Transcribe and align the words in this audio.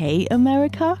Okay 0.00 0.26
America? 0.30 0.96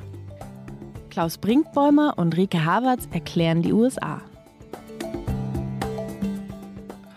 Klaus 1.08 1.38
Brinkbäumer 1.38 2.18
und 2.18 2.36
Rike 2.36 2.64
Havertz 2.64 3.08
erklären 3.10 3.62
die 3.62 3.72
USA. 3.72 4.20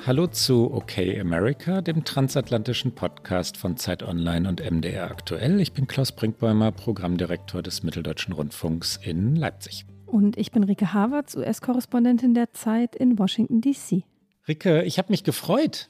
Hallo 0.05 0.27
zu 0.27 0.73
Okay 0.73 1.17
America, 1.17 1.79
dem 1.79 2.03
transatlantischen 2.03 2.93
Podcast 2.93 3.55
von 3.55 3.77
Zeit 3.77 4.03
Online 4.03 4.49
und 4.49 4.59
MDR 4.59 5.09
aktuell. 5.09 5.61
Ich 5.61 5.71
bin 5.71 5.87
Klaus 5.87 6.11
Brinkbäumer, 6.11 6.73
Programmdirektor 6.73 7.61
des 7.61 7.83
Mitteldeutschen 7.83 8.33
Rundfunks 8.33 8.99
in 9.01 9.37
Leipzig. 9.37 9.85
Und 10.05 10.37
ich 10.37 10.51
bin 10.51 10.65
Rike 10.65 10.93
Havertz, 10.93 11.37
US-Korrespondentin 11.37 12.33
der 12.33 12.51
Zeit 12.51 12.97
in 12.97 13.17
Washington, 13.17 13.61
D.C. 13.61 14.03
Rike, 14.45 14.83
ich 14.83 14.97
habe 14.97 15.09
mich 15.09 15.23
gefreut. 15.23 15.89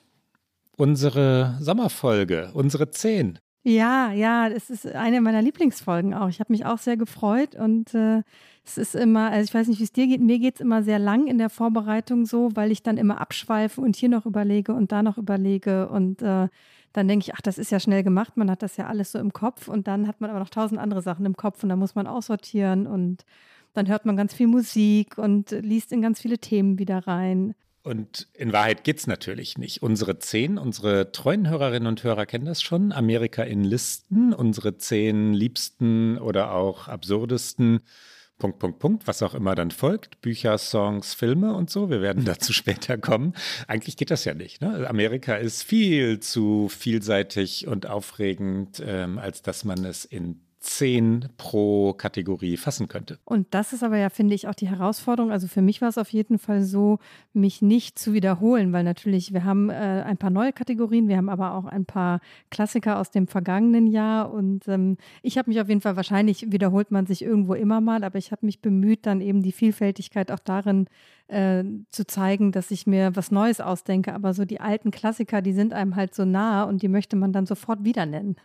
Unsere 0.77 1.57
Sommerfolge, 1.59 2.51
unsere 2.53 2.91
10. 2.91 3.39
Ja, 3.63 4.11
ja, 4.11 4.47
es 4.47 4.69
ist 4.69 4.85
eine 4.85 5.21
meiner 5.21 5.41
Lieblingsfolgen 5.41 6.13
auch. 6.13 6.29
Ich 6.29 6.39
habe 6.39 6.53
mich 6.53 6.67
auch 6.67 6.77
sehr 6.77 6.97
gefreut 6.97 7.55
und 7.55 7.95
äh, 7.95 8.21
es 8.65 8.77
ist 8.77 8.95
immer, 8.95 9.31
also 9.31 9.43
ich 9.43 9.53
weiß 9.53 9.67
nicht, 9.67 9.79
wie 9.79 9.83
es 9.83 9.91
dir 9.91 10.07
geht, 10.07 10.21
mir 10.21 10.39
geht 10.39 10.55
es 10.55 10.61
immer 10.61 10.83
sehr 10.83 10.99
lang 10.99 11.27
in 11.27 11.37
der 11.37 11.49
Vorbereitung 11.49 12.25
so, 12.25 12.49
weil 12.55 12.71
ich 12.71 12.81
dann 12.81 12.97
immer 12.97 13.19
abschweife 13.19 13.81
und 13.81 13.95
hier 13.95 14.09
noch 14.09 14.25
überlege 14.25 14.73
und 14.73 14.91
da 14.91 15.03
noch 15.03 15.17
überlege. 15.17 15.89
Und 15.89 16.21
äh, 16.21 16.47
dann 16.93 17.07
denke 17.07 17.25
ich, 17.25 17.35
ach, 17.35 17.41
das 17.41 17.57
ist 17.57 17.71
ja 17.71 17.79
schnell 17.79 18.03
gemacht, 18.03 18.37
man 18.37 18.49
hat 18.49 18.61
das 18.61 18.77
ja 18.77 18.87
alles 18.87 19.11
so 19.11 19.19
im 19.19 19.33
Kopf. 19.33 19.67
Und 19.67 19.87
dann 19.87 20.07
hat 20.07 20.21
man 20.21 20.29
aber 20.29 20.39
noch 20.39 20.49
tausend 20.49 20.79
andere 20.79 21.01
Sachen 21.01 21.25
im 21.25 21.35
Kopf. 21.35 21.61
Und 21.63 21.69
da 21.69 21.75
muss 21.75 21.95
man 21.95 22.07
aussortieren. 22.07 22.87
Und 22.87 23.25
dann 23.73 23.87
hört 23.89 24.05
man 24.05 24.15
ganz 24.15 24.33
viel 24.33 24.47
Musik 24.47 25.17
und 25.17 25.51
liest 25.51 25.91
in 25.91 26.01
ganz 26.01 26.21
viele 26.21 26.37
Themen 26.37 26.79
wieder 26.79 27.05
rein. 27.05 27.55
Und 27.81 28.29
in 28.33 28.53
Wahrheit 28.53 28.85
geht 28.85 28.99
es 28.99 29.07
natürlich 29.07 29.57
nicht. 29.57 29.83
Unsere 29.83 30.19
zehn, 30.19 30.57
unsere 30.57 31.11
treuen 31.11 31.49
Hörerinnen 31.49 31.87
und 31.87 32.01
Hörer 32.01 32.25
kennen 32.25 32.45
das 32.45 32.61
schon. 32.61 32.93
Amerika 32.93 33.43
in 33.43 33.65
Listen, 33.65 34.33
unsere 34.33 34.77
zehn 34.77 35.33
liebsten 35.33 36.17
oder 36.17 36.53
auch 36.53 36.87
absurdesten 36.87 37.81
Punkt, 38.43 38.59
Punkt, 38.59 38.79
Punkt, 38.79 39.07
was 39.07 39.23
auch 39.23 39.35
immer 39.35 39.55
dann 39.55 39.71
folgt. 39.71 40.19
Bücher, 40.19 40.57
Songs, 40.57 41.13
Filme 41.13 41.53
und 41.53 41.69
so. 41.69 41.89
Wir 41.89 42.01
werden 42.01 42.25
dazu 42.25 42.51
später 42.51 42.97
kommen. 42.97 43.31
Eigentlich 43.69 43.95
geht 43.95 44.11
das 44.11 44.25
ja 44.25 44.33
nicht. 44.33 44.59
Ne? 44.59 44.85
Amerika 44.89 45.35
ist 45.35 45.63
viel 45.63 46.19
zu 46.19 46.67
vielseitig 46.67 47.67
und 47.67 47.85
aufregend, 47.85 48.83
ähm, 48.85 49.17
als 49.17 49.43
dass 49.43 49.63
man 49.63 49.85
es 49.85 50.03
in 50.03 50.41
zehn 50.63 51.27
pro 51.37 51.93
Kategorie 51.93 52.55
fassen 52.55 52.87
könnte. 52.87 53.19
Und 53.25 53.47
das 53.51 53.73
ist 53.73 53.83
aber 53.83 53.97
ja, 53.97 54.09
finde 54.09 54.33
ich, 54.33 54.47
auch 54.47 54.55
die 54.55 54.69
Herausforderung. 54.69 55.29
Also 55.29 55.47
für 55.47 55.61
mich 55.61 55.81
war 55.81 55.89
es 55.89 55.97
auf 55.97 56.09
jeden 56.09 56.39
Fall 56.39 56.63
so, 56.63 56.99
mich 57.33 57.61
nicht 57.61 57.99
zu 57.99 58.13
wiederholen, 58.13 58.71
weil 58.71 58.85
natürlich, 58.85 59.33
wir 59.33 59.43
haben 59.43 59.69
äh, 59.69 59.73
ein 59.73 60.17
paar 60.17 60.29
neue 60.29 60.53
Kategorien, 60.53 61.09
wir 61.09 61.17
haben 61.17 61.27
aber 61.27 61.55
auch 61.55 61.65
ein 61.65 61.85
paar 61.85 62.21
Klassiker 62.49 62.97
aus 62.97 63.11
dem 63.11 63.27
vergangenen 63.27 63.87
Jahr. 63.87 64.33
Und 64.33 64.67
ähm, 64.69 64.97
ich 65.21 65.37
habe 65.37 65.49
mich 65.49 65.59
auf 65.59 65.67
jeden 65.67 65.81
Fall, 65.81 65.97
wahrscheinlich 65.97 66.49
wiederholt 66.51 66.91
man 66.91 67.05
sich 67.07 67.23
irgendwo 67.23 67.55
immer 67.55 67.81
mal, 67.81 68.05
aber 68.05 68.17
ich 68.17 68.31
habe 68.31 68.45
mich 68.45 68.61
bemüht, 68.61 69.05
dann 69.05 69.19
eben 69.19 69.43
die 69.43 69.51
Vielfältigkeit 69.51 70.31
auch 70.31 70.39
darin 70.39 70.87
äh, 71.27 71.63
zu 71.89 72.07
zeigen, 72.07 72.53
dass 72.53 72.71
ich 72.71 72.87
mir 72.87 73.15
was 73.15 73.31
Neues 73.31 73.59
ausdenke. 73.59 74.13
Aber 74.13 74.33
so 74.33 74.45
die 74.45 74.61
alten 74.61 74.91
Klassiker, 74.91 75.41
die 75.41 75.53
sind 75.53 75.73
einem 75.73 75.97
halt 75.97 76.15
so 76.15 76.23
nah 76.23 76.63
und 76.63 76.81
die 76.81 76.87
möchte 76.87 77.17
man 77.17 77.33
dann 77.33 77.45
sofort 77.45 77.83
wieder 77.83 78.05
nennen. 78.05 78.37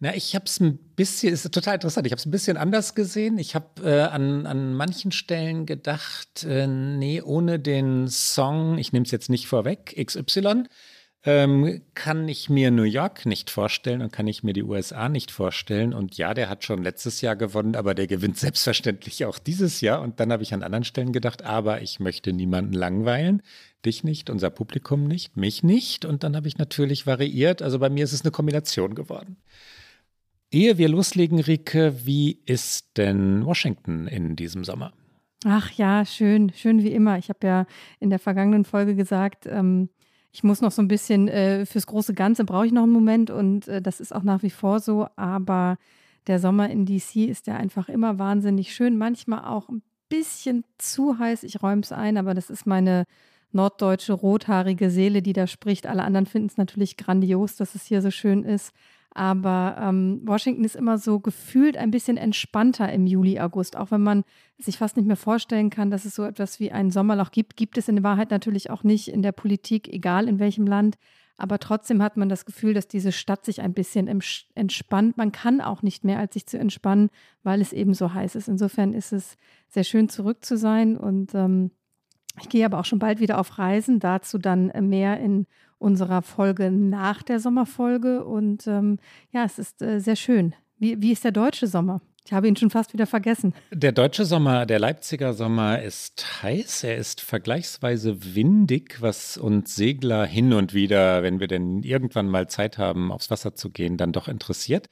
Na, 0.00 0.14
ich 0.16 0.34
habe 0.34 0.46
es 0.46 0.58
ein 0.58 0.78
bisschen, 0.96 1.32
ist 1.32 1.48
total 1.52 1.74
interessant, 1.74 2.06
ich 2.06 2.12
habe 2.12 2.18
es 2.18 2.26
ein 2.26 2.32
bisschen 2.32 2.56
anders 2.56 2.96
gesehen. 2.96 3.38
Ich 3.38 3.54
habe 3.54 3.88
äh, 3.88 4.00
an, 4.00 4.46
an 4.46 4.74
manchen 4.74 5.12
Stellen 5.12 5.64
gedacht, 5.64 6.42
äh, 6.42 6.66
nee, 6.66 7.22
ohne 7.22 7.60
den 7.60 8.08
Song, 8.08 8.78
ich 8.78 8.92
nehme 8.92 9.04
es 9.04 9.12
jetzt 9.12 9.30
nicht 9.30 9.46
vorweg, 9.46 9.94
XY, 9.96 10.64
ähm, 11.24 11.82
kann 11.94 12.28
ich 12.28 12.50
mir 12.50 12.72
New 12.72 12.82
York 12.82 13.26
nicht 13.26 13.48
vorstellen 13.48 14.02
und 14.02 14.12
kann 14.12 14.26
ich 14.26 14.42
mir 14.42 14.52
die 14.52 14.64
USA 14.64 15.08
nicht 15.08 15.30
vorstellen. 15.30 15.94
Und 15.94 16.16
ja, 16.18 16.34
der 16.34 16.48
hat 16.48 16.64
schon 16.64 16.82
letztes 16.82 17.20
Jahr 17.20 17.36
gewonnen, 17.36 17.76
aber 17.76 17.94
der 17.94 18.08
gewinnt 18.08 18.38
selbstverständlich 18.38 19.24
auch 19.24 19.38
dieses 19.38 19.80
Jahr. 19.80 20.02
Und 20.02 20.18
dann 20.18 20.32
habe 20.32 20.42
ich 20.42 20.52
an 20.52 20.64
anderen 20.64 20.84
Stellen 20.84 21.12
gedacht, 21.12 21.42
aber 21.44 21.80
ich 21.80 22.00
möchte 22.00 22.32
niemanden 22.32 22.72
langweilen. 22.72 23.42
Dich 23.84 24.04
nicht, 24.04 24.30
unser 24.30 24.50
Publikum 24.50 25.08
nicht, 25.08 25.36
mich 25.36 25.62
nicht. 25.62 26.04
Und 26.04 26.22
dann 26.22 26.36
habe 26.36 26.48
ich 26.48 26.58
natürlich 26.58 27.06
variiert. 27.06 27.62
Also 27.62 27.78
bei 27.78 27.90
mir 27.90 28.04
ist 28.04 28.12
es 28.12 28.22
eine 28.22 28.30
Kombination 28.30 28.94
geworden. 28.94 29.36
Ehe 30.50 30.78
wir 30.78 30.88
loslegen, 30.88 31.40
Rike, 31.40 32.04
wie 32.04 32.42
ist 32.44 32.98
denn 32.98 33.44
Washington 33.46 34.06
in 34.06 34.36
diesem 34.36 34.64
Sommer? 34.64 34.92
Ach 35.44 35.70
ja, 35.72 36.04
schön, 36.04 36.52
schön 36.54 36.82
wie 36.82 36.92
immer. 36.92 37.18
Ich 37.18 37.28
habe 37.28 37.46
ja 37.46 37.66
in 37.98 38.10
der 38.10 38.18
vergangenen 38.18 38.64
Folge 38.64 38.94
gesagt, 38.94 39.46
ähm, 39.46 39.88
ich 40.30 40.44
muss 40.44 40.60
noch 40.60 40.70
so 40.70 40.80
ein 40.80 40.88
bisschen 40.88 41.28
äh, 41.28 41.66
fürs 41.66 41.86
große 41.86 42.14
Ganze 42.14 42.44
brauche 42.44 42.66
ich 42.66 42.72
noch 42.72 42.84
einen 42.84 42.92
Moment 42.92 43.30
und 43.30 43.68
äh, 43.68 43.82
das 43.82 44.00
ist 44.00 44.14
auch 44.14 44.22
nach 44.22 44.42
wie 44.42 44.50
vor 44.50 44.80
so. 44.80 45.06
Aber 45.16 45.76
der 46.26 46.38
Sommer 46.38 46.70
in 46.70 46.86
DC 46.86 47.28
ist 47.28 47.46
ja 47.46 47.56
einfach 47.56 47.88
immer 47.88 48.18
wahnsinnig 48.18 48.74
schön. 48.74 48.96
Manchmal 48.96 49.44
auch 49.44 49.68
ein 49.68 49.82
bisschen 50.08 50.64
zu 50.78 51.18
heiß. 51.18 51.42
Ich 51.42 51.62
räume 51.62 51.82
es 51.82 51.92
ein, 51.92 52.16
aber 52.16 52.34
das 52.34 52.50
ist 52.50 52.66
meine 52.66 53.04
norddeutsche 53.52 54.12
rothaarige 54.12 54.90
Seele, 54.90 55.22
die 55.22 55.32
da 55.32 55.46
spricht. 55.46 55.86
Alle 55.86 56.04
anderen 56.04 56.26
finden 56.26 56.48
es 56.48 56.56
natürlich 56.56 56.96
grandios, 56.96 57.56
dass 57.56 57.74
es 57.74 57.84
hier 57.84 58.02
so 58.02 58.10
schön 58.10 58.44
ist. 58.44 58.72
Aber 59.14 59.76
ähm, 59.78 60.22
Washington 60.24 60.64
ist 60.64 60.74
immer 60.74 60.96
so 60.96 61.20
gefühlt 61.20 61.76
ein 61.76 61.90
bisschen 61.90 62.16
entspannter 62.16 62.90
im 62.90 63.06
Juli, 63.06 63.38
August. 63.40 63.76
Auch 63.76 63.90
wenn 63.90 64.02
man 64.02 64.24
sich 64.58 64.78
fast 64.78 64.96
nicht 64.96 65.06
mehr 65.06 65.16
vorstellen 65.16 65.68
kann, 65.68 65.90
dass 65.90 66.06
es 66.06 66.14
so 66.14 66.24
etwas 66.24 66.60
wie 66.60 66.72
ein 66.72 66.90
Sommerloch 66.90 67.30
gibt, 67.30 67.56
gibt 67.56 67.76
es 67.76 67.88
in 67.88 68.02
Wahrheit 68.02 68.30
natürlich 68.30 68.70
auch 68.70 68.84
nicht 68.84 69.08
in 69.08 69.20
der 69.20 69.32
Politik, 69.32 69.88
egal 69.88 70.28
in 70.28 70.38
welchem 70.38 70.66
Land. 70.66 70.96
Aber 71.36 71.58
trotzdem 71.58 72.02
hat 72.02 72.16
man 72.16 72.28
das 72.28 72.46
Gefühl, 72.46 72.72
dass 72.72 72.88
diese 72.88 73.12
Stadt 73.12 73.44
sich 73.44 73.60
ein 73.60 73.74
bisschen 73.74 74.06
entspannt. 74.54 75.16
Man 75.16 75.32
kann 75.32 75.60
auch 75.60 75.82
nicht 75.82 76.04
mehr, 76.04 76.18
als 76.18 76.34
sich 76.34 76.46
zu 76.46 76.58
entspannen, 76.58 77.10
weil 77.42 77.60
es 77.60 77.72
eben 77.72 77.94
so 77.94 78.14
heiß 78.14 78.34
ist. 78.36 78.48
Insofern 78.48 78.94
ist 78.94 79.12
es 79.12 79.36
sehr 79.68 79.84
schön, 79.84 80.08
zurück 80.08 80.44
zu 80.44 80.56
sein. 80.56 80.96
Und 80.96 81.34
ähm, 81.34 81.72
ich 82.40 82.48
gehe 82.48 82.64
aber 82.64 82.78
auch 82.78 82.84
schon 82.84 82.98
bald 82.98 83.20
wieder 83.20 83.38
auf 83.38 83.58
Reisen, 83.58 84.00
dazu 84.00 84.38
dann 84.38 84.72
mehr 84.88 85.20
in 85.20 85.46
unserer 85.78 86.22
Folge 86.22 86.70
nach 86.70 87.22
der 87.22 87.40
Sommerfolge. 87.40 88.24
Und 88.24 88.66
ähm, 88.66 88.98
ja, 89.32 89.44
es 89.44 89.58
ist 89.58 89.82
äh, 89.82 89.98
sehr 90.00 90.16
schön. 90.16 90.54
Wie, 90.78 91.00
wie 91.00 91.12
ist 91.12 91.24
der 91.24 91.32
deutsche 91.32 91.66
Sommer? 91.66 92.00
Ich 92.24 92.32
habe 92.32 92.46
ihn 92.46 92.54
schon 92.54 92.70
fast 92.70 92.92
wieder 92.92 93.06
vergessen. 93.06 93.52
Der 93.72 93.90
deutsche 93.90 94.24
Sommer, 94.24 94.64
der 94.64 94.78
Leipziger 94.78 95.34
Sommer 95.34 95.82
ist 95.82 96.42
heiß. 96.42 96.84
Er 96.84 96.96
ist 96.96 97.20
vergleichsweise 97.20 98.34
windig, 98.34 99.02
was 99.02 99.36
uns 99.36 99.74
Segler 99.74 100.24
hin 100.24 100.52
und 100.52 100.72
wieder, 100.72 101.24
wenn 101.24 101.40
wir 101.40 101.48
denn 101.48 101.82
irgendwann 101.82 102.28
mal 102.28 102.48
Zeit 102.48 102.78
haben, 102.78 103.10
aufs 103.10 103.30
Wasser 103.30 103.56
zu 103.56 103.70
gehen, 103.70 103.96
dann 103.96 104.12
doch 104.12 104.28
interessiert. 104.28 104.88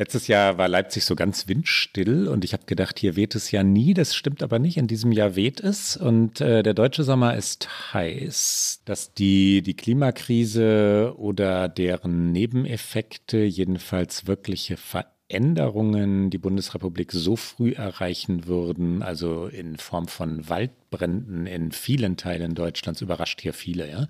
Letztes 0.00 0.28
Jahr 0.28 0.56
war 0.56 0.66
Leipzig 0.66 1.04
so 1.04 1.14
ganz 1.14 1.46
windstill 1.46 2.26
und 2.26 2.42
ich 2.42 2.54
habe 2.54 2.64
gedacht, 2.64 2.98
hier 2.98 3.16
weht 3.16 3.34
es 3.34 3.50
ja 3.50 3.62
nie. 3.62 3.92
Das 3.92 4.14
stimmt 4.14 4.42
aber 4.42 4.58
nicht. 4.58 4.78
In 4.78 4.86
diesem 4.86 5.12
Jahr 5.12 5.36
weht 5.36 5.60
es 5.60 5.94
und 5.94 6.40
äh, 6.40 6.62
der 6.62 6.72
deutsche 6.72 7.04
Sommer 7.04 7.36
ist 7.36 7.92
heiß. 7.92 8.80
Dass 8.86 9.12
die, 9.12 9.60
die 9.60 9.74
Klimakrise 9.74 11.12
oder 11.18 11.68
deren 11.68 12.32
Nebeneffekte, 12.32 13.44
jedenfalls 13.44 14.26
wirkliche 14.26 14.78
Veränderungen, 14.78 16.30
die 16.30 16.38
Bundesrepublik 16.38 17.12
so 17.12 17.36
früh 17.36 17.72
erreichen 17.72 18.46
würden, 18.46 19.02
also 19.02 19.48
in 19.48 19.76
Form 19.76 20.08
von 20.08 20.48
Waldbränden 20.48 21.44
in 21.44 21.72
vielen 21.72 22.16
Teilen 22.16 22.54
Deutschlands, 22.54 23.02
überrascht 23.02 23.42
hier 23.42 23.52
viele, 23.52 23.90
ja. 23.90 24.06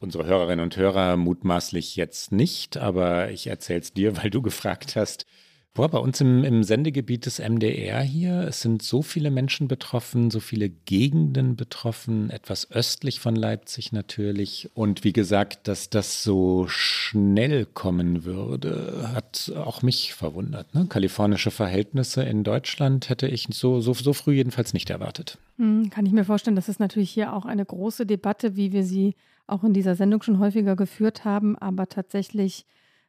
Unsere 0.00 0.26
Hörerinnen 0.26 0.62
und 0.62 0.76
Hörer 0.76 1.16
mutmaßlich 1.16 1.96
jetzt 1.96 2.30
nicht, 2.30 2.76
aber 2.76 3.30
ich 3.30 3.48
erzähle 3.48 3.80
es 3.80 3.92
dir, 3.92 4.16
weil 4.22 4.30
du 4.30 4.42
gefragt 4.42 4.96
hast. 4.96 5.26
Boah, 5.74 5.88
bei 5.88 5.98
uns 5.98 6.20
im, 6.20 6.42
im 6.42 6.64
Sendegebiet 6.64 7.26
des 7.26 7.38
MDR 7.38 8.00
hier, 8.00 8.40
es 8.48 8.62
sind 8.62 8.82
so 8.82 9.00
viele 9.00 9.30
Menschen 9.30 9.68
betroffen, 9.68 10.28
so 10.28 10.40
viele 10.40 10.68
Gegenden 10.70 11.54
betroffen, 11.54 12.30
etwas 12.30 12.72
östlich 12.72 13.20
von 13.20 13.36
Leipzig 13.36 13.92
natürlich. 13.92 14.70
Und 14.74 15.04
wie 15.04 15.12
gesagt, 15.12 15.68
dass 15.68 15.88
das 15.88 16.24
so 16.24 16.66
schnell 16.66 17.64
kommen 17.64 18.24
würde, 18.24 19.10
hat 19.14 19.52
auch 19.54 19.82
mich 19.82 20.14
verwundert. 20.14 20.74
Ne? 20.74 20.86
Kalifornische 20.88 21.52
Verhältnisse 21.52 22.24
in 22.24 22.42
Deutschland 22.42 23.08
hätte 23.08 23.28
ich 23.28 23.46
so, 23.52 23.80
so, 23.80 23.94
so 23.94 24.12
früh 24.12 24.34
jedenfalls 24.34 24.72
nicht 24.72 24.90
erwartet. 24.90 25.38
Hm, 25.58 25.90
kann 25.90 26.06
ich 26.06 26.12
mir 26.12 26.24
vorstellen, 26.24 26.56
das 26.56 26.68
ist 26.68 26.80
natürlich 26.80 27.10
hier 27.10 27.32
auch 27.32 27.44
eine 27.44 27.64
große 27.64 28.04
Debatte, 28.04 28.56
wie 28.56 28.72
wir 28.72 28.82
sie 28.82 29.14
auch 29.48 29.64
in 29.64 29.72
dieser 29.72 29.94
Sendung 29.94 30.22
schon 30.22 30.38
häufiger 30.38 30.76
geführt 30.76 31.24
haben, 31.24 31.56
aber 31.56 31.88
tatsächlich 31.88 32.66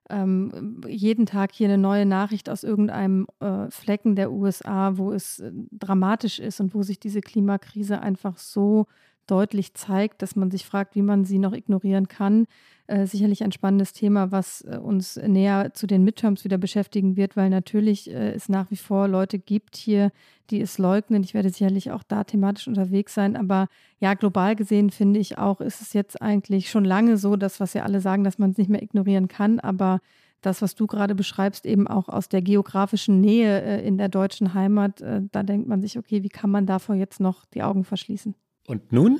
ähm, 0.10 0.82
jeden 0.88 1.26
Tag 1.26 1.52
hier 1.54 1.68
eine 1.68 1.78
neue 1.78 2.06
Nachricht 2.06 2.50
aus 2.50 2.64
irgendeinem 2.64 3.28
äh, 3.40 3.70
Flecken 3.70 4.16
der 4.16 4.32
USA, 4.32 4.98
wo 4.98 5.12
es 5.12 5.40
äh, 5.40 5.52
dramatisch 5.72 6.40
ist 6.40 6.60
und 6.60 6.74
wo 6.74 6.82
sich 6.82 7.00
diese 7.00 7.22
Klimakrise 7.22 8.02
einfach 8.02 8.38
so 8.38 8.88
deutlich 9.30 9.74
zeigt, 9.74 10.22
dass 10.22 10.36
man 10.36 10.52
sich 10.52 10.66
fragt, 10.66 10.96
wie 10.96 11.02
man 11.02 11.26
sie 11.26 11.40
noch 11.40 11.54
ignorieren 11.54 12.08
kann. 12.08 12.46
Äh, 12.88 13.06
sicherlich 13.06 13.44
ein 13.44 13.52
spannendes 13.52 13.94
Thema, 13.94 14.32
was 14.32 14.62
äh, 14.62 14.78
uns 14.78 15.16
näher 15.16 15.74
zu 15.74 15.86
den 15.86 16.04
Midterms 16.04 16.44
wieder 16.44 16.58
beschäftigen 16.58 17.16
wird, 17.16 17.38
weil 17.38 17.50
natürlich 17.50 18.10
äh, 18.10 18.32
es 18.32 18.50
nach 18.50 18.72
wie 18.72 18.78
vor 18.78 19.08
Leute 19.08 19.38
gibt 19.38 19.76
hier, 19.76 20.12
die 20.50 20.60
es 20.60 20.80
leugnen. 20.80 21.24
Ich 21.24 21.36
werde 21.36 21.52
sicherlich 21.52 21.92
auch 21.92 22.02
da 22.02 22.24
thematisch 22.24 22.68
unterwegs 22.68 23.14
sein. 23.14 23.36
Aber 23.36 23.68
ja, 24.00 24.16
global 24.16 24.56
gesehen 24.56 24.90
finde 24.90 25.20
ich 25.20 25.38
auch, 25.38 25.62
ist 25.62 25.82
es 25.82 25.94
jetzt 25.94 26.20
eigentlich 26.22 26.72
schon 26.72 26.84
lange 26.84 27.18
so, 27.18 27.36
dass 27.36 27.60
was 27.60 27.74
ja 27.74 27.84
alle 27.84 28.02
sagen, 28.02 28.24
dass 28.24 28.40
man 28.40 28.52
es 28.52 28.58
nicht 28.58 28.72
mehr 28.72 28.82
ignorieren 28.82 29.28
kann. 29.28 29.60
Aber 29.60 30.00
das, 30.42 30.62
was 30.62 30.76
du 30.76 30.88
gerade 30.88 31.16
beschreibst, 31.16 31.66
eben 31.66 31.88
auch 31.88 32.10
aus 32.10 32.30
der 32.30 32.42
geografischen 32.42 33.22
Nähe 33.22 33.62
äh, 33.62 33.86
in 33.86 33.98
der 33.98 34.10
deutschen 34.10 34.54
Heimat, 34.54 35.02
äh, 35.02 35.22
da 35.32 35.44
denkt 35.44 35.68
man 35.68 35.82
sich, 35.82 35.98
okay, 35.98 36.24
wie 36.24 36.30
kann 36.30 36.50
man 36.50 36.66
davor 36.66 36.96
jetzt 36.96 37.20
noch 37.20 37.46
die 37.46 37.62
Augen 37.62 37.84
verschließen? 37.84 38.36
Und 38.70 38.94
nun 38.94 39.20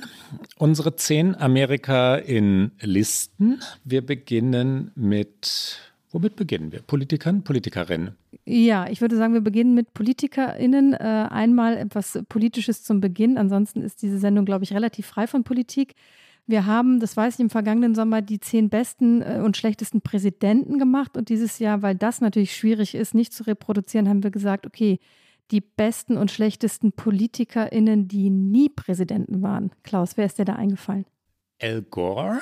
unsere 0.58 0.94
zehn 0.94 1.34
Amerika 1.34 2.14
in 2.14 2.70
Listen. 2.82 3.60
Wir 3.82 4.06
beginnen 4.06 4.92
mit, 4.94 5.76
womit 6.12 6.36
beginnen 6.36 6.70
wir? 6.70 6.82
Politikern, 6.82 7.42
Politikerinnen? 7.42 8.14
Ja, 8.44 8.88
ich 8.88 9.00
würde 9.00 9.16
sagen, 9.16 9.34
wir 9.34 9.40
beginnen 9.40 9.74
mit 9.74 9.92
PolitikerInnen. 9.92 10.92
Äh, 10.92 10.98
einmal 11.30 11.76
etwas 11.78 12.20
Politisches 12.28 12.84
zum 12.84 13.00
Beginn. 13.00 13.38
Ansonsten 13.38 13.82
ist 13.82 14.02
diese 14.02 14.20
Sendung, 14.20 14.44
glaube 14.44 14.62
ich, 14.62 14.72
relativ 14.72 15.06
frei 15.06 15.26
von 15.26 15.42
Politik. 15.42 15.94
Wir 16.46 16.66
haben, 16.66 17.00
das 17.00 17.16
weiß 17.16 17.34
ich, 17.34 17.40
im 17.40 17.50
vergangenen 17.50 17.96
Sommer 17.96 18.22
die 18.22 18.38
zehn 18.38 18.68
besten 18.68 19.20
äh, 19.20 19.40
und 19.44 19.56
schlechtesten 19.56 20.00
Präsidenten 20.00 20.78
gemacht. 20.78 21.16
Und 21.16 21.28
dieses 21.28 21.58
Jahr, 21.58 21.82
weil 21.82 21.96
das 21.96 22.20
natürlich 22.20 22.54
schwierig 22.54 22.94
ist, 22.94 23.14
nicht 23.14 23.32
zu 23.32 23.48
reproduzieren, 23.48 24.08
haben 24.08 24.22
wir 24.22 24.30
gesagt, 24.30 24.64
okay, 24.64 25.00
die 25.50 25.60
besten 25.60 26.16
und 26.16 26.30
schlechtesten 26.30 26.92
PolitikerInnen, 26.92 28.08
die 28.08 28.30
nie 28.30 28.68
Präsidenten 28.68 29.42
waren. 29.42 29.70
Klaus, 29.82 30.16
wer 30.16 30.26
ist 30.26 30.38
dir 30.38 30.44
da 30.44 30.54
eingefallen? 30.54 31.06
Al 31.60 31.82
Gore, 31.82 32.40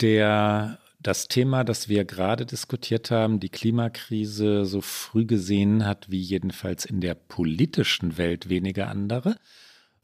der 0.00 0.78
das 1.00 1.28
Thema, 1.28 1.64
das 1.64 1.88
wir 1.88 2.04
gerade 2.04 2.44
diskutiert 2.44 3.10
haben, 3.10 3.40
die 3.40 3.48
Klimakrise 3.50 4.64
so 4.64 4.80
früh 4.80 5.26
gesehen 5.26 5.86
hat, 5.86 6.10
wie 6.10 6.20
jedenfalls 6.20 6.84
in 6.84 7.00
der 7.00 7.14
politischen 7.14 8.18
Welt 8.18 8.48
wenige 8.48 8.88
andere. 8.88 9.36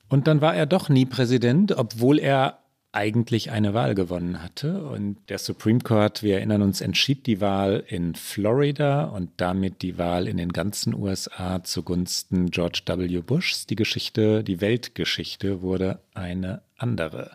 Und 0.08 0.28
dann 0.28 0.40
war 0.40 0.54
er 0.54 0.66
doch 0.66 0.88
nie 0.88 1.06
Präsident, 1.06 1.72
obwohl 1.72 2.18
er 2.18 2.63
eigentlich 2.94 3.50
eine 3.50 3.74
Wahl 3.74 3.94
gewonnen 3.94 4.42
hatte. 4.42 4.84
Und 4.84 5.16
der 5.28 5.38
Supreme 5.38 5.80
Court, 5.80 6.22
wir 6.22 6.36
erinnern 6.36 6.62
uns, 6.62 6.80
entschied 6.80 7.26
die 7.26 7.40
Wahl 7.40 7.82
in 7.88 8.14
Florida 8.14 9.04
und 9.04 9.30
damit 9.36 9.82
die 9.82 9.98
Wahl 9.98 10.28
in 10.28 10.36
den 10.36 10.52
ganzen 10.52 10.94
USA 10.94 11.64
zugunsten 11.64 12.50
George 12.50 12.82
W. 12.86 13.20
Bushs. 13.20 13.66
Die 13.66 13.74
Geschichte, 13.74 14.44
die 14.44 14.60
Weltgeschichte 14.60 15.60
wurde 15.60 16.00
eine 16.14 16.62
andere. 16.76 17.32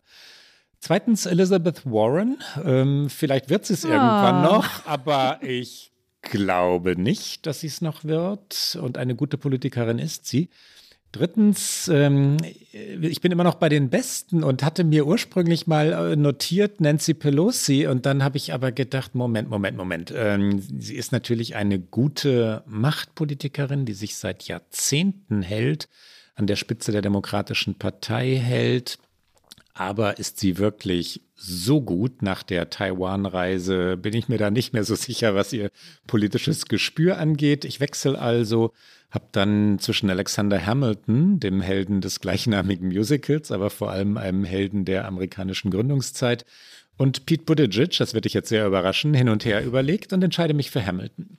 Zweitens 0.80 1.26
Elizabeth 1.26 1.86
Warren. 1.86 2.38
Ähm, 2.64 3.10
vielleicht 3.10 3.50
wird 3.50 3.66
sie 3.66 3.74
es 3.74 3.84
oh. 3.84 3.90
irgendwann 3.90 4.42
noch, 4.42 4.86
aber 4.86 5.40
ich 5.42 5.92
glaube 6.22 7.00
nicht, 7.00 7.46
dass 7.46 7.60
sie 7.62 7.68
es 7.68 7.82
noch 7.82 8.06
wird. 8.06 8.78
Und 8.82 8.98
eine 8.98 9.16
gute 9.16 9.38
Politikerin 9.38 10.00
ist 10.00 10.26
sie. 10.26 10.50
Drittens, 11.12 11.88
ähm, 11.88 12.38
ich 12.72 13.20
bin 13.20 13.32
immer 13.32 13.44
noch 13.44 13.56
bei 13.56 13.68
den 13.68 13.90
Besten 13.90 14.44
und 14.44 14.62
hatte 14.62 14.84
mir 14.84 15.08
ursprünglich 15.08 15.66
mal 15.66 15.92
äh, 15.92 16.16
notiert 16.16 16.82
Nancy 16.82 17.16
Pelosi 17.16 17.88
und 17.88 18.06
dann 18.06 18.24
habe 18.24 18.38
ich 18.38 18.54
aber 18.54 18.72
gedacht, 18.72 19.16
Moment, 19.16 19.50
Moment, 19.50 19.76
Moment. 19.76 20.14
Ähm, 20.16 20.62
sie 20.62 20.96
ist 20.96 21.12
natürlich 21.12 21.56
eine 21.56 21.80
gute 21.80 22.64
Machtpolitikerin, 22.68 23.86
die 23.86 23.94
sich 23.94 24.18
seit 24.18 24.44
Jahrzehnten 24.44 25.42
hält, 25.42 25.90
an 26.36 26.46
der 26.46 26.58
Spitze 26.58 26.92
der 26.92 27.02
Demokratischen 27.02 27.74
Partei 27.74 28.36
hält. 28.36 29.00
Aber 29.74 30.20
ist 30.20 30.40
sie 30.40 30.60
wirklich 30.60 31.22
so 31.36 31.82
gut 31.82 32.22
nach 32.22 32.44
der 32.44 32.70
Taiwan-Reise? 32.70 33.98
Bin 33.98 34.14
ich 34.14 34.28
mir 34.28 34.38
da 34.38 34.52
nicht 34.52 34.74
mehr 34.74 34.84
so 34.84 34.94
sicher, 34.94 35.34
was 35.34 35.54
ihr 35.54 35.72
politisches 36.06 36.66
Gespür 36.66 37.18
angeht. 37.18 37.66
Ich 37.66 37.80
wechsle 37.80 38.20
also 38.20 38.74
habe 39.12 39.26
dann 39.32 39.80
zwischen 39.80 40.10
Alexander 40.10 40.66
Hamilton, 40.66 41.40
dem 41.40 41.62
Helden 41.62 42.02
des 42.02 42.20
gleichnamigen 42.20 42.90
Musicals, 42.90 43.52
aber 43.52 43.70
vor 43.70 43.92
allem 43.92 44.18
einem 44.18 44.44
Helden 44.44 44.86
der 44.86 45.06
amerikanischen 45.06 45.72
Gründungszeit, 45.72 46.46
und 47.00 47.26
Pete 47.26 47.46
Buttigieg, 47.46 47.98
das 47.98 48.14
wird 48.14 48.26
dich 48.26 48.34
jetzt 48.34 48.50
sehr 48.50 48.68
überraschen, 48.68 49.14
hin 49.14 49.30
und 49.30 49.46
her 49.46 49.64
überlegt 49.64 50.12
und 50.12 50.22
entscheide 50.22 50.54
mich 50.54 50.70
für 50.70 50.86
Hamilton. 50.86 51.38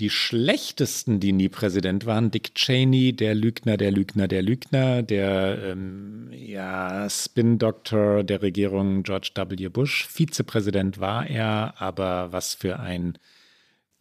Die 0.00 0.10
schlechtesten, 0.10 1.20
die 1.20 1.32
nie 1.32 1.48
Präsident 1.48 2.06
waren, 2.06 2.32
Dick 2.32 2.56
Cheney, 2.56 3.14
der 3.14 3.36
Lügner, 3.36 3.76
der 3.76 3.92
Lügner, 3.92 4.26
der 4.26 4.42
Lügner, 4.42 5.04
der 5.04 5.58
ähm, 5.62 6.30
ja, 6.32 7.08
Spin-Doktor 7.08 8.24
der 8.24 8.42
Regierung 8.42 9.04
George 9.04 9.30
W. 9.36 9.68
Bush. 9.68 10.06
Vizepräsident 10.08 10.98
war 10.98 11.26
er, 11.30 11.74
aber 11.78 12.32
was 12.32 12.54
für 12.54 12.80
ein 12.80 13.16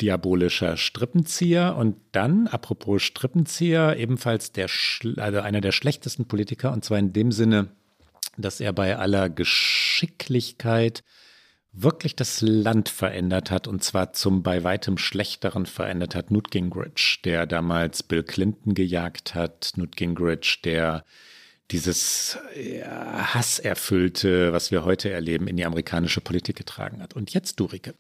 diabolischer 0.02 0.78
Strippenzieher 0.78 1.76
und 1.76 1.96
dann, 2.12 2.48
apropos 2.48 3.02
Strippenzieher, 3.02 3.98
ebenfalls 3.98 4.52
der, 4.52 4.70
also 5.18 5.40
einer 5.40 5.62
der 5.62 5.72
schlechtesten 5.72 6.26
Politiker 6.28 6.72
und 6.74 6.84
zwar 6.84 7.00
in 7.00 7.14
dem 7.14 7.32
Sinne, 7.32 7.70
dass 8.38 8.60
er 8.60 8.74
bei 8.74 8.98
aller 8.98 9.30
Geschicklichkeit 9.30 11.04
wirklich 11.72 12.16
das 12.16 12.42
Land 12.42 12.90
verändert 12.90 13.52
hat 13.52 13.68
und 13.68 13.84
zwar 13.84 14.14
zum 14.14 14.44
bei 14.44 14.64
weitem 14.64 14.98
schlechteren 14.98 15.66
verändert 15.66 16.16
hat. 16.16 16.32
Newt 16.32 16.52
Gingrich, 16.52 17.22
der 17.24 17.46
damals 17.46 18.04
Bill 18.04 18.24
Clinton 18.24 18.74
gejagt 18.74 19.36
hat, 19.36 19.74
Newt 19.76 19.96
Gingrich, 19.96 20.62
der 20.64 21.04
dieses 21.72 22.38
ja, 22.56 23.34
Hasserfüllte, 23.34 24.54
was 24.54 24.72
wir 24.72 24.86
heute 24.86 25.10
erleben, 25.10 25.48
in 25.48 25.58
die 25.58 25.66
amerikanische 25.66 26.22
Politik 26.22 26.56
getragen 26.56 27.02
hat. 27.02 27.14
Und 27.14 27.34
jetzt 27.34 27.60
du, 27.60 27.66
Rike. 27.66 27.96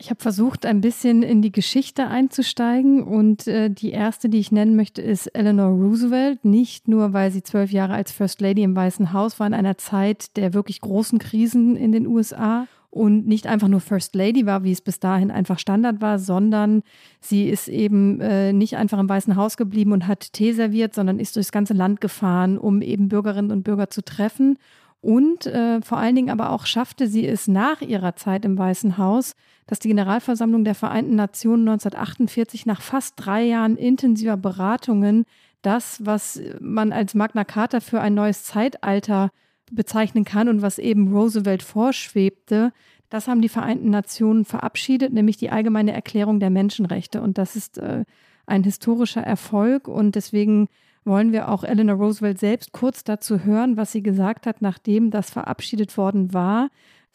Ich 0.00 0.10
habe 0.10 0.22
versucht, 0.22 0.64
ein 0.64 0.80
bisschen 0.80 1.24
in 1.24 1.42
die 1.42 1.50
Geschichte 1.50 2.06
einzusteigen 2.06 3.02
und 3.02 3.48
äh, 3.48 3.68
die 3.68 3.90
erste, 3.90 4.28
die 4.28 4.38
ich 4.38 4.52
nennen 4.52 4.76
möchte, 4.76 5.02
ist 5.02 5.26
Eleanor 5.28 5.70
Roosevelt. 5.70 6.44
Nicht 6.44 6.86
nur, 6.86 7.12
weil 7.12 7.32
sie 7.32 7.42
zwölf 7.42 7.72
Jahre 7.72 7.94
als 7.94 8.12
First 8.12 8.40
Lady 8.40 8.62
im 8.62 8.76
Weißen 8.76 9.12
Haus 9.12 9.40
war 9.40 9.48
in 9.48 9.54
einer 9.54 9.76
Zeit 9.76 10.36
der 10.36 10.54
wirklich 10.54 10.80
großen 10.80 11.18
Krisen 11.18 11.74
in 11.74 11.90
den 11.90 12.06
USA 12.06 12.68
und 12.90 13.26
nicht 13.26 13.48
einfach 13.48 13.66
nur 13.66 13.80
First 13.80 14.14
Lady 14.14 14.46
war, 14.46 14.62
wie 14.62 14.70
es 14.70 14.80
bis 14.80 15.00
dahin 15.00 15.32
einfach 15.32 15.58
Standard 15.58 16.00
war, 16.00 16.20
sondern 16.20 16.82
sie 17.20 17.48
ist 17.48 17.66
eben 17.66 18.20
äh, 18.20 18.52
nicht 18.52 18.76
einfach 18.76 19.00
im 19.00 19.08
Weißen 19.08 19.34
Haus 19.34 19.56
geblieben 19.56 19.92
und 19.92 20.06
hat 20.06 20.32
Tee 20.32 20.52
serviert, 20.52 20.94
sondern 20.94 21.18
ist 21.18 21.34
durchs 21.34 21.52
ganze 21.52 21.74
Land 21.74 22.00
gefahren, 22.00 22.56
um 22.56 22.82
eben 22.82 23.08
Bürgerinnen 23.08 23.50
und 23.50 23.64
Bürger 23.64 23.90
zu 23.90 24.04
treffen. 24.04 24.58
Und 25.00 25.46
äh, 25.46 25.80
vor 25.80 25.98
allen 25.98 26.16
Dingen 26.16 26.30
aber 26.30 26.50
auch 26.50 26.66
schaffte 26.66 27.06
sie 27.06 27.26
es 27.26 27.46
nach 27.46 27.80
ihrer 27.80 28.16
Zeit 28.16 28.44
im 28.44 28.58
Weißen 28.58 28.98
Haus, 28.98 29.34
dass 29.66 29.78
die 29.78 29.88
Generalversammlung 29.88 30.64
der 30.64 30.74
Vereinten 30.74 31.14
Nationen 31.14 31.68
1948 31.68 32.66
nach 32.66 32.82
fast 32.82 33.14
drei 33.16 33.44
Jahren 33.44 33.76
intensiver 33.76 34.36
Beratungen 34.36 35.24
das, 35.62 36.04
was 36.04 36.40
man 36.60 36.92
als 36.92 37.14
Magna 37.14 37.44
Carta 37.44 37.80
für 37.80 38.00
ein 38.00 38.14
neues 38.14 38.44
Zeitalter 38.44 39.30
bezeichnen 39.70 40.24
kann 40.24 40.48
und 40.48 40.62
was 40.62 40.78
eben 40.78 41.12
Roosevelt 41.12 41.62
vorschwebte, 41.62 42.72
das 43.10 43.26
haben 43.26 43.40
die 43.40 43.48
Vereinten 43.48 43.90
Nationen 43.90 44.44
verabschiedet, 44.44 45.12
nämlich 45.12 45.36
die 45.36 45.50
allgemeine 45.50 45.92
Erklärung 45.92 46.40
der 46.40 46.50
Menschenrechte. 46.50 47.22
Und 47.22 47.38
das 47.38 47.56
ist 47.56 47.78
äh, 47.78 48.04
ein 48.46 48.64
historischer 48.64 49.22
Erfolg 49.22 49.88
und 49.88 50.14
deswegen 50.14 50.68
wollen 51.08 51.32
wir 51.32 51.48
auch 51.48 51.64
Eleanor 51.64 51.96
Roosevelt 51.96 52.38
selbst 52.38 52.72
kurz 52.72 53.02
dazu 53.02 53.44
hören, 53.44 53.76
was 53.76 53.90
sie 53.90 54.02
gesagt 54.02 54.46
hat, 54.46 54.62
nachdem 54.62 55.10
das 55.10 55.30
verabschiedet 55.30 55.96
worden 55.96 56.32
war 56.32 56.68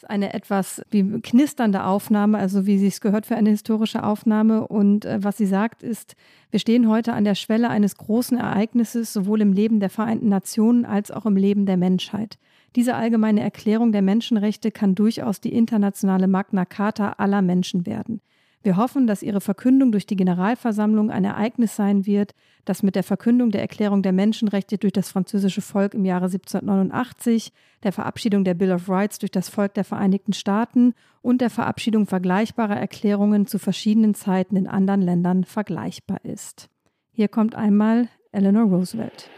eine 0.09 0.33
etwas 0.33 0.81
wie 0.91 1.03
knisternde 1.21 1.85
Aufnahme, 1.85 2.37
also 2.37 2.65
wie 2.65 2.77
sie 2.77 2.87
es 2.87 3.01
gehört 3.01 3.25
für 3.25 3.35
eine 3.35 3.49
historische 3.49 4.03
Aufnahme. 4.03 4.67
Und 4.67 5.05
äh, 5.05 5.19
was 5.21 5.37
sie 5.37 5.45
sagt, 5.45 5.83
ist, 5.83 6.15
wir 6.51 6.59
stehen 6.59 6.89
heute 6.89 7.13
an 7.13 7.23
der 7.23 7.35
Schwelle 7.35 7.69
eines 7.69 7.97
großen 7.97 8.37
Ereignisses, 8.37 9.13
sowohl 9.13 9.41
im 9.41 9.53
Leben 9.53 9.79
der 9.79 9.89
Vereinten 9.89 10.29
Nationen 10.29 10.85
als 10.85 11.11
auch 11.11 11.25
im 11.25 11.35
Leben 11.35 11.65
der 11.65 11.77
Menschheit. 11.77 12.37
Diese 12.75 12.95
allgemeine 12.95 13.41
Erklärung 13.41 13.91
der 13.91 14.01
Menschenrechte 14.01 14.71
kann 14.71 14.95
durchaus 14.95 15.41
die 15.41 15.53
internationale 15.53 16.27
Magna 16.27 16.65
Carta 16.65 17.13
aller 17.17 17.41
Menschen 17.41 17.85
werden. 17.85 18.21
Wir 18.63 18.77
hoffen, 18.77 19.07
dass 19.07 19.23
Ihre 19.23 19.41
Verkündung 19.41 19.91
durch 19.91 20.05
die 20.05 20.15
Generalversammlung 20.15 21.11
ein 21.11 21.25
Ereignis 21.25 21.75
sein 21.75 22.05
wird, 22.05 22.33
das 22.63 22.81
mit 22.81 22.95
der 22.95 23.03
Verkündung 23.03 23.51
der 23.51 23.59
Erklärung 23.59 24.01
der 24.01 24.13
Menschenrechte 24.13 24.77
durch 24.77 24.93
das 24.93 25.09
französische 25.09 25.61
Volk 25.61 25.93
im 25.93 26.05
Jahre 26.05 26.25
1789, 26.25 27.51
der 27.83 27.91
Verabschiedung 27.91 28.45
der 28.45 28.53
Bill 28.53 28.71
of 28.71 28.87
Rights 28.87 29.19
durch 29.19 29.31
das 29.31 29.49
Volk 29.49 29.73
der 29.73 29.83
Vereinigten 29.83 30.31
Staaten 30.31 30.93
und 31.21 31.41
der 31.41 31.49
Verabschiedung 31.49 32.07
vergleichbarer 32.07 32.77
Erklärungen 32.77 33.47
zu 33.47 33.59
verschiedenen 33.59 34.15
Zeiten 34.15 34.55
in 34.55 34.67
anderen 34.67 35.01
Ländern 35.01 35.43
vergleichbar 35.43 36.23
ist. 36.23 36.69
Hier 37.11 37.27
kommt 37.27 37.55
einmal 37.55 38.07
Eleanor 38.31 38.63
Roosevelt. 38.63 39.29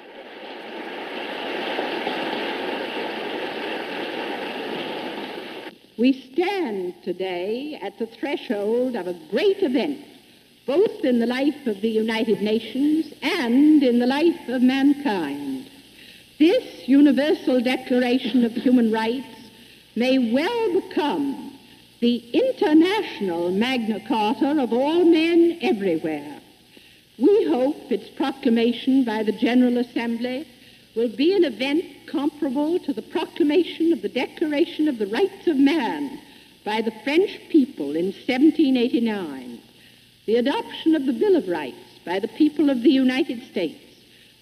We 5.97 6.29
stand 6.33 7.01
today 7.03 7.79
at 7.81 7.97
the 7.97 8.05
threshold 8.05 8.97
of 8.97 9.07
a 9.07 9.17
great 9.31 9.63
event, 9.63 10.03
both 10.65 11.05
in 11.05 11.19
the 11.19 11.25
life 11.25 11.67
of 11.67 11.79
the 11.79 11.89
United 11.89 12.41
Nations 12.41 13.13
and 13.21 13.81
in 13.81 13.99
the 13.99 14.05
life 14.05 14.49
of 14.49 14.61
mankind. 14.61 15.69
This 16.37 16.85
Universal 16.85 17.61
Declaration 17.61 18.43
of 18.43 18.51
Human 18.51 18.91
Rights 18.91 19.49
may 19.95 20.33
well 20.33 20.81
become 20.81 21.53
the 22.01 22.17
international 22.33 23.51
Magna 23.51 24.05
Carta 24.05 24.61
of 24.61 24.73
all 24.73 25.05
men 25.05 25.59
everywhere. 25.61 26.41
We 27.17 27.45
hope 27.45 27.89
its 27.89 28.09
proclamation 28.09 29.05
by 29.05 29.23
the 29.23 29.31
General 29.31 29.77
Assembly 29.77 30.45
will 30.93 31.15
be 31.15 31.33
an 31.33 31.45
event 31.45 31.85
comparable 32.07 32.79
to 32.79 32.93
the 32.93 33.01
proclamation 33.01 33.93
of 33.93 34.01
the 34.01 34.09
Declaration 34.09 34.87
of 34.87 34.97
the 34.97 35.07
Rights 35.07 35.47
of 35.47 35.57
Man 35.57 36.19
by 36.63 36.81
the 36.81 36.93
French 37.03 37.39
people 37.49 37.95
in 37.95 38.05
1789, 38.05 39.59
the 40.25 40.37
adoption 40.37 40.95
of 40.95 41.05
the 41.05 41.13
Bill 41.13 41.35
of 41.35 41.47
Rights 41.47 41.99
by 42.05 42.19
the 42.19 42.27
people 42.27 42.69
of 42.69 42.81
the 42.81 42.89
United 42.89 43.43
States, 43.51 43.83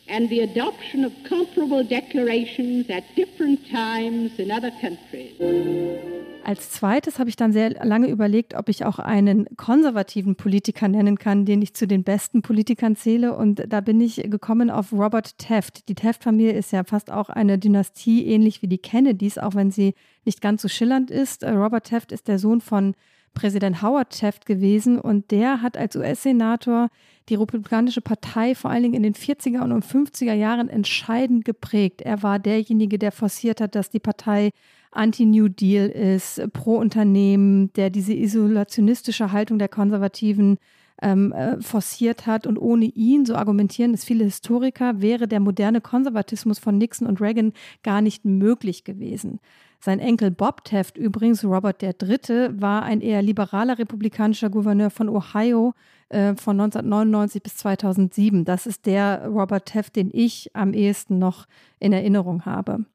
and 0.08 0.30
the 0.30 0.42
adoption 0.42 1.04
of 1.04 1.14
comparable 1.26 1.84
declarations 1.84 2.90
at 2.90 3.16
different 3.16 3.70
times 3.70 4.40
in 4.40 4.52
other 4.52 4.72
countries. 4.82 6.13
Als 6.46 6.72
zweites 6.72 7.20
habe 7.20 7.30
ich 7.30 7.38
dann 7.38 7.54
sehr 7.54 7.70
lange 7.86 8.10
überlegt, 8.10 8.54
ob 8.56 8.68
ich 8.68 8.84
auch 8.84 9.00
einen 9.00 9.48
konservativen 9.56 10.36
Politiker 10.36 10.90
nennen 10.90 11.18
kann, 11.18 11.46
den 11.46 11.62
ich 11.62 11.74
zu 11.74 11.88
den 11.88 12.04
besten 12.04 12.42
Politikern 12.42 12.98
zähle. 12.98 13.38
Und 13.38 13.64
da 13.70 13.80
bin 13.80 14.02
ich 14.02 14.18
gekommen 14.30 14.70
auf 14.70 14.92
Robert 14.92 15.38
Taft. 15.38 15.88
Die 15.88 15.96
Taft-Familie 15.96 16.52
ist 16.52 16.74
ja 16.74 16.84
fast 16.84 17.12
auch 17.12 17.30
eine 17.30 17.58
Dynastie, 17.58 18.26
ähnlich 18.26 18.62
wie 18.62 18.68
die 18.68 18.78
Kennedys, 18.78 19.38
auch 19.38 19.56
wenn 19.56 19.72
sie 19.72 19.94
nicht 20.26 20.42
ganz 20.42 20.62
so 20.62 20.68
schillernd 20.68 21.12
ist. 21.12 21.46
Robert 21.46 21.88
Taft 21.88 22.12
ist 22.12 22.28
der 22.28 22.40
Sohn 22.40 22.60
von 22.60 22.94
Präsident 23.34 23.82
Howard 23.82 24.20
Taft 24.20 24.46
gewesen 24.46 25.00
und 25.00 25.32
der 25.32 25.62
hat 25.62 25.78
als 25.78 25.96
US-Senator 25.96 26.90
die 27.30 27.36
Republikanische 27.36 28.02
Partei 28.02 28.54
vor 28.54 28.70
allen 28.70 28.84
Dingen 28.84 28.96
in 28.96 29.04
den 29.04 29.16
40er 29.16 29.64
und 29.64 29.86
50er 29.86 30.34
Jahren 30.34 30.68
entscheidend 30.68 31.46
geprägt. 31.46 32.02
Er 32.02 32.22
war 32.22 32.38
derjenige, 32.38 33.00
der 33.00 33.14
forciert 33.14 33.62
hat, 33.62 33.76
dass 33.76 33.90
die 33.90 34.00
Partei 34.00 34.52
Anti-New 34.96 35.50
Deal 35.50 35.88
ist, 35.88 36.42
pro 36.54 36.78
Unternehmen, 36.78 37.72
der 37.74 37.90
diese 37.90 38.14
isolationistische 38.14 39.32
Haltung 39.32 39.60
der 39.60 39.70
Konservativen 39.70 40.58
ähm, 41.02 41.32
äh, 41.34 41.62
forciert 41.62 42.26
hat. 42.26 42.48
Und 42.48 42.58
ohne 42.58 42.86
ihn, 42.86 43.26
so 43.26 43.36
argumentieren 43.36 43.94
es 43.94 44.06
viele 44.06 44.24
Historiker, 44.24 45.02
wäre 45.02 45.28
der 45.28 45.40
moderne 45.40 45.82
Konservatismus 45.82 46.60
von 46.60 46.78
Nixon 46.78 47.08
und 47.08 47.22
Reagan 47.22 47.54
gar 47.84 48.02
nicht 48.02 48.26
möglich 48.26 48.84
gewesen. 48.84 49.40
Sein 49.80 50.00
Enkel 50.00 50.32
Bob 50.32 50.64
Taft, 50.64 50.98
übrigens 50.98 51.44
Robert 51.44 51.84
III., 51.84 52.62
war 52.62 52.84
ein 52.84 53.02
eher 53.02 53.22
liberaler 53.22 53.78
republikanischer 53.78 54.50
Gouverneur 54.50 54.90
von 54.90 55.10
Ohio 55.10 55.74
äh, 56.08 56.36
von 56.36 56.60
1999 56.60 57.44
bis 57.44 57.58
2007. 57.58 58.46
Das 58.46 58.66
ist 58.66 58.86
der 58.86 59.28
Robert 59.28 59.68
Taft, 59.68 59.98
den 59.98 60.10
ich 60.14 60.52
am 60.54 60.74
ehesten 60.74 61.20
noch 61.20 61.48
in 61.80 61.92
Erinnerung 61.92 62.46
habe. 62.46 62.86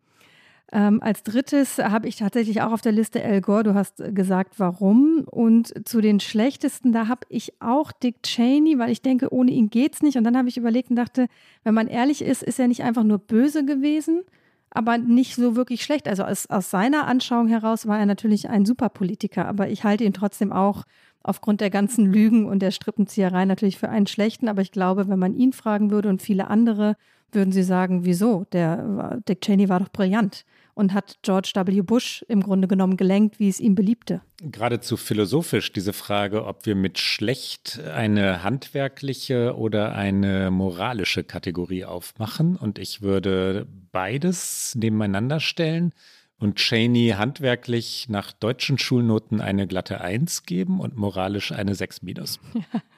Ähm, 0.70 1.02
als 1.02 1.22
drittes 1.22 1.78
habe 1.78 2.08
ich 2.08 2.16
tatsächlich 2.16 2.60
auch 2.60 2.72
auf 2.72 2.82
der 2.82 2.92
Liste 2.92 3.24
Al 3.24 3.40
Gore. 3.40 3.62
Du 3.62 3.74
hast 3.74 4.02
gesagt, 4.14 4.58
warum. 4.58 5.24
Und 5.24 5.72
zu 5.88 6.02
den 6.02 6.20
schlechtesten, 6.20 6.92
da 6.92 7.08
habe 7.08 7.22
ich 7.30 7.54
auch 7.60 7.90
Dick 7.90 8.22
Cheney, 8.22 8.78
weil 8.78 8.90
ich 8.90 9.00
denke, 9.00 9.32
ohne 9.32 9.50
ihn 9.50 9.70
geht's 9.70 10.02
nicht. 10.02 10.18
Und 10.18 10.24
dann 10.24 10.36
habe 10.36 10.48
ich 10.48 10.58
überlegt 10.58 10.90
und 10.90 10.96
dachte, 10.96 11.28
wenn 11.64 11.74
man 11.74 11.86
ehrlich 11.86 12.20
ist, 12.22 12.42
ist 12.42 12.60
er 12.60 12.68
nicht 12.68 12.82
einfach 12.82 13.04
nur 13.04 13.18
böse 13.18 13.64
gewesen, 13.64 14.22
aber 14.68 14.98
nicht 14.98 15.36
so 15.36 15.56
wirklich 15.56 15.82
schlecht. 15.82 16.06
Also 16.06 16.24
aus, 16.24 16.46
aus 16.50 16.68
seiner 16.70 17.06
Anschauung 17.06 17.48
heraus 17.48 17.86
war 17.86 17.98
er 17.98 18.06
natürlich 18.06 18.50
ein 18.50 18.66
Superpolitiker, 18.66 19.46
aber 19.46 19.70
ich 19.70 19.84
halte 19.84 20.04
ihn 20.04 20.12
trotzdem 20.12 20.52
auch 20.52 20.84
aufgrund 21.22 21.62
der 21.62 21.70
ganzen 21.70 22.04
Lügen 22.04 22.44
und 22.44 22.60
der 22.60 22.72
Strippenzieherei 22.72 23.46
natürlich 23.46 23.78
für 23.78 23.88
einen 23.88 24.06
schlechten. 24.06 24.48
Aber 24.48 24.60
ich 24.60 24.72
glaube, 24.72 25.08
wenn 25.08 25.18
man 25.18 25.34
ihn 25.34 25.54
fragen 25.54 25.90
würde 25.90 26.10
und 26.10 26.20
viele 26.20 26.48
andere, 26.48 26.96
würden 27.32 27.52
sie 27.52 27.62
sagen, 27.62 28.04
wieso? 28.04 28.44
Der 28.52 29.18
Dick 29.26 29.40
Cheney 29.40 29.68
war 29.70 29.80
doch 29.80 29.90
brillant 29.90 30.44
und 30.78 30.94
hat 30.94 31.16
George 31.22 31.50
W. 31.54 31.82
Bush 31.82 32.24
im 32.28 32.40
Grunde 32.40 32.68
genommen 32.68 32.96
gelenkt, 32.96 33.40
wie 33.40 33.48
es 33.48 33.58
ihm 33.58 33.74
beliebte. 33.74 34.22
Geradezu 34.40 34.96
philosophisch 34.96 35.72
diese 35.72 35.92
Frage, 35.92 36.46
ob 36.46 36.66
wir 36.66 36.76
mit 36.76 36.98
schlecht 36.98 37.80
eine 37.80 38.44
handwerkliche 38.44 39.56
oder 39.56 39.96
eine 39.96 40.52
moralische 40.52 41.24
Kategorie 41.24 41.84
aufmachen. 41.84 42.54
Und 42.54 42.78
ich 42.78 43.02
würde 43.02 43.66
beides 43.90 44.76
nebeneinander 44.76 45.40
stellen 45.40 45.92
und 46.38 46.56
Cheney 46.56 47.14
handwerklich 47.18 48.06
nach 48.08 48.30
deutschen 48.30 48.78
Schulnoten 48.78 49.40
eine 49.40 49.66
glatte 49.66 50.00
Eins 50.00 50.44
geben 50.44 50.78
und 50.78 50.96
moralisch 50.96 51.50
eine 51.50 51.74
6 51.74 52.02
minus. 52.02 52.38
Ja. 52.54 52.80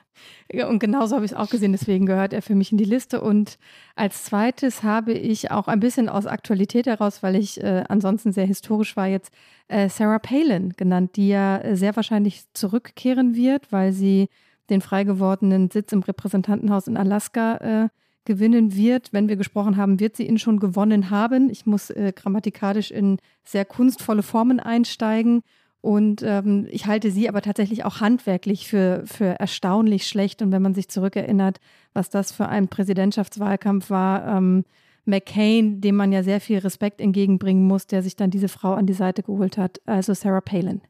Und 0.69 0.79
genauso 0.81 1.15
habe 1.15 1.25
ich 1.25 1.33
es 1.33 1.37
auch 1.37 1.49
gesehen, 1.49 1.73
deswegen 1.73 2.07
gehört 2.07 2.33
er 2.33 2.43
für 2.43 2.55
mich 2.55 2.73
in 2.73 2.79
die 2.79 2.85
Liste. 2.85 3.21
Und 3.21 3.59
als 3.95 4.25
zweites 4.25 4.83
habe 4.83 5.13
ich 5.13 5.51
auch 5.51 5.69
ein 5.69 5.81
bisschen 5.81 6.09
aus 6.09 6.27
Aktualität 6.27 6.87
heraus, 6.87 7.23
weil 7.23 7.37
ich 7.37 7.63
äh, 7.63 7.85
ansonsten 7.89 8.33
sehr 8.33 8.47
historisch 8.47 8.97
war, 8.97 9.07
jetzt 9.07 9.33
äh, 9.69 9.89
Sarah 9.89 10.19
Palin 10.19 10.75
genannt, 10.77 11.17
die 11.17 11.29
ja 11.29 11.77
sehr 11.77 11.95
wahrscheinlich 11.97 12.45
zurückkehren 12.53 13.35
wird, 13.35 13.71
weil 13.73 13.93
sie 13.93 14.29
den 14.71 14.81
frei 14.81 15.05
gewordenen 15.05 15.71
Sitz 15.71 15.93
im 15.93 16.01
Repräsentantenhaus 16.01 16.87
in 16.87 16.97
Alaska 16.97 17.57
äh, 17.57 17.89
gewinnen 18.25 18.75
wird. 18.75 19.13
Wenn 19.13 19.29
wir 19.29 19.37
gesprochen 19.37 19.77
haben, 19.77 20.01
wird 20.01 20.17
sie 20.17 20.27
ihn 20.27 20.39
schon 20.39 20.61
gewonnen 20.61 21.11
haben. 21.11 21.51
Ich 21.51 21.67
muss 21.67 21.91
äh, 21.91 22.13
grammatikalisch 22.15 22.91
in 22.91 23.19
sehr 23.45 23.65
kunstvolle 23.65 24.23
Formen 24.23 24.61
einsteigen. 24.61 25.43
Und 25.81 26.23
ähm, 26.23 26.67
ich 26.71 26.87
halte 26.87 27.11
sie 27.11 27.29
aber 27.29 27.41
tatsächlich 27.41 27.85
auch 27.85 28.01
handwerklich 28.01 28.69
für, 28.69 29.03
für 29.07 29.41
erstaunlich 29.41 30.07
schlecht. 30.07 30.43
Und 30.43 30.53
wenn 30.53 30.63
man 30.63 30.75
sich 30.75 30.89
zurückerinnert, 30.89 31.59
was 31.95 32.11
das 32.11 32.33
für 32.33 32.49
ein 32.49 32.69
Präsidentschaftswahlkampf 32.69 33.89
war, 33.89 34.37
ähm, 34.37 34.65
McCain, 35.07 35.81
dem 35.81 35.97
man 35.97 36.13
ja 36.13 36.23
sehr 36.23 36.41
viel 36.41 36.59
Respekt 36.59 37.01
entgegenbringen 37.01 37.67
muss, 37.67 37.87
der 37.87 38.03
sich 38.03 38.17
dann 38.17 38.31
diese 38.31 38.49
Frau 38.49 38.75
an 38.75 38.87
die 38.87 38.93
Seite 38.93 39.23
geholt 39.23 39.57
hat, 39.57 39.81
also 39.87 40.13
Sarah 40.13 40.43
Palin. 40.43 40.83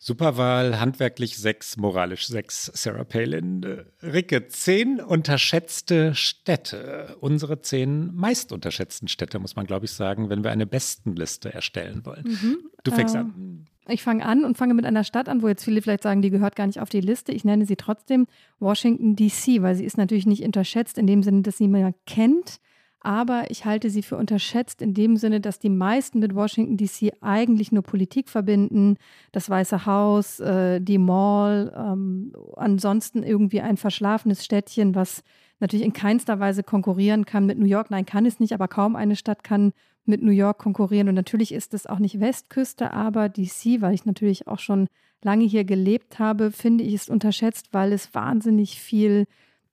Superwahl, 0.00 0.78
handwerklich 0.78 1.36
sechs, 1.38 1.76
moralisch 1.76 2.28
sechs, 2.28 2.70
Sarah 2.74 3.04
Palin. 3.04 3.62
Äh, 3.64 4.06
Ricke, 4.06 4.46
zehn 4.46 5.00
unterschätzte 5.00 6.14
Städte. 6.14 7.16
Unsere 7.20 7.60
zehn 7.62 8.14
meist 8.14 8.52
unterschätzten 8.52 9.08
Städte, 9.08 9.40
muss 9.40 9.56
man, 9.56 9.66
glaube 9.66 9.86
ich, 9.86 9.92
sagen, 9.92 10.30
wenn 10.30 10.44
wir 10.44 10.52
eine 10.52 10.66
Bestenliste 10.66 11.52
erstellen 11.52 12.06
wollen. 12.06 12.24
Mhm. 12.24 12.58
Du 12.84 12.92
fängst 12.92 13.16
äh, 13.16 13.18
an. 13.18 13.66
Ich 13.90 14.02
fange 14.02 14.24
an 14.24 14.44
und 14.44 14.58
fange 14.58 14.74
mit 14.74 14.84
einer 14.84 15.02
Stadt 15.02 15.28
an, 15.28 15.40
wo 15.40 15.48
jetzt 15.48 15.64
viele 15.64 15.80
vielleicht 15.80 16.02
sagen, 16.02 16.20
die 16.20 16.30
gehört 16.30 16.56
gar 16.56 16.66
nicht 16.66 16.80
auf 16.80 16.90
die 16.90 17.00
Liste. 17.00 17.32
Ich 17.32 17.44
nenne 17.44 17.64
sie 17.64 17.76
trotzdem 17.76 18.26
Washington, 18.60 19.16
D.C., 19.16 19.62
weil 19.62 19.74
sie 19.74 19.84
ist 19.84 19.96
natürlich 19.96 20.26
nicht 20.26 20.44
unterschätzt 20.44 20.98
in 20.98 21.06
dem 21.06 21.22
Sinne, 21.22 21.40
dass 21.42 21.56
sie 21.56 21.68
man 21.68 21.94
kennt. 22.06 22.60
Aber 23.00 23.50
ich 23.50 23.64
halte 23.64 23.88
sie 23.88 24.02
für 24.02 24.16
unterschätzt 24.16 24.82
in 24.82 24.92
dem 24.92 25.16
Sinne, 25.16 25.40
dass 25.40 25.58
die 25.58 25.70
meisten 25.70 26.18
mit 26.18 26.34
Washington, 26.34 26.76
D.C. 26.76 27.12
eigentlich 27.22 27.72
nur 27.72 27.82
Politik 27.82 28.28
verbinden. 28.28 28.96
Das 29.32 29.48
Weiße 29.48 29.86
Haus, 29.86 30.40
äh, 30.40 30.80
die 30.80 30.98
Mall, 30.98 31.72
ähm, 31.74 32.32
ansonsten 32.56 33.22
irgendwie 33.22 33.60
ein 33.62 33.76
verschlafenes 33.76 34.44
Städtchen, 34.44 34.94
was 34.94 35.22
natürlich 35.60 35.86
in 35.86 35.92
keinster 35.92 36.40
Weise 36.40 36.62
konkurrieren 36.62 37.24
kann 37.24 37.46
mit 37.46 37.58
New 37.58 37.66
York. 37.66 37.90
Nein, 37.90 38.04
kann 38.04 38.26
es 38.26 38.40
nicht, 38.40 38.52
aber 38.52 38.68
kaum 38.68 38.96
eine 38.96 39.16
Stadt 39.16 39.44
kann 39.44 39.72
mit 40.08 40.22
New 40.22 40.32
York 40.32 40.58
konkurrieren. 40.58 41.08
Und 41.08 41.14
natürlich 41.14 41.52
ist 41.52 41.74
es 41.74 41.86
auch 41.86 41.98
nicht 41.98 42.20
Westküste, 42.20 42.92
aber 42.92 43.28
DC, 43.28 43.80
weil 43.80 43.94
ich 43.94 44.06
natürlich 44.06 44.46
auch 44.46 44.58
schon 44.58 44.88
lange 45.22 45.44
hier 45.44 45.64
gelebt 45.64 46.18
habe, 46.18 46.50
finde 46.50 46.84
ich 46.84 46.94
es 46.94 47.08
unterschätzt, 47.08 47.68
weil 47.72 47.92
es 47.92 48.14
wahnsinnig 48.14 48.80
viel 48.80 49.26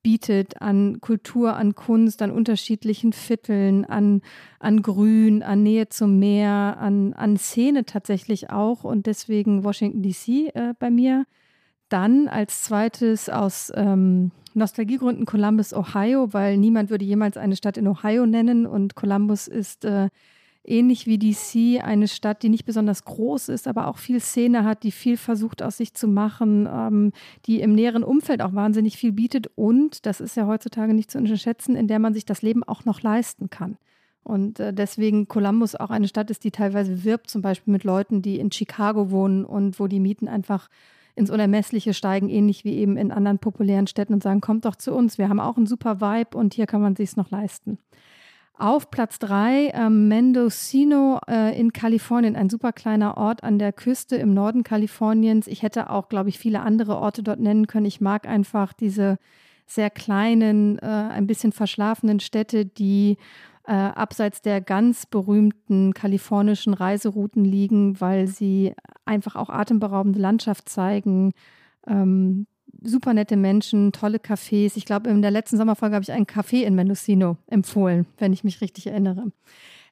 bietet 0.06 0.62
an 0.62 1.02
Kultur, 1.02 1.56
an 1.56 1.74
Kunst, 1.74 2.22
an 2.22 2.30
unterschiedlichen 2.30 3.12
Vierteln, 3.12 3.86
an, 3.86 4.22
an 4.60 4.84
Grün, 4.84 5.42
an 5.42 5.64
Nähe 5.64 5.90
zum 5.90 6.20
Meer, 6.20 6.78
an, 6.80 7.14
an 7.14 7.38
Szene 7.38 7.86
tatsächlich 7.86 8.52
auch 8.52 8.84
und 8.84 9.08
deswegen 9.08 9.64
Washington 9.64 10.04
DC 10.04 10.54
äh, 10.54 10.74
bei 10.78 10.92
mir. 10.92 11.26
Dann 11.90 12.28
als 12.28 12.64
zweites 12.64 13.30
aus 13.30 13.72
ähm, 13.76 14.32
Nostalgiegründen 14.54 15.26
Columbus, 15.26 15.74
Ohio, 15.74 16.34
weil 16.34 16.58
niemand 16.58 16.90
würde 16.90 17.06
jemals 17.06 17.38
eine 17.38 17.56
Stadt 17.56 17.78
in 17.78 17.88
Ohio 17.88 18.26
nennen 18.26 18.66
und 18.66 18.96
Columbus 18.96 19.48
ist 19.48 19.86
äh, 19.86 20.10
ähnlich 20.64 21.06
wie 21.06 21.18
DC 21.18 21.84
eine 21.84 22.08
Stadt, 22.08 22.44
die 22.44 22.50
nicht 22.50 22.66
besonders 22.66 23.06
groß 23.06 23.50
ist, 23.50 23.68
aber 23.68 23.88
auch 23.88 23.98
viel 23.98 24.20
Szene 24.20 24.64
hat, 24.64 24.84
die 24.84 24.92
viel 24.92 25.18
versucht 25.18 25.62
aus 25.62 25.78
sich 25.78 25.94
zu 25.94 26.08
machen, 26.08 26.68
ähm, 26.72 27.12
die 27.46 27.62
im 27.62 27.74
näheren 27.74 28.04
Umfeld 28.04 28.42
auch 28.42 28.54
wahnsinnig 28.54 28.98
viel 28.98 29.12
bietet 29.12 29.50
und, 29.56 30.06
das 30.06 30.22
ist 30.22 30.36
ja 30.36 30.48
heutzutage 30.48 30.94
nicht 30.94 31.12
zu 31.12 31.18
unterschätzen, 31.18 31.76
in 31.76 31.88
der 31.88 32.00
man 32.00 32.14
sich 32.14 32.26
das 32.26 32.42
Leben 32.42 32.64
auch 32.64 32.86
noch 32.86 33.02
leisten 33.02 33.50
kann. 33.50 33.78
Und 34.24 34.60
äh, 34.60 34.74
deswegen 34.74 35.28
Columbus 35.28 35.76
auch 35.76 35.92
eine 35.92 36.08
Stadt 36.08 36.32
ist, 36.32 36.44
die 36.44 36.52
teilweise 36.52 37.04
wirbt, 37.04 37.30
zum 37.30 37.44
Beispiel 37.44 37.72
mit 37.72 37.84
Leuten, 37.84 38.24
die 38.24 38.40
in 38.40 38.52
Chicago 38.52 39.12
wohnen 39.12 39.46
und 39.46 39.80
wo 39.80 39.88
die 39.88 40.00
Mieten 40.00 40.28
einfach 40.28 40.70
ins 41.16 41.30
Unermessliche 41.30 41.94
steigen, 41.94 42.30
ähnlich 42.30 42.66
wie 42.66 42.76
eben 42.76 42.98
in 42.98 43.12
anderen 43.12 43.40
populären 43.40 43.88
Städten 43.88 44.14
und 44.14 44.24
sagen, 44.24 44.42
kommt 44.42 44.66
doch 44.66 44.76
zu 44.76 44.94
uns, 44.94 45.18
wir 45.18 45.30
haben 45.30 45.40
auch 45.40 45.58
einen 45.58 45.66
super 45.66 46.02
Vibe 46.02 46.38
und 46.38 46.54
hier 46.54 46.68
kann 46.68 46.82
man 46.82 46.96
sich 46.96 47.16
noch 47.16 47.32
leisten. 47.32 47.78
Auf 48.58 48.90
Platz 48.90 49.20
drei 49.20 49.68
äh, 49.68 49.90
Mendocino 49.90 51.20
äh, 51.28 51.60
in 51.60 51.74
Kalifornien, 51.74 52.38
ein 52.38 52.50
super 52.50 52.72
kleiner 52.72 53.18
Ort 53.18 53.44
an 53.44 53.60
der 53.60 53.74
Küste 53.74 54.16
im 54.16 54.34
Norden 54.34 54.64
Kaliforniens. 54.64 55.48
Ich 55.48 55.62
hätte 55.62 55.90
auch, 55.90 56.08
glaube 56.08 56.30
ich, 56.30 56.40
viele 56.40 56.62
andere 56.62 56.98
Orte 56.98 57.22
dort 57.22 57.40
nennen 57.40 57.68
können. 57.68 57.86
Ich 57.86 58.00
mag 58.00 58.28
einfach 58.28 58.72
diese 58.72 59.18
sehr 59.68 59.90
kleinen, 59.90 60.80
äh, 60.80 60.86
ein 60.86 61.28
bisschen 61.28 61.52
verschlafenen 61.52 62.22
Städte, 62.22 62.66
die 62.66 63.18
äh, 63.68 63.72
abseits 63.72 64.42
der 64.42 64.62
ganz 64.62 65.06
berühmten 65.06 65.94
kalifornischen 65.94 66.74
Reiserouten 66.74 67.44
liegen, 67.44 68.00
weil 68.00 68.28
sie 68.28 68.74
einfach 69.06 69.36
auch 69.36 69.50
atemberaubende 69.50 70.20
Landschaft 70.20 70.70
zeigen. 70.70 71.34
Ähm, 71.88 72.48
super 72.84 73.14
nette 73.14 73.38
Menschen, 73.38 73.92
tolle 73.92 74.18
Cafés. 74.18 74.74
Ich 74.76 74.86
glaube, 74.86 75.10
in 75.10 75.22
der 75.22 75.32
letzten 75.32 75.58
Sommerfolge 75.58 75.96
habe 75.96 76.04
ich 76.04 76.12
einen 76.12 76.26
Café 76.26 76.64
in 76.64 76.76
Mendocino 76.76 77.38
empfohlen, 77.48 78.06
wenn 78.18 78.34
ich 78.34 78.44
mich 78.44 78.62
richtig 78.62 78.88
erinnere. 78.88 79.32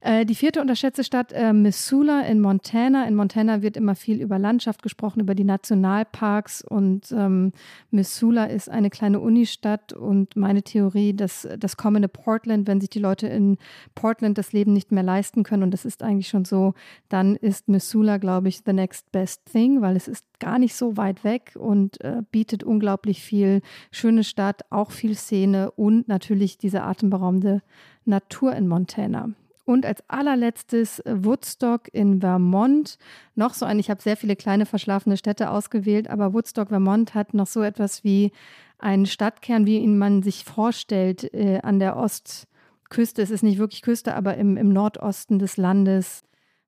Äh, 0.04 0.26
die 0.26 0.36
vierte 0.36 0.60
unterschätzte 0.60 1.06
Stadt, 1.06 1.32
äh, 1.32 1.54
Missoula 1.54 2.24
in 2.24 2.42
Montana. 2.42 3.08
In 3.08 3.16
Montana 3.16 3.62
wird 3.62 3.78
immer 3.78 3.96
viel 3.96 4.22
über 4.22 4.38
Landschaft 4.38 4.84
gesprochen, 4.84 5.22
über 5.22 5.34
die 5.34 5.46
Nationalparks 5.46 6.62
und 6.62 7.10
ähm, 7.14 7.54
Missoula 7.90 8.46
ist 8.46 8.70
eine 8.70 8.90
kleine 8.90 9.22
Unistadt 9.22 9.94
und 9.94 10.36
meine 10.36 10.62
Theorie, 10.62 11.14
dass 11.14 11.48
das 11.58 11.78
kommende 11.78 12.10
Portland, 12.10 12.68
wenn 12.68 12.82
sich 12.82 12.90
die 12.90 13.00
Leute 13.00 13.28
in 13.28 13.58
Portland 13.96 14.38
das 14.38 14.52
Leben 14.52 14.74
nicht 14.74 14.92
mehr 14.92 15.04
leisten 15.04 15.44
können 15.44 15.64
und 15.64 15.72
das 15.72 15.86
ist 15.86 16.04
eigentlich 16.04 16.28
schon 16.28 16.44
so, 16.44 16.74
dann 17.08 17.38
ist 17.38 17.70
Missoula, 17.70 18.18
glaube 18.18 18.50
ich, 18.50 18.60
the 18.66 18.74
next 18.74 19.10
best 19.14 19.46
thing, 19.54 19.80
weil 19.80 19.96
es 19.96 20.10
ist 20.10 20.26
gar 20.38 20.60
nicht 20.60 20.76
so 20.76 20.98
weit 20.98 21.24
weg 21.24 21.54
und 21.58 22.02
äh, 22.02 22.24
bietet 22.30 22.66
unglaublich 22.66 23.24
viel. 23.24 23.62
Schöne 23.90 24.26
Stadt, 24.26 24.64
auch 24.70 24.92
viel 24.92 25.16
Szene 25.16 25.72
und 25.72 26.10
natürlich 26.10 26.58
diese 26.58 26.84
atemberaubende 26.84 27.62
Natur 28.04 28.54
in 28.54 28.68
Montana. 28.68 29.30
Und 29.66 29.86
als 29.86 30.04
allerletztes 30.10 31.00
äh, 31.00 31.16
Woodstock 31.24 31.88
in 31.94 32.20
Vermont. 32.20 32.98
Noch 33.36 33.54
so 33.54 33.66
ein, 33.66 33.80
ich 33.80 33.90
habe 33.90 34.02
sehr 34.02 34.18
viele 34.18 34.36
kleine 34.36 34.66
verschlafene 34.66 35.18
Städte 35.18 35.50
ausgewählt, 35.50 36.10
aber 36.10 36.34
Woodstock, 36.34 36.70
Vermont 36.70 37.16
hat 37.16 37.34
noch 37.34 37.48
so 37.48 37.62
etwas 37.62 38.04
wie 38.04 38.32
einen 38.78 39.06
Stadtkern, 39.06 39.66
wie 39.66 39.78
ihn 39.78 39.98
man 39.98 40.22
sich 40.24 40.44
vorstellt, 40.44 41.34
äh, 41.34 41.60
an 41.64 41.80
der 41.80 41.96
Ostküste. 41.96 43.22
Es 43.22 43.32
ist 43.32 43.44
nicht 43.44 43.58
wirklich 43.58 43.82
Küste, 43.82 44.16
aber 44.16 44.36
im, 44.36 44.58
im 44.58 44.70
Nordosten 44.70 45.40
des 45.40 45.56
Landes 45.56 46.24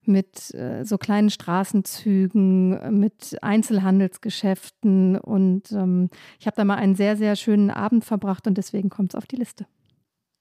mit 0.07 0.53
äh, 0.53 0.83
so 0.85 0.97
kleinen 0.97 1.29
Straßenzügen, 1.29 2.99
mit 2.99 3.37
Einzelhandelsgeschäften. 3.41 5.17
Und 5.17 5.71
ähm, 5.71 6.09
ich 6.39 6.47
habe 6.47 6.55
da 6.55 6.63
mal 6.63 6.75
einen 6.75 6.95
sehr, 6.95 7.17
sehr 7.17 7.35
schönen 7.35 7.71
Abend 7.71 8.05
verbracht 8.05 8.47
und 8.47 8.57
deswegen 8.57 8.89
kommt 8.89 9.13
es 9.13 9.15
auf 9.15 9.25
die 9.25 9.35
Liste. 9.35 9.65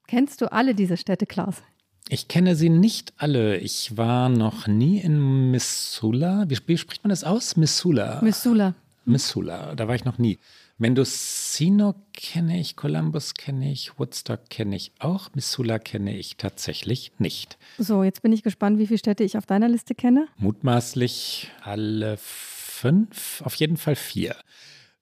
Kennst 0.07 0.41
du 0.41 0.53
alle 0.53 0.75
diese 0.75 0.97
Städte, 0.97 1.27
Klaus? 1.27 1.63
Ich 2.09 2.29
kenne 2.29 2.55
sie 2.55 2.69
nicht 2.69 3.15
alle. 3.17 3.57
Ich 3.59 3.97
war 3.97 4.29
noch 4.29 4.67
nie 4.67 4.99
in 4.99 5.51
Missoula. 5.51 6.45
Wie, 6.49 6.59
wie 6.67 6.79
spricht 6.79 7.03
man 7.03 7.11
das 7.11 7.25
aus? 7.25 7.57
Missoula. 7.57 8.21
Missoula. 8.23 8.75
Hm. 9.05 9.13
Missoula, 9.13 9.75
da 9.75 9.89
war 9.89 9.95
ich 9.95 10.05
noch 10.05 10.19
nie. 10.19 10.39
Mendocino 10.77 11.95
kenne 12.13 12.59
ich, 12.59 12.75
Columbus 12.75 13.35
kenne 13.35 13.71
ich, 13.71 13.99
Woodstock 13.99 14.51
kenne 14.51 14.75
ich 14.75 14.93
auch, 14.99 15.31
Missoula 15.35 15.79
kenne 15.79 16.17
ich 16.17 16.37
tatsächlich 16.37 17.13
nicht. 17.19 17.59
So, 17.79 18.03
jetzt 18.03 18.23
bin 18.23 18.33
ich 18.33 18.43
gespannt, 18.43 18.79
wie 18.79 18.87
viele 18.87 18.99
Städte 18.99 19.23
ich 19.23 19.39
auf 19.39 19.47
deiner 19.47 19.69
Liste 19.69 19.95
kenne. 19.95 20.27
Mutmaßlich 20.39 21.51
alle 21.63 22.17
fünf, 22.19 23.41
auf 23.45 23.55
jeden 23.55 23.77
Fall 23.77 23.95
vier. 23.95 24.35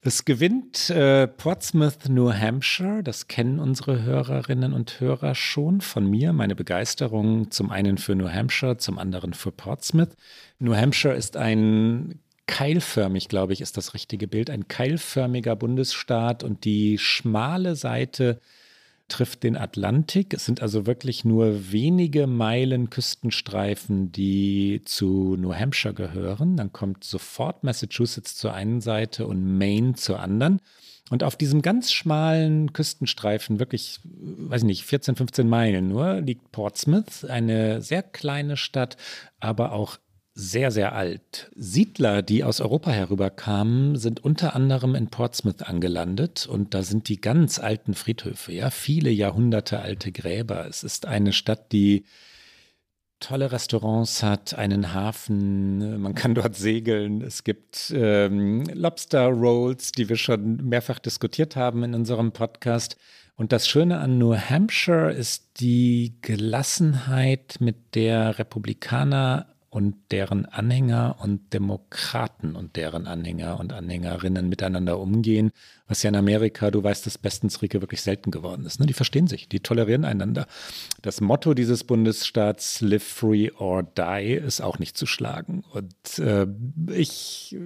Es 0.04 0.24
gewinnt 0.24 0.90
äh, 0.90 1.28
Portsmouth, 1.28 2.08
New 2.08 2.32
Hampshire. 2.32 3.04
Das 3.04 3.28
kennen 3.28 3.60
unsere 3.60 4.02
Hörerinnen 4.02 4.72
und 4.72 4.98
Hörer 4.98 5.36
schon 5.36 5.80
von 5.80 6.10
mir. 6.10 6.32
Meine 6.32 6.56
Begeisterung 6.56 7.52
zum 7.52 7.70
einen 7.70 7.98
für 7.98 8.16
New 8.16 8.28
Hampshire, 8.28 8.78
zum 8.78 8.98
anderen 8.98 9.32
für 9.32 9.52
Portsmouth. 9.52 10.16
New 10.58 10.74
Hampshire 10.74 11.14
ist 11.14 11.36
ein 11.36 12.18
keilförmig, 12.48 13.28
glaube 13.28 13.52
ich, 13.52 13.60
ist 13.60 13.76
das 13.76 13.94
richtige 13.94 14.26
Bild, 14.26 14.50
ein 14.50 14.66
keilförmiger 14.66 15.54
Bundesstaat 15.54 16.42
und 16.42 16.64
die 16.64 16.98
schmale 16.98 17.76
Seite 17.76 18.40
trifft 19.08 19.42
den 19.42 19.56
Atlantik. 19.56 20.34
Es 20.34 20.44
sind 20.44 20.62
also 20.62 20.86
wirklich 20.86 21.24
nur 21.24 21.72
wenige 21.72 22.26
Meilen 22.26 22.90
Küstenstreifen, 22.90 24.12
die 24.12 24.82
zu 24.84 25.36
New 25.38 25.54
Hampshire 25.54 25.94
gehören. 25.94 26.56
Dann 26.56 26.72
kommt 26.72 27.04
sofort 27.04 27.64
Massachusetts 27.64 28.36
zur 28.36 28.54
einen 28.54 28.80
Seite 28.80 29.26
und 29.26 29.58
Maine 29.58 29.94
zur 29.94 30.20
anderen. 30.20 30.60
Und 31.10 31.24
auf 31.24 31.36
diesem 31.36 31.60
ganz 31.60 31.92
schmalen 31.92 32.72
Küstenstreifen, 32.72 33.58
wirklich, 33.58 34.00
weiß 34.04 34.62
ich 34.62 34.66
nicht, 34.66 34.84
14, 34.84 35.16
15 35.16 35.46
Meilen 35.46 35.88
nur, 35.88 36.20
liegt 36.22 36.52
Portsmouth, 36.52 37.26
eine 37.28 37.82
sehr 37.82 38.02
kleine 38.02 38.56
Stadt, 38.56 38.96
aber 39.38 39.72
auch 39.72 39.98
sehr, 40.34 40.70
sehr 40.70 40.94
alt. 40.94 41.50
Siedler, 41.54 42.22
die 42.22 42.42
aus 42.42 42.60
Europa 42.60 42.90
herüberkamen, 42.90 43.96
sind 43.96 44.24
unter 44.24 44.56
anderem 44.56 44.94
in 44.94 45.08
Portsmouth 45.08 45.62
angelandet 45.62 46.46
und 46.46 46.74
da 46.74 46.82
sind 46.82 47.08
die 47.08 47.20
ganz 47.20 47.58
alten 47.58 47.94
Friedhöfe, 47.94 48.52
ja, 48.52 48.70
viele 48.70 49.10
Jahrhunderte 49.10 49.80
alte 49.80 50.10
Gräber. 50.10 50.66
Es 50.66 50.84
ist 50.84 51.06
eine 51.06 51.32
Stadt, 51.32 51.72
die 51.72 52.04
tolle 53.20 53.52
Restaurants 53.52 54.22
hat, 54.22 54.54
einen 54.54 54.94
Hafen, 54.94 56.00
man 56.00 56.14
kann 56.14 56.34
dort 56.34 56.56
segeln. 56.56 57.20
Es 57.20 57.44
gibt 57.44 57.92
ähm, 57.94 58.64
Lobster 58.72 59.26
Rolls, 59.26 59.92
die 59.92 60.08
wir 60.08 60.16
schon 60.16 60.56
mehrfach 60.68 60.98
diskutiert 60.98 61.56
haben 61.56 61.84
in 61.84 61.94
unserem 61.94 62.32
Podcast. 62.32 62.96
Und 63.34 63.52
das 63.52 63.68
Schöne 63.68 63.98
an 63.98 64.18
New 64.18 64.34
Hampshire 64.34 65.12
ist 65.12 65.60
die 65.60 66.18
Gelassenheit, 66.20 67.56
mit 67.60 67.94
der 67.94 68.38
Republikaner 68.38 69.51
und 69.72 69.96
deren 70.10 70.44
Anhänger 70.44 71.16
und 71.22 71.54
Demokraten 71.54 72.56
und 72.56 72.76
deren 72.76 73.06
Anhänger 73.06 73.58
und 73.58 73.72
Anhängerinnen 73.72 74.46
miteinander 74.50 74.98
umgehen, 74.98 75.50
was 75.88 76.02
ja 76.02 76.10
in 76.10 76.14
Amerika, 76.16 76.70
du 76.70 76.84
weißt 76.84 77.06
es 77.06 77.16
bestens, 77.16 77.62
Rike, 77.62 77.80
wirklich 77.80 78.02
selten 78.02 78.30
geworden 78.30 78.66
ist. 78.66 78.80
Ne? 78.80 78.86
Die 78.86 78.92
verstehen 78.92 79.28
sich, 79.28 79.48
die 79.48 79.60
tolerieren 79.60 80.04
einander. 80.04 80.46
Das 81.00 81.22
Motto 81.22 81.54
dieses 81.54 81.84
Bundesstaats, 81.84 82.82
Live 82.82 83.02
Free 83.02 83.50
or 83.52 83.82
Die, 83.82 84.34
ist 84.34 84.60
auch 84.60 84.78
nicht 84.78 84.98
zu 84.98 85.06
schlagen. 85.06 85.64
Und 85.72 86.18
äh, 86.18 86.46
ich 86.94 87.56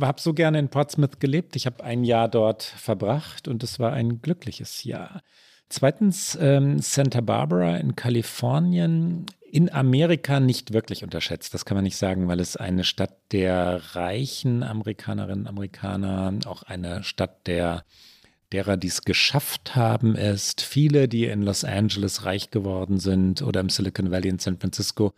habe 0.00 0.20
so 0.20 0.34
gerne 0.34 0.58
in 0.58 0.68
Portsmouth 0.68 1.20
gelebt. 1.20 1.54
Ich 1.54 1.66
habe 1.66 1.84
ein 1.84 2.02
Jahr 2.02 2.26
dort 2.28 2.64
verbracht 2.64 3.46
und 3.46 3.62
es 3.62 3.78
war 3.78 3.92
ein 3.92 4.20
glückliches 4.20 4.82
Jahr. 4.82 5.22
Zweitens, 5.70 6.36
ähm, 6.40 6.80
Santa 6.80 7.20
Barbara 7.20 7.76
in 7.76 7.94
Kalifornien 7.94 9.26
in 9.52 9.72
Amerika 9.72 10.40
nicht 10.40 10.72
wirklich 10.72 11.04
unterschätzt. 11.04 11.54
Das 11.54 11.64
kann 11.64 11.76
man 11.76 11.84
nicht 11.84 11.96
sagen, 11.96 12.28
weil 12.28 12.40
es 12.40 12.56
eine 12.56 12.82
Stadt 12.84 13.16
der 13.30 13.80
reichen 13.94 14.64
Amerikanerinnen 14.64 15.42
und 15.42 15.48
Amerikaner, 15.48 16.34
auch 16.44 16.64
eine 16.64 17.04
Stadt 17.04 17.46
der 17.46 17.84
derer, 18.52 18.76
die 18.76 18.88
es 18.88 19.02
geschafft 19.02 19.76
haben, 19.76 20.16
ist. 20.16 20.60
Viele, 20.60 21.06
die 21.06 21.26
in 21.26 21.42
Los 21.42 21.62
Angeles 21.62 22.24
reich 22.24 22.50
geworden 22.50 22.98
sind 22.98 23.40
oder 23.42 23.60
im 23.60 23.68
Silicon 23.68 24.10
Valley 24.10 24.28
in 24.28 24.40
San 24.40 24.58
Francisco, 24.58 25.14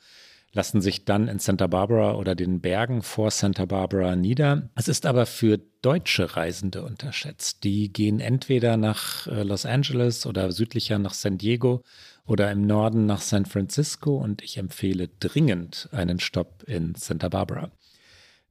lassen 0.52 0.80
sich 0.80 1.04
dann 1.04 1.28
in 1.28 1.38
Santa 1.38 1.66
Barbara 1.66 2.14
oder 2.14 2.34
den 2.34 2.60
Bergen 2.60 3.02
vor 3.02 3.30
Santa 3.30 3.64
Barbara 3.64 4.16
nieder. 4.16 4.70
Es 4.74 4.88
ist 4.88 5.06
aber 5.06 5.26
für 5.26 5.58
deutsche 5.80 6.36
Reisende 6.36 6.82
unterschätzt. 6.82 7.64
Die 7.64 7.92
gehen 7.92 8.20
entweder 8.20 8.76
nach 8.76 9.26
äh, 9.26 9.42
Los 9.42 9.66
Angeles 9.66 10.26
oder 10.26 10.52
südlicher 10.52 10.98
nach 10.98 11.14
San 11.14 11.38
Diego 11.38 11.82
oder 12.24 12.50
im 12.50 12.66
Norden 12.66 13.06
nach 13.06 13.20
San 13.20 13.46
Francisco 13.46 14.16
und 14.16 14.42
ich 14.42 14.58
empfehle 14.58 15.08
dringend 15.08 15.88
einen 15.92 16.20
Stopp 16.20 16.62
in 16.66 16.94
Santa 16.94 17.28
Barbara. 17.28 17.72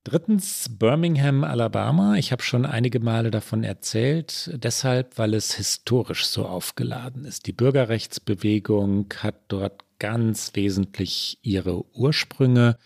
Drittens 0.04 0.68
Birmingham, 0.80 1.44
Alabama. 1.44 2.16
Ich 2.16 2.32
habe 2.32 2.42
schon 2.42 2.66
einige 2.66 3.00
Male 3.00 3.30
davon 3.30 3.64
erzählt, 3.64 4.50
deshalb, 4.52 5.20
weil 5.20 5.36
es 5.36 5.54
historisch 5.54 6.26
so 6.26 6.48
aufgeladen 6.48 7.24
ist. 7.24 7.46
Die 7.46 7.54
Bürgerrechtsbewegung 7.54 9.14
hat 9.20 9.36
dort 9.48 9.84
ganz 10.00 10.56
wesentlich 10.56 11.38
ihre 11.44 11.86
Ursprünge. 11.96 12.78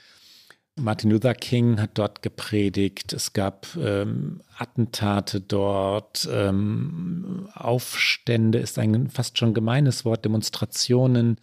Martin 0.78 1.12
Luther 1.12 1.34
King 1.34 1.80
hat 1.80 1.92
dort 1.98 2.22
gepredigt. 2.22 3.14
Es 3.14 3.32
gab 3.32 3.66
ähm, 3.78 4.42
Attentate 4.58 5.40
dort, 5.40 6.28
ähm, 6.30 7.48
Aufstände 7.54 8.58
ist 8.58 8.78
ein 8.78 9.10
fast 9.10 9.38
schon 9.38 9.54
gemeines 9.54 10.04
Wort, 10.04 10.26
Demonstrationen. 10.26 11.40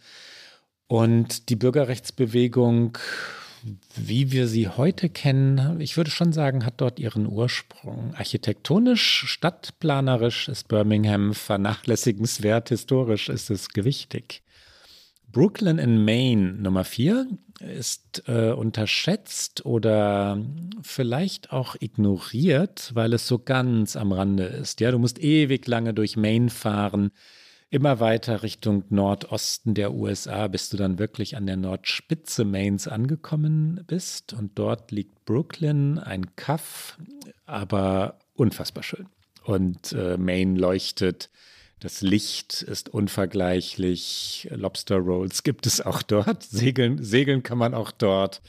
Und 0.85 1.49
die 1.49 1.55
Bürgerrechtsbewegung, 1.55 2.99
wie 3.95 4.31
wir 4.31 4.47
sie 4.47 4.67
heute 4.67 5.09
kennen, 5.09 5.79
ich 5.79 5.97
würde 5.97 6.11
schon 6.11 6.33
sagen, 6.33 6.65
hat 6.65 6.75
dort 6.77 6.99
ihren 6.99 7.27
Ursprung. 7.27 8.13
Architektonisch, 8.15 9.25
stadtplanerisch 9.27 10.49
ist 10.49 10.67
Birmingham 10.67 11.33
vernachlässigenswert, 11.33 12.69
historisch 12.69 13.29
ist 13.29 13.49
es 13.49 13.69
gewichtig. 13.69 14.41
Brooklyn 15.31 15.79
in 15.79 16.05
Maine 16.05 16.53
Nummer 16.53 16.83
4 16.83 17.27
ist 17.59 18.23
äh, 18.27 18.51
unterschätzt 18.51 19.65
oder 19.65 20.39
vielleicht 20.81 21.51
auch 21.51 21.75
ignoriert, 21.79 22.91
weil 22.93 23.13
es 23.13 23.27
so 23.27 23.39
ganz 23.39 23.95
am 23.95 24.11
Rande 24.11 24.43
ist. 24.43 24.79
Ja, 24.79 24.91
du 24.91 24.99
musst 24.99 25.19
ewig 25.19 25.65
lange 25.67 25.93
durch 25.93 26.17
Maine 26.17 26.49
fahren, 26.49 27.11
immer 27.73 27.99
weiter 27.99 28.43
Richtung 28.43 28.83
Nordosten 28.89 29.73
der 29.73 29.93
USA, 29.93 30.47
bis 30.47 30.69
du 30.69 30.77
dann 30.77 30.99
wirklich 30.99 31.35
an 31.35 31.47
der 31.47 31.57
Nordspitze 31.57 32.45
Maines 32.45 32.87
angekommen 32.87 33.83
bist. 33.87 34.31
Und 34.33 34.59
dort 34.59 34.91
liegt 34.91 35.25
Brooklyn, 35.25 35.97
ein 35.97 36.35
Kaff, 36.35 36.99
aber 37.47 38.19
unfassbar 38.35 38.83
schön. 38.83 39.07
Und 39.43 39.91
äh, 39.91 40.17
Maine 40.17 40.59
leuchtet 40.59 41.31
Das 41.79 42.01
Licht 42.01 42.61
ist 42.61 42.89
unvergleichlich. 42.89 44.47
Lobster 44.51 44.97
Rolls 44.97 45.41
gibt 45.41 45.65
es 45.65 45.81
auch 45.81 46.03
dort. 46.03 46.43
Segeln, 46.49 47.03
segeln 47.03 47.41
kann 47.41 47.57
man 47.57 47.73
auch 47.73 47.91
dort. 47.91 48.43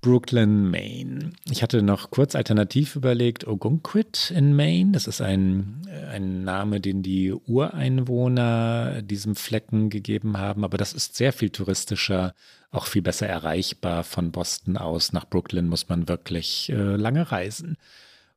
Brooklyn, 0.00 0.70
Maine. 0.70 1.32
Ich 1.50 1.62
hatte 1.62 1.82
noch 1.82 2.10
kurz 2.10 2.36
alternativ 2.36 2.94
überlegt, 2.94 3.46
Ogunquit 3.46 4.30
in 4.30 4.54
Maine. 4.54 4.92
Das 4.92 5.08
ist 5.08 5.20
ein, 5.20 5.82
ein 6.12 6.44
Name, 6.44 6.80
den 6.80 7.02
die 7.02 7.32
Ureinwohner 7.32 9.02
diesem 9.02 9.34
Flecken 9.34 9.90
gegeben 9.90 10.38
haben, 10.38 10.64
aber 10.64 10.78
das 10.78 10.92
ist 10.92 11.16
sehr 11.16 11.32
viel 11.32 11.50
touristischer, 11.50 12.32
auch 12.70 12.86
viel 12.86 13.02
besser 13.02 13.26
erreichbar. 13.26 14.04
Von 14.04 14.30
Boston 14.30 14.76
aus 14.76 15.12
nach 15.12 15.28
Brooklyn 15.28 15.68
muss 15.68 15.88
man 15.88 16.08
wirklich 16.08 16.70
äh, 16.70 16.96
lange 16.96 17.32
reisen. 17.32 17.76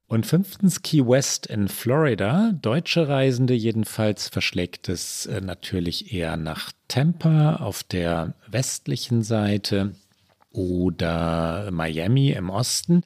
Und 0.07 0.25
fünftens 0.25 0.81
Key 0.81 1.07
West 1.07 1.45
in 1.45 1.67
Florida. 1.69 2.51
Deutsche 2.59 3.07
Reisende 3.07 3.53
jedenfalls 3.53 4.27
verschlägt 4.27 4.89
es 4.89 5.27
äh, 5.27 5.39
natürlich 5.39 6.11
eher 6.11 6.37
nach 6.37 6.71
Tampa 6.87 7.57
auf 7.57 7.83
der 7.83 8.33
westlichen 8.49 9.21
Seite 9.21 9.93
oder 10.51 11.69
Miami 11.71 12.31
im 12.31 12.49
Osten 12.49 13.03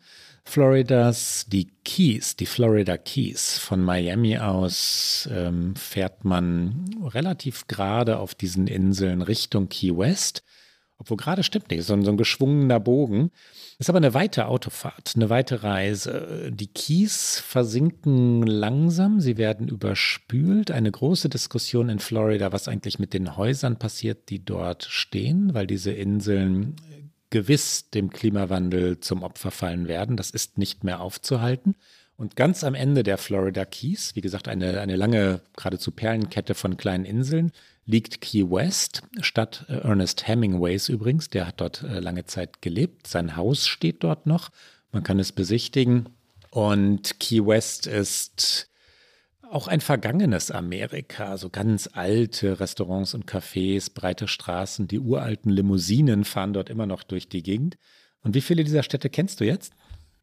Floridas, 0.47 1.45
die 1.47 1.71
Keys, 1.83 2.35
die 2.35 2.45
Florida 2.45 2.97
Keys. 2.97 3.57
Von 3.57 3.81
Miami 3.81 4.37
aus 4.37 5.27
ähm, 5.31 5.75
fährt 5.75 6.23
man 6.23 6.85
relativ 7.03 7.67
gerade 7.67 8.19
auf 8.19 8.35
diesen 8.35 8.67
Inseln 8.67 9.21
Richtung 9.21 9.67
Key 9.69 9.97
West. 9.97 10.43
Obwohl 10.97 11.17
gerade 11.17 11.43
stimmt 11.43 11.71
nicht, 11.71 11.83
so 11.83 11.93
ein, 11.93 12.05
so 12.05 12.11
ein 12.11 12.17
geschwungener 12.17 12.79
Bogen. 12.79 13.31
Ist 13.79 13.89
aber 13.89 13.97
eine 13.97 14.13
weite 14.13 14.45
Autofahrt, 14.45 15.13
eine 15.15 15.29
weite 15.29 15.63
Reise. 15.63 16.51
Die 16.53 16.71
Keys 16.71 17.43
versinken 17.45 18.43
langsam, 18.43 19.19
sie 19.19 19.37
werden 19.37 19.67
überspült. 19.67 20.71
Eine 20.71 20.91
große 20.91 21.27
Diskussion 21.27 21.89
in 21.89 21.99
Florida, 21.99 22.53
was 22.53 22.69
eigentlich 22.69 22.99
mit 22.99 23.13
den 23.13 23.35
Häusern 23.35 23.77
passiert, 23.77 24.29
die 24.29 24.45
dort 24.45 24.85
stehen, 24.85 25.53
weil 25.53 25.67
diese 25.67 25.91
Inseln 25.91 26.77
gewiss 27.35 27.89
dem 27.89 28.11
Klimawandel 28.11 29.01
zum 29.01 29.21
Opfer 29.21 29.51
fallen 29.51 29.89
werden. 29.89 30.15
Das 30.15 30.29
ist 30.29 30.57
nicht 30.57 30.85
mehr 30.85 31.01
aufzuhalten. 31.01 31.75
Und 32.15 32.37
ganz 32.37 32.63
am 32.63 32.75
Ende 32.75 33.03
der 33.03 33.17
Florida 33.17 33.65
Keys, 33.65 34.15
wie 34.15 34.21
gesagt, 34.21 34.47
eine, 34.47 34.79
eine 34.79 34.95
lange, 34.95 35.41
geradezu 35.57 35.91
Perlenkette 35.91 36.55
von 36.55 36.77
kleinen 36.77 37.03
Inseln, 37.03 37.51
liegt 37.85 38.21
Key 38.21 38.49
West, 38.49 39.01
Stadt 39.19 39.65
äh, 39.67 39.79
Ernest 39.79 40.29
Hemingways 40.29 40.87
übrigens. 40.87 41.29
Der 41.29 41.45
hat 41.45 41.59
dort 41.59 41.83
äh, 41.83 41.99
lange 41.99 42.23
Zeit 42.23 42.61
gelebt. 42.61 43.05
Sein 43.05 43.35
Haus 43.35 43.67
steht 43.67 44.05
dort 44.05 44.27
noch. 44.27 44.49
Man 44.93 45.03
kann 45.03 45.19
es 45.19 45.33
besichtigen. 45.33 46.07
Und 46.51 47.19
Key 47.19 47.45
West 47.45 47.85
ist 47.85 48.69
auch 49.51 49.67
ein 49.67 49.81
vergangenes 49.81 50.51
Amerika, 50.51 51.37
so 51.37 51.49
ganz 51.49 51.89
alte 51.93 52.59
Restaurants 52.59 53.13
und 53.13 53.25
Cafés, 53.25 53.93
breite 53.93 54.27
Straßen, 54.27 54.87
die 54.87 54.99
uralten 54.99 55.51
Limousinen 55.51 56.23
fahren 56.23 56.53
dort 56.53 56.69
immer 56.69 56.85
noch 56.85 57.03
durch 57.03 57.29
die 57.29 57.43
Gegend. 57.43 57.77
Und 58.21 58.35
wie 58.35 58.41
viele 58.41 58.63
dieser 58.63 58.83
Städte 58.83 59.09
kennst 59.09 59.39
du 59.39 59.45
jetzt? 59.45 59.73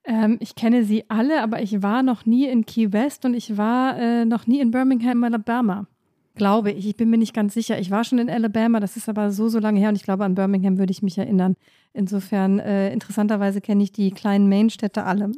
Ähm, 0.04 0.38
ich 0.40 0.54
kenne 0.54 0.84
sie 0.84 1.08
alle, 1.08 1.42
aber 1.42 1.62
ich 1.62 1.82
war 1.82 2.02
noch 2.02 2.26
nie 2.26 2.48
in 2.48 2.66
Key 2.66 2.92
West 2.92 3.24
und 3.24 3.34
ich 3.34 3.56
war 3.56 3.96
äh, 3.98 4.24
noch 4.24 4.46
nie 4.46 4.60
in 4.60 4.70
Birmingham, 4.70 5.22
Alabama. 5.22 5.86
Glaube 6.34 6.72
ich. 6.72 6.86
Ich 6.86 6.96
bin 6.96 7.10
mir 7.10 7.18
nicht 7.18 7.34
ganz 7.34 7.54
sicher. 7.54 7.78
Ich 7.78 7.90
war 7.90 8.04
schon 8.04 8.18
in 8.18 8.30
Alabama, 8.30 8.80
das 8.80 8.96
ist 8.96 9.08
aber 9.08 9.30
so, 9.30 9.48
so 9.48 9.58
lange 9.58 9.78
her 9.78 9.90
und 9.90 9.96
ich 9.96 10.02
glaube, 10.02 10.24
an 10.24 10.34
Birmingham 10.34 10.78
würde 10.78 10.90
ich 10.90 11.02
mich 11.02 11.18
erinnern. 11.18 11.56
Insofern, 11.92 12.58
äh, 12.58 12.92
interessanterweise 12.92 13.60
kenne 13.60 13.82
ich 13.82 13.92
die 13.92 14.10
kleinen 14.10 14.48
Main-Städte 14.48 15.04
alle. 15.04 15.32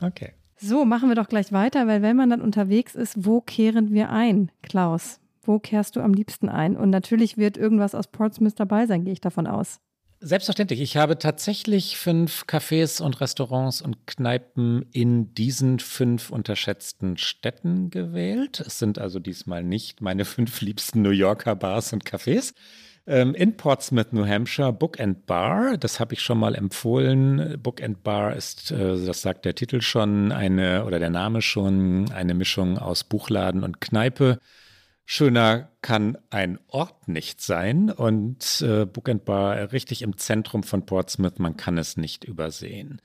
Okay. 0.00 0.32
So, 0.64 0.84
machen 0.84 1.08
wir 1.08 1.16
doch 1.16 1.28
gleich 1.28 1.50
weiter, 1.50 1.88
weil 1.88 2.02
wenn 2.02 2.16
man 2.16 2.30
dann 2.30 2.40
unterwegs 2.40 2.94
ist, 2.94 3.26
wo 3.26 3.40
kehren 3.40 3.92
wir 3.92 4.10
ein, 4.10 4.52
Klaus? 4.62 5.18
Wo 5.42 5.58
kehrst 5.58 5.96
du 5.96 6.00
am 6.00 6.14
liebsten 6.14 6.48
ein? 6.48 6.76
Und 6.76 6.90
natürlich 6.90 7.36
wird 7.36 7.56
irgendwas 7.56 7.96
aus 7.96 8.06
Portsmouth 8.06 8.60
dabei 8.60 8.86
sein, 8.86 9.02
gehe 9.02 9.12
ich 9.12 9.20
davon 9.20 9.48
aus. 9.48 9.80
Selbstverständlich. 10.20 10.80
Ich 10.80 10.96
habe 10.96 11.18
tatsächlich 11.18 11.96
fünf 11.96 12.44
Cafés 12.46 13.02
und 13.02 13.20
Restaurants 13.20 13.82
und 13.82 14.06
Kneipen 14.06 14.86
in 14.92 15.34
diesen 15.34 15.80
fünf 15.80 16.30
unterschätzten 16.30 17.16
Städten 17.16 17.90
gewählt. 17.90 18.60
Es 18.60 18.78
sind 18.78 19.00
also 19.00 19.18
diesmal 19.18 19.64
nicht 19.64 20.00
meine 20.00 20.24
fünf 20.24 20.60
liebsten 20.60 21.02
New 21.02 21.10
Yorker 21.10 21.56
Bars 21.56 21.92
und 21.92 22.04
Cafés, 22.04 22.54
in 23.04 23.56
Portsmouth, 23.56 24.12
New 24.12 24.24
Hampshire, 24.24 24.72
Book 24.72 25.00
and 25.00 25.26
Bar. 25.26 25.76
Das 25.76 25.98
habe 25.98 26.14
ich 26.14 26.20
schon 26.20 26.38
mal 26.38 26.54
empfohlen. 26.54 27.60
Book 27.60 27.82
and 27.82 28.02
Bar 28.04 28.36
ist, 28.36 28.70
äh, 28.70 29.04
das 29.04 29.22
sagt 29.22 29.44
der 29.44 29.54
Titel 29.54 29.80
schon, 29.80 30.30
eine 30.30 30.84
oder 30.84 30.98
der 30.98 31.10
Name 31.10 31.42
schon, 31.42 32.12
eine 32.12 32.34
Mischung 32.34 32.78
aus 32.78 33.04
Buchladen 33.04 33.64
und 33.64 33.80
Kneipe. 33.80 34.38
Schöner 35.04 35.68
kann 35.82 36.16
ein 36.30 36.58
Ort 36.68 37.08
nicht 37.08 37.40
sein 37.40 37.90
und 37.90 38.62
äh, 38.62 38.86
Book 38.86 39.08
and 39.08 39.24
Bar 39.24 39.72
richtig 39.72 40.02
im 40.02 40.16
Zentrum 40.16 40.62
von 40.62 40.86
Portsmouth, 40.86 41.38
man 41.38 41.56
kann 41.56 41.76
es 41.78 41.96
nicht 41.96 42.24
übersehen. 42.24 43.02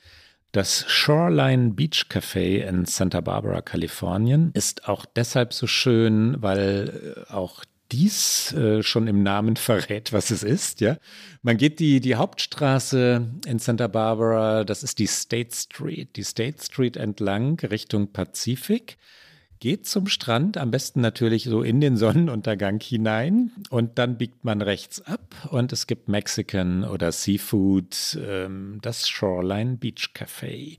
Das 0.51 0.85
Shoreline 0.87 1.71
Beach 1.71 2.05
Café 2.09 2.59
in 2.59 2.85
Santa 2.85 3.19
Barbara, 3.19 3.61
Kalifornien, 3.61 4.51
ist 4.53 4.87
auch 4.87 5.05
deshalb 5.05 5.53
so 5.53 5.67
schön, 5.67 6.41
weil 6.41 7.25
äh, 7.29 7.33
auch 7.33 7.65
dies 7.91 8.53
äh, 8.53 8.83
schon 8.83 9.07
im 9.07 9.23
Namen 9.23 9.55
verrät, 9.55 10.13
was 10.13 10.31
es 10.31 10.43
ist. 10.43 10.81
Ja, 10.81 10.97
man 11.41 11.57
geht 11.57 11.79
die 11.79 11.99
die 11.99 12.15
Hauptstraße 12.15 13.27
in 13.45 13.59
Santa 13.59 13.87
Barbara, 13.87 14.63
das 14.63 14.83
ist 14.83 14.99
die 14.99 15.07
State 15.07 15.55
Street, 15.55 16.15
die 16.15 16.23
State 16.23 16.63
Street 16.63 16.97
entlang 16.97 17.59
Richtung 17.59 18.11
Pazifik. 18.11 18.97
Geht 19.59 19.87
zum 19.87 20.05
Strand, 20.05 20.55
am 20.57 20.69
besten 20.69 21.01
natürlich 21.01 21.45
so 21.45 21.63
in 21.63 21.81
den 21.81 21.97
Sonnenuntergang 21.97 22.79
hinein 22.79 23.51
und 23.71 23.97
dann 23.97 24.19
biegt 24.19 24.45
man 24.45 24.61
rechts 24.61 25.01
ab 25.01 25.49
und 25.49 25.73
es 25.73 25.87
gibt 25.87 26.09
Mexican 26.09 26.83
oder 26.83 27.11
Seafood, 27.11 28.19
ähm, 28.23 28.77
das 28.83 29.09
Shoreline 29.09 29.77
Beach 29.77 30.11
Café. 30.13 30.77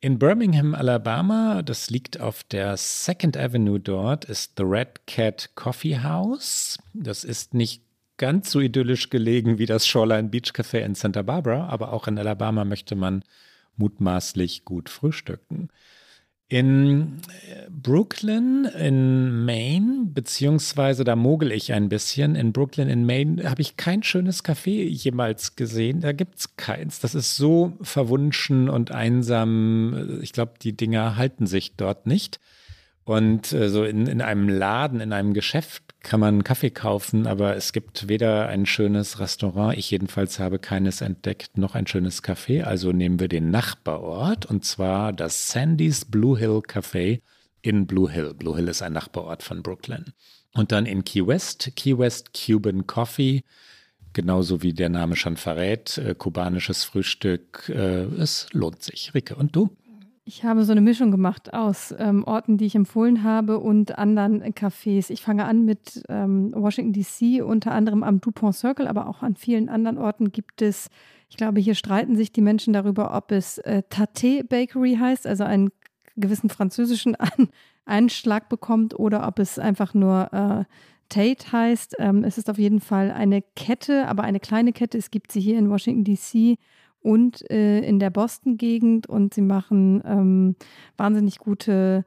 In 0.00 0.20
Birmingham, 0.20 0.76
Alabama, 0.76 1.62
das 1.62 1.90
liegt 1.90 2.20
auf 2.20 2.44
der 2.44 2.76
Second 2.76 3.36
Avenue 3.36 3.80
dort, 3.80 4.26
ist 4.26 4.52
The 4.56 4.62
Red 4.62 5.08
Cat 5.08 5.50
Coffee 5.56 5.98
House. 5.98 6.78
Das 6.94 7.24
ist 7.24 7.52
nicht 7.52 7.82
ganz 8.16 8.52
so 8.52 8.60
idyllisch 8.60 9.10
gelegen 9.10 9.58
wie 9.58 9.66
das 9.66 9.88
Shoreline 9.88 10.28
Beach 10.28 10.52
Café 10.52 10.78
in 10.78 10.94
Santa 10.94 11.22
Barbara, 11.22 11.66
aber 11.66 11.92
auch 11.92 12.06
in 12.06 12.16
Alabama 12.16 12.64
möchte 12.64 12.94
man 12.94 13.24
mutmaßlich 13.76 14.64
gut 14.64 14.88
frühstücken. 14.88 15.68
In 16.50 17.18
äh, 17.46 17.68
Brooklyn 17.68 18.64
in 18.64 19.44
Maine, 19.44 20.06
beziehungsweise 20.06 21.04
da 21.04 21.14
mogel 21.14 21.52
ich 21.52 21.74
ein 21.74 21.90
bisschen, 21.90 22.36
in 22.36 22.52
Brooklyn 22.52 22.88
in 22.88 23.04
Maine 23.04 23.48
habe 23.48 23.60
ich 23.60 23.76
kein 23.76 24.02
schönes 24.02 24.44
Café 24.44 24.88
jemals 24.88 25.56
gesehen. 25.56 26.00
Da 26.00 26.12
gibt 26.12 26.38
es 26.38 26.56
keins. 26.56 27.00
Das 27.00 27.14
ist 27.14 27.36
so 27.36 27.74
verwunschen 27.82 28.70
und 28.70 28.92
einsam. 28.92 30.20
Ich 30.22 30.32
glaube, 30.32 30.54
die 30.62 30.74
Dinger 30.74 31.16
halten 31.16 31.46
sich 31.46 31.76
dort 31.76 32.06
nicht. 32.06 32.40
Und 33.08 33.54
äh, 33.54 33.70
so 33.70 33.84
in, 33.84 34.06
in 34.06 34.20
einem 34.20 34.50
Laden, 34.50 35.00
in 35.00 35.14
einem 35.14 35.32
Geschäft 35.32 35.82
kann 36.00 36.20
man 36.20 36.44
Kaffee 36.44 36.68
kaufen, 36.68 37.26
aber 37.26 37.56
es 37.56 37.72
gibt 37.72 38.06
weder 38.06 38.48
ein 38.48 38.66
schönes 38.66 39.18
Restaurant, 39.18 39.78
ich 39.78 39.90
jedenfalls 39.90 40.38
habe 40.38 40.58
keines 40.58 41.00
entdeckt, 41.00 41.56
noch 41.56 41.74
ein 41.74 41.86
schönes 41.86 42.22
Café. 42.22 42.64
Also 42.64 42.92
nehmen 42.92 43.18
wir 43.18 43.28
den 43.28 43.50
Nachbarort 43.50 44.44
und 44.44 44.66
zwar 44.66 45.14
das 45.14 45.50
Sandy's 45.50 46.04
Blue 46.04 46.38
Hill 46.38 46.60
Café 46.68 47.22
in 47.62 47.86
Blue 47.86 48.10
Hill. 48.10 48.34
Blue 48.34 48.54
Hill 48.54 48.68
ist 48.68 48.82
ein 48.82 48.92
Nachbarort 48.92 49.42
von 49.42 49.62
Brooklyn. 49.62 50.12
Und 50.52 50.70
dann 50.70 50.84
in 50.84 51.02
Key 51.02 51.26
West, 51.26 51.72
Key 51.76 51.96
West 51.96 52.32
Cuban 52.34 52.86
Coffee 52.86 53.42
genauso 54.12 54.62
wie 54.62 54.74
der 54.74 54.90
Name 54.90 55.16
schon 55.16 55.38
verrät, 55.38 55.96
äh, 55.96 56.14
kubanisches 56.14 56.84
Frühstück. 56.84 57.70
Äh, 57.70 58.04
es 58.20 58.48
lohnt 58.52 58.82
sich. 58.82 59.14
Rike, 59.14 59.34
und 59.34 59.56
du? 59.56 59.70
Ich 60.28 60.44
habe 60.44 60.62
so 60.64 60.72
eine 60.72 60.82
Mischung 60.82 61.10
gemacht 61.10 61.54
aus 61.54 61.94
ähm, 61.98 62.22
Orten, 62.22 62.58
die 62.58 62.66
ich 62.66 62.74
empfohlen 62.74 63.22
habe 63.22 63.58
und 63.58 63.96
anderen 63.96 64.42
Cafés. 64.52 65.08
Ich 65.08 65.22
fange 65.22 65.46
an 65.46 65.64
mit 65.64 66.02
ähm, 66.10 66.52
Washington 66.54 66.92
DC, 66.92 67.42
unter 67.42 67.72
anderem 67.72 68.02
am 68.02 68.20
Dupont 68.20 68.54
Circle, 68.54 68.88
aber 68.88 69.06
auch 69.06 69.22
an 69.22 69.36
vielen 69.36 69.70
anderen 69.70 69.96
Orten 69.96 70.30
gibt 70.30 70.60
es, 70.60 70.90
ich 71.30 71.38
glaube, 71.38 71.60
hier 71.60 71.74
streiten 71.74 72.14
sich 72.14 72.30
die 72.30 72.42
Menschen 72.42 72.74
darüber, 72.74 73.16
ob 73.16 73.32
es 73.32 73.56
äh, 73.56 73.82
Tate 73.88 74.44
Bakery 74.44 74.98
heißt, 75.00 75.26
also 75.26 75.44
einen 75.44 75.70
gewissen 76.16 76.50
französischen 76.50 77.14
an 77.16 77.48
Einschlag 77.86 78.50
bekommt 78.50 78.98
oder 78.98 79.26
ob 79.26 79.38
es 79.38 79.58
einfach 79.58 79.94
nur 79.94 80.30
äh, 80.34 80.64
Tate 81.08 81.52
heißt. 81.52 81.96
Ähm, 82.00 82.22
es 82.22 82.36
ist 82.36 82.50
auf 82.50 82.58
jeden 82.58 82.80
Fall 82.80 83.12
eine 83.12 83.40
Kette, 83.56 84.06
aber 84.08 84.24
eine 84.24 84.40
kleine 84.40 84.74
Kette. 84.74 84.98
Es 84.98 85.10
gibt 85.10 85.32
sie 85.32 85.40
hier 85.40 85.58
in 85.58 85.70
Washington 85.70 86.04
DC 86.04 86.58
und 87.08 87.50
äh, 87.50 87.80
in 87.80 87.98
der 87.98 88.10
Boston-Gegend 88.10 89.08
und 89.08 89.32
sie 89.32 89.40
machen 89.40 90.02
ähm, 90.04 90.56
wahnsinnig 90.98 91.38
gute 91.38 92.04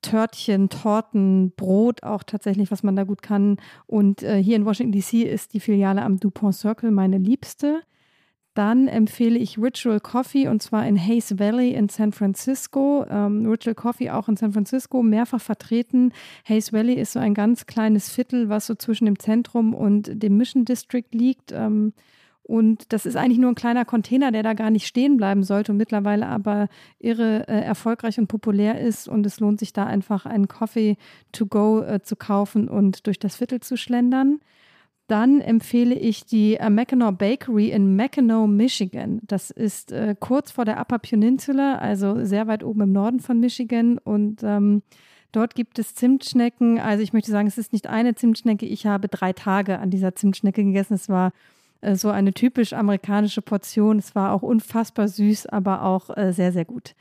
Törtchen, 0.00 0.70
Torten, 0.70 1.52
Brot 1.56 2.02
auch 2.02 2.22
tatsächlich, 2.22 2.70
was 2.70 2.82
man 2.82 2.96
da 2.96 3.04
gut 3.04 3.20
kann. 3.20 3.58
Und 3.86 4.22
äh, 4.22 4.42
hier 4.42 4.56
in 4.56 4.64
Washington 4.64 4.92
DC 4.92 5.26
ist 5.26 5.52
die 5.52 5.60
Filiale 5.60 6.00
am 6.00 6.18
Dupont 6.18 6.54
Circle 6.54 6.90
meine 6.90 7.18
liebste. 7.18 7.82
Dann 8.54 8.88
empfehle 8.88 9.38
ich 9.38 9.58
Ritual 9.58 10.00
Coffee 10.00 10.48
und 10.48 10.62
zwar 10.62 10.86
in 10.86 10.98
Hayes 10.98 11.38
Valley 11.38 11.74
in 11.74 11.90
San 11.90 12.12
Francisco. 12.12 13.04
Ähm, 13.10 13.44
Ritual 13.44 13.74
Coffee 13.74 14.08
auch 14.10 14.28
in 14.28 14.36
San 14.36 14.54
Francisco, 14.54 15.02
mehrfach 15.02 15.40
vertreten. 15.40 16.12
Hayes 16.48 16.72
Valley 16.72 16.94
ist 16.94 17.12
so 17.12 17.18
ein 17.18 17.34
ganz 17.34 17.66
kleines 17.66 18.08
Viertel, 18.08 18.48
was 18.48 18.64
so 18.66 18.74
zwischen 18.74 19.04
dem 19.04 19.18
Zentrum 19.18 19.74
und 19.74 20.22
dem 20.22 20.38
Mission 20.38 20.64
District 20.64 21.08
liegt. 21.12 21.52
Ähm, 21.52 21.92
und 22.46 22.92
das 22.92 23.06
ist 23.06 23.16
eigentlich 23.16 23.38
nur 23.38 23.50
ein 23.50 23.54
kleiner 23.54 23.86
Container, 23.86 24.30
der 24.30 24.42
da 24.42 24.52
gar 24.52 24.70
nicht 24.70 24.86
stehen 24.86 25.16
bleiben 25.16 25.42
sollte 25.42 25.72
und 25.72 25.78
mittlerweile 25.78 26.26
aber 26.26 26.68
irre 26.98 27.48
äh, 27.48 27.60
erfolgreich 27.60 28.18
und 28.18 28.28
populär 28.28 28.78
ist. 28.78 29.08
Und 29.08 29.24
es 29.24 29.40
lohnt 29.40 29.58
sich 29.58 29.72
da 29.72 29.86
einfach 29.86 30.26
einen 30.26 30.46
Coffee 30.46 30.98
to 31.32 31.46
go 31.46 31.80
äh, 31.80 32.02
zu 32.02 32.16
kaufen 32.16 32.68
und 32.68 33.06
durch 33.06 33.18
das 33.18 33.36
Viertel 33.36 33.60
zu 33.60 33.78
schlendern. 33.78 34.40
Dann 35.06 35.40
empfehle 35.40 35.94
ich 35.94 36.26
die 36.26 36.56
äh, 36.56 36.68
Mackinac 36.68 37.16
Bakery 37.16 37.70
in 37.70 37.96
Mackinac, 37.96 38.46
Michigan. 38.46 39.20
Das 39.22 39.50
ist 39.50 39.90
äh, 39.92 40.14
kurz 40.18 40.50
vor 40.50 40.66
der 40.66 40.78
Upper 40.78 40.98
Peninsula, 40.98 41.76
also 41.76 42.26
sehr 42.26 42.46
weit 42.46 42.62
oben 42.62 42.82
im 42.82 42.92
Norden 42.92 43.20
von 43.20 43.40
Michigan. 43.40 43.96
Und 43.96 44.42
ähm, 44.42 44.82
dort 45.32 45.54
gibt 45.54 45.78
es 45.78 45.94
Zimtschnecken. 45.94 46.78
Also 46.78 47.02
ich 47.02 47.14
möchte 47.14 47.30
sagen, 47.30 47.48
es 47.48 47.56
ist 47.56 47.72
nicht 47.72 47.86
eine 47.86 48.14
Zimtschnecke. 48.14 48.66
Ich 48.66 48.84
habe 48.84 49.08
drei 49.08 49.32
Tage 49.32 49.78
an 49.78 49.88
dieser 49.88 50.14
Zimtschnecke 50.14 50.62
gegessen. 50.62 50.92
Es 50.92 51.08
war 51.08 51.32
so 51.94 52.10
eine 52.10 52.32
typisch 52.32 52.72
amerikanische 52.72 53.42
Portion. 53.42 53.98
Es 53.98 54.14
war 54.14 54.32
auch 54.32 54.42
unfassbar 54.42 55.08
süß, 55.08 55.46
aber 55.46 55.82
auch 55.82 56.16
äh, 56.16 56.32
sehr, 56.32 56.52
sehr 56.52 56.64
gut. 56.64 56.94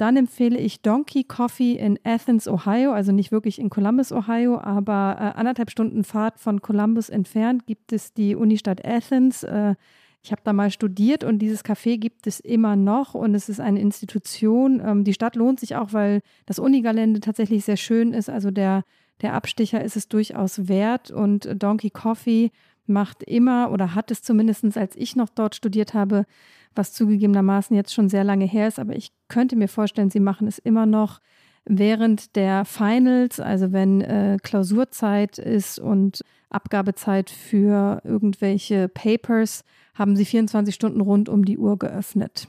Dann 0.00 0.16
empfehle 0.16 0.58
ich 0.58 0.80
Donkey 0.80 1.24
Coffee 1.24 1.74
in 1.74 1.98
Athens, 2.04 2.48
Ohio, 2.48 2.92
also 2.92 3.12
nicht 3.12 3.32
wirklich 3.32 3.58
in 3.58 3.68
Columbus, 3.68 4.12
Ohio, 4.12 4.58
aber 4.58 5.16
äh, 5.18 5.38
anderthalb 5.38 5.70
Stunden 5.70 6.04
Fahrt 6.04 6.40
von 6.40 6.62
Columbus 6.62 7.10
entfernt 7.10 7.66
gibt 7.66 7.92
es 7.92 8.14
die 8.14 8.34
Unistadt 8.34 8.82
Athens. 8.82 9.42
Äh, 9.42 9.74
ich 10.22 10.32
habe 10.32 10.40
da 10.42 10.54
mal 10.54 10.70
studiert 10.70 11.22
und 11.22 11.38
dieses 11.38 11.64
Café 11.64 11.98
gibt 11.98 12.26
es 12.26 12.40
immer 12.40 12.76
noch 12.76 13.14
und 13.14 13.34
es 13.34 13.50
ist 13.50 13.60
eine 13.60 13.78
Institution. 13.78 14.80
Ähm, 14.82 15.04
die 15.04 15.12
Stadt 15.12 15.36
lohnt 15.36 15.60
sich 15.60 15.76
auch, 15.76 15.92
weil 15.92 16.22
das 16.46 16.58
Unigelände 16.58 17.20
tatsächlich 17.20 17.66
sehr 17.66 17.76
schön 17.76 18.14
ist. 18.14 18.30
Also 18.30 18.50
der, 18.50 18.84
der 19.20 19.34
Abstecher 19.34 19.84
ist 19.84 19.96
es 19.96 20.08
durchaus 20.08 20.66
wert 20.66 21.10
und 21.10 21.46
Donkey 21.62 21.90
Coffee 21.90 22.52
macht 22.90 23.22
immer 23.22 23.70
oder 23.70 23.94
hat 23.94 24.10
es 24.10 24.22
zumindest, 24.22 24.76
als 24.76 24.94
ich 24.96 25.16
noch 25.16 25.30
dort 25.30 25.54
studiert 25.54 25.94
habe, 25.94 26.26
was 26.74 26.92
zugegebenermaßen 26.92 27.74
jetzt 27.74 27.94
schon 27.94 28.08
sehr 28.08 28.24
lange 28.24 28.44
her 28.44 28.68
ist, 28.68 28.78
aber 28.78 28.94
ich 28.94 29.12
könnte 29.28 29.56
mir 29.56 29.68
vorstellen, 29.68 30.10
sie 30.10 30.20
machen 30.20 30.46
es 30.46 30.58
immer 30.58 30.86
noch 30.86 31.20
während 31.64 32.36
der 32.36 32.64
Finals, 32.64 33.40
also 33.40 33.72
wenn 33.72 34.00
äh, 34.00 34.38
Klausurzeit 34.42 35.38
ist 35.38 35.78
und 35.78 36.20
Abgabezeit 36.48 37.30
für 37.30 38.00
irgendwelche 38.04 38.88
Papers, 38.88 39.64
haben 39.94 40.16
sie 40.16 40.24
24 40.24 40.74
Stunden 40.74 41.00
rund 41.00 41.28
um 41.28 41.44
die 41.44 41.58
Uhr 41.58 41.78
geöffnet. 41.78 42.48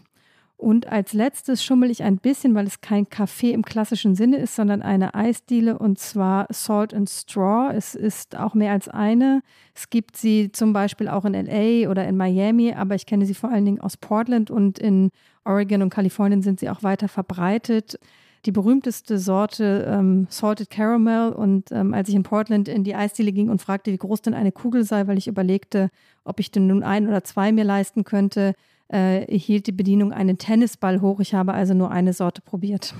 Und 0.62 0.92
als 0.92 1.14
letztes 1.14 1.64
schummel 1.64 1.90
ich 1.90 2.04
ein 2.04 2.18
bisschen, 2.18 2.54
weil 2.54 2.68
es 2.68 2.82
kein 2.82 3.10
Kaffee 3.10 3.52
im 3.52 3.66
klassischen 3.66 4.14
Sinne 4.14 4.38
ist, 4.38 4.56
sondern 4.56 4.84
eine 4.84 5.16
Eisdiele 5.16 5.80
und 5.80 5.98
zwar 5.98 6.46
Salt 6.52 6.94
and 6.94 7.10
Straw. 7.10 7.76
Es 7.76 7.96
ist 7.96 8.38
auch 8.38 8.54
mehr 8.54 8.72
als 8.72 8.88
eine. 8.88 9.42
Es 9.74 9.90
gibt 9.90 10.18
sie 10.18 10.52
zum 10.52 10.72
Beispiel 10.72 11.08
auch 11.08 11.26
in 11.26 11.34
LA 11.34 11.90
oder 11.90 12.08
in 12.08 12.16
Miami, 12.16 12.74
aber 12.74 12.94
ich 12.94 13.08
kenne 13.08 13.26
sie 13.26 13.34
vor 13.34 13.50
allen 13.50 13.66
Dingen 13.66 13.82
aus 13.82 13.98
Portland 13.98 14.52
und 14.52 14.78
in 14.78 15.10
Oregon 15.46 15.82
und 15.82 15.90
Kalifornien 15.90 16.44
sind 16.44 16.60
sie 16.60 16.70
auch 16.70 16.84
weiter 16.84 17.08
verbreitet. 17.08 17.98
Die 18.46 18.52
berühmteste 18.52 19.18
Sorte 19.18 19.88
ähm, 19.90 20.28
Salted 20.30 20.70
Caramel. 20.70 21.32
Und 21.32 21.72
ähm, 21.72 21.96
als 21.96 22.08
ich 22.08 22.14
in 22.14 22.22
Portland 22.22 22.68
in 22.68 22.84
die 22.84 22.94
Eisdiele 22.94 23.32
ging 23.32 23.50
und 23.50 23.64
fragte, 23.64 23.92
wie 23.92 23.98
groß 23.98 24.22
denn 24.22 24.36
eine 24.36 24.52
Kugel 24.52 24.84
sei, 24.84 25.08
weil 25.08 25.18
ich 25.18 25.28
überlegte, 25.28 25.90
ob 26.24 26.40
ich 26.40 26.52
denn 26.52 26.68
nun 26.68 26.84
ein 26.84 27.08
oder 27.08 27.24
zwei 27.24 27.52
mir 27.52 27.64
leisten 27.64 28.04
könnte, 28.04 28.54
äh, 28.92 29.26
hielt 29.38 29.68
die 29.68 29.72
Bedienung 29.72 30.14
einen 30.14 30.38
Tennisball 30.38 31.02
hoch. 31.02 31.20
Ich 31.20 31.34
habe 31.34 31.54
also 31.54 31.74
nur 31.74 31.92
eine 31.92 32.14
Sorte 32.14 32.42
probiert. 32.42 32.94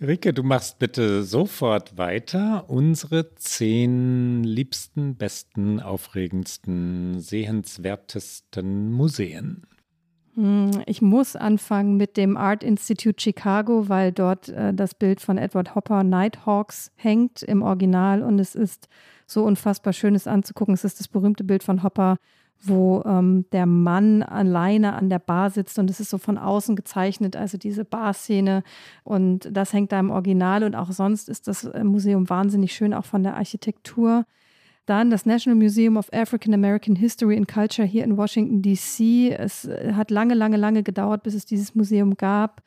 Rike, 0.00 0.32
du 0.32 0.42
machst 0.42 0.80
bitte 0.80 1.22
sofort 1.22 1.96
weiter. 1.96 2.64
Unsere 2.68 3.34
zehn 3.36 4.42
liebsten, 4.42 5.14
besten, 5.14 5.80
aufregendsten, 5.80 7.20
sehenswertesten 7.20 8.90
Museen. 8.90 9.62
Hm, 10.34 10.82
ich 10.86 11.02
muss 11.02 11.36
anfangen 11.36 11.96
mit 11.96 12.16
dem 12.16 12.36
Art 12.36 12.64
Institute 12.64 13.22
Chicago, 13.22 13.88
weil 13.88 14.12
dort 14.12 14.48
äh, 14.48 14.72
das 14.74 14.94
Bild 14.94 15.20
von 15.20 15.38
Edward 15.38 15.74
Hopper 15.74 16.02
Nighthawks 16.02 16.90
hängt 16.96 17.42
im 17.42 17.62
Original 17.62 18.22
und 18.22 18.38
es 18.38 18.54
ist 18.54 18.88
so 19.26 19.44
unfassbar 19.44 19.92
schön, 19.92 20.14
es 20.14 20.26
anzugucken. 20.26 20.74
Es 20.74 20.84
ist 20.84 20.98
das 20.98 21.08
berühmte 21.08 21.44
Bild 21.44 21.62
von 21.62 21.82
Hopper 21.82 22.16
wo 22.62 23.02
ähm, 23.04 23.44
der 23.52 23.66
Mann 23.66 24.22
alleine 24.22 24.94
an 24.94 25.08
der 25.10 25.18
Bar 25.18 25.50
sitzt 25.50 25.78
und 25.78 25.90
es 25.90 26.00
ist 26.00 26.10
so 26.10 26.18
von 26.18 26.38
außen 26.38 26.76
gezeichnet, 26.76 27.36
also 27.36 27.58
diese 27.58 27.84
Barszene 27.84 28.62
und 29.04 29.48
das 29.50 29.72
hängt 29.72 29.92
da 29.92 30.00
im 30.00 30.10
Original 30.10 30.64
und 30.64 30.74
auch 30.74 30.92
sonst 30.92 31.28
ist 31.28 31.48
das 31.48 31.64
äh, 31.64 31.84
Museum 31.84 32.30
wahnsinnig 32.30 32.72
schön, 32.72 32.94
auch 32.94 33.04
von 33.04 33.22
der 33.22 33.36
Architektur. 33.36 34.24
Dann 34.86 35.10
das 35.10 35.26
National 35.26 35.56
Museum 35.56 35.96
of 35.96 36.12
African 36.12 36.54
American 36.54 36.96
History 36.96 37.36
and 37.36 37.46
Culture 37.46 37.86
hier 37.86 38.02
in 38.02 38.16
Washington, 38.16 38.62
DC. 38.62 39.32
Es 39.38 39.64
äh, 39.64 39.92
hat 39.94 40.10
lange, 40.10 40.34
lange, 40.34 40.56
lange 40.56 40.82
gedauert, 40.82 41.22
bis 41.22 41.34
es 41.34 41.46
dieses 41.46 41.74
Museum 41.74 42.16
gab. 42.16 42.62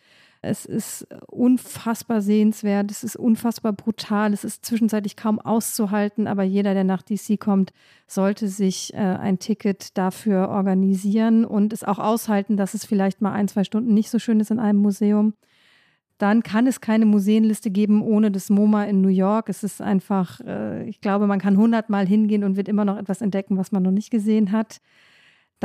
Es 0.46 0.66
ist 0.66 1.08
unfassbar 1.28 2.22
sehenswert, 2.22 2.92
es 2.92 3.04
ist 3.04 3.16
unfassbar 3.16 3.74
brutal, 3.74 4.32
es 4.32 4.44
ist 4.44 4.66
zwischenzeitlich 4.66 5.16
kaum 5.16 5.40
auszuhalten, 5.40 6.28
aber 6.28 6.44
jeder, 6.44 6.74
der 6.74 6.84
nach 6.84 7.02
DC 7.02 7.40
kommt, 7.40 7.74
sollte 8.08 8.48
sich 8.48 8.94
äh, 8.94 8.98
ein 8.98 9.40
Ticket 9.40 9.98
dafür 9.98 10.50
organisieren 10.50 11.46
und 11.46 11.74
es 11.74 11.84
auch 11.84 12.00
aushalten, 12.00 12.58
dass 12.58 12.74
es 12.74 12.86
vielleicht 12.86 13.22
mal 13.22 13.34
ein, 13.34 13.48
zwei 13.48 13.64
Stunden 13.64 13.94
nicht 13.94 14.10
so 14.10 14.20
schön 14.20 14.40
ist 14.40 14.52
in 14.52 14.60
einem 14.60 14.80
Museum. 14.80 15.34
Dann 16.18 16.44
kann 16.44 16.66
es 16.66 16.80
keine 16.80 17.06
Museenliste 17.06 17.72
geben 17.72 18.02
ohne 18.02 18.32
das 18.32 18.50
MoMA 18.50 18.86
in 18.86 19.02
New 19.02 19.10
York. 19.10 19.50
Es 19.50 19.64
ist 19.64 19.82
einfach, 19.82 20.40
äh, 20.42 20.88
ich 20.88 21.02
glaube, 21.02 21.28
man 21.28 21.40
kann 21.40 21.58
hundertmal 21.58 22.08
hingehen 22.08 22.44
und 22.44 22.56
wird 22.56 22.70
immer 22.70 22.86
noch 22.86 22.98
etwas 22.98 23.22
entdecken, 23.22 23.58
was 23.58 23.72
man 23.74 23.84
noch 23.84 23.92
nicht 23.92 24.12
gesehen 24.12 24.52
hat. 24.52 24.80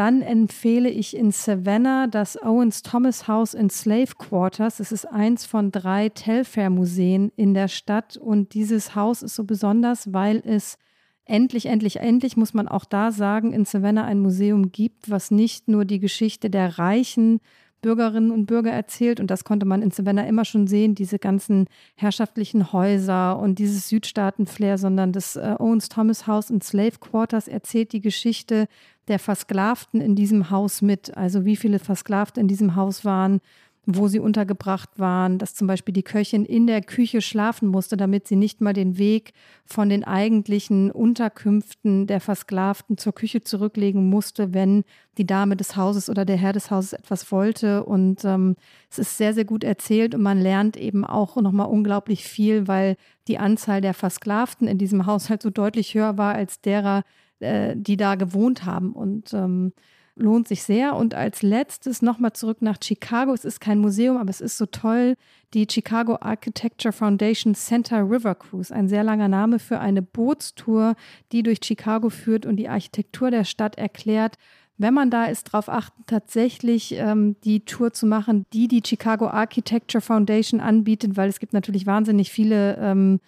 Dann 0.00 0.22
empfehle 0.22 0.88
ich 0.88 1.14
in 1.14 1.30
Savannah 1.30 2.06
das 2.06 2.42
Owens 2.42 2.80
Thomas 2.80 3.28
House 3.28 3.52
in 3.52 3.68
Slave 3.68 4.12
Quarters. 4.16 4.80
Es 4.80 4.92
ist 4.92 5.04
eins 5.04 5.44
von 5.44 5.72
drei 5.72 6.08
Telfair-Museen 6.08 7.30
in 7.36 7.52
der 7.52 7.68
Stadt 7.68 8.16
und 8.16 8.54
dieses 8.54 8.94
Haus 8.94 9.22
ist 9.22 9.34
so 9.34 9.44
besonders, 9.44 10.10
weil 10.14 10.42
es 10.42 10.78
endlich, 11.26 11.66
endlich, 11.66 11.98
endlich, 11.98 12.38
muss 12.38 12.54
man 12.54 12.66
auch 12.66 12.86
da 12.86 13.12
sagen, 13.12 13.52
in 13.52 13.66
Savannah 13.66 14.06
ein 14.06 14.20
Museum 14.20 14.72
gibt, 14.72 15.10
was 15.10 15.30
nicht 15.30 15.68
nur 15.68 15.84
die 15.84 16.00
Geschichte 16.00 16.48
der 16.48 16.78
reichen 16.78 17.40
Bürgerinnen 17.80 18.30
und 18.30 18.46
Bürger 18.46 18.70
erzählt. 18.70 19.20
Und 19.20 19.30
das 19.30 19.44
konnte 19.44 19.66
man 19.66 19.82
in 19.82 19.90
Savannah 19.90 20.26
immer 20.26 20.44
schon 20.44 20.66
sehen, 20.66 20.94
diese 20.94 21.18
ganzen 21.18 21.66
herrschaftlichen 21.96 22.72
Häuser 22.72 23.38
und 23.38 23.58
dieses 23.58 23.88
Südstaaten-Flair, 23.88 24.78
sondern 24.78 25.12
das 25.12 25.36
äh, 25.36 25.56
Owens 25.58 25.88
Thomas 25.88 26.26
House 26.26 26.50
in 26.50 26.60
Slave 26.60 26.98
Quarters 27.00 27.48
erzählt 27.48 27.92
die 27.92 28.00
Geschichte 28.00 28.68
der 29.08 29.18
Versklavten 29.18 30.00
in 30.00 30.14
diesem 30.14 30.50
Haus 30.50 30.82
mit. 30.82 31.16
Also 31.16 31.44
wie 31.44 31.56
viele 31.56 31.78
Versklavte 31.78 32.40
in 32.40 32.48
diesem 32.48 32.76
Haus 32.76 33.04
waren, 33.04 33.40
wo 33.86 34.08
sie 34.08 34.20
untergebracht 34.20 34.90
waren, 34.98 35.38
dass 35.38 35.54
zum 35.54 35.66
Beispiel 35.66 35.94
die 35.94 36.02
Köchin 36.02 36.44
in 36.44 36.66
der 36.66 36.82
Küche 36.82 37.22
schlafen 37.22 37.68
musste, 37.68 37.96
damit 37.96 38.28
sie 38.28 38.36
nicht 38.36 38.60
mal 38.60 38.72
den 38.72 38.98
Weg 38.98 39.32
von 39.64 39.88
den 39.88 40.04
eigentlichen 40.04 40.90
Unterkünften 40.90 42.06
der 42.06 42.20
Versklavten 42.20 42.98
zur 42.98 43.14
Küche 43.14 43.40
zurücklegen 43.40 44.08
musste, 44.08 44.52
wenn 44.52 44.84
die 45.16 45.26
Dame 45.26 45.56
des 45.56 45.76
Hauses 45.76 46.10
oder 46.10 46.24
der 46.24 46.36
Herr 46.36 46.52
des 46.52 46.70
Hauses 46.70 46.92
etwas 46.92 47.32
wollte. 47.32 47.84
Und 47.84 48.24
ähm, 48.24 48.56
es 48.90 48.98
ist 48.98 49.16
sehr, 49.16 49.32
sehr 49.32 49.46
gut 49.46 49.64
erzählt 49.64 50.14
und 50.14 50.22
man 50.22 50.38
lernt 50.38 50.76
eben 50.76 51.04
auch 51.04 51.36
nochmal 51.36 51.68
unglaublich 51.68 52.24
viel, 52.24 52.68
weil 52.68 52.96
die 53.28 53.38
Anzahl 53.38 53.80
der 53.80 53.94
Versklavten 53.94 54.68
in 54.68 54.78
diesem 54.78 55.06
Haushalt 55.06 55.42
so 55.42 55.50
deutlich 55.50 55.94
höher 55.94 56.18
war 56.18 56.34
als 56.34 56.60
derer, 56.60 57.02
äh, 57.40 57.74
die 57.76 57.96
da 57.96 58.14
gewohnt 58.14 58.66
haben. 58.66 58.92
Und 58.92 59.32
ähm, 59.32 59.72
lohnt 60.20 60.48
sich 60.48 60.62
sehr. 60.62 60.94
Und 60.96 61.14
als 61.14 61.42
letztes 61.42 62.02
nochmal 62.02 62.32
zurück 62.32 62.62
nach 62.62 62.78
Chicago. 62.82 63.32
Es 63.32 63.44
ist 63.44 63.60
kein 63.60 63.78
Museum, 63.78 64.16
aber 64.16 64.30
es 64.30 64.40
ist 64.40 64.56
so 64.56 64.66
toll. 64.66 65.16
Die 65.54 65.66
Chicago 65.68 66.18
Architecture 66.20 66.92
Foundation 66.92 67.54
Center 67.54 68.08
River 68.08 68.36
Cruise, 68.36 68.72
ein 68.72 68.88
sehr 68.88 69.02
langer 69.02 69.28
Name 69.28 69.58
für 69.58 69.80
eine 69.80 70.02
Bootstour, 70.02 70.94
die 71.32 71.42
durch 71.42 71.58
Chicago 71.64 72.08
führt 72.08 72.46
und 72.46 72.56
die 72.56 72.68
Architektur 72.68 73.30
der 73.30 73.44
Stadt 73.44 73.76
erklärt. 73.76 74.36
Wenn 74.78 74.94
man 74.94 75.10
da 75.10 75.26
ist, 75.26 75.48
darauf 75.48 75.68
achten, 75.68 76.04
tatsächlich 76.06 76.94
ähm, 76.96 77.36
die 77.44 77.64
Tour 77.66 77.92
zu 77.92 78.06
machen, 78.06 78.46
die 78.52 78.66
die 78.66 78.82
Chicago 78.84 79.26
Architecture 79.26 80.00
Foundation 80.00 80.60
anbietet, 80.60 81.16
weil 81.16 81.28
es 81.28 81.38
gibt 81.38 81.52
natürlich 81.52 81.84
wahnsinnig 81.84 82.30
viele 82.30 82.76
ähm, 82.78 83.20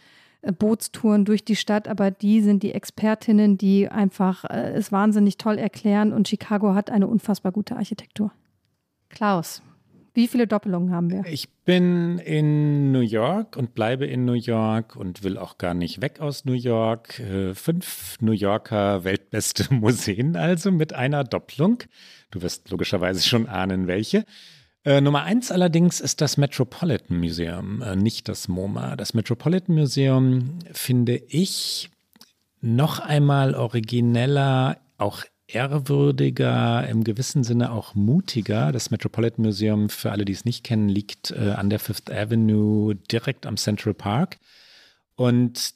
Bootstouren 0.42 1.24
durch 1.24 1.44
die 1.44 1.56
Stadt, 1.56 1.86
aber 1.86 2.10
die 2.10 2.40
sind 2.40 2.62
die 2.62 2.72
Expertinnen, 2.72 3.58
die 3.58 3.88
einfach 3.88 4.44
äh, 4.44 4.72
es 4.72 4.90
wahnsinnig 4.90 5.38
toll 5.38 5.56
erklären 5.56 6.12
und 6.12 6.28
Chicago 6.28 6.74
hat 6.74 6.90
eine 6.90 7.06
unfassbar 7.06 7.52
gute 7.52 7.76
Architektur. 7.76 8.32
Klaus, 9.08 9.62
Wie 10.14 10.28
viele 10.28 10.46
Doppelungen 10.46 10.92
haben 10.92 11.10
wir? 11.10 11.24
Ich 11.26 11.48
bin 11.64 12.18
in 12.18 12.92
New 12.92 13.00
York 13.00 13.56
und 13.56 13.74
bleibe 13.74 14.04
in 14.04 14.24
New 14.24 14.32
York 14.32 14.96
und 14.96 15.22
will 15.22 15.38
auch 15.38 15.56
gar 15.56 15.74
nicht 15.74 16.02
weg 16.02 16.20
aus 16.20 16.44
New 16.44 16.52
York. 16.52 17.18
Äh, 17.20 17.54
fünf 17.54 18.16
New 18.20 18.32
Yorker 18.32 19.04
weltbeste 19.04 19.72
Museen 19.74 20.36
also 20.36 20.70
mit 20.70 20.92
einer 20.92 21.24
Doppelung. 21.24 21.78
Du 22.30 22.42
wirst 22.42 22.70
logischerweise 22.70 23.26
schon 23.26 23.46
ahnen, 23.46 23.86
welche. 23.86 24.24
Äh, 24.84 25.00
Nummer 25.00 25.22
eins 25.22 25.52
allerdings 25.52 26.00
ist 26.00 26.20
das 26.20 26.36
Metropolitan 26.36 27.18
Museum, 27.18 27.82
äh, 27.82 27.94
nicht 27.94 28.28
das 28.28 28.48
MoMA. 28.48 28.96
Das 28.96 29.14
Metropolitan 29.14 29.76
Museum 29.76 30.58
finde 30.72 31.16
ich 31.28 31.88
noch 32.60 32.98
einmal 32.98 33.54
origineller, 33.54 34.78
auch 34.98 35.22
ehrwürdiger, 35.46 36.88
im 36.88 37.04
gewissen 37.04 37.44
Sinne 37.44 37.70
auch 37.70 37.94
mutiger. 37.94 38.72
Das 38.72 38.90
Metropolitan 38.90 39.44
Museum, 39.44 39.88
für 39.88 40.10
alle, 40.10 40.24
die 40.24 40.32
es 40.32 40.44
nicht 40.44 40.64
kennen, 40.64 40.88
liegt 40.88 41.30
äh, 41.30 41.52
an 41.52 41.70
der 41.70 41.78
Fifth 41.78 42.10
Avenue 42.10 42.96
direkt 42.96 43.46
am 43.46 43.56
Central 43.56 43.94
Park. 43.94 44.38
Und 45.14 45.74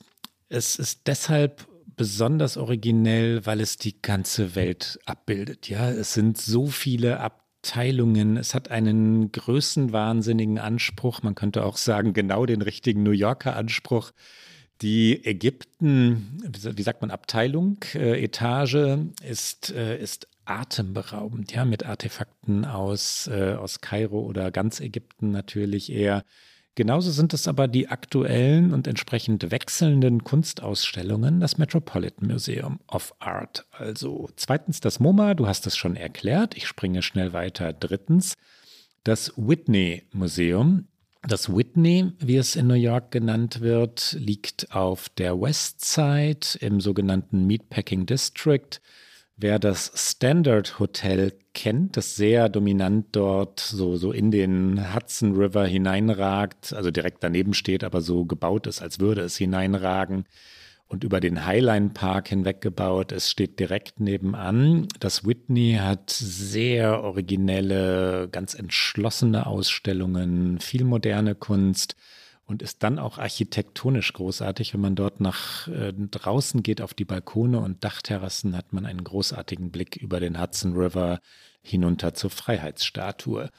es 0.48 0.76
ist 0.76 1.06
deshalb 1.06 1.66
besonders 1.96 2.56
originell, 2.56 3.46
weil 3.46 3.60
es 3.60 3.76
die 3.76 4.00
ganze 4.02 4.54
Welt 4.56 4.98
abbildet. 5.06 5.68
Ja, 5.68 5.90
es 5.90 6.14
sind 6.14 6.38
so 6.38 6.66
viele 6.66 7.20
Abteilungen. 7.66 8.36
Es 8.36 8.54
hat 8.54 8.70
einen 8.70 9.32
größenwahnsinnigen 9.32 10.58
Anspruch. 10.58 11.22
Man 11.22 11.34
könnte 11.34 11.64
auch 11.64 11.76
sagen, 11.76 12.12
genau 12.12 12.46
den 12.46 12.62
richtigen 12.62 13.02
New 13.02 13.10
Yorker 13.10 13.56
Anspruch 13.56 14.12
die 14.82 15.24
Ägypten, 15.24 16.38
wie 16.52 16.82
sagt 16.82 17.00
man, 17.00 17.10
Abteilung, 17.10 17.78
äh, 17.94 18.22
Etage 18.22 18.98
ist, 19.22 19.72
äh, 19.72 19.98
ist 19.98 20.28
atemberaubend, 20.44 21.52
ja, 21.52 21.64
mit 21.64 21.84
Artefakten 21.84 22.64
aus, 22.66 23.26
äh, 23.26 23.54
aus 23.54 23.80
Kairo 23.80 24.20
oder 24.20 24.50
ganz 24.50 24.80
Ägypten 24.80 25.30
natürlich 25.30 25.90
eher. 25.90 26.24
Genauso 26.76 27.10
sind 27.10 27.32
es 27.32 27.48
aber 27.48 27.68
die 27.68 27.88
aktuellen 27.88 28.74
und 28.74 28.86
entsprechend 28.86 29.50
wechselnden 29.50 30.24
Kunstausstellungen, 30.24 31.40
das 31.40 31.56
Metropolitan 31.56 32.28
Museum 32.28 32.80
of 32.86 33.14
Art. 33.18 33.64
Also 33.70 34.28
zweitens 34.36 34.80
das 34.80 35.00
MoMA, 35.00 35.32
du 35.32 35.46
hast 35.46 35.66
es 35.66 35.74
schon 35.74 35.96
erklärt, 35.96 36.54
ich 36.54 36.66
springe 36.66 37.00
schnell 37.00 37.32
weiter. 37.32 37.72
Drittens 37.72 38.34
das 39.04 39.32
Whitney 39.38 40.02
Museum, 40.12 40.86
das 41.22 41.48
Whitney, 41.48 42.12
wie 42.18 42.36
es 42.36 42.56
in 42.56 42.66
New 42.66 42.74
York 42.74 43.10
genannt 43.10 43.60
wird, 43.62 44.14
liegt 44.20 44.70
auf 44.72 45.08
der 45.08 45.40
West 45.40 45.82
Side 45.82 46.58
im 46.60 46.82
sogenannten 46.82 47.46
Meatpacking 47.46 48.04
District. 48.04 48.82
Wer 49.38 49.58
das 49.58 49.92
Standard 49.94 50.78
Hotel 50.78 51.34
kennt, 51.52 51.98
das 51.98 52.16
sehr 52.16 52.48
dominant 52.48 53.08
dort 53.12 53.60
so, 53.60 53.96
so 53.96 54.10
in 54.10 54.30
den 54.30 54.94
Hudson 54.94 55.36
River 55.36 55.66
hineinragt, 55.66 56.72
also 56.72 56.90
direkt 56.90 57.22
daneben 57.22 57.52
steht, 57.52 57.84
aber 57.84 58.00
so 58.00 58.24
gebaut 58.24 58.66
ist, 58.66 58.80
als 58.80 58.98
würde 58.98 59.20
es 59.20 59.36
hineinragen, 59.36 60.24
und 60.88 61.04
über 61.04 61.20
den 61.20 61.44
Highline 61.44 61.90
Park 61.90 62.28
hinweg 62.28 62.60
gebaut. 62.60 63.12
Es 63.12 63.30
steht 63.30 63.58
direkt 63.58 64.00
nebenan. 64.00 64.86
Das 65.00 65.26
Whitney 65.26 65.78
hat 65.80 66.10
sehr 66.10 67.02
originelle, 67.02 68.28
ganz 68.30 68.54
entschlossene 68.54 69.46
Ausstellungen, 69.46 70.60
viel 70.60 70.84
moderne 70.84 71.34
Kunst 71.34 71.96
und 72.46 72.62
ist 72.62 72.82
dann 72.82 72.98
auch 72.98 73.18
architektonisch 73.18 74.12
großartig. 74.12 74.72
Wenn 74.72 74.80
man 74.80 74.94
dort 74.94 75.20
nach 75.20 75.68
äh, 75.68 75.92
draußen 75.92 76.62
geht 76.62 76.80
auf 76.80 76.94
die 76.94 77.04
Balkone 77.04 77.58
und 77.58 77.84
Dachterrassen, 77.84 78.56
hat 78.56 78.72
man 78.72 78.86
einen 78.86 79.04
großartigen 79.04 79.70
Blick 79.70 79.96
über 79.96 80.20
den 80.20 80.40
Hudson 80.40 80.74
River 80.74 81.20
hinunter 81.62 82.14
zur 82.14 82.30
Freiheitsstatue. 82.30 83.50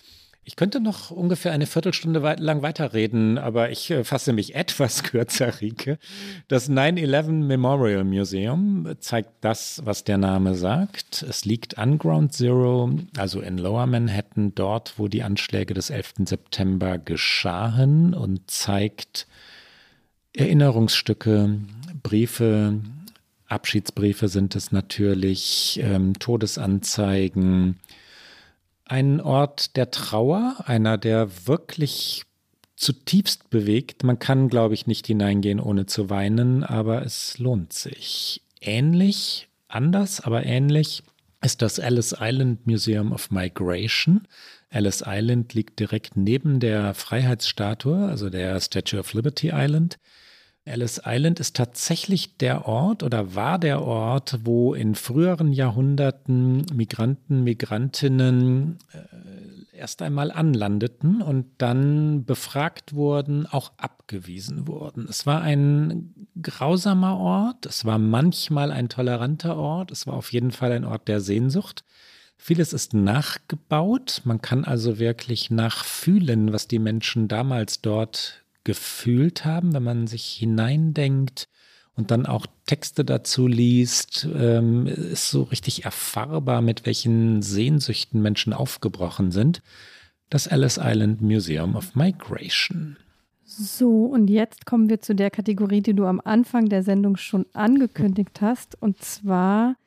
Ich 0.47 0.55
könnte 0.55 0.79
noch 0.79 1.11
ungefähr 1.11 1.51
eine 1.51 1.65
Viertelstunde 1.65 2.19
lang 2.39 2.61
weiterreden, 2.61 3.37
aber 3.37 3.69
ich 3.69 3.91
äh, 3.91 4.05
fasse 4.05 4.31
mich 4.31 4.55
etwas 4.55 5.03
kürzer, 5.03 5.59
Rike. 5.59 5.99
Das 6.47 6.69
9-11 6.69 7.43
Memorial 7.43 8.05
Museum 8.05 8.87
zeigt 8.99 9.31
das, 9.41 9.81
was 9.83 10.05
der 10.05 10.17
Name 10.17 10.55
sagt. 10.55 11.21
Es 11.27 11.43
liegt 11.43 11.77
an 11.77 11.97
Ground 11.97 12.31
Zero, 12.31 12.89
also 13.17 13.41
in 13.41 13.57
Lower 13.57 13.87
Manhattan, 13.87 14.55
dort, 14.55 14.93
wo 14.95 15.09
die 15.09 15.21
Anschläge 15.21 15.73
des 15.73 15.89
11. 15.89 16.13
September 16.23 16.97
geschahen 16.97 18.13
und 18.13 18.49
zeigt 18.49 19.27
Erinnerungsstücke, 20.33 21.59
Briefe, 22.03 22.79
Abschiedsbriefe 23.49 24.29
sind 24.29 24.55
es 24.55 24.71
natürlich, 24.71 25.81
ähm, 25.83 26.17
Todesanzeigen, 26.19 27.79
ein 28.89 29.21
Ort 29.21 29.75
der 29.75 29.91
Trauer, 29.91 30.55
einer, 30.65 30.97
der 30.97 31.47
wirklich 31.47 32.23
zutiefst 32.75 33.49
bewegt. 33.49 34.03
Man 34.03 34.19
kann, 34.19 34.49
glaube 34.49 34.73
ich, 34.73 34.87
nicht 34.87 35.07
hineingehen, 35.07 35.59
ohne 35.59 35.85
zu 35.85 36.09
weinen, 36.09 36.63
aber 36.63 37.03
es 37.03 37.37
lohnt 37.37 37.73
sich. 37.73 38.41
Ähnlich, 38.61 39.47
anders, 39.67 40.21
aber 40.21 40.45
ähnlich 40.45 41.03
ist 41.41 41.61
das 41.61 41.79
Ellis 41.79 42.15
Island 42.19 42.65
Museum 42.65 43.11
of 43.11 43.31
Migration. 43.31 44.27
Ellis 44.69 45.03
Island 45.05 45.53
liegt 45.53 45.79
direkt 45.79 46.17
neben 46.17 46.59
der 46.59 46.93
Freiheitsstatue, 46.93 48.07
also 48.07 48.29
der 48.29 48.59
Statue 48.59 48.99
of 48.99 49.13
Liberty 49.13 49.51
Island. 49.53 49.97
Ellis 50.67 51.01
Island 51.05 51.39
ist 51.39 51.55
tatsächlich 51.55 52.37
der 52.37 52.67
Ort 52.67 53.01
oder 53.01 53.35
war 53.35 53.57
der 53.57 53.81
Ort, 53.81 54.39
wo 54.43 54.73
in 54.73 54.95
früheren 54.95 55.53
Jahrhunderten 55.53 56.65
Migranten, 56.73 57.43
Migrantinnen 57.43 58.77
äh, 58.93 59.77
erst 59.77 60.01
einmal 60.01 60.31
anlandeten 60.31 61.21
und 61.21 61.45
dann 61.59 62.25
befragt 62.25 62.93
wurden, 62.93 63.45
auch 63.45 63.71
abgewiesen 63.77 64.67
wurden. 64.67 65.07
Es 65.07 65.25
war 65.25 65.41
ein 65.41 66.13
grausamer 66.41 67.17
Ort, 67.17 67.65
es 67.65 67.85
war 67.85 67.97
manchmal 67.97 68.71
ein 68.71 68.89
toleranter 68.89 69.55
Ort, 69.55 69.91
es 69.91 70.07
war 70.07 70.15
auf 70.15 70.31
jeden 70.33 70.51
Fall 70.51 70.71
ein 70.71 70.83
Ort 70.85 71.07
der 71.07 71.21
Sehnsucht. 71.21 71.83
Vieles 72.37 72.73
ist 72.73 72.93
nachgebaut, 72.93 74.21
man 74.25 74.41
kann 74.41 74.63
also 74.63 74.99
wirklich 74.99 75.49
nachfühlen, 75.49 76.53
was 76.53 76.67
die 76.67 76.79
Menschen 76.79 77.27
damals 77.27 77.81
dort 77.81 78.43
gefühlt 78.67 79.45
haben, 79.45 79.73
wenn 79.73 79.83
man 79.83 80.07
sich 80.07 80.25
hineindenkt 80.25 81.47
und 81.95 82.11
dann 82.11 82.25
auch 82.25 82.45
Texte 82.65 83.05
dazu 83.05 83.47
liest, 83.47 84.27
ähm, 84.37 84.87
ist 84.87 85.31
so 85.31 85.43
richtig 85.43 85.85
erfahrbar, 85.85 86.61
mit 86.61 86.85
welchen 86.85 87.41
Sehnsüchten 87.41 88.21
Menschen 88.21 88.51
aufgebrochen 88.51 89.31
sind. 89.31 89.61
Das 90.29 90.47
Ellis 90.47 90.77
Island 90.77 91.21
Museum 91.21 91.77
of 91.77 91.95
Migration. 91.95 92.97
So, 93.45 94.03
und 94.03 94.29
jetzt 94.29 94.65
kommen 94.65 94.89
wir 94.89 94.99
zu 94.99 95.15
der 95.15 95.31
Kategorie, 95.31 95.79
die 95.79 95.93
du 95.93 96.05
am 96.05 96.19
Anfang 96.19 96.67
der 96.67 96.83
Sendung 96.83 97.15
schon 97.15 97.45
angekündigt 97.53 98.41
hast, 98.41 98.79
und 98.81 99.01
zwar 99.01 99.77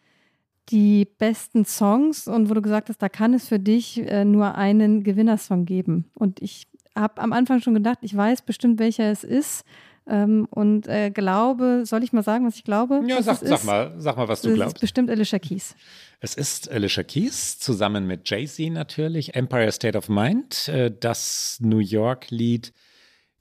die 0.70 1.06
besten 1.18 1.66
Songs 1.66 2.26
und 2.28 2.48
wo 2.48 2.54
du 2.54 2.62
gesagt 2.62 2.88
hast, 2.88 3.02
da 3.02 3.10
kann 3.10 3.34
es 3.34 3.48
für 3.48 3.58
dich 3.58 3.98
äh, 3.98 4.24
nur 4.24 4.54
einen 4.54 5.04
Gewinnersong 5.04 5.66
geben. 5.66 6.06
Und 6.14 6.40
ich 6.40 6.66
habe 6.96 7.20
am 7.20 7.32
Anfang 7.32 7.60
schon 7.60 7.74
gedacht, 7.74 7.98
ich 8.02 8.16
weiß 8.16 8.42
bestimmt, 8.42 8.78
welcher 8.78 9.10
es 9.10 9.24
ist. 9.24 9.64
Ähm, 10.06 10.46
und 10.50 10.88
äh, 10.88 11.10
glaube, 11.10 11.82
soll 11.84 12.02
ich 12.02 12.12
mal 12.12 12.22
sagen, 12.22 12.46
was 12.46 12.56
ich 12.56 12.64
glaube? 12.64 13.02
Ja, 13.06 13.22
sag, 13.22 13.38
sag, 13.38 13.64
mal, 13.64 13.94
sag 13.98 14.16
mal, 14.16 14.28
was 14.28 14.42
du 14.42 14.52
glaubst. 14.54 14.76
Es 14.76 14.78
ist 14.78 14.80
bestimmt 14.80 15.10
Alicia 15.10 15.38
Keys. 15.38 15.76
Es 16.20 16.34
ist 16.34 16.70
Alicia 16.70 17.02
Keys 17.02 17.58
zusammen 17.58 18.06
mit 18.06 18.28
Jay-Z 18.28 18.72
natürlich, 18.72 19.34
Empire 19.34 19.70
State 19.70 19.96
of 19.96 20.08
Mind, 20.08 20.68
äh, 20.68 20.90
das 20.90 21.58
New 21.60 21.78
York-Lied, 21.78 22.72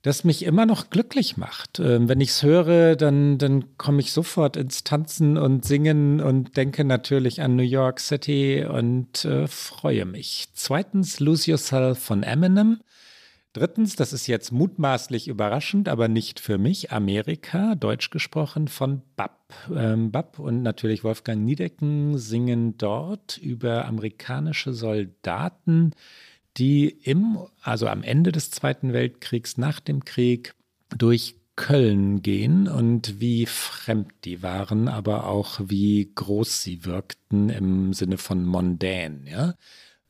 das 0.01 0.23
mich 0.23 0.43
immer 0.43 0.65
noch 0.65 0.89
glücklich 0.89 1.37
macht. 1.37 1.79
Ähm, 1.79 2.07
wenn 2.07 2.21
ich 2.21 2.29
es 2.29 2.43
höre, 2.43 2.95
dann, 2.95 3.37
dann 3.37 3.77
komme 3.77 4.01
ich 4.01 4.11
sofort 4.11 4.55
ins 4.55 4.83
Tanzen 4.83 5.37
und 5.37 5.65
Singen 5.65 6.21
und 6.21 6.55
denke 6.55 6.83
natürlich 6.83 7.41
an 7.41 7.55
New 7.55 7.63
York 7.63 7.99
City 7.99 8.63
und 8.63 9.25
äh, 9.25 9.47
freue 9.47 10.05
mich. 10.05 10.49
Zweitens 10.53 11.19
Lose 11.19 11.49
Yourself 11.49 11.99
von 11.99 12.23
Eminem. 12.23 12.79
Drittens, 13.53 13.95
das 13.95 14.13
ist 14.13 14.27
jetzt 14.27 14.51
mutmaßlich 14.51 15.27
überraschend, 15.27 15.89
aber 15.89 16.07
nicht 16.07 16.39
für 16.39 16.59
mich, 16.59 16.91
Amerika, 16.91 17.73
deutsch 17.73 18.11
gesprochen, 18.11 18.67
von 18.67 19.01
BAP. 19.15 19.53
Ähm, 19.75 20.11
BAP 20.11 20.37
und 20.37 20.61
natürlich 20.61 21.03
Wolfgang 21.03 21.43
Niedecken 21.43 22.19
singen 22.19 22.77
dort 22.77 23.37
über 23.37 23.85
amerikanische 23.85 24.73
Soldaten, 24.73 25.91
die 26.57 26.89
im, 26.89 27.39
also 27.63 27.87
am 27.87 28.03
Ende 28.03 28.31
des 28.31 28.51
Zweiten 28.51 28.93
Weltkriegs, 28.93 29.57
nach 29.57 29.79
dem 29.79 30.05
Krieg, 30.05 30.53
durch 30.95 31.35
Köln 31.55 32.21
gehen 32.21 32.67
und 32.67 33.19
wie 33.19 33.47
fremd 33.47 34.13
die 34.25 34.43
waren, 34.43 34.87
aber 34.87 35.25
auch 35.25 35.59
wie 35.65 36.11
groß 36.13 36.61
sie 36.61 36.85
wirkten 36.85 37.49
im 37.49 37.93
Sinne 37.93 38.17
von 38.17 38.45
mondän, 38.45 39.25
ja 39.25 39.55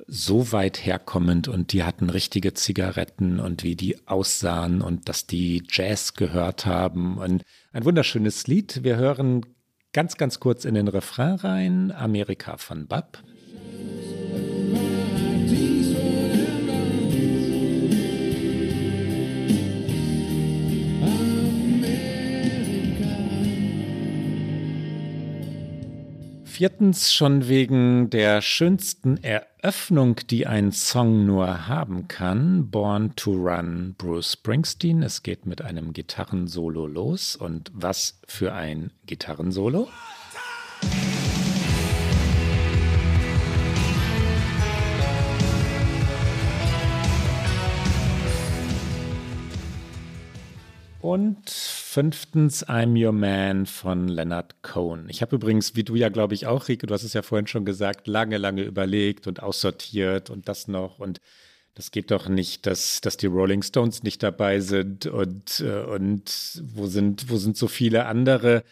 so 0.07 0.51
weit 0.51 0.85
herkommend 0.85 1.47
und 1.47 1.73
die 1.73 1.83
hatten 1.83 2.09
richtige 2.09 2.53
Zigaretten 2.53 3.39
und 3.39 3.63
wie 3.63 3.75
die 3.75 4.07
aussahen 4.07 4.81
und 4.81 5.09
dass 5.09 5.27
die 5.27 5.63
Jazz 5.69 6.13
gehört 6.13 6.65
haben 6.65 7.17
und 7.17 7.43
ein 7.73 7.85
wunderschönes 7.85 8.47
Lied. 8.47 8.83
Wir 8.83 8.97
hören 8.97 9.45
ganz, 9.93 10.17
ganz 10.17 10.39
kurz 10.39 10.65
in 10.65 10.75
den 10.75 10.87
Refrain 10.87 11.35
rein, 11.35 11.91
Amerika 11.91 12.57
von 12.57 12.87
Bab. 12.87 13.23
Viertens 26.59 27.13
schon 27.13 27.47
wegen 27.47 28.09
der 28.09 28.41
schönsten 28.41 29.15
Eröffnung, 29.23 30.17
die 30.29 30.45
ein 30.45 30.73
Song 30.73 31.25
nur 31.25 31.69
haben 31.69 32.09
kann. 32.09 32.69
Born 32.69 33.15
to 33.15 33.31
Run, 33.31 33.95
Bruce 33.97 34.33
Springsteen. 34.33 35.01
Es 35.01 35.23
geht 35.23 35.45
mit 35.45 35.61
einem 35.61 35.93
Gitarrensolo 35.93 36.85
los. 36.85 37.37
Und 37.37 37.71
was 37.73 38.19
für 38.27 38.51
ein 38.51 38.91
Gitarrensolo? 39.05 39.87
Und 51.01 51.49
fünftens 51.49 52.67
I'm 52.67 53.01
Your 53.01 53.13
Man 53.13 53.65
von 53.65 54.09
Leonard 54.09 54.61
Cohen. 54.63 55.07
Ich 55.07 55.21
habe 55.21 55.37
übrigens, 55.37 55.75
wie 55.75 55.85
du 55.85 55.95
ja, 55.95 56.09
glaube 56.09 56.33
ich, 56.33 56.45
auch, 56.45 56.67
Rike, 56.67 56.87
du 56.87 56.93
hast 56.93 57.03
es 57.03 57.13
ja 57.13 57.21
vorhin 57.21 57.47
schon 57.47 57.63
gesagt, 57.63 58.07
lange, 58.07 58.37
lange 58.37 58.63
überlegt 58.63 59.25
und 59.25 59.41
aussortiert 59.41 60.29
und 60.29 60.49
das 60.49 60.67
noch 60.67 60.99
und 60.99 61.21
das 61.73 61.91
geht 61.91 62.11
doch 62.11 62.27
nicht, 62.27 62.65
dass, 62.65 62.99
dass 62.99 63.15
die 63.15 63.27
Rolling 63.27 63.61
Stones 63.61 64.03
nicht 64.03 64.21
dabei 64.21 64.59
sind 64.59 65.05
und, 65.05 65.61
äh, 65.61 65.83
und 65.83 66.61
wo 66.75 66.87
sind, 66.87 67.29
wo 67.29 67.37
sind 67.37 67.55
so 67.55 67.69
viele 67.69 68.05
andere? 68.05 68.65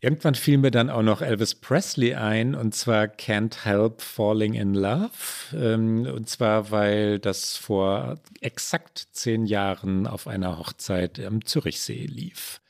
Irgendwann 0.00 0.34
fiel 0.34 0.58
mir 0.58 0.70
dann 0.70 0.90
auch 0.90 1.02
noch 1.02 1.22
Elvis 1.22 1.54
Presley 1.54 2.14
ein, 2.14 2.54
und 2.54 2.74
zwar 2.74 3.04
Can't 3.04 3.64
Help 3.64 4.02
Falling 4.02 4.52
in 4.52 4.74
Love. 4.74 5.10
Ähm, 5.54 6.06
und 6.06 6.28
zwar, 6.28 6.70
weil 6.70 7.18
das 7.18 7.56
vor 7.56 8.20
exakt 8.40 9.08
zehn 9.12 9.46
Jahren 9.46 10.06
auf 10.06 10.26
einer 10.26 10.58
Hochzeit 10.58 11.18
am 11.20 11.44
Zürichsee 11.44 12.04
lief. 12.04 12.60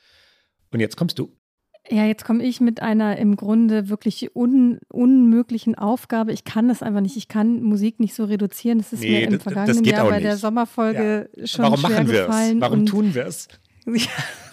Und 0.72 0.80
jetzt 0.80 0.96
kommst 0.96 1.18
du. 1.18 1.32
Ja, 1.88 2.04
jetzt 2.04 2.24
komme 2.24 2.44
ich 2.44 2.60
mit 2.60 2.80
einer 2.80 3.16
im 3.16 3.36
Grunde 3.36 3.88
wirklich 3.88 4.34
un 4.34 4.78
unmöglichen 4.88 5.76
Aufgabe. 5.76 6.32
Ich 6.32 6.44
kann 6.44 6.68
das 6.68 6.82
einfach 6.82 7.00
nicht. 7.00 7.16
Ich 7.16 7.28
kann 7.28 7.62
Musik 7.62 7.98
nicht 8.00 8.14
so 8.14 8.24
reduzieren. 8.24 8.78
Das 8.78 8.92
ist 8.92 9.00
nee, 9.00 9.20
mir 9.20 9.26
im 9.26 9.32
das, 9.34 9.42
vergangenen 9.42 9.84
das 9.84 9.92
Jahr 9.92 10.08
bei 10.08 10.20
der 10.20 10.36
Sommerfolge 10.36 11.28
ja. 11.34 11.46
schon 11.46 11.64
Warum 11.64 11.78
schwer 11.78 11.90
machen 11.90 12.06
gefallen. 12.06 12.60
Warum 12.60 12.86
tun 12.86 13.14
wir 13.14 13.26
es? 13.26 13.48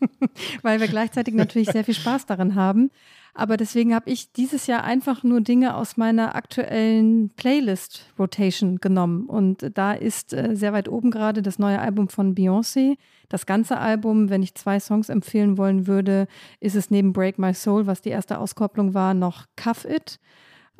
weil 0.62 0.80
wir 0.80 0.88
gleichzeitig 0.88 1.34
natürlich 1.34 1.70
sehr 1.70 1.84
viel 1.84 1.94
Spaß 1.94 2.26
daran 2.26 2.54
haben. 2.54 2.90
Aber 3.36 3.56
deswegen 3.56 3.94
habe 3.94 4.10
ich 4.10 4.30
dieses 4.30 4.68
Jahr 4.68 4.84
einfach 4.84 5.24
nur 5.24 5.40
Dinge 5.40 5.74
aus 5.74 5.96
meiner 5.96 6.36
aktuellen 6.36 7.30
Playlist-Rotation 7.30 8.78
genommen. 8.78 9.26
Und 9.26 9.76
da 9.76 9.92
ist 9.92 10.32
äh, 10.32 10.54
sehr 10.54 10.72
weit 10.72 10.88
oben 10.88 11.10
gerade 11.10 11.42
das 11.42 11.58
neue 11.58 11.80
Album 11.80 12.08
von 12.08 12.36
Beyoncé. 12.36 12.96
Das 13.28 13.44
ganze 13.44 13.78
Album, 13.78 14.30
wenn 14.30 14.44
ich 14.44 14.54
zwei 14.54 14.78
Songs 14.78 15.08
empfehlen 15.08 15.58
wollen 15.58 15.88
würde, 15.88 16.28
ist 16.60 16.76
es 16.76 16.92
neben 16.92 17.12
Break 17.12 17.38
My 17.40 17.52
Soul, 17.52 17.88
was 17.88 18.02
die 18.02 18.10
erste 18.10 18.38
Auskopplung 18.38 18.94
war, 18.94 19.14
noch 19.14 19.46
Cuff 19.56 19.84
It. 19.84 20.20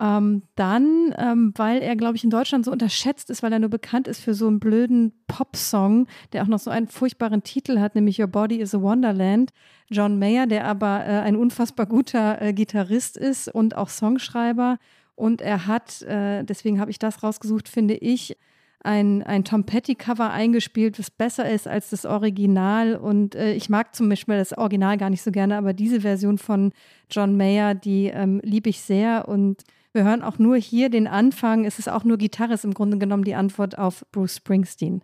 Ähm, 0.01 0.43
dann, 0.57 1.15
ähm, 1.19 1.53
weil 1.57 1.81
er, 1.81 1.95
glaube 1.95 2.17
ich, 2.17 2.25
in 2.25 2.31
Deutschland 2.31 2.65
so 2.65 2.73
unterschätzt 2.73 3.31
ist, 3.31 3.45
weil 3.45 3.53
er 3.53 3.61
nur 3.61 3.71
bekannt 3.71 4.09
ist 4.09 4.21
für 4.21 4.35
so 4.35 4.49
einen 4.49 4.59
blöden 4.59 5.13
Pop-Song, 5.29 6.09
der 6.33 6.43
auch 6.43 6.49
noch 6.49 6.59
so 6.59 6.71
einen 6.71 6.89
furchtbaren 6.89 7.45
Titel 7.45 7.79
hat, 7.79 7.95
nämlich 7.95 8.21
Your 8.21 8.27
Body 8.27 8.57
is 8.57 8.75
a 8.75 8.83
Wonderland. 8.83 9.51
John 9.91 10.19
Mayer, 10.19 10.47
der 10.47 10.65
aber 10.65 11.05
äh, 11.07 11.21
ein 11.21 11.37
unfassbar 11.37 11.87
guter 11.87 12.43
äh, 12.43 12.53
Gitarrist 12.53 13.17
ist 13.17 13.49
und 13.49 13.77
auch 13.77 13.89
Songschreiber. 13.89 14.79
Und 15.15 15.41
er 15.41 15.67
hat, 15.67 16.03
äh, 16.03 16.43
deswegen 16.43 16.81
habe 16.81 16.91
ich 16.91 16.99
das 16.99 17.23
rausgesucht, 17.23 17.69
finde 17.69 17.95
ich, 17.95 18.37
ein, 18.81 19.23
ein 19.23 19.45
Tom 19.45 19.65
Petty-Cover 19.65 20.31
eingespielt, 20.31 20.99
was 20.99 21.11
besser 21.11 21.49
ist 21.49 21.67
als 21.67 21.91
das 21.91 22.05
Original. 22.05 22.97
Und 22.97 23.35
äh, 23.35 23.55
ich 23.55 23.71
mag 23.71 23.95
zum 23.95 24.09
Beispiel 24.09 24.37
das 24.37 24.57
Original 24.57 24.99
gar 24.99 25.11
nicht 25.11 25.23
so 25.23 25.31
gerne, 25.31 25.57
aber 25.57 25.73
diese 25.73 26.03
Version 26.03 26.37
von 26.37 26.73
John 27.11 27.37
Mayer, 27.37 27.75
die 27.75 28.09
ähm, 28.09 28.41
liebe 28.45 28.69
ich 28.69 28.81
sehr. 28.81 29.27
Und 29.27 29.63
wir 29.95 30.03
hören 30.05 30.23
auch 30.23 30.39
nur 30.39 30.57
hier 30.57 30.91
den 30.91 31.07
Anfang. 31.07 31.65
Es 31.65 31.79
ist 31.79 31.89
auch 31.89 32.03
nur 32.05 32.19
Gitarre, 32.19 32.55
ist 32.55 32.65
im 32.65 32.75
Grunde 32.75 32.99
genommen 32.99 33.25
die 33.25 33.37
Antwort 33.37 33.79
auf 33.79 34.05
Bruce 34.11 34.37
Springsteen. 34.37 35.03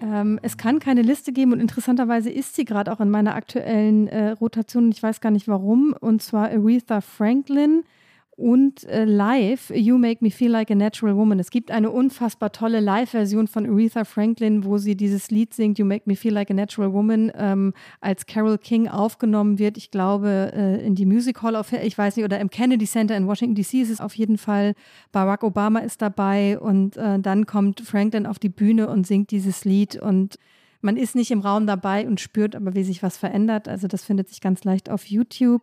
Ähm, 0.00 0.38
es 0.42 0.56
kann 0.56 0.78
keine 0.78 1.02
Liste 1.02 1.32
geben 1.32 1.52
und 1.52 1.58
interessanterweise 1.58 2.30
ist 2.30 2.54
sie 2.54 2.64
gerade 2.64 2.92
auch 2.92 3.00
in 3.00 3.10
meiner 3.10 3.34
aktuellen 3.34 4.06
äh, 4.06 4.30
Rotation. 4.30 4.92
Ich 4.92 5.02
weiß 5.02 5.20
gar 5.20 5.30
nicht 5.30 5.48
warum. 5.48 5.92
Und 5.98 6.22
zwar 6.22 6.50
Aretha 6.50 7.00
Franklin 7.00 7.82
und 8.40 8.84
äh, 8.84 9.04
live 9.04 9.70
You 9.70 9.98
Make 9.98 10.24
Me 10.24 10.30
Feel 10.30 10.50
Like 10.50 10.70
a 10.70 10.74
Natural 10.74 11.14
Woman. 11.14 11.38
Es 11.38 11.50
gibt 11.50 11.70
eine 11.70 11.90
unfassbar 11.90 12.52
tolle 12.52 12.80
Live-Version 12.80 13.46
von 13.46 13.68
Aretha 13.68 14.04
Franklin, 14.04 14.64
wo 14.64 14.78
sie 14.78 14.96
dieses 14.96 15.30
Lied 15.30 15.52
singt, 15.52 15.78
You 15.78 15.84
Make 15.84 16.04
Me 16.06 16.16
Feel 16.16 16.32
Like 16.32 16.50
a 16.50 16.54
Natural 16.54 16.92
Woman, 16.92 17.30
ähm, 17.36 17.74
als 18.00 18.24
Carol 18.24 18.56
King 18.56 18.88
aufgenommen 18.88 19.58
wird. 19.58 19.76
Ich 19.76 19.90
glaube, 19.90 20.52
äh, 20.54 20.84
in 20.84 20.94
die 20.94 21.04
Music 21.04 21.42
Hall 21.42 21.54
of, 21.54 21.70
ich 21.72 21.98
weiß 21.98 22.16
nicht, 22.16 22.24
oder 22.24 22.40
im 22.40 22.48
Kennedy 22.48 22.86
Center 22.86 23.14
in 23.14 23.26
Washington 23.26 23.54
DC 23.54 23.74
ist 23.74 23.90
es 23.90 24.00
auf 24.00 24.14
jeden 24.14 24.38
Fall. 24.38 24.72
Barack 25.12 25.44
Obama 25.44 25.80
ist 25.80 26.00
dabei 26.00 26.58
und 26.58 26.96
äh, 26.96 27.18
dann 27.18 27.44
kommt 27.44 27.80
Franklin 27.80 28.24
auf 28.24 28.38
die 28.38 28.48
Bühne 28.48 28.88
und 28.88 29.06
singt 29.06 29.32
dieses 29.32 29.66
Lied 29.66 30.00
und 30.00 30.36
man 30.80 30.96
ist 30.96 31.14
nicht 31.14 31.30
im 31.30 31.40
Raum 31.40 31.66
dabei 31.66 32.06
und 32.06 32.20
spürt 32.20 32.56
aber, 32.56 32.74
wie 32.74 32.84
sich 32.84 33.02
was 33.02 33.18
verändert. 33.18 33.68
Also 33.68 33.86
das 33.86 34.02
findet 34.02 34.30
sich 34.30 34.40
ganz 34.40 34.64
leicht 34.64 34.88
auf 34.88 35.04
YouTube. 35.04 35.62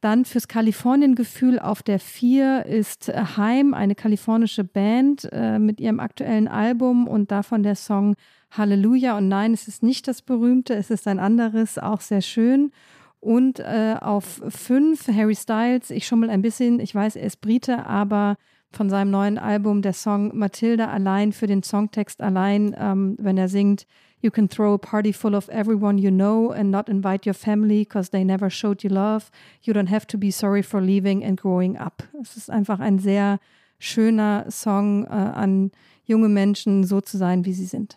Dann 0.00 0.24
fürs 0.24 0.48
Kalifornien-Gefühl 0.48 1.58
auf 1.58 1.82
der 1.82 1.98
4 1.98 2.64
ist 2.64 3.08
Heim, 3.08 3.74
eine 3.74 3.94
kalifornische 3.94 4.64
Band 4.64 5.28
äh, 5.30 5.58
mit 5.58 5.78
ihrem 5.78 6.00
aktuellen 6.00 6.48
Album 6.48 7.06
und 7.06 7.30
davon 7.30 7.62
der 7.62 7.74
Song 7.74 8.14
Halleluja. 8.50 9.18
Und 9.18 9.28
nein, 9.28 9.52
es 9.52 9.68
ist 9.68 9.82
nicht 9.82 10.08
das 10.08 10.22
berühmte, 10.22 10.74
es 10.74 10.90
ist 10.90 11.06
ein 11.06 11.18
anderes, 11.18 11.78
auch 11.78 12.00
sehr 12.00 12.22
schön. 12.22 12.72
Und 13.20 13.60
äh, 13.60 13.96
auf 14.00 14.40
5 14.48 15.08
Harry 15.08 15.34
Styles, 15.34 15.90
ich 15.90 16.06
schummel 16.06 16.30
ein 16.30 16.40
bisschen, 16.40 16.80
ich 16.80 16.94
weiß, 16.94 17.16
er 17.16 17.26
ist 17.26 17.42
Brite, 17.42 17.84
aber 17.84 18.36
von 18.72 18.88
seinem 18.88 19.10
neuen 19.10 19.36
Album 19.36 19.82
der 19.82 19.92
Song 19.92 20.36
Matilda 20.36 20.88
allein 20.88 21.32
für 21.32 21.46
den 21.46 21.62
Songtext 21.62 22.22
allein, 22.22 22.74
ähm, 22.78 23.16
wenn 23.18 23.36
er 23.36 23.48
singt, 23.48 23.86
You 24.20 24.30
can 24.30 24.48
throw 24.48 24.74
a 24.74 24.78
party 24.78 25.12
full 25.12 25.34
of 25.34 25.48
everyone 25.48 25.98
you 25.98 26.10
know 26.10 26.52
and 26.52 26.70
not 26.70 26.88
invite 26.88 27.24
your 27.24 27.34
family 27.34 27.84
because 27.84 28.10
they 28.10 28.22
never 28.22 28.50
showed 28.50 28.84
you 28.84 28.90
love. 28.90 29.30
You 29.62 29.72
don't 29.72 29.88
have 29.88 30.06
to 30.08 30.18
be 30.18 30.30
sorry 30.30 30.62
for 30.62 30.80
leaving 30.80 31.24
and 31.24 31.40
growing 31.40 31.78
up. 31.78 32.02
Es 32.20 32.36
ist 32.36 32.50
einfach 32.50 32.80
ein 32.80 32.98
sehr 32.98 33.38
schöner 33.78 34.44
Song 34.50 35.04
äh, 35.06 35.08
an 35.08 35.70
junge 36.04 36.28
Menschen, 36.28 36.84
so 36.84 37.00
zu 37.00 37.16
sein, 37.16 37.44
wie 37.44 37.52
sie 37.52 37.64
sind. 37.64 37.96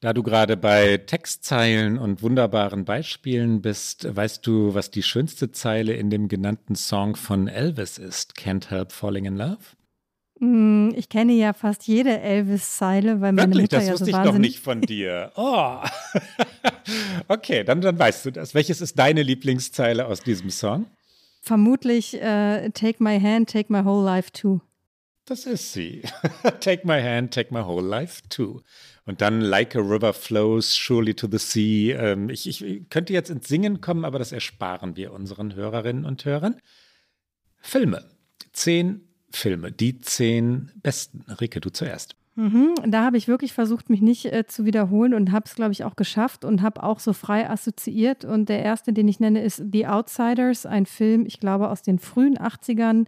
Da 0.00 0.12
du 0.12 0.22
gerade 0.22 0.56
bei 0.56 0.96
Textzeilen 0.96 1.98
und 1.98 2.22
wunderbaren 2.22 2.84
Beispielen 2.84 3.60
bist, 3.60 4.06
weißt 4.14 4.46
du, 4.46 4.74
was 4.74 4.90
die 4.90 5.02
schönste 5.02 5.50
Zeile 5.50 5.94
in 5.94 6.08
dem 6.08 6.28
genannten 6.28 6.76
Song 6.76 7.16
von 7.16 7.48
Elvis 7.48 7.98
ist? 7.98 8.34
Can't 8.38 8.70
Help 8.70 8.92
Falling 8.92 9.24
in 9.24 9.36
Love? 9.36 9.58
Hm, 10.40 10.94
ich 10.96 11.08
kenne 11.08 11.32
ja 11.32 11.52
fast 11.52 11.86
jede 11.88 12.20
Elvis-Zeile, 12.20 13.20
weil 13.20 13.32
meine 13.32 13.54
Wirklich? 13.54 13.62
Mutter 13.62 13.76
das 13.78 13.86
ja 13.86 13.92
wusste 13.92 14.04
so 14.04 14.10
ich 14.10 14.16
wahnsinnig... 14.16 14.34
doch 14.34 14.40
nicht 14.40 14.60
von 14.60 14.80
dir. 14.82 15.32
Oh. 15.34 15.78
okay, 17.28 17.64
dann, 17.64 17.80
dann 17.80 17.98
weißt 17.98 18.26
du 18.26 18.30
das. 18.30 18.54
Welches 18.54 18.80
ist 18.80 18.98
deine 18.98 19.22
Lieblingszeile 19.22 20.06
aus 20.06 20.20
diesem 20.20 20.50
Song? 20.50 20.86
Vermutlich 21.40 22.14
uh, 22.14 22.68
Take 22.72 23.02
my 23.02 23.20
hand, 23.20 23.50
take 23.50 23.72
my 23.72 23.84
whole 23.84 24.04
life 24.04 24.30
too. 24.32 24.60
Das 25.24 25.44
ist 25.44 25.72
sie. 25.72 26.02
take 26.60 26.86
my 26.86 27.02
hand, 27.02 27.34
take 27.34 27.52
my 27.52 27.60
whole 27.60 27.86
life 27.86 28.22
too. 28.28 28.62
Und 29.06 29.20
dann 29.20 29.40
Like 29.40 29.74
a 29.74 29.80
river 29.80 30.12
flows 30.12 30.74
surely 30.74 31.14
to 31.14 31.26
the 31.30 31.38
sea. 31.38 31.96
Ähm, 31.96 32.30
ich, 32.30 32.46
ich 32.48 32.88
könnte 32.90 33.12
jetzt 33.12 33.28
ins 33.28 33.48
Singen 33.48 33.80
kommen, 33.80 34.04
aber 34.04 34.18
das 34.18 34.32
ersparen 34.32 34.96
wir 34.96 35.12
unseren 35.12 35.54
Hörerinnen 35.54 36.04
und 36.04 36.24
Hörern. 36.24 36.60
Filme. 37.60 38.08
Zehn 38.52 39.07
Filme, 39.30 39.72
die 39.72 40.00
zehn 40.00 40.70
besten. 40.82 41.24
Rike, 41.40 41.60
du 41.60 41.70
zuerst. 41.70 42.16
Mhm, 42.38 42.74
da 42.86 43.04
habe 43.04 43.16
ich 43.16 43.26
wirklich 43.26 43.52
versucht, 43.52 43.90
mich 43.90 44.00
nicht 44.00 44.26
äh, 44.26 44.46
zu 44.46 44.64
wiederholen 44.64 45.12
und 45.12 45.32
habe 45.32 45.46
es, 45.46 45.56
glaube 45.56 45.72
ich, 45.72 45.82
auch 45.82 45.96
geschafft 45.96 46.44
und 46.44 46.62
habe 46.62 46.84
auch 46.84 47.00
so 47.00 47.12
frei 47.12 47.50
assoziiert. 47.50 48.24
Und 48.24 48.48
der 48.48 48.62
erste, 48.62 48.92
den 48.92 49.08
ich 49.08 49.18
nenne, 49.18 49.42
ist 49.42 49.60
The 49.72 49.88
Outsiders, 49.88 50.64
ein 50.64 50.86
Film, 50.86 51.26
ich 51.26 51.40
glaube, 51.40 51.68
aus 51.68 51.82
den 51.82 51.98
frühen 51.98 52.38
80ern 52.38 53.06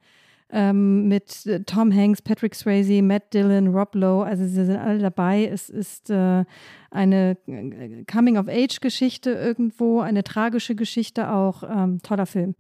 ähm, 0.51 1.07
mit 1.07 1.47
äh, 1.47 1.61
Tom 1.63 1.95
Hanks, 1.95 2.23
Patrick 2.23 2.57
Swayze, 2.57 3.03
Matt 3.03 3.33
Dillon, 3.33 3.69
Rob 3.69 3.95
Lowe. 3.95 4.25
Also 4.25 4.45
sie 4.45 4.65
sind 4.65 4.77
alle 4.77 4.99
dabei. 4.99 5.47
Es 5.47 5.71
ist 5.71 6.11
äh, 6.11 6.45
eine 6.91 7.37
äh, 7.47 8.05
Coming-of-Age-Geschichte 8.11 9.31
irgendwo, 9.31 10.01
eine 10.01 10.25
tragische 10.25 10.75
Geschichte 10.75 11.31
auch. 11.31 11.63
Ähm, 11.63 12.01
toller 12.03 12.27
Film. 12.27 12.57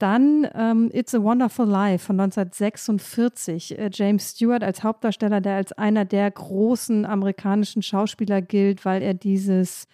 Dann 0.00 0.48
ähm, 0.54 0.90
It's 0.94 1.14
a 1.14 1.22
Wonderful 1.22 1.66
Life 1.66 2.06
von 2.06 2.18
1946. 2.18 3.78
Äh, 3.78 3.90
James 3.92 4.30
Stewart 4.30 4.64
als 4.64 4.82
Hauptdarsteller, 4.82 5.42
der 5.42 5.56
als 5.56 5.72
einer 5.72 6.06
der 6.06 6.30
großen 6.30 7.04
amerikanischen 7.04 7.82
Schauspieler 7.82 8.40
gilt, 8.40 8.86
weil 8.86 9.02
er 9.02 9.12
dieses, 9.12 9.86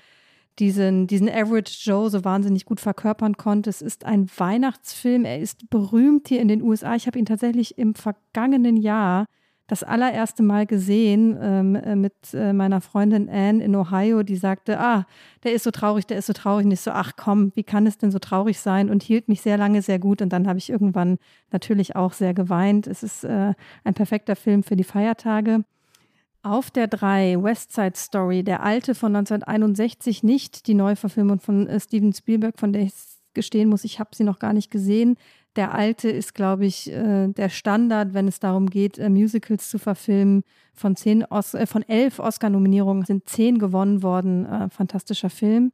diesen, 0.60 1.08
diesen 1.08 1.28
Average 1.28 1.90
Joe 1.90 2.08
so 2.08 2.24
wahnsinnig 2.24 2.66
gut 2.66 2.78
verkörpern 2.78 3.36
konnte. 3.36 3.68
Es 3.68 3.82
ist 3.82 4.04
ein 4.04 4.30
Weihnachtsfilm. 4.36 5.24
Er 5.24 5.40
ist 5.40 5.68
berühmt 5.70 6.28
hier 6.28 6.40
in 6.40 6.46
den 6.46 6.62
USA. 6.62 6.94
Ich 6.94 7.08
habe 7.08 7.18
ihn 7.18 7.26
tatsächlich 7.26 7.76
im 7.76 7.96
vergangenen 7.96 8.76
Jahr 8.76 9.26
das 9.66 9.82
allererste 9.82 10.42
Mal 10.42 10.66
gesehen 10.66 11.36
ähm, 11.40 11.74
äh, 11.74 11.96
mit 11.96 12.14
äh, 12.32 12.52
meiner 12.52 12.80
Freundin 12.80 13.28
Anne 13.28 13.62
in 13.64 13.74
Ohio, 13.74 14.22
die 14.22 14.36
sagte, 14.36 14.78
ah, 14.78 15.06
der 15.42 15.54
ist 15.54 15.64
so 15.64 15.70
traurig, 15.70 16.06
der 16.06 16.18
ist 16.18 16.26
so 16.26 16.32
traurig. 16.32 16.66
Und 16.66 16.72
ich 16.72 16.80
so, 16.80 16.92
ach 16.92 17.12
komm, 17.16 17.50
wie 17.54 17.64
kann 17.64 17.86
es 17.86 17.98
denn 17.98 18.10
so 18.12 18.18
traurig 18.18 18.60
sein? 18.60 18.90
Und 18.90 19.02
hielt 19.02 19.28
mich 19.28 19.40
sehr 19.40 19.58
lange 19.58 19.82
sehr 19.82 19.98
gut. 19.98 20.22
Und 20.22 20.32
dann 20.32 20.46
habe 20.46 20.58
ich 20.58 20.70
irgendwann 20.70 21.18
natürlich 21.50 21.96
auch 21.96 22.12
sehr 22.12 22.32
geweint. 22.32 22.86
Es 22.86 23.02
ist 23.02 23.24
äh, 23.24 23.54
ein 23.82 23.94
perfekter 23.94 24.36
Film 24.36 24.62
für 24.62 24.76
die 24.76 24.84
Feiertage. 24.84 25.64
Auf 26.42 26.70
der 26.70 26.86
3, 26.86 27.42
West 27.42 27.72
Side 27.72 27.96
Story, 27.96 28.44
der 28.44 28.62
alte 28.62 28.94
von 28.94 29.16
1961, 29.16 30.22
nicht 30.22 30.68
die 30.68 30.74
Neuverfilmung 30.74 31.40
von 31.40 31.66
äh, 31.66 31.80
Steven 31.80 32.12
Spielberg, 32.12 32.60
von 32.60 32.72
der 32.72 32.82
ich 32.82 32.92
gestehen 33.36 33.68
muss, 33.68 33.84
ich 33.84 34.00
habe 34.00 34.10
sie 34.14 34.24
noch 34.24 34.40
gar 34.40 34.52
nicht 34.52 34.70
gesehen. 34.70 35.16
Der 35.56 35.74
alte 35.74 36.10
ist, 36.10 36.34
glaube 36.34 36.66
ich, 36.66 36.92
äh, 36.92 37.28
der 37.28 37.48
Standard, 37.48 38.12
wenn 38.12 38.28
es 38.28 38.38
darum 38.40 38.68
geht, 38.68 38.98
äh, 38.98 39.08
Musicals 39.08 39.70
zu 39.70 39.78
verfilmen. 39.78 40.44
Von, 40.74 40.94
zehn 40.94 41.24
Os 41.24 41.54
äh, 41.54 41.66
von 41.66 41.82
elf 41.82 42.18
Oscar-Nominierungen 42.18 43.04
sind 43.04 43.28
zehn 43.28 43.58
gewonnen 43.58 44.02
worden. 44.02 44.44
Äh, 44.44 44.68
fantastischer 44.68 45.30
Film. 45.30 45.72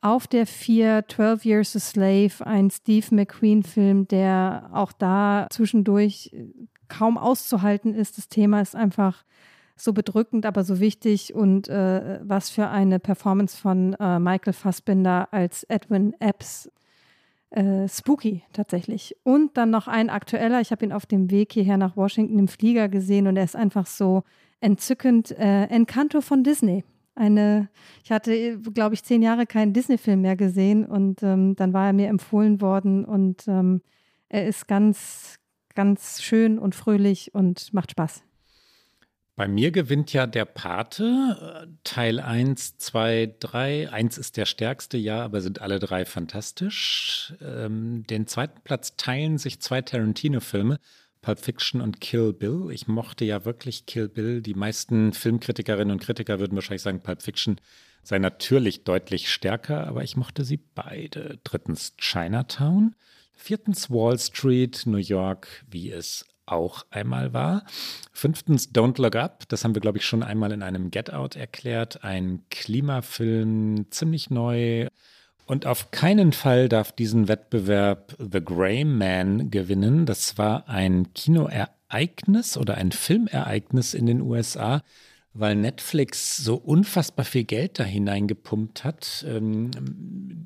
Auf 0.00 0.28
der 0.28 0.46
4 0.46 1.06
12 1.08 1.44
Years 1.44 1.74
a 1.74 1.80
Slave, 1.80 2.46
ein 2.46 2.70
Steve 2.70 3.06
McQueen-Film, 3.12 4.06
der 4.06 4.70
auch 4.72 4.92
da 4.92 5.48
zwischendurch 5.50 6.30
äh, 6.32 6.46
kaum 6.86 7.18
auszuhalten 7.18 7.94
ist. 7.94 8.18
Das 8.18 8.28
Thema 8.28 8.60
ist 8.60 8.76
einfach 8.76 9.24
so 9.74 9.92
bedrückend, 9.92 10.46
aber 10.46 10.64
so 10.64 10.80
wichtig 10.80 11.34
und 11.34 11.68
äh, 11.68 12.20
was 12.22 12.50
für 12.50 12.68
eine 12.68 12.98
Performance 12.98 13.56
von 13.56 13.94
äh, 13.94 14.18
Michael 14.18 14.52
Fassbinder 14.52 15.28
als 15.32 15.64
Edwin 15.64 16.14
Epps 16.20 16.70
äh, 17.50 17.88
spooky 17.88 18.42
tatsächlich. 18.52 19.16
Und 19.22 19.56
dann 19.56 19.70
noch 19.70 19.88
ein 19.88 20.10
aktueller, 20.10 20.60
ich 20.60 20.70
habe 20.70 20.84
ihn 20.84 20.92
auf 20.92 21.06
dem 21.06 21.30
Weg 21.30 21.52
hierher 21.52 21.76
nach 21.76 21.96
Washington 21.96 22.38
im 22.38 22.48
Flieger 22.48 22.88
gesehen 22.88 23.26
und 23.26 23.36
er 23.36 23.44
ist 23.44 23.56
einfach 23.56 23.86
so 23.86 24.22
entzückend. 24.60 25.30
Äh, 25.38 25.64
Encanto 25.64 26.20
von 26.20 26.44
Disney. 26.44 26.84
Eine, 27.14 27.68
ich 28.04 28.12
hatte, 28.12 28.58
glaube 28.58 28.94
ich, 28.94 29.02
zehn 29.02 29.22
Jahre 29.22 29.46
keinen 29.46 29.72
Disney-Film 29.72 30.20
mehr 30.20 30.36
gesehen 30.36 30.84
und 30.84 31.22
ähm, 31.22 31.56
dann 31.56 31.72
war 31.72 31.86
er 31.86 31.92
mir 31.92 32.08
empfohlen 32.08 32.60
worden 32.60 33.04
und 33.04 33.48
ähm, 33.48 33.82
er 34.28 34.46
ist 34.46 34.68
ganz, 34.68 35.36
ganz 35.74 36.22
schön 36.22 36.58
und 36.58 36.74
fröhlich 36.74 37.34
und 37.34 37.72
macht 37.72 37.90
Spaß. 37.90 38.27
Bei 39.38 39.46
mir 39.46 39.70
gewinnt 39.70 40.12
ja 40.12 40.26
der 40.26 40.46
Pate, 40.46 41.68
Teil 41.84 42.18
1, 42.18 42.78
2, 42.78 43.36
3. 43.38 43.88
1 43.88 44.18
ist 44.18 44.36
der 44.36 44.46
stärkste, 44.46 44.98
ja, 44.98 45.22
aber 45.22 45.40
sind 45.42 45.60
alle 45.60 45.78
drei 45.78 46.04
fantastisch. 46.04 47.34
Ähm, 47.40 48.04
den 48.10 48.26
zweiten 48.26 48.60
Platz 48.64 48.96
teilen 48.96 49.38
sich 49.38 49.60
zwei 49.60 49.80
Tarantino-Filme, 49.80 50.80
Pulp 51.22 51.38
Fiction 51.38 51.80
und 51.80 52.00
Kill 52.00 52.32
Bill. 52.32 52.70
Ich 52.72 52.88
mochte 52.88 53.24
ja 53.24 53.44
wirklich 53.44 53.86
Kill 53.86 54.08
Bill. 54.08 54.42
Die 54.42 54.54
meisten 54.54 55.12
Filmkritikerinnen 55.12 55.92
und 55.92 56.02
Kritiker 56.02 56.40
würden 56.40 56.56
wahrscheinlich 56.56 56.82
sagen, 56.82 57.04
Pulp 57.04 57.22
Fiction 57.22 57.60
sei 58.02 58.18
natürlich 58.18 58.82
deutlich 58.82 59.32
stärker, 59.32 59.86
aber 59.86 60.02
ich 60.02 60.16
mochte 60.16 60.42
sie 60.42 60.56
beide. 60.56 61.38
Drittens 61.44 61.94
Chinatown. 61.96 62.96
Viertens 63.34 63.88
Wall 63.88 64.18
Street, 64.18 64.82
New 64.86 64.96
York, 64.96 65.64
wie 65.70 65.92
es 65.92 66.26
auch 66.52 66.84
einmal 66.90 67.32
war. 67.32 67.64
Fünftens 68.12 68.72
Don't 68.72 69.00
Look 69.00 69.16
Up, 69.16 69.48
das 69.48 69.64
haben 69.64 69.74
wir, 69.74 69.80
glaube 69.80 69.98
ich, 69.98 70.06
schon 70.06 70.22
einmal 70.22 70.52
in 70.52 70.62
einem 70.62 70.90
Get 70.90 71.12
Out 71.12 71.36
erklärt. 71.36 72.04
Ein 72.04 72.42
Klimafilm, 72.50 73.86
ziemlich 73.90 74.30
neu. 74.30 74.88
Und 75.46 75.66
auf 75.66 75.90
keinen 75.90 76.32
Fall 76.32 76.68
darf 76.68 76.92
diesen 76.92 77.26
Wettbewerb 77.26 78.14
The 78.18 78.44
Grey 78.44 78.84
Man 78.84 79.50
gewinnen. 79.50 80.04
Das 80.04 80.36
war 80.36 80.68
ein 80.68 81.14
Kinoereignis 81.14 82.58
oder 82.58 82.74
ein 82.74 82.92
Filmereignis 82.92 83.94
in 83.94 84.04
den 84.04 84.20
USA, 84.20 84.82
weil 85.32 85.56
Netflix 85.56 86.36
so 86.36 86.56
unfassbar 86.56 87.24
viel 87.24 87.44
Geld 87.44 87.78
da 87.78 87.84
hineingepumpt 87.84 88.84
hat. 88.84 89.24
Ähm, 89.26 89.70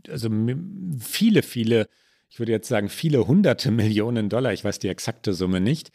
also 0.09 0.31
viele, 1.01 1.43
viele 1.43 1.89
ich 2.33 2.39
würde 2.39 2.53
jetzt 2.53 2.69
sagen, 2.69 2.89
viele 2.89 3.27
hunderte 3.27 3.71
Millionen 3.71 4.31
Dollar, 4.31 4.55
ich 4.55 4.65
weiß 4.65 4.79
die 4.79 4.89
exakte 4.89 5.35
Summe 5.35 5.61
nicht, 5.61 5.93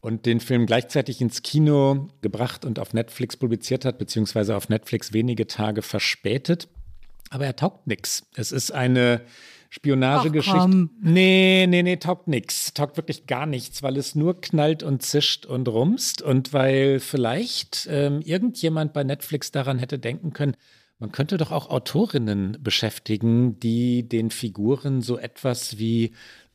und 0.00 0.26
den 0.26 0.40
Film 0.40 0.66
gleichzeitig 0.66 1.20
ins 1.20 1.42
Kino 1.42 2.08
gebracht 2.22 2.64
und 2.64 2.78
auf 2.78 2.94
Netflix 2.94 3.36
publiziert 3.36 3.84
hat, 3.84 3.98
beziehungsweise 3.98 4.56
auf 4.56 4.68
Netflix 4.68 5.12
wenige 5.12 5.46
Tage 5.46 5.82
verspätet. 5.82 6.68
Aber 7.30 7.46
er 7.46 7.56
taugt 7.56 7.86
nichts. 7.86 8.26
Es 8.34 8.52
ist 8.52 8.70
eine 8.70 9.22
Spionagegeschichte. 9.70 10.88
Nee, 11.00 11.66
nee, 11.68 11.82
nee, 11.82 11.96
taugt 11.96 12.28
nichts. 12.28 12.74
Taugt 12.74 12.96
wirklich 12.96 13.26
gar 13.26 13.46
nichts, 13.46 13.82
weil 13.82 13.96
es 13.96 14.14
nur 14.14 14.40
knallt 14.40 14.82
und 14.82 15.02
zischt 15.02 15.46
und 15.46 15.68
rumst 15.68 16.20
und 16.20 16.52
weil 16.52 17.00
vielleicht 17.00 17.88
ähm, 17.90 18.20
irgendjemand 18.22 18.92
bei 18.92 19.04
Netflix 19.04 19.52
daran 19.52 19.78
hätte 19.78 19.98
denken 19.98 20.32
können, 20.32 20.54
man 20.98 21.12
könnte 21.12 21.36
doch 21.36 21.52
auch 21.52 21.70
Autorinnen 21.70 22.58
beschäftigen, 22.60 23.58
die 23.58 24.08
den 24.08 24.30
Figuren 24.30 25.02
so 25.02 25.18
etwas 25.18 25.78
wie 25.78 26.12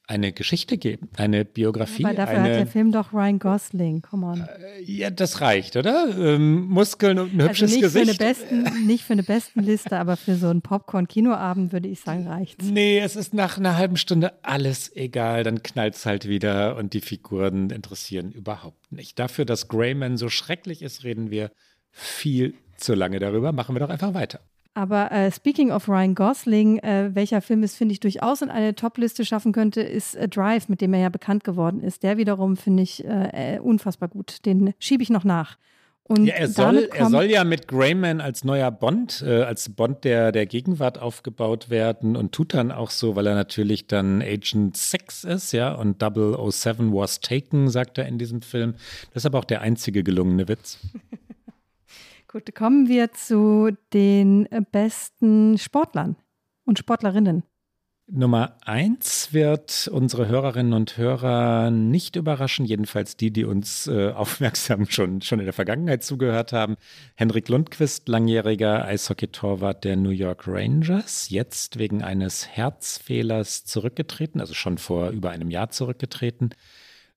eine 0.10 0.34
Geschichte 0.34 0.80
geben, 0.80 1.08
eine 1.18 1.46
Biografie. 1.46 2.04
Aber 2.04 2.16
dafür 2.16 2.40
eine, 2.40 2.50
hat 2.50 2.60
der 2.60 2.68
Film 2.68 2.92
doch 2.92 3.14
Ryan 3.14 3.38
Gosling, 3.38 4.02
come 4.02 4.26
on. 4.26 4.42
Äh, 4.42 4.82
ja, 4.82 5.12
das 5.12 5.40
reicht, 5.40 5.76
oder? 5.76 6.18
Ähm, 6.18 6.68
Muskeln 6.68 7.20
und 7.20 7.32
ein 7.36 7.42
also 7.42 7.50
hübsches 7.50 7.74
also 7.74 8.00
nicht 8.00 8.18
Gesicht. 8.18 8.18
Für 8.18 8.26
eine 8.26 8.64
besten, 8.64 8.88
nicht 8.88 9.04
für 9.04 9.14
eine 9.14 9.24
Bestenliste, 9.24 10.00
aber 10.00 10.18
für 10.18 10.36
so 10.36 10.48
einen 10.48 10.64
Popcorn-Kinoabend 10.64 11.72
würde 11.74 11.90
ich 11.90 12.00
sagen, 12.00 12.28
reicht's. 12.28 12.66
Nee, 12.66 12.98
es 12.98 13.16
ist 13.16 13.36
nach 13.36 13.60
einer 13.60 13.78
halben 13.78 13.98
Stunde 13.98 14.34
alles 14.44 14.96
egal, 14.96 15.44
dann 15.44 15.62
knallt 15.62 15.94
es 15.94 16.08
halt 16.08 16.28
wieder 16.28 16.76
und 16.78 16.94
die 16.94 17.02
Figuren 17.02 17.70
interessieren 17.70 18.32
überhaupt 18.32 18.92
nicht. 18.92 19.20
Dafür, 19.20 19.46
dass 19.46 19.68
Greyman 19.68 20.18
so 20.18 20.30
schrecklich 20.30 20.82
ist, 20.82 21.04
reden 21.04 21.30
wir 21.30 21.52
viel 21.92 22.56
zu 22.80 22.94
lange 22.94 23.20
darüber. 23.20 23.52
Machen 23.52 23.76
wir 23.76 23.80
doch 23.80 23.90
einfach 23.90 24.14
weiter. 24.14 24.40
Aber 24.74 25.12
äh, 25.12 25.32
speaking 25.32 25.72
of 25.72 25.90
Ryan 25.90 26.16
Gosling, 26.16 26.78
äh, 26.80 27.10
welcher 27.14 27.42
Film 27.42 27.64
es, 27.64 27.76
finde 27.76 27.94
ich, 27.94 28.00
durchaus 28.00 28.42
in 28.42 28.50
eine 28.50 28.76
Top-Liste 28.76 29.26
schaffen 29.26 29.52
könnte, 29.52 29.82
ist 29.82 30.16
äh, 30.16 30.30
Drive, 30.30 30.70
mit 30.70 30.80
dem 30.80 30.94
er 30.94 31.02
ja 31.02 31.10
bekannt 31.10 31.44
geworden 31.44 31.82
ist. 31.82 32.04
Der 32.04 32.18
wiederum 32.18 32.56
finde 32.56 32.84
ich 32.84 33.04
äh, 33.04 33.56
äh, 33.56 33.60
unfassbar 33.60 34.10
gut. 34.10 34.46
Den 34.46 34.74
schiebe 34.80 35.04
ich 35.04 35.10
noch 35.10 35.24
nach. 35.24 35.58
Und 36.10 36.26
ja, 36.26 36.34
er 36.36 36.48
soll, 36.48 36.90
er 36.92 37.08
soll 37.08 37.26
ja 37.26 37.44
mit 37.44 37.68
Greyman 37.68 38.20
als 38.20 38.44
neuer 38.44 38.72
Bond, 38.72 39.24
äh, 39.28 39.44
als 39.44 39.70
Bond 39.70 40.04
der, 40.04 40.32
der 40.32 40.48
Gegenwart 40.48 40.98
aufgebaut 40.98 41.70
werden 41.70 42.16
und 42.16 42.32
tut 42.32 42.56
dann 42.56 42.72
auch 42.72 42.90
so, 42.90 43.16
weil 43.16 43.28
er 43.28 43.36
natürlich 43.36 43.86
dann 43.86 44.24
Agent 44.24 44.76
6 44.76 45.26
ist, 45.26 45.52
ja, 45.52 45.72
und 45.72 46.02
007 46.02 46.94
was 46.94 47.22
taken, 47.22 47.70
sagt 47.70 48.00
er 48.00 48.08
in 48.08 48.18
diesem 48.18 48.42
Film. 48.42 48.74
Das 49.14 49.22
ist 49.22 49.26
aber 49.28 49.38
auch 49.38 49.46
der 49.46 49.62
einzige 49.62 50.04
gelungene 50.04 50.48
Witz. 50.48 50.80
Gut, 52.32 52.54
kommen 52.54 52.88
wir 52.88 53.12
zu 53.12 53.72
den 53.92 54.48
besten 54.72 55.58
Sportlern 55.58 56.16
und 56.64 56.78
Sportlerinnen. 56.78 57.42
Nummer 58.06 58.56
eins 58.62 59.34
wird 59.34 59.90
unsere 59.92 60.28
Hörerinnen 60.28 60.74
und 60.74 60.96
Hörer 60.96 61.72
nicht 61.72 62.16
überraschen, 62.16 62.66
jedenfalls 62.66 63.18
die, 63.18 63.32
die 63.32 63.46
uns 63.46 63.88
äh, 63.88 64.12
aufmerksam 64.12 64.86
schon, 64.88 65.24
schon 65.24 65.40
in 65.40 65.46
der 65.46 65.54
Vergangenheit 65.54 66.04
zugehört 66.04 66.54
haben. 66.54 66.76
Henrik 67.16 67.50
Lundqvist, 67.50 68.08
langjähriger 68.08 68.86
Eishockeytorwart 68.86 69.84
der 69.84 69.96
New 69.96 70.12
York 70.12 70.48
Rangers, 70.48 71.32
jetzt 71.32 71.80
wegen 71.80 72.04
eines 72.04 72.48
Herzfehlers 72.48 73.66
zurückgetreten, 73.66 74.40
also 74.40 74.54
schon 74.54 74.78
vor 74.78 75.10
über 75.10 75.32
einem 75.32 75.50
Jahr 75.50 75.72
zurückgetreten. 75.72 76.52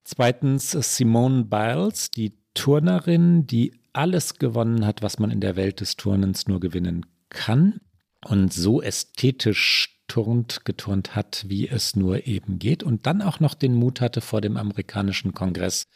Zweitens 0.05 0.71
Simone 0.71 1.45
Biles, 1.45 2.11
die 2.11 2.42
Turnerin, 2.55 3.47
die 3.47 3.75
alles 3.93 4.39
gewonnen 4.39 4.87
hat, 4.87 5.03
was 5.03 5.19
man 5.19 5.31
in 5.31 5.41
der 5.41 5.57
Welt 5.57 5.81
des 5.81 5.97
Turnens 5.97 6.47
nur 6.47 6.61
gewinnen 6.61 7.07
kann 7.29 7.81
und 8.25 8.53
so 8.53 8.83
ästhetisch 8.83 10.03
turnt, 10.09 10.65
geturnt 10.65 11.17
hat, 11.17 11.45
wie 11.49 11.69
es 11.69 11.97
nur 11.97 12.27
eben 12.27 12.59
geht 12.59 12.83
und 12.83 13.07
dann 13.07 13.23
auch 13.23 13.41
noch 13.41 13.55
den 13.55 13.75
Mut 13.75 14.01
hatte, 14.01 14.21
vor 14.21 14.41
dem 14.41 14.57
amerikanischen 14.57 15.33
Kongress 15.33 15.87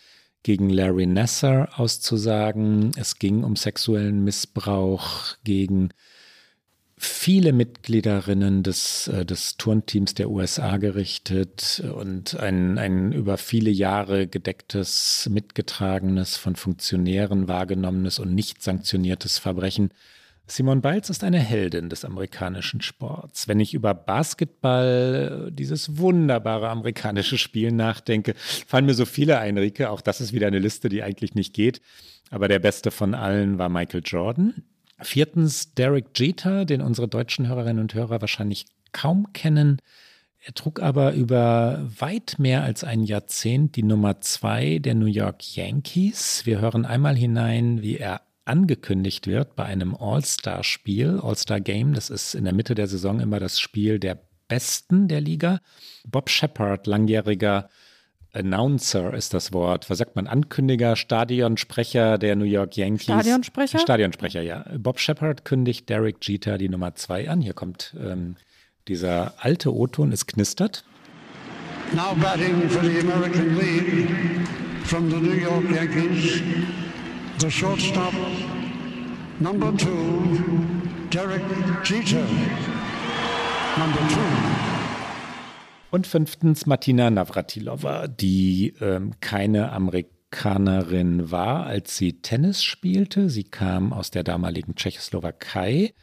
gegen 0.42 0.70
Larry 0.70 1.06
Nasser 1.06 1.68
auszusagen. 1.76 2.92
Es 2.96 3.18
ging 3.18 3.44
um 3.44 3.56
sexuellen 3.56 4.24
Missbrauch 4.24 5.36
gegen 5.44 5.90
viele 6.98 7.52
Mitgliederinnen 7.52 8.62
des, 8.62 9.08
äh, 9.08 9.26
des 9.26 9.56
Turnteams 9.56 10.14
der 10.14 10.30
USA 10.30 10.78
gerichtet 10.78 11.82
und 11.94 12.38
ein, 12.38 12.78
ein 12.78 13.12
über 13.12 13.36
viele 13.36 13.70
Jahre 13.70 14.26
gedecktes, 14.26 15.28
mitgetragenes, 15.30 16.36
von 16.36 16.56
Funktionären 16.56 17.48
wahrgenommenes 17.48 18.18
und 18.18 18.34
nicht 18.34 18.62
sanktioniertes 18.62 19.38
Verbrechen. 19.38 19.90
Simone 20.48 20.80
Biles 20.80 21.10
ist 21.10 21.24
eine 21.24 21.40
Heldin 21.40 21.88
des 21.88 22.04
amerikanischen 22.04 22.80
Sports. 22.80 23.48
Wenn 23.48 23.58
ich 23.58 23.74
über 23.74 23.94
Basketball, 23.94 25.50
dieses 25.52 25.98
wunderbare 25.98 26.68
amerikanische 26.68 27.36
Spiel 27.36 27.72
nachdenke, 27.72 28.34
fallen 28.36 28.86
mir 28.86 28.94
so 28.94 29.06
viele 29.06 29.40
ein, 29.40 29.58
Rike. 29.58 29.90
Auch 29.90 30.00
das 30.00 30.20
ist 30.20 30.32
wieder 30.32 30.46
eine 30.46 30.60
Liste, 30.60 30.88
die 30.88 31.02
eigentlich 31.02 31.34
nicht 31.34 31.52
geht. 31.52 31.80
Aber 32.30 32.46
der 32.46 32.60
beste 32.60 32.92
von 32.92 33.14
allen 33.14 33.58
war 33.58 33.68
Michael 33.68 34.02
Jordan. 34.04 34.62
Viertens 35.00 35.74
Derek 35.74 36.06
Jeter, 36.16 36.64
den 36.64 36.80
unsere 36.80 37.08
deutschen 37.08 37.48
Hörerinnen 37.48 37.80
und 37.80 37.94
Hörer 37.94 38.20
wahrscheinlich 38.20 38.66
kaum 38.92 39.32
kennen. 39.32 39.80
Er 40.44 40.54
trug 40.54 40.80
aber 40.80 41.12
über 41.12 41.84
weit 41.98 42.36
mehr 42.38 42.62
als 42.62 42.84
ein 42.84 43.02
Jahrzehnt 43.02 43.76
die 43.76 43.82
Nummer 43.82 44.20
zwei 44.20 44.78
der 44.78 44.94
New 44.94 45.06
York 45.06 45.56
Yankees. 45.56 46.46
Wir 46.46 46.60
hören 46.60 46.86
einmal 46.86 47.16
hinein, 47.16 47.82
wie 47.82 47.98
er 47.98 48.22
angekündigt 48.44 49.26
wird 49.26 49.56
bei 49.56 49.64
einem 49.64 49.94
All-Star-Spiel, 49.94 51.20
All-Star-Game. 51.22 51.94
Das 51.94 52.10
ist 52.10 52.34
in 52.34 52.44
der 52.44 52.54
Mitte 52.54 52.74
der 52.74 52.86
Saison 52.86 53.20
immer 53.20 53.40
das 53.40 53.58
Spiel 53.58 53.98
der 53.98 54.20
Besten 54.48 55.08
der 55.08 55.20
Liga. 55.20 55.60
Bob 56.06 56.30
Shepard, 56.30 56.86
langjähriger 56.86 57.68
Announcer 58.36 59.14
ist 59.14 59.32
das 59.34 59.52
Wort. 59.52 59.88
Was 59.88 59.98
sagt 59.98 60.14
man? 60.14 60.26
Ankündiger, 60.26 60.94
Stadionsprecher 60.94 62.18
der 62.18 62.36
New 62.36 62.44
York 62.44 62.76
Yankees. 62.76 63.04
Stadionsprecher? 63.04 63.78
Stadionsprecher, 63.78 64.42
ja. 64.42 64.64
Bob 64.76 65.00
Shepard 65.00 65.44
kündigt 65.44 65.88
Derek 65.88 66.16
Jeter 66.20 66.58
die 66.58 66.68
Nummer 66.68 66.94
zwei 66.94 67.30
an. 67.30 67.40
Hier 67.40 67.54
kommt 67.54 67.96
ähm, 67.98 68.36
dieser 68.88 69.32
alte 69.38 69.74
O-Ton, 69.74 70.12
es 70.12 70.26
knistert. 70.26 70.84
Now 71.94 72.14
batting 72.20 72.68
for 72.68 72.82
the 72.82 72.98
American 73.00 73.56
League 73.56 74.08
from 74.84 75.08
the 75.08 75.16
New 75.16 75.34
York 75.34 75.64
Yankees, 75.70 76.42
the 77.38 77.50
shortstop, 77.50 78.12
number 79.38 79.72
two, 79.76 80.38
Derek 81.10 81.42
Jeter. 81.84 82.24
Number 83.78 84.00
two. 84.08 84.55
Und 85.96 86.06
fünftens 86.06 86.66
Martina 86.66 87.10
Navratilova, 87.10 88.06
die 88.06 88.74
ähm, 88.82 89.14
keine 89.20 89.72
Amerikanerin 89.72 91.30
war, 91.30 91.64
als 91.64 91.96
sie 91.96 92.20
Tennis 92.20 92.62
spielte. 92.62 93.30
Sie 93.30 93.44
kam 93.44 93.94
aus 93.94 94.10
der 94.10 94.22
damaligen 94.22 94.74
Tschechoslowakei, 94.74 95.94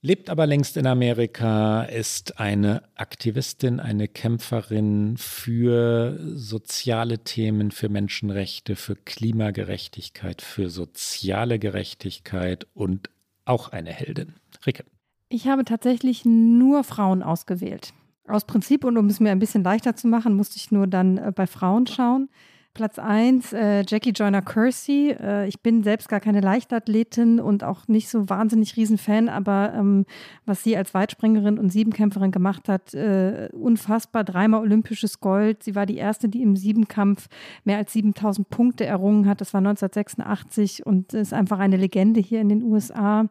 lebt 0.00 0.28
aber 0.28 0.48
längst 0.48 0.76
in 0.76 0.88
Amerika, 0.88 1.84
ist 1.84 2.40
eine 2.40 2.82
Aktivistin, 2.96 3.78
eine 3.78 4.08
Kämpferin 4.08 5.16
für 5.16 6.18
soziale 6.34 7.20
Themen, 7.20 7.70
für 7.70 7.88
Menschenrechte, 7.88 8.74
für 8.74 8.96
Klimagerechtigkeit, 8.96 10.42
für 10.42 10.68
soziale 10.68 11.60
Gerechtigkeit 11.60 12.66
und 12.74 13.08
auch 13.44 13.68
eine 13.68 13.92
Heldin. 13.92 14.34
Ricke. 14.66 14.84
Ich 15.28 15.46
habe 15.46 15.64
tatsächlich 15.64 16.24
nur 16.24 16.82
Frauen 16.82 17.22
ausgewählt. 17.22 17.94
Aus 18.28 18.44
Prinzip 18.44 18.84
und 18.84 18.96
um 18.96 19.06
es 19.06 19.20
mir 19.20 19.30
ein 19.30 19.38
bisschen 19.38 19.64
leichter 19.64 19.96
zu 19.96 20.06
machen, 20.06 20.34
musste 20.34 20.56
ich 20.56 20.70
nur 20.70 20.86
dann 20.86 21.18
äh, 21.18 21.32
bei 21.34 21.46
Frauen 21.46 21.86
schauen. 21.86 22.28
Platz 22.74 22.98
1, 22.98 23.52
äh, 23.52 23.84
Jackie 23.86 24.12
Joyner 24.12 24.40
Kersey. 24.40 25.10
Äh, 25.10 25.46
ich 25.46 25.60
bin 25.60 25.82
selbst 25.82 26.08
gar 26.08 26.20
keine 26.20 26.40
Leichtathletin 26.40 27.38
und 27.38 27.64
auch 27.64 27.86
nicht 27.86 28.08
so 28.08 28.30
wahnsinnig 28.30 28.76
Riesenfan, 28.76 29.28
aber 29.28 29.74
ähm, 29.76 30.06
was 30.46 30.62
sie 30.62 30.74
als 30.74 30.94
Weitspringerin 30.94 31.58
und 31.58 31.70
Siebenkämpferin 31.70 32.30
gemacht 32.30 32.70
hat, 32.70 32.94
äh, 32.94 33.50
unfassbar. 33.52 34.24
Dreimal 34.24 34.60
olympisches 34.60 35.20
Gold. 35.20 35.62
Sie 35.62 35.74
war 35.74 35.84
die 35.84 35.98
erste, 35.98 36.30
die 36.30 36.40
im 36.40 36.56
Siebenkampf 36.56 37.28
mehr 37.64 37.76
als 37.76 37.92
7000 37.92 38.48
Punkte 38.48 38.86
errungen 38.86 39.28
hat. 39.28 39.42
Das 39.42 39.52
war 39.52 39.58
1986 39.58 40.86
und 40.86 41.12
ist 41.12 41.34
einfach 41.34 41.58
eine 41.58 41.76
Legende 41.76 42.20
hier 42.20 42.40
in 42.40 42.48
den 42.48 42.62
USA. 42.62 43.26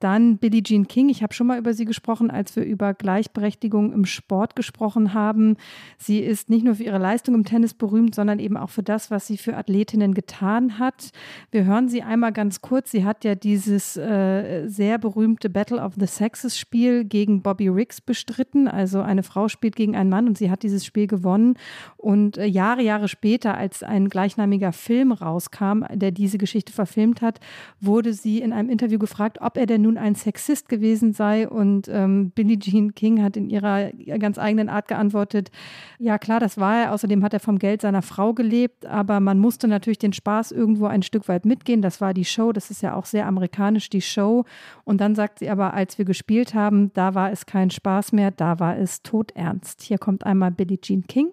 Dann 0.00 0.38
Billie 0.38 0.62
Jean 0.62 0.86
King. 0.86 1.08
Ich 1.08 1.22
habe 1.22 1.34
schon 1.34 1.46
mal 1.46 1.58
über 1.58 1.74
sie 1.74 1.84
gesprochen, 1.84 2.30
als 2.30 2.54
wir 2.54 2.64
über 2.64 2.94
Gleichberechtigung 2.94 3.92
im 3.92 4.04
Sport 4.04 4.54
gesprochen 4.54 5.12
haben. 5.14 5.56
Sie 5.96 6.20
ist 6.20 6.50
nicht 6.50 6.64
nur 6.64 6.76
für 6.76 6.84
ihre 6.84 6.98
Leistung 6.98 7.34
im 7.34 7.44
Tennis 7.44 7.74
berühmt, 7.74 8.14
sondern 8.14 8.38
eben 8.38 8.56
auch 8.56 8.70
für 8.70 8.82
das, 8.82 9.10
was 9.10 9.26
sie 9.26 9.36
für 9.38 9.56
Athletinnen 9.56 10.14
getan 10.14 10.78
hat. 10.78 11.10
Wir 11.50 11.64
hören 11.64 11.88
sie 11.88 12.02
einmal 12.02 12.32
ganz 12.32 12.60
kurz. 12.60 12.90
Sie 12.90 13.04
hat 13.04 13.24
ja 13.24 13.34
dieses 13.34 13.96
äh, 13.96 14.68
sehr 14.68 14.98
berühmte 14.98 15.50
Battle 15.50 15.80
of 15.80 15.94
the 15.98 16.06
Sexes 16.06 16.56
Spiel 16.56 17.04
gegen 17.04 17.42
Bobby 17.42 17.68
Riggs 17.68 18.00
bestritten. 18.00 18.68
Also 18.68 19.00
eine 19.00 19.24
Frau 19.24 19.48
spielt 19.48 19.74
gegen 19.74 19.96
einen 19.96 20.10
Mann 20.10 20.28
und 20.28 20.38
sie 20.38 20.50
hat 20.50 20.62
dieses 20.62 20.84
Spiel 20.84 21.08
gewonnen. 21.08 21.54
Und 21.96 22.38
äh, 22.38 22.44
Jahre, 22.44 22.82
Jahre 22.82 23.08
später, 23.08 23.56
als 23.56 23.82
ein 23.82 24.08
gleichnamiger 24.08 24.72
Film 24.72 25.10
rauskam, 25.10 25.82
der 25.92 26.12
diese 26.12 26.38
Geschichte 26.38 26.72
verfilmt 26.72 27.20
hat, 27.20 27.40
wurde 27.80 28.12
sie 28.12 28.40
in 28.40 28.52
einem 28.52 28.70
Interview 28.70 28.98
gefragt, 28.98 29.38
ob 29.40 29.56
er 29.56 29.66
denn 29.66 29.87
nun 29.88 29.98
ein 29.98 30.14
Sexist 30.14 30.68
gewesen 30.68 31.12
sei. 31.12 31.48
Und 31.48 31.88
ähm, 31.88 32.30
Billie 32.30 32.58
Jean 32.58 32.94
King 32.94 33.22
hat 33.22 33.36
in 33.36 33.48
ihrer 33.48 33.90
ganz 34.18 34.38
eigenen 34.38 34.68
Art 34.68 34.88
geantwortet, 34.88 35.50
ja 35.98 36.18
klar, 36.18 36.40
das 36.40 36.58
war 36.58 36.82
er. 36.82 36.92
Außerdem 36.92 37.24
hat 37.24 37.32
er 37.32 37.40
vom 37.40 37.58
Geld 37.58 37.80
seiner 37.80 38.02
Frau 38.02 38.34
gelebt, 38.34 38.86
aber 38.86 39.20
man 39.20 39.38
musste 39.38 39.66
natürlich 39.66 39.98
den 39.98 40.12
Spaß 40.12 40.52
irgendwo 40.52 40.86
ein 40.86 41.02
Stück 41.02 41.28
weit 41.28 41.44
mitgehen. 41.46 41.82
Das 41.82 42.00
war 42.00 42.14
die 42.14 42.24
Show, 42.24 42.52
das 42.52 42.70
ist 42.70 42.82
ja 42.82 42.94
auch 42.94 43.06
sehr 43.06 43.26
amerikanisch, 43.26 43.88
die 43.88 44.02
Show. 44.02 44.44
Und 44.84 45.00
dann 45.00 45.14
sagt 45.14 45.38
sie 45.38 45.48
aber, 45.48 45.74
als 45.74 45.98
wir 45.98 46.04
gespielt 46.04 46.54
haben, 46.54 46.92
da 46.92 47.14
war 47.14 47.32
es 47.32 47.46
kein 47.46 47.70
Spaß 47.70 48.12
mehr, 48.12 48.30
da 48.30 48.60
war 48.60 48.76
es 48.76 49.02
todernst. 49.02 49.82
Hier 49.82 49.98
kommt 49.98 50.26
einmal 50.26 50.50
Billie 50.50 50.80
Jean 50.80 51.06
King. 51.06 51.32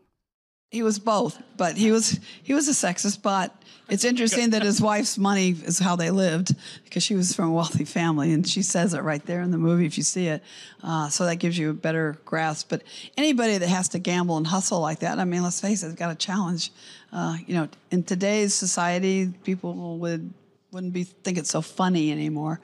He 0.75 0.83
was 0.83 0.99
both, 0.99 1.41
but 1.55 1.77
he 1.77 1.93
was 1.93 2.19
he 2.43 2.53
was 2.53 2.67
a 2.67 2.71
sexist. 2.71 3.21
But 3.21 3.55
it's 3.87 4.03
interesting 4.03 4.49
that 4.49 4.61
his 4.61 4.81
wife's 4.81 5.17
money 5.17 5.51
is 5.51 5.79
how 5.79 5.95
they 5.95 6.11
lived 6.11 6.53
because 6.83 7.01
she 7.01 7.15
was 7.15 7.33
from 7.33 7.45
a 7.45 7.51
wealthy 7.53 7.85
family, 7.85 8.33
and 8.33 8.45
she 8.45 8.61
says 8.61 8.93
it 8.93 8.99
right 9.01 9.25
there 9.25 9.39
in 9.39 9.51
the 9.51 9.57
movie 9.57 9.85
if 9.85 9.95
you 9.95 10.03
see 10.03 10.27
it. 10.27 10.43
Uh, 10.83 11.07
so 11.07 11.25
that 11.27 11.37
gives 11.37 11.57
you 11.57 11.69
a 11.69 11.73
better 11.73 12.17
grasp. 12.25 12.67
But 12.67 12.83
anybody 13.15 13.57
that 13.57 13.69
has 13.69 13.87
to 13.89 13.99
gamble 13.99 14.35
and 14.35 14.45
hustle 14.45 14.81
like 14.81 14.99
that, 14.99 15.17
I 15.17 15.23
mean, 15.23 15.43
let's 15.43 15.61
face 15.61 15.81
it, 15.81 15.87
it's 15.87 15.95
got 15.95 16.11
a 16.11 16.15
challenge. 16.15 16.73
Uh, 17.13 17.37
you 17.47 17.53
know, 17.53 17.69
in 17.89 18.03
today's 18.03 18.53
society, 18.53 19.31
people 19.45 19.97
would 19.99 20.33
wouldn't 20.73 20.91
be 20.91 21.03
think 21.03 21.37
it's 21.37 21.51
so 21.51 21.61
funny 21.61 22.11
anymore. 22.11 22.59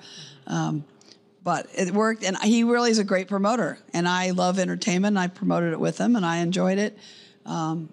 Um, 0.48 0.84
but 1.46 1.68
it 1.74 1.92
worked, 1.92 2.26
and 2.26 2.38
he 2.40 2.66
really 2.66 2.92
is 2.92 3.00
a 3.00 3.06
great 3.06 3.30
promoter. 3.30 3.78
And 3.94 4.06
I 4.06 4.32
love 4.32 4.60
entertainment. 4.60 5.14
And 5.14 5.20
I 5.20 5.28
promoted 5.28 5.72
it 5.72 5.80
with 5.80 5.98
him, 5.98 6.18
and 6.18 6.26
I 6.26 6.40
enjoyed 6.40 6.78
it. 6.78 6.98
Um, 7.46 7.90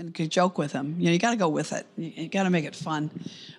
and 0.00 0.14
could 0.14 0.30
joke 0.30 0.58
with 0.58 0.72
him. 0.72 0.96
You 0.98 1.06
know, 1.06 1.12
you 1.12 1.18
got 1.18 1.30
to 1.30 1.36
go 1.36 1.48
with 1.48 1.72
it. 1.72 1.86
You, 1.96 2.12
you 2.16 2.28
got 2.28 2.44
to 2.44 2.50
make 2.50 2.64
it 2.64 2.74
fun. 2.74 3.10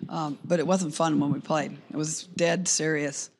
Um, 0.08 0.38
but 0.44 0.58
it 0.58 0.66
wasn't 0.66 0.94
fun 0.94 1.20
when 1.20 1.32
we 1.32 1.40
played. 1.40 1.72
It 1.90 1.96
was 1.96 2.28
dead 2.36 2.68
serious. 2.68 3.30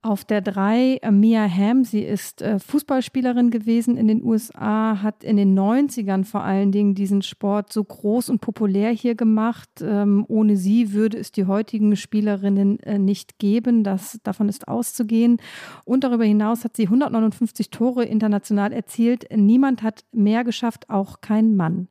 Auf 0.00 0.24
der 0.24 0.42
3 0.42 0.98
äh, 1.02 1.10
Mia 1.10 1.48
Hamm, 1.48 1.82
sie 1.82 2.02
ist 2.02 2.40
äh, 2.40 2.60
Fußballspielerin 2.60 3.50
gewesen 3.50 3.96
in 3.96 4.06
den 4.06 4.22
USA, 4.22 5.02
hat 5.02 5.24
in 5.24 5.36
den 5.36 5.58
90ern 5.58 6.24
vor 6.24 6.44
allen 6.44 6.70
Dingen 6.70 6.94
diesen 6.94 7.20
Sport 7.20 7.72
so 7.72 7.82
groß 7.82 8.28
und 8.28 8.40
populär 8.40 8.92
hier 8.92 9.16
gemacht. 9.16 9.68
Ähm, 9.82 10.24
ohne 10.28 10.56
sie 10.56 10.92
würde 10.92 11.18
es 11.18 11.32
die 11.32 11.46
heutigen 11.46 11.96
Spielerinnen 11.96 12.78
äh, 12.80 12.96
nicht 12.96 13.40
geben. 13.40 13.82
Das, 13.82 14.20
davon 14.22 14.48
ist 14.48 14.68
auszugehen. 14.68 15.38
Und 15.84 16.04
darüber 16.04 16.24
hinaus 16.24 16.62
hat 16.62 16.76
sie 16.76 16.84
159 16.84 17.70
Tore 17.70 18.04
international 18.04 18.72
erzielt. 18.72 19.26
Niemand 19.34 19.82
hat 19.82 20.04
mehr 20.12 20.44
geschafft, 20.44 20.88
auch 20.90 21.20
kein 21.20 21.56
Mann. 21.56 21.88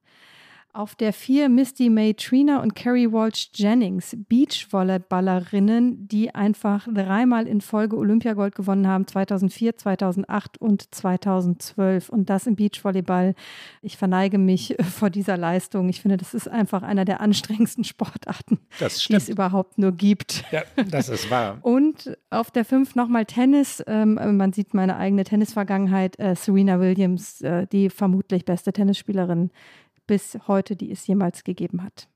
Auf 0.78 0.94
der 0.94 1.12
vier 1.12 1.50
Misty 1.50 1.90
May 1.90 2.14
Trina 2.14 2.62
und 2.62 2.76
Carrie 2.76 3.12
Walsh 3.12 3.50
Jennings, 3.56 4.16
Beachvolleyballerinnen, 4.30 6.08
die 6.08 6.36
einfach 6.36 6.88
dreimal 6.88 7.48
in 7.48 7.62
Folge 7.62 7.98
Olympiagold 7.98 8.54
gewonnen 8.54 8.86
haben, 8.86 9.08
2004, 9.08 9.76
2008 9.76 10.62
und 10.62 10.94
2012. 10.94 12.10
Und 12.10 12.30
das 12.30 12.46
im 12.46 12.56
Beachvolleyball. 12.56 13.34
Ich 13.82 13.98
verneige 13.98 14.38
mich 14.38 14.76
vor 14.96 15.10
dieser 15.10 15.36
Leistung. 15.36 15.90
Ich 15.90 16.02
finde, 16.02 16.18
das 16.18 16.36
ist 16.36 16.48
einfach 16.48 16.84
einer 16.84 17.06
der 17.06 17.22
anstrengendsten 17.22 17.84
Sportarten, 17.84 18.60
die 18.80 19.14
es 19.16 19.30
überhaupt 19.30 19.80
nur 19.80 19.94
gibt. 19.94 20.44
Ja, 20.52 20.62
das 20.92 21.10
ist 21.10 21.32
wahr. 21.32 21.58
und 21.64 22.16
auf 22.30 22.52
der 22.52 22.66
fünf 22.66 22.94
nochmal 22.94 23.26
Tennis. 23.26 23.84
Ähm, 23.88 24.20
man 24.38 24.54
sieht 24.54 24.76
meine 24.76 24.98
eigene 24.98 25.24
Tennisvergangenheit. 25.24 26.20
Äh, 26.20 26.36
Serena 26.36 26.80
Williams, 26.80 27.42
äh, 27.42 27.66
die 27.66 27.90
vermutlich 27.90 28.46
beste 28.46 28.72
Tennisspielerin 28.72 29.50
bis 30.08 30.38
heute, 30.48 30.76
die 30.76 30.92
es 30.92 31.06
jemals 31.06 31.44
gegeben 31.44 31.84
hat. 31.84 32.08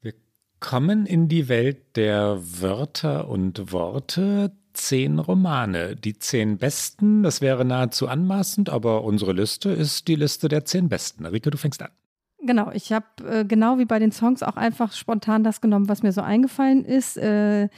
Wir 0.00 0.14
kommen 0.60 1.06
in 1.06 1.28
die 1.28 1.48
Welt 1.48 1.96
der 1.96 2.38
Wörter 2.40 3.28
und 3.28 3.72
Worte. 3.72 4.52
Zehn 4.74 5.18
Romane. 5.18 5.96
Die 5.96 6.18
zehn 6.18 6.58
besten, 6.58 7.24
das 7.24 7.40
wäre 7.40 7.64
nahezu 7.64 8.06
anmaßend, 8.06 8.70
aber 8.70 9.02
unsere 9.02 9.32
Liste 9.32 9.70
ist 9.70 10.06
die 10.06 10.14
Liste 10.14 10.46
der 10.48 10.64
zehn 10.64 10.88
besten. 10.88 11.26
Rike, 11.26 11.50
du 11.50 11.58
fängst 11.58 11.82
an. 11.82 11.90
Genau, 12.40 12.70
ich 12.70 12.92
habe 12.92 13.06
äh, 13.28 13.44
genau 13.44 13.78
wie 13.78 13.84
bei 13.84 13.98
den 13.98 14.12
Songs 14.12 14.44
auch 14.44 14.56
einfach 14.56 14.92
spontan 14.92 15.42
das 15.42 15.60
genommen, 15.60 15.88
was 15.88 16.04
mir 16.04 16.12
so 16.12 16.20
eingefallen 16.20 16.84
ist. 16.84 17.16
Äh, 17.16 17.68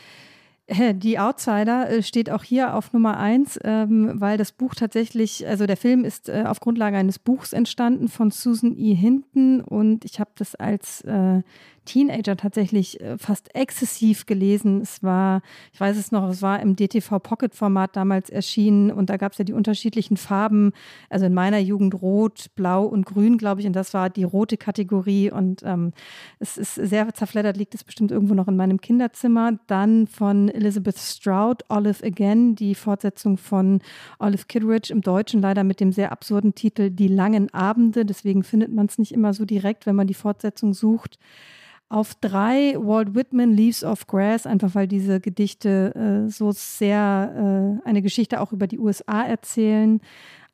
die 0.95 1.19
Outsider 1.19 1.91
äh, 1.91 2.03
steht 2.03 2.31
auch 2.31 2.45
hier 2.45 2.75
auf 2.75 2.93
Nummer 2.93 3.19
eins, 3.19 3.59
ähm, 3.65 4.13
weil 4.15 4.39
das 4.39 4.53
Buch 4.53 4.75
tatsächlich, 4.75 5.47
also 5.47 5.67
der 5.67 5.77
Film 5.77 6.05
ist 6.05 6.29
äh, 6.29 6.45
auf 6.47 6.61
Grundlage 6.61 6.97
eines 6.97 7.19
Buchs 7.19 7.53
entstanden 7.53 8.09
von 8.09 8.31
Susan 8.31 8.77
E. 8.77 8.95
Hinton 8.95 9.61
und 9.61 10.05
ich 10.05 10.21
habe 10.21 10.31
das 10.37 10.55
als 10.55 11.03
äh, 11.03 11.43
Teenager 11.85 12.37
tatsächlich 12.37 13.01
äh, 13.01 13.19
fast 13.19 13.55
exzessiv 13.55 14.27
gelesen. 14.27 14.81
Es 14.81 15.03
war, 15.03 15.43
ich 15.73 15.81
weiß 15.81 15.97
es 15.97 16.13
noch, 16.13 16.29
es 16.29 16.43
war 16.43 16.61
im 16.61 16.77
DTV 16.77 17.19
Pocket 17.19 17.55
Format 17.55 17.97
damals 17.97 18.31
erschienen 18.31 18.91
und 18.91 19.11
da 19.11 19.17
gab 19.17 19.33
es 19.33 19.39
ja 19.39 19.45
die 19.45 19.53
unterschiedlichen 19.53 20.17
Farben. 20.17 20.73
Also 21.09 21.27
in 21.27 21.35
meiner 21.35 21.59
Jugend 21.59 22.01
rot, 22.01 22.47
blau 22.55 22.85
und 22.85 23.07
grün, 23.07 23.39
glaube 23.39 23.61
ich. 23.61 23.67
Und 23.67 23.75
das 23.75 23.95
war 23.95 24.11
die 24.11 24.25
rote 24.25 24.57
Kategorie. 24.57 25.31
Und 25.31 25.63
ähm, 25.65 25.93
es 26.39 26.57
ist 26.57 26.75
sehr 26.75 27.13
zerfleddert, 27.15 27.57
liegt 27.57 27.75
es 27.75 27.85
bestimmt 27.85 28.11
irgendwo 28.11 28.35
noch 28.35 28.49
in 28.49 28.57
meinem 28.57 28.81
Kinderzimmer. 28.81 29.59
Dann 29.67 30.07
von 30.07 30.49
Elizabeth 30.49 30.99
Stroud, 30.99 31.65
Olive 31.69 32.05
Again, 32.05 32.55
die 32.55 32.75
Fortsetzung 32.75 33.37
von 33.37 33.81
Olive 34.19 34.45
Kidridge 34.47 34.93
im 34.93 35.01
Deutschen 35.01 35.41
leider 35.41 35.65
mit 35.65 35.81
dem 35.81 35.93
sehr 35.93 36.13
absurden 36.13 36.55
Titel 36.55 36.91
Die 36.91 37.09
langen 37.09 37.53
Abende. 37.53 38.05
Deswegen 38.05 38.43
findet 38.43 38.73
man 38.73 38.87
es 38.87 38.99
nicht 38.99 39.13
immer 39.13 39.35
so 39.35 39.45
direkt, 39.45 39.87
wenn 39.87 39.97
man 39.97 40.07
die 40.07 40.15
Fortsetzung 40.15 40.75
sucht. 40.75 41.19
Auf 41.93 42.15
drei 42.15 42.77
Walt 42.79 43.17
Whitman 43.17 43.53
Leaves 43.53 43.83
of 43.83 44.07
Grass, 44.07 44.47
einfach 44.47 44.77
weil 44.77 44.87
diese 44.87 45.19
Gedichte 45.19 45.93
äh, 45.97 46.31
so 46.31 46.53
sehr 46.53 47.81
äh, 47.85 47.89
eine 47.89 48.01
Geschichte 48.01 48.41
auch 48.41 48.53
über 48.53 48.69
die 48.69 48.79
USA 48.79 49.25
erzählen. 49.25 50.01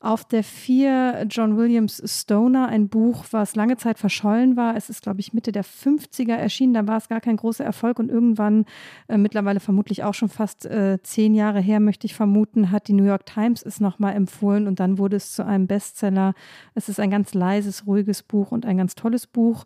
Auf 0.00 0.24
der 0.24 0.44
vier 0.44 1.26
John 1.28 1.56
Williams 1.56 2.02
Stoner, 2.04 2.68
ein 2.68 2.88
Buch, 2.88 3.24
was 3.32 3.56
lange 3.56 3.76
Zeit 3.76 3.98
verschollen 3.98 4.56
war. 4.56 4.76
Es 4.76 4.88
ist, 4.88 5.02
glaube 5.02 5.20
ich, 5.20 5.32
Mitte 5.32 5.52
der 5.52 5.64
50er 5.64 6.34
erschienen. 6.34 6.74
Da 6.74 6.86
war 6.86 6.98
es 6.98 7.08
gar 7.08 7.20
kein 7.20 7.36
großer 7.36 7.64
Erfolg 7.64 7.98
und 7.98 8.10
irgendwann, 8.10 8.64
äh, 9.08 9.18
mittlerweile 9.18 9.58
vermutlich 9.60 10.04
auch 10.04 10.14
schon 10.14 10.28
fast 10.28 10.64
äh, 10.64 10.98
zehn 11.02 11.34
Jahre 11.34 11.60
her, 11.60 11.80
möchte 11.80 12.06
ich 12.06 12.14
vermuten, 12.14 12.70
hat 12.70 12.88
die 12.88 12.92
New 12.92 13.04
York 13.04 13.26
Times 13.26 13.62
es 13.62 13.80
nochmal 13.80 14.14
empfohlen 14.14 14.68
und 14.68 14.80
dann 14.80 14.96
wurde 14.96 15.16
es 15.16 15.32
zu 15.32 15.44
einem 15.44 15.66
Bestseller. 15.66 16.34
Es 16.74 16.88
ist 16.88 17.00
ein 17.00 17.10
ganz 17.10 17.34
leises, 17.34 17.86
ruhiges 17.86 18.22
Buch 18.22 18.52
und 18.52 18.64
ein 18.64 18.76
ganz 18.76 18.94
tolles 18.94 19.26
Buch. 19.26 19.64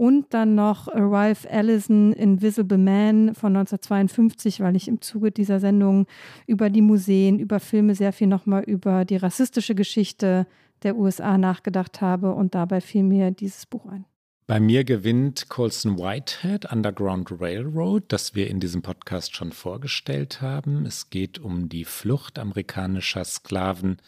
Und 0.00 0.32
dann 0.32 0.54
noch 0.54 0.88
Ralph 0.94 1.44
Ellison, 1.44 2.14
Invisible 2.14 2.78
Man 2.78 3.34
von 3.34 3.54
1952, 3.54 4.60
weil 4.60 4.74
ich 4.74 4.88
im 4.88 5.02
Zuge 5.02 5.30
dieser 5.30 5.60
Sendung 5.60 6.06
über 6.46 6.70
die 6.70 6.80
Museen, 6.80 7.38
über 7.38 7.60
Filme 7.60 7.94
sehr 7.94 8.14
viel 8.14 8.26
nochmal 8.26 8.62
über 8.62 9.04
die 9.04 9.18
rassistische 9.18 9.74
Geschichte 9.74 10.46
der 10.84 10.96
USA 10.96 11.36
nachgedacht 11.36 12.00
habe. 12.00 12.32
Und 12.32 12.54
dabei 12.54 12.80
fiel 12.80 13.02
mir 13.02 13.30
dieses 13.30 13.66
Buch 13.66 13.84
ein. 13.84 14.06
Bei 14.46 14.58
mir 14.58 14.84
gewinnt 14.84 15.50
Colson 15.50 15.98
Whitehead 15.98 16.72
Underground 16.72 17.38
Railroad, 17.38 18.04
das 18.08 18.34
wir 18.34 18.48
in 18.48 18.58
diesem 18.58 18.80
Podcast 18.80 19.36
schon 19.36 19.52
vorgestellt 19.52 20.40
haben. 20.40 20.86
Es 20.86 21.10
geht 21.10 21.38
um 21.38 21.68
die 21.68 21.84
Flucht 21.84 22.38
amerikanischer 22.38 23.26
Sklaven 23.26 23.98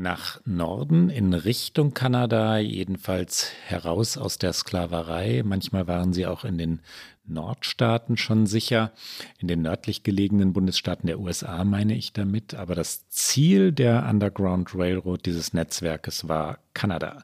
nach 0.00 0.40
Norden 0.44 1.10
in 1.10 1.32
Richtung 1.34 1.94
Kanada, 1.94 2.58
jedenfalls 2.58 3.52
heraus 3.66 4.16
aus 4.16 4.38
der 4.38 4.52
Sklaverei. 4.52 5.42
Manchmal 5.44 5.86
waren 5.86 6.12
sie 6.12 6.26
auch 6.26 6.44
in 6.44 6.58
den 6.58 6.80
Nordstaaten 7.26 8.16
schon 8.16 8.46
sicher, 8.46 8.92
in 9.38 9.46
den 9.46 9.62
nördlich 9.62 10.02
gelegenen 10.02 10.52
Bundesstaaten 10.52 11.06
der 11.06 11.20
USA 11.20 11.64
meine 11.64 11.94
ich 11.94 12.12
damit. 12.12 12.54
Aber 12.54 12.74
das 12.74 13.08
Ziel 13.08 13.72
der 13.72 14.06
Underground 14.08 14.74
Railroad 14.74 15.26
dieses 15.26 15.52
Netzwerkes 15.52 16.26
war 16.26 16.58
Kanada. 16.74 17.22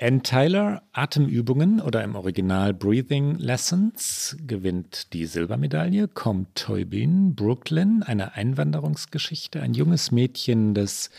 Ann 0.00 0.22
Tyler, 0.22 0.82
Atemübungen 0.92 1.80
oder 1.80 2.02
im 2.02 2.16
Original 2.16 2.74
Breathing 2.74 3.36
Lessons, 3.36 4.36
gewinnt 4.46 5.12
die 5.12 5.26
Silbermedaille. 5.26 6.08
Kommt 6.08 6.56
Toybin, 6.56 7.34
Brooklyn, 7.34 8.02
eine 8.02 8.34
Einwanderungsgeschichte, 8.34 9.60
ein 9.60 9.74
junges 9.74 10.10
Mädchen, 10.10 10.74
das 10.74 11.10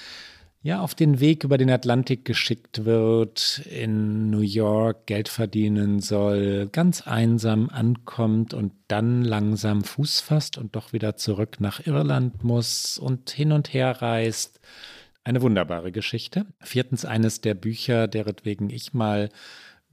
ja 0.63 0.79
auf 0.79 0.95
den 0.95 1.19
Weg 1.19 1.43
über 1.43 1.57
den 1.57 1.69
Atlantik 1.69 2.23
geschickt 2.23 2.85
wird, 2.85 3.61
in 3.69 4.29
New 4.29 4.39
York 4.39 5.05
Geld 5.05 5.27
verdienen 5.27 5.99
soll, 5.99 6.69
ganz 6.71 7.05
einsam 7.05 7.69
ankommt 7.69 8.53
und 8.53 8.71
dann 8.87 9.23
langsam 9.23 9.83
Fuß 9.83 10.21
fasst 10.21 10.57
und 10.57 10.75
doch 10.75 10.93
wieder 10.93 11.17
zurück 11.17 11.57
nach 11.59 11.85
Irland 11.85 12.45
muss 12.45 12.97
und 12.97 13.29
hin 13.29 13.51
und 13.51 13.73
her 13.73 14.01
reist. 14.01 14.61
Eine 15.25 15.41
wunderbare 15.41 15.91
Geschichte. 15.91 16.45
Viertens 16.61 17.03
eines 17.05 17.41
der 17.41 17.55
Bücher, 17.55 18.07
deretwegen 18.07 18.69
ich 18.69 18.93
mal 18.93 19.29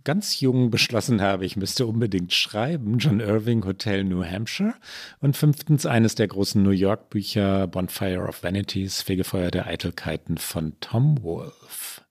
ganz 0.05 0.41
jung 0.41 0.71
beschlossen 0.71 1.21
habe, 1.21 1.45
ich 1.45 1.57
müsste 1.57 1.87
unbedingt 1.87 2.33
schreiben, 2.33 2.99
John 2.99 3.21
Irving 3.21 3.65
Hotel 3.65 4.05
New 4.05 4.25
Hampshire. 4.25 4.75
Und 5.21 5.37
fünftens 5.37 5.87
eines 5.87 6.15
der 6.15 6.29
großen 6.29 6.63
New 6.63 6.71
York 6.71 7.11
Bücher, 7.11 7.67
Bonfire 7.67 8.27
of 8.27 8.43
Vanities, 8.43 9.03
Fegefeuer 9.03 9.51
der 9.51 9.67
Eitelkeiten 9.67 10.39
von 10.39 10.75
Tom 10.81 11.23
Wolfe. 11.23 12.03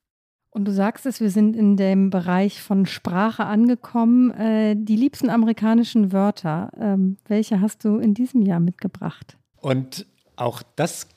Und 0.51 0.65
du 0.65 0.71
sagst 0.73 1.05
es, 1.05 1.21
wir 1.21 1.29
sind 1.29 1.55
in 1.55 1.77
dem 1.77 2.09
Bereich 2.09 2.61
von 2.61 2.85
Sprache 2.85 3.45
angekommen. 3.45 4.31
Äh, 4.31 4.75
die 4.75 4.95
liebsten 4.95 5.29
amerikanischen 5.29 6.11
Wörter, 6.11 6.71
ähm, 6.79 7.17
welche 7.27 7.61
hast 7.61 7.85
du 7.85 7.97
in 7.97 8.13
diesem 8.13 8.41
Jahr 8.41 8.59
mitgebracht? 8.59 9.37
Und 9.57 10.07
auch 10.35 10.63
das 10.75 11.07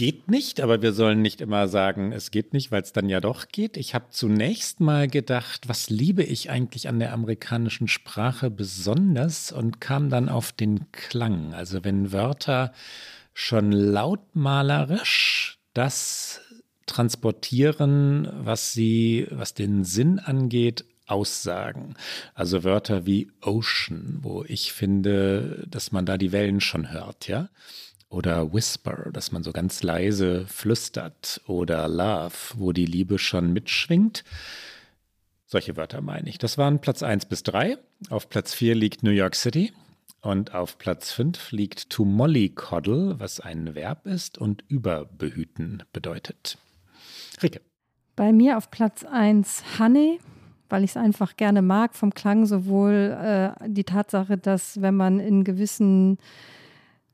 geht 0.00 0.30
nicht, 0.30 0.62
aber 0.62 0.80
wir 0.80 0.94
sollen 0.94 1.20
nicht 1.20 1.42
immer 1.42 1.68
sagen, 1.68 2.10
es 2.12 2.30
geht 2.30 2.54
nicht, 2.54 2.72
weil 2.72 2.80
es 2.80 2.94
dann 2.94 3.10
ja 3.10 3.20
doch 3.20 3.48
geht. 3.48 3.76
Ich 3.76 3.94
habe 3.94 4.06
zunächst 4.08 4.80
mal 4.80 5.08
gedacht, 5.08 5.68
was 5.68 5.90
liebe 5.90 6.22
ich 6.22 6.48
eigentlich 6.48 6.88
an 6.88 6.98
der 6.98 7.12
amerikanischen 7.12 7.86
Sprache 7.86 8.48
besonders 8.50 9.52
und 9.52 9.78
kam 9.82 10.08
dann 10.08 10.30
auf 10.30 10.52
den 10.52 10.90
Klang. 10.90 11.52
Also 11.52 11.84
wenn 11.84 12.12
Wörter 12.12 12.72
schon 13.34 13.72
lautmalerisch 13.72 15.58
das 15.74 16.40
transportieren, 16.86 18.26
was 18.42 18.72
sie, 18.72 19.26
was 19.30 19.52
den 19.52 19.84
Sinn 19.84 20.18
angeht, 20.18 20.86
aussagen. 21.08 21.92
Also 22.34 22.64
Wörter 22.64 23.04
wie 23.04 23.30
Ocean, 23.42 24.20
wo 24.22 24.44
ich 24.48 24.72
finde, 24.72 25.66
dass 25.68 25.92
man 25.92 26.06
da 26.06 26.16
die 26.16 26.32
Wellen 26.32 26.62
schon 26.62 26.90
hört, 26.90 27.28
ja 27.28 27.50
oder 28.10 28.52
Whisper, 28.52 29.08
dass 29.12 29.32
man 29.32 29.42
so 29.42 29.52
ganz 29.52 29.82
leise 29.82 30.46
flüstert 30.46 31.40
oder 31.46 31.88
Love, 31.88 32.34
wo 32.56 32.72
die 32.72 32.84
Liebe 32.84 33.18
schon 33.18 33.52
mitschwingt. 33.52 34.24
Solche 35.46 35.76
Wörter 35.76 36.00
meine 36.00 36.28
ich. 36.28 36.38
Das 36.38 36.58
waren 36.58 36.80
Platz 36.80 37.02
1 37.02 37.26
bis 37.26 37.42
3. 37.44 37.78
Auf 38.10 38.28
Platz 38.28 38.52
4 38.52 38.74
liegt 38.74 39.02
New 39.02 39.10
York 39.10 39.34
City. 39.34 39.72
Und 40.22 40.54
auf 40.54 40.76
Platz 40.76 41.12
5 41.12 41.50
liegt 41.52 41.88
to 41.88 42.04
mollycoddle, 42.04 43.18
was 43.18 43.40
ein 43.40 43.74
Verb 43.74 44.06
ist 44.06 44.36
und 44.36 44.62
überbehüten 44.68 45.82
bedeutet. 45.92 46.58
Rike. 47.42 47.62
Bei 48.16 48.32
mir 48.32 48.58
auf 48.58 48.70
Platz 48.70 49.04
1 49.04 49.78
Honey, 49.78 50.20
weil 50.68 50.84
ich 50.84 50.90
es 50.90 50.96
einfach 50.96 51.36
gerne 51.36 51.62
mag, 51.62 51.94
vom 51.94 52.12
Klang 52.12 52.44
sowohl 52.44 53.16
äh, 53.18 53.68
die 53.68 53.84
Tatsache, 53.84 54.36
dass 54.36 54.82
wenn 54.82 54.94
man 54.94 55.20
in 55.20 55.42
gewissen 55.42 56.18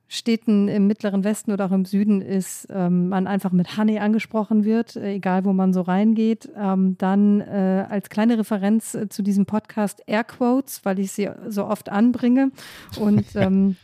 Städten 0.08 0.68
im 0.68 0.86
mittleren 0.86 1.24
Westen 1.24 1.50
oder 1.52 1.66
auch 1.66 1.72
im 1.72 1.84
Süden 1.84 2.20
ist, 2.20 2.68
ähm, 2.70 3.08
man 3.08 3.26
einfach 3.26 3.50
mit 3.50 3.76
Honey 3.76 3.98
angesprochen 3.98 4.64
wird, 4.64 4.96
äh, 4.96 5.14
egal 5.14 5.44
wo 5.44 5.52
man 5.52 5.72
so 5.72 5.80
reingeht. 5.80 6.48
Ähm, 6.56 6.96
dann 6.98 7.40
äh, 7.40 7.86
als 7.88 8.08
kleine 8.08 8.38
Referenz 8.38 8.94
äh, 8.94 9.08
zu 9.08 9.22
diesem 9.22 9.46
Podcast 9.46 10.02
Airquotes, 10.06 10.84
weil 10.84 11.00
ich 11.00 11.12
sie 11.12 11.28
so 11.48 11.66
oft 11.66 11.88
anbringe 11.88 12.52
und 13.00 13.24
ähm, 13.34 13.76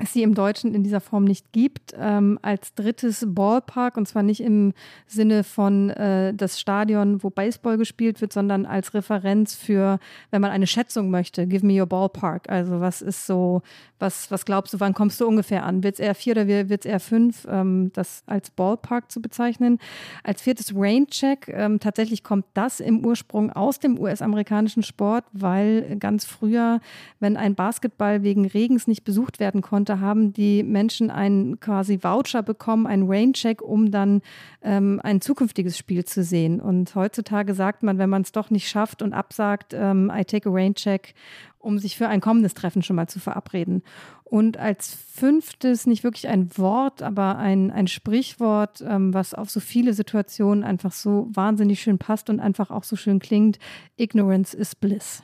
es 0.00 0.12
sie 0.12 0.22
im 0.22 0.34
Deutschen 0.34 0.74
in 0.74 0.82
dieser 0.82 1.00
Form 1.00 1.24
nicht 1.24 1.52
gibt. 1.52 1.94
Ähm, 1.98 2.38
als 2.42 2.74
drittes 2.74 3.24
Ballpark, 3.26 3.96
und 3.96 4.06
zwar 4.06 4.22
nicht 4.22 4.40
im 4.40 4.72
Sinne 5.06 5.44
von 5.44 5.90
äh, 5.90 6.34
das 6.34 6.60
Stadion, 6.60 7.22
wo 7.22 7.30
Baseball 7.30 7.78
gespielt 7.78 8.20
wird, 8.20 8.32
sondern 8.32 8.66
als 8.66 8.94
Referenz 8.94 9.54
für, 9.54 9.98
wenn 10.30 10.40
man 10.40 10.50
eine 10.50 10.66
Schätzung 10.66 11.10
möchte, 11.10 11.46
give 11.46 11.66
me 11.66 11.80
your 11.80 11.86
Ballpark. 11.86 12.48
Also 12.48 12.80
was 12.80 13.02
ist 13.02 13.26
so, 13.26 13.62
was, 13.98 14.30
was 14.30 14.44
glaubst 14.44 14.74
du, 14.74 14.80
wann 14.80 14.94
kommst 14.94 15.20
du 15.20 15.26
ungefähr 15.26 15.64
an? 15.64 15.82
Wird 15.82 15.94
es 15.94 16.00
eher 16.00 16.14
vier 16.14 16.32
oder 16.32 16.46
wird 16.46 16.84
es 16.84 16.86
eher 16.86 17.00
fünf? 17.00 17.46
Ähm, 17.50 17.90
das 17.94 18.22
als 18.26 18.50
Ballpark 18.50 19.10
zu 19.10 19.20
bezeichnen. 19.20 19.78
Als 20.22 20.42
viertes 20.42 20.72
Raincheck. 20.74 21.48
Ähm, 21.48 21.80
tatsächlich 21.80 22.22
kommt 22.22 22.46
das 22.54 22.80
im 22.80 23.04
Ursprung 23.04 23.50
aus 23.50 23.78
dem 23.78 23.98
US-amerikanischen 23.98 24.82
Sport, 24.82 25.24
weil 25.32 25.96
ganz 25.98 26.24
früher, 26.24 26.80
wenn 27.20 27.36
ein 27.36 27.54
Basketball 27.54 28.22
wegen 28.22 28.46
Regens 28.46 28.86
nicht 28.86 29.04
besucht 29.04 29.40
werden 29.40 29.62
konnte, 29.62 29.87
da 29.88 30.00
haben 30.00 30.32
die 30.32 30.62
Menschen 30.62 31.10
einen 31.10 31.60
quasi 31.60 32.02
Voucher 32.02 32.42
bekommen, 32.42 32.86
einen 32.86 33.10
Raincheck, 33.10 33.62
um 33.62 33.90
dann 33.90 34.22
ähm, 34.62 35.00
ein 35.02 35.20
zukünftiges 35.20 35.78
Spiel 35.78 36.04
zu 36.04 36.22
sehen. 36.22 36.60
Und 36.60 36.94
heutzutage 36.94 37.54
sagt 37.54 37.82
man, 37.82 37.98
wenn 37.98 38.10
man 38.10 38.22
es 38.22 38.32
doch 38.32 38.50
nicht 38.50 38.68
schafft 38.68 39.02
und 39.02 39.12
absagt, 39.12 39.74
ähm, 39.74 40.10
I 40.14 40.24
take 40.24 40.48
a 40.48 40.52
Raincheck, 40.52 41.14
um 41.58 41.78
sich 41.78 41.96
für 41.96 42.08
ein 42.08 42.20
kommendes 42.20 42.54
Treffen 42.54 42.82
schon 42.82 42.96
mal 42.96 43.08
zu 43.08 43.18
verabreden. 43.18 43.82
Und 44.24 44.58
als 44.58 44.94
fünftes, 44.94 45.86
nicht 45.86 46.04
wirklich 46.04 46.28
ein 46.28 46.56
Wort, 46.58 47.02
aber 47.02 47.38
ein, 47.38 47.70
ein 47.70 47.88
Sprichwort, 47.88 48.84
ähm, 48.86 49.14
was 49.14 49.34
auf 49.34 49.50
so 49.50 49.60
viele 49.60 49.94
Situationen 49.94 50.64
einfach 50.64 50.92
so 50.92 51.28
wahnsinnig 51.32 51.80
schön 51.80 51.98
passt 51.98 52.28
und 52.30 52.40
einfach 52.40 52.70
auch 52.70 52.84
so 52.84 52.96
schön 52.96 53.18
klingt, 53.20 53.58
Ignorance 53.96 54.56
is 54.56 54.74
Bliss. 54.74 55.22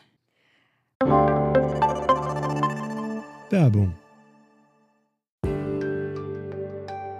Werbung 3.51 3.95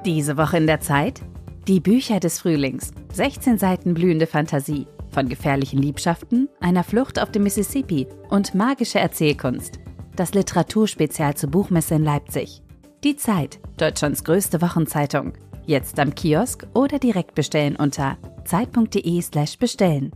Diese 0.05 0.37
Woche 0.37 0.59
in 0.59 0.67
der 0.67 0.81
Zeit? 0.81 1.23
Die 1.67 1.81
Bücher 1.81 2.21
des 2.21 2.39
Frühlings. 2.39 2.93
16 3.15 3.57
Seiten 3.57 3.95
blühende 3.95 4.27
Fantasie. 4.27 4.87
Von 5.11 5.31
gefährlichen 5.31 5.81
Liebschaften, 5.81 6.51
einer 6.61 6.85
Flucht 6.85 7.19
auf 7.19 7.31
dem 7.31 7.45
Mississippi 7.45 8.07
und 8.29 8.55
magische 8.55 8.99
Erzählkunst. 8.99 9.81
Das 10.15 10.35
Literaturspezial 10.35 11.37
zur 11.37 11.51
Buchmesse 11.51 11.95
in 11.95 12.05
Leipzig. 12.05 12.61
Die 13.03 13.17
Zeit, 13.17 13.61
Deutschlands 13.79 14.25
größte 14.25 14.61
Wochenzeitung. 14.61 15.33
Jetzt 15.65 15.99
am 15.99 16.15
Kiosk 16.15 16.67
oder 16.75 16.99
direkt 16.99 17.35
bestellen 17.35 17.77
unter 17.77 18.19
zeit.de/slash 18.45 19.59
bestellen. 19.59 20.13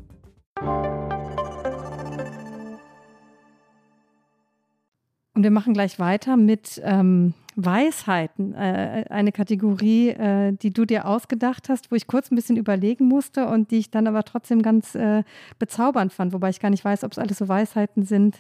Und 5.34 5.45
wir 5.45 5.51
machen 5.51 5.72
gleich 5.72 5.99
weiter 5.99 6.36
mit 6.36 6.78
ähm, 6.84 7.32
Weisheiten, 7.61 8.54
äh, 8.54 9.04
eine 9.11 9.32
Kategorie, 9.32 10.11
äh, 10.11 10.52
die 10.52 10.70
du 10.70 10.84
dir 10.84 11.06
ausgedacht 11.09 11.68
hast, 11.68 11.90
wo 11.90 11.96
ich 11.96 12.06
kurz 12.06 12.30
ein 12.30 12.36
bisschen 12.36 12.56
überlegen 12.56 13.06
musste 13.06 13.48
und 13.48 13.72
die 13.72 13.78
ich 13.78 13.90
dann 13.90 14.06
aber 14.06 14.22
trotzdem 14.22 14.62
ganz 14.62 14.94
äh, 14.94 15.24
bezaubernd 15.59 16.12
fand, 16.12 16.32
wobei 16.32 16.50
ich 16.50 16.61
gar 16.61 16.70
nicht 16.70 16.84
weiß, 16.84 17.02
ob 17.02 17.11
es 17.12 17.18
alles 17.18 17.38
so 17.38 17.48
Weisheiten 17.48 18.04
sind, 18.04 18.36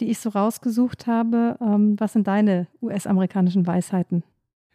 die 0.00 0.10
ich 0.10 0.20
so 0.20 0.30
rausgesucht 0.30 1.06
habe. 1.06 1.58
Ähm, 1.60 1.96
was 1.98 2.14
sind 2.14 2.26
deine 2.26 2.66
US-amerikanischen 2.80 3.66
Weisheiten? 3.66 4.24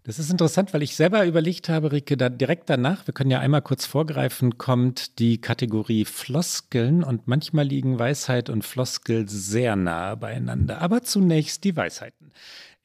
Das 0.03 0.19
ist 0.19 0.29
interessant, 0.31 0.73
weil 0.73 0.83
ich 0.83 0.95
selber 0.95 1.25
überlegt 1.25 1.67
habe, 1.67 1.91
Rike, 1.91 2.15
da 2.15 2.29
direkt 2.29 2.69
danach, 2.69 3.05
wir 3.07 3.13
können 3.13 3.31
ja 3.31 3.39
einmal 3.39 3.61
kurz 3.61 3.85
vorgreifen, 3.85 4.57
kommt 4.57 5.19
die 5.19 5.41
Kategorie 5.41 6.05
Floskeln 6.05 7.03
und 7.03 7.27
manchmal 7.27 7.65
liegen 7.65 7.99
Weisheit 7.99 8.49
und 8.49 8.63
Floskel 8.63 9.27
sehr 9.27 9.75
nahe 9.75 10.15
beieinander. 10.15 10.81
Aber 10.81 11.03
zunächst 11.03 11.65
die 11.65 11.75
Weisheiten. 11.75 12.31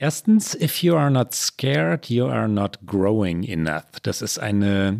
Erstens, 0.02 0.54
if 0.54 0.82
you 0.82 0.96
are 0.96 1.10
not 1.10 1.32
scared, 1.32 2.10
you 2.10 2.26
are 2.26 2.48
not 2.48 2.78
growing 2.84 3.44
enough. 3.44 4.00
Das 4.02 4.20
ist 4.20 4.38
eine 4.38 4.98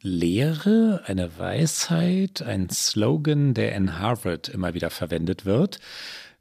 Lehre, 0.00 1.02
eine 1.06 1.38
Weisheit, 1.38 2.42
ein 2.42 2.68
Slogan, 2.68 3.54
der 3.54 3.76
in 3.76 4.00
Harvard 4.00 4.48
immer 4.48 4.74
wieder 4.74 4.90
verwendet 4.90 5.44
wird 5.44 5.78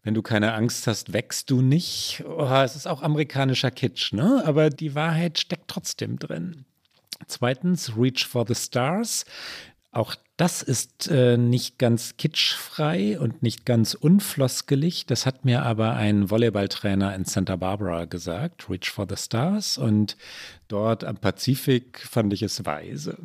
wenn 0.04 0.14
du 0.14 0.22
keine 0.22 0.54
Angst 0.54 0.88
hast, 0.88 1.14
wächst 1.14 1.50
du 1.50 1.62
nicht. 1.62 2.24
Oh, 2.28 2.62
es 2.64 2.76
ist 2.76 2.88
auch 2.88 3.04
amerikanischer 3.04 3.72
Kitsch, 3.72 4.14
ne? 4.14 4.44
Aber 4.46 4.70
die 4.70 4.96
Wahrheit 4.96 5.38
steckt 5.38 5.68
trotzdem 5.68 6.18
drin. 6.18 6.66
Zweitens, 7.28 7.96
Reach 7.96 8.26
for 8.26 8.46
the 8.48 8.56
Stars. 8.56 9.26
Auch 9.92 10.16
das 10.42 10.64
ist 10.64 11.08
äh, 11.08 11.38
nicht 11.38 11.78
ganz 11.78 12.18
kitschfrei 12.18 13.20
und 13.20 13.44
nicht 13.44 13.64
ganz 13.64 13.94
unfloskelig. 13.94 15.06
Das 15.06 15.28
hat 15.28 15.46
mir 15.46 15.62
aber 15.62 15.94
ein 15.94 16.32
Volleyballtrainer 16.32 17.14
in 17.14 17.26
Santa 17.26 17.58
Barbara 17.58 18.06
gesagt, 18.06 18.68
Reach 18.68 18.90
for 18.90 19.06
the 19.08 19.18
Stars. 19.18 19.78
Und 19.78 20.18
dort 20.72 21.04
am 21.04 21.18
Pazifik 21.18 22.00
fand 22.00 22.34
ich 22.34 22.42
es 22.42 22.66
weise. 22.66 23.18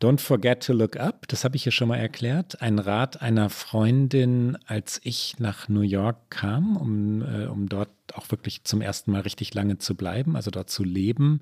Don't 0.00 0.20
forget 0.20 0.64
to 0.64 0.72
look 0.72 0.96
up, 0.96 1.28
das 1.28 1.44
habe 1.44 1.56
ich 1.56 1.62
hier 1.62 1.72
schon 1.72 1.88
mal 1.88 1.96
erklärt. 1.96 2.60
Ein 2.60 2.78
Rat 2.78 3.22
einer 3.22 3.50
Freundin, 3.50 4.58
als 4.66 5.00
ich 5.04 5.36
nach 5.38 5.68
New 5.68 5.82
York 5.82 6.30
kam, 6.30 6.76
um, 6.76 7.22
äh, 7.22 7.46
um 7.46 7.68
dort 7.68 7.90
auch 8.14 8.30
wirklich 8.30 8.64
zum 8.64 8.80
ersten 8.80 9.12
Mal 9.12 9.20
richtig 9.20 9.54
lange 9.54 9.78
zu 9.78 9.94
bleiben, 9.94 10.36
also 10.36 10.50
dort 10.50 10.70
zu 10.70 10.84
leben. 10.84 11.40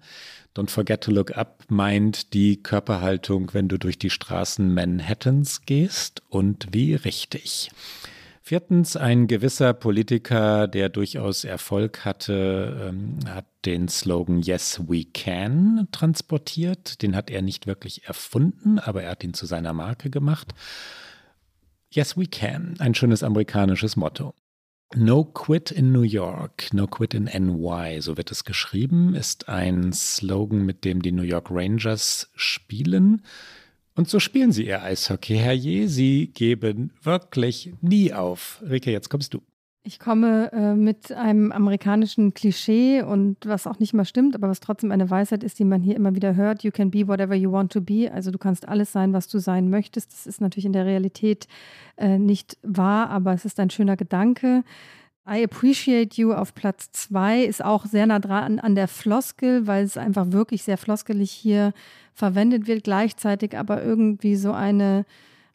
Don't 0.54 0.70
forget 0.70 1.02
to 1.02 1.10
look 1.10 1.36
up 1.36 1.64
meint 1.68 2.34
die 2.34 2.62
Körperhaltung, 2.62 3.54
wenn 3.54 3.68
du 3.68 3.78
durch 3.78 3.98
die 3.98 4.10
Straßen 4.10 4.72
Manhattans 4.72 5.62
gehst 5.66 6.22
und 6.28 6.68
wie 6.72 6.94
richtig. 6.94 7.70
Viertens, 8.50 8.96
ein 8.96 9.28
gewisser 9.28 9.72
Politiker, 9.74 10.66
der 10.66 10.88
durchaus 10.88 11.44
Erfolg 11.44 12.04
hatte, 12.04 12.88
ähm, 12.88 13.20
hat 13.28 13.46
den 13.64 13.86
Slogan 13.86 14.42
Yes, 14.42 14.80
we 14.88 15.04
can 15.04 15.86
transportiert. 15.92 17.00
Den 17.00 17.14
hat 17.14 17.30
er 17.30 17.42
nicht 17.42 17.68
wirklich 17.68 18.06
erfunden, 18.08 18.80
aber 18.80 19.04
er 19.04 19.12
hat 19.12 19.22
ihn 19.22 19.34
zu 19.34 19.46
seiner 19.46 19.72
Marke 19.72 20.10
gemacht. 20.10 20.52
Yes, 21.92 22.16
we 22.16 22.26
can, 22.26 22.74
ein 22.80 22.96
schönes 22.96 23.22
amerikanisches 23.22 23.94
Motto. 23.94 24.34
No 24.96 25.22
Quit 25.22 25.70
in 25.70 25.92
New 25.92 26.02
York, 26.02 26.72
No 26.72 26.88
Quit 26.88 27.14
in 27.14 27.26
NY, 27.26 28.00
so 28.00 28.16
wird 28.16 28.32
es 28.32 28.42
geschrieben, 28.42 29.14
ist 29.14 29.48
ein 29.48 29.92
Slogan, 29.92 30.66
mit 30.66 30.84
dem 30.84 31.02
die 31.02 31.12
New 31.12 31.22
York 31.22 31.52
Rangers 31.52 32.32
spielen. 32.34 33.22
Und 33.94 34.08
so 34.08 34.20
spielen 34.20 34.52
sie 34.52 34.66
ihr 34.66 34.82
Eishockey, 34.82 35.36
Herrje. 35.36 35.88
Sie 35.88 36.28
geben 36.28 36.92
wirklich 37.02 37.72
nie 37.80 38.12
auf. 38.12 38.62
Rike, 38.68 38.90
jetzt 38.90 39.10
kommst 39.10 39.34
du. 39.34 39.40
Ich 39.82 39.98
komme 39.98 40.52
äh, 40.52 40.74
mit 40.74 41.10
einem 41.10 41.52
amerikanischen 41.52 42.34
Klischee 42.34 43.00
und 43.02 43.38
was 43.46 43.66
auch 43.66 43.78
nicht 43.78 43.94
mal 43.94 44.04
stimmt, 44.04 44.34
aber 44.34 44.48
was 44.50 44.60
trotzdem 44.60 44.92
eine 44.92 45.08
Weisheit 45.08 45.42
ist, 45.42 45.58
die 45.58 45.64
man 45.64 45.80
hier 45.80 45.96
immer 45.96 46.14
wieder 46.14 46.36
hört. 46.36 46.62
You 46.62 46.70
can 46.70 46.90
be 46.90 47.08
whatever 47.08 47.34
you 47.34 47.50
want 47.50 47.72
to 47.72 47.80
be. 47.80 48.10
Also 48.12 48.30
du 48.30 48.36
kannst 48.36 48.68
alles 48.68 48.92
sein, 48.92 49.14
was 49.14 49.26
du 49.26 49.38
sein 49.38 49.70
möchtest. 49.70 50.12
Das 50.12 50.26
ist 50.26 50.42
natürlich 50.42 50.66
in 50.66 50.74
der 50.74 50.84
Realität 50.84 51.48
äh, 51.96 52.18
nicht 52.18 52.58
wahr, 52.62 53.08
aber 53.08 53.32
es 53.32 53.46
ist 53.46 53.58
ein 53.58 53.70
schöner 53.70 53.96
Gedanke. 53.96 54.64
I 55.30 55.44
Appreciate 55.44 56.16
You 56.16 56.32
auf 56.32 56.54
Platz 56.54 56.90
zwei 56.90 57.44
ist 57.44 57.64
auch 57.64 57.86
sehr 57.86 58.06
nah 58.06 58.18
dran 58.18 58.58
an 58.58 58.74
der 58.74 58.88
Floskel, 58.88 59.66
weil 59.66 59.84
es 59.84 59.96
einfach 59.96 60.32
wirklich 60.32 60.64
sehr 60.64 60.76
floskelig 60.76 61.30
hier 61.30 61.72
verwendet 62.14 62.66
wird, 62.66 62.82
gleichzeitig 62.84 63.56
aber 63.56 63.82
irgendwie 63.82 64.34
so 64.36 64.52
eine 64.52 65.04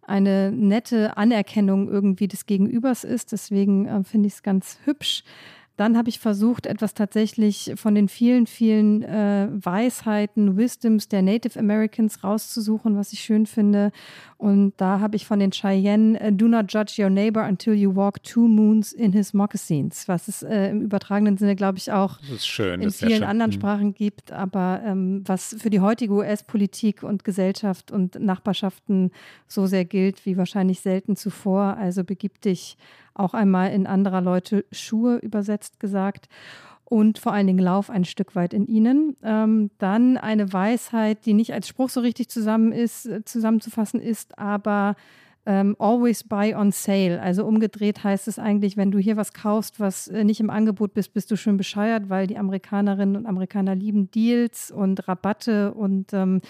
eine 0.08 0.52
nette 0.52 1.18
Anerkennung 1.18 1.90
irgendwie 1.90 2.28
des 2.28 2.46
Gegenübers 2.46 3.04
ist. 3.04 3.32
Deswegen 3.32 3.88
äh, 3.88 4.04
finde 4.04 4.28
ich 4.28 4.34
es 4.34 4.44
ganz 4.44 4.78
hübsch. 4.86 5.24
Dann 5.78 5.98
habe 5.98 6.08
ich 6.08 6.20
versucht, 6.20 6.66
etwas 6.66 6.94
tatsächlich 6.94 7.74
von 7.76 7.96
den 7.96 8.08
vielen, 8.08 8.48
vielen 8.48 9.04
äh, 9.04 9.50
Weisheiten, 9.52 10.56
Wisdoms 10.56 11.10
der 11.10 11.22
Native 11.22 11.60
Americans 11.60 12.24
rauszusuchen, 12.24 12.96
was 12.96 13.12
ich 13.12 13.20
schön 13.20 13.46
finde. 13.46 13.92
Und 14.38 14.74
da 14.78 15.00
habe 15.00 15.16
ich 15.16 15.26
von 15.26 15.40
den 15.40 15.52
Cheyenne, 15.52 16.20
uh, 16.22 16.32
do 16.32 16.48
not 16.48 16.72
judge 16.72 17.02
your 17.02 17.10
neighbor 17.10 17.44
until 17.44 17.74
you 17.74 17.94
walk 17.96 18.24
two 18.24 18.48
moons 18.48 18.94
in 18.94 19.12
his 19.12 19.34
moccasins, 19.34 20.08
was 20.08 20.28
es 20.28 20.44
äh, 20.44 20.70
im 20.70 20.82
übertragenen 20.82 21.38
Sinne, 21.38 21.56
glaube 21.56 21.78
ich, 21.78 21.92
auch 21.92 22.20
schön, 22.40 22.82
in 22.82 22.92
vielen 22.92 23.24
anderen 23.24 23.52
mhm. 23.52 23.56
Sprachen 23.56 23.94
gibt, 23.94 24.32
aber 24.32 24.82
ähm, 24.86 25.24
was 25.26 25.56
für 25.60 25.70
die 25.70 25.80
heutige 25.80 26.14
US-Politik 26.14 27.04
und 27.04 27.24
Gesellschaft 27.24 27.92
und 27.92 28.20
Nachbarschaften 28.20 29.12
so 29.48 29.68
sehr 29.68 29.86
gilt 29.86 30.26
wie 30.26 30.38
wahrscheinlich 30.38 30.80
selten 30.80 31.16
zuvor. 31.16 31.78
Also 31.78 32.04
begib 32.04 32.42
dich 32.42 32.78
auch 33.16 33.34
einmal 33.34 33.72
in 33.72 33.88
anderer 33.88 34.22
Leute 34.22 34.66
Schuhe 34.72 35.18
übersetzt 35.18 35.80
gesagt 35.80 36.28
und 36.84 37.18
vor 37.18 37.34
allen 37.34 37.48
Dingen 37.48 37.60
Lauf 37.60 37.90
ein 37.90 38.06
Stück 38.06 38.36
weit 38.36 38.54
in 38.54 38.68
ihnen. 38.68 39.18
Ähm, 39.24 39.72
dann 39.80 40.18
eine 40.18 40.54
Weisheit, 40.54 41.26
die 41.26 41.34
nicht 41.34 41.54
als 41.54 41.68
Spruch 41.68 41.90
so 41.90 42.00
richtig 42.02 42.30
zusammen 42.30 42.72
ist, 42.72 43.08
äh, 43.08 43.26
zusammenzufassen 43.26 44.00
ist, 44.00 44.38
aber 44.38 44.96
ähm, 45.46 45.76
always 45.78 46.24
buy 46.24 46.54
on 46.56 46.72
sale. 46.72 47.22
Also 47.22 47.46
umgedreht 47.46 48.04
heißt 48.04 48.28
es 48.28 48.40
eigentlich, 48.40 48.78
wenn 48.78 48.92
du 48.92 48.98
hier 48.98 49.16
was 49.16 49.34
kaufst, 49.34 49.80
was 49.80 50.08
äh, 50.08 50.24
nicht 50.24 50.40
im 50.40 50.50
Angebot 50.50 50.94
bist, 50.94 51.14
bist 51.14 51.30
du 51.30 51.38
schön 51.38 51.58
bescheuert, 51.58 52.10
weil 52.10 52.28
die 52.28 52.38
Amerikanerinnen 52.38 53.16
und 53.16 53.26
Amerikaner 53.26 53.76
lieben 53.76 54.10
Deals 54.10 54.72
und 54.72 55.08
Rabatte 55.08 55.74
und 55.74 56.14
ähm, 56.14 56.42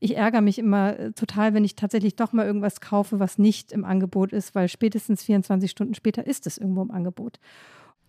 ich 0.00 0.16
ärgere 0.16 0.40
mich 0.40 0.58
immer 0.58 0.98
äh, 0.98 1.12
total, 1.12 1.52
wenn 1.54 1.64
ich 1.64 1.74
tatsächlich 1.74 2.16
doch 2.16 2.32
mal 2.32 2.46
irgendwas 2.46 2.80
kaufe, 2.80 3.20
was 3.20 3.38
nicht 3.38 3.72
im 3.72 3.84
Angebot 3.84 4.32
ist, 4.32 4.54
weil 4.54 4.68
spätestens 4.68 5.22
24 5.24 5.70
Stunden 5.70 5.94
später 5.94 6.26
ist 6.26 6.46
es 6.46 6.56
irgendwo 6.56 6.82
im 6.82 6.90
Angebot. 6.90 7.38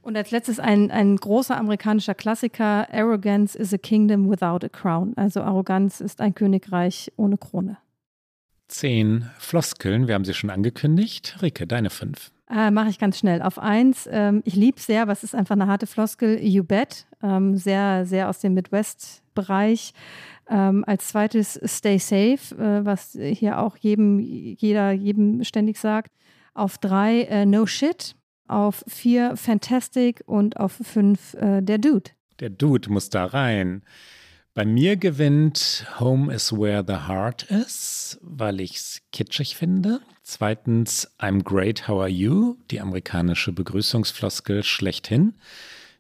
Und 0.01 0.15
als 0.15 0.31
letztes 0.31 0.59
ein, 0.59 0.91
ein 0.91 1.17
großer 1.17 1.57
amerikanischer 1.57 2.15
Klassiker, 2.15 2.87
Arrogance 2.91 3.57
is 3.57 3.73
a 3.73 3.77
kingdom 3.77 4.29
without 4.29 4.65
a 4.65 4.69
crown. 4.69 5.13
Also 5.17 5.41
Arroganz 5.41 5.99
ist 5.99 6.21
ein 6.21 6.33
Königreich 6.33 7.11
ohne 7.17 7.37
Krone. 7.37 7.77
Zehn 8.69 9.29
Floskeln, 9.37 10.07
wir 10.07 10.15
haben 10.15 10.25
sie 10.25 10.33
schon 10.33 10.49
angekündigt. 10.49 11.37
Rike, 11.41 11.67
deine 11.67 11.89
fünf. 11.89 12.31
Äh, 12.49 12.71
Mache 12.71 12.89
ich 12.89 12.97
ganz 12.97 13.19
schnell. 13.19 13.41
Auf 13.41 13.59
eins, 13.59 14.07
ähm, 14.11 14.41
ich 14.45 14.55
liebe 14.55 14.79
sehr, 14.79 15.07
was 15.07 15.23
ist 15.23 15.35
einfach 15.35 15.55
eine 15.55 15.67
harte 15.67 15.85
Floskel, 15.85 16.41
you 16.41 16.63
bet. 16.63 17.05
Ähm, 17.21 17.57
sehr, 17.57 18.05
sehr 18.05 18.29
aus 18.29 18.39
dem 18.39 18.53
Midwest-Bereich. 18.53 19.93
Ähm, 20.49 20.83
als 20.87 21.09
zweites 21.09 21.59
Stay 21.65 21.99
Safe, 21.99 22.55
äh, 22.55 22.85
was 22.85 23.17
hier 23.19 23.59
auch 23.59 23.75
jedem, 23.77 24.19
jeder, 24.19 24.91
jedem 24.91 25.43
ständig 25.43 25.77
sagt. 25.77 26.11
Auf 26.53 26.77
drei 26.77 27.23
äh, 27.23 27.45
No 27.45 27.65
Shit 27.65 28.15
auf 28.49 28.83
vier 28.87 29.37
Fantastic 29.37 30.23
und 30.25 30.57
auf 30.57 30.73
fünf 30.81 31.35
äh, 31.35 31.61
der 31.61 31.77
Dude. 31.77 32.11
Der 32.39 32.49
Dude 32.49 32.91
muss 32.91 33.09
da 33.09 33.25
rein. 33.25 33.83
Bei 34.53 34.65
mir 34.65 34.97
gewinnt 34.97 35.85
Home 35.99 36.33
is 36.33 36.51
where 36.51 36.83
the 36.85 37.07
heart 37.07 37.43
is, 37.43 38.19
weil 38.21 38.59
ich 38.59 38.75
es 38.75 39.01
kitschig 39.11 39.55
finde. 39.55 40.01
Zweitens 40.23 41.09
I'm 41.19 41.43
great, 41.43 41.87
how 41.87 42.01
are 42.01 42.09
you? 42.09 42.57
Die 42.71 42.81
amerikanische 42.81 43.51
Begrüßungsfloskel 43.51 44.63
schlechthin. 44.63 45.35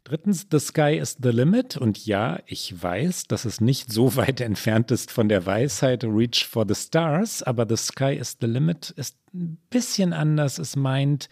Drittens, 0.03 0.47
The 0.49 0.59
Sky 0.59 0.97
is 0.97 1.17
the 1.21 1.29
Limit. 1.29 1.77
Und 1.77 2.03
ja, 2.05 2.39
ich 2.47 2.81
weiß, 2.81 3.25
dass 3.25 3.45
es 3.45 3.61
nicht 3.61 3.93
so 3.93 4.15
weit 4.15 4.41
entfernt 4.41 4.89
ist 4.89 5.11
von 5.11 5.29
der 5.29 5.45
Weisheit 5.45 6.03
Reach 6.03 6.47
for 6.47 6.65
the 6.67 6.73
Stars, 6.73 7.43
aber 7.43 7.67
The 7.69 7.77
Sky 7.77 8.15
is 8.15 8.37
the 8.41 8.47
Limit 8.47 8.89
ist 8.91 9.17
ein 9.33 9.59
bisschen 9.69 10.13
anders. 10.13 10.57
Es 10.57 10.75
meint 10.75 11.29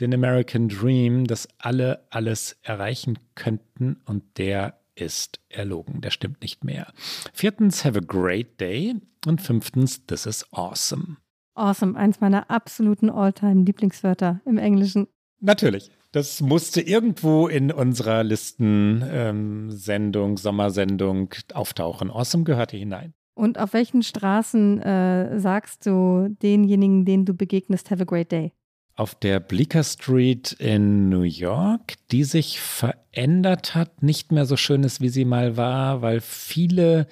den 0.00 0.12
American 0.12 0.68
Dream, 0.68 1.26
dass 1.26 1.48
alle 1.56 2.04
alles 2.10 2.58
erreichen 2.62 3.18
könnten 3.34 3.96
und 4.04 4.22
der 4.36 4.77
ist 5.00 5.40
erlogen. 5.48 6.00
Der 6.00 6.10
stimmt 6.10 6.42
nicht 6.42 6.64
mehr. 6.64 6.92
Viertens, 7.32 7.84
Have 7.84 7.98
a 7.98 8.02
great 8.04 8.60
day. 8.60 8.96
Und 9.26 9.42
fünftens, 9.42 10.06
This 10.06 10.26
is 10.26 10.46
awesome. 10.52 11.16
Awesome, 11.54 11.98
eins 11.98 12.20
meiner 12.20 12.50
absoluten 12.50 13.10
All-Time-Lieblingswörter 13.10 14.40
im 14.44 14.58
Englischen. 14.58 15.08
Natürlich. 15.40 15.90
Das 16.12 16.40
musste 16.40 16.80
irgendwo 16.80 17.48
in 17.48 17.70
unserer 17.70 18.24
Listensendung, 18.24 20.30
ähm, 20.30 20.36
Sommersendung 20.36 21.34
auftauchen. 21.52 22.10
Awesome 22.10 22.44
gehörte 22.44 22.76
hinein. 22.76 23.12
Und 23.34 23.58
auf 23.58 23.72
welchen 23.72 24.02
Straßen 24.02 24.80
äh, 24.80 25.38
sagst 25.38 25.86
du 25.86 26.28
denjenigen, 26.42 27.04
denen 27.04 27.24
du 27.24 27.34
begegnest, 27.34 27.90
have 27.90 28.02
a 28.02 28.06
great 28.06 28.32
day? 28.32 28.52
Auf 28.98 29.14
der 29.14 29.38
Bleecker 29.38 29.84
Street 29.84 30.50
in 30.58 31.08
New 31.08 31.22
York, 31.22 31.94
die 32.10 32.24
sich 32.24 32.58
verändert 32.58 33.76
hat, 33.76 34.02
nicht 34.02 34.32
mehr 34.32 34.44
so 34.44 34.56
schön 34.56 34.82
ist, 34.82 35.00
wie 35.00 35.08
sie 35.08 35.24
mal 35.24 35.56
war, 35.56 36.02
weil 36.02 36.20
viele 36.20 37.06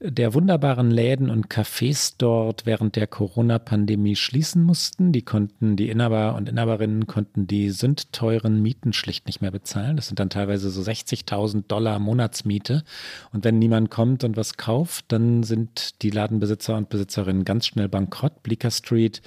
der 0.00 0.34
wunderbaren 0.34 0.90
Läden 0.90 1.30
und 1.30 1.48
Cafés 1.48 2.16
dort 2.18 2.66
während 2.66 2.96
der 2.96 3.06
Corona-Pandemie 3.06 4.16
schließen 4.16 4.62
mussten. 4.62 5.12
Die 5.12 5.22
konnten, 5.22 5.76
die 5.76 5.88
Inhaber 5.88 6.34
und 6.34 6.50
Inhaberinnen 6.50 7.06
konnten 7.06 7.46
die 7.46 7.70
sündteuren 7.70 8.60
Mieten 8.60 8.92
schlicht 8.92 9.26
nicht 9.26 9.40
mehr 9.40 9.50
bezahlen. 9.50 9.96
Das 9.96 10.08
sind 10.08 10.20
dann 10.20 10.28
teilweise 10.28 10.68
so 10.68 10.82
60.000 10.82 11.68
Dollar 11.68 12.00
Monatsmiete. 12.00 12.84
Und 13.32 13.44
wenn 13.44 13.58
niemand 13.58 13.90
kommt 13.90 14.24
und 14.24 14.36
was 14.36 14.58
kauft, 14.58 15.06
dann 15.08 15.42
sind 15.42 16.02
die 16.02 16.10
Ladenbesitzer 16.10 16.76
und 16.76 16.90
Besitzerinnen 16.90 17.46
ganz 17.46 17.66
schnell 17.66 17.88
bankrott. 17.88 18.42
Bleecker 18.42 18.70
Street 18.70 19.22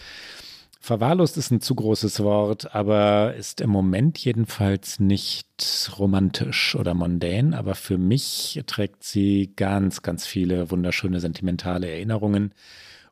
Verwahrlost 0.87 1.35
ist 1.35 1.51
ein 1.51 1.59
zu 1.59 1.75
großes 1.75 2.21
Wort, 2.21 2.73
aber 2.73 3.33
ist 3.35 3.59
im 3.59 3.69
Moment 3.69 4.17
jedenfalls 4.19 5.01
nicht 5.01 5.91
romantisch 5.99 6.77
oder 6.77 6.93
mondän. 6.93 7.53
Aber 7.53 7.75
für 7.75 7.97
mich 7.97 8.63
trägt 8.67 9.03
sie 9.03 9.51
ganz, 9.57 10.01
ganz 10.01 10.25
viele 10.25 10.71
wunderschöne 10.71 11.19
sentimentale 11.19 11.89
Erinnerungen 11.89 12.53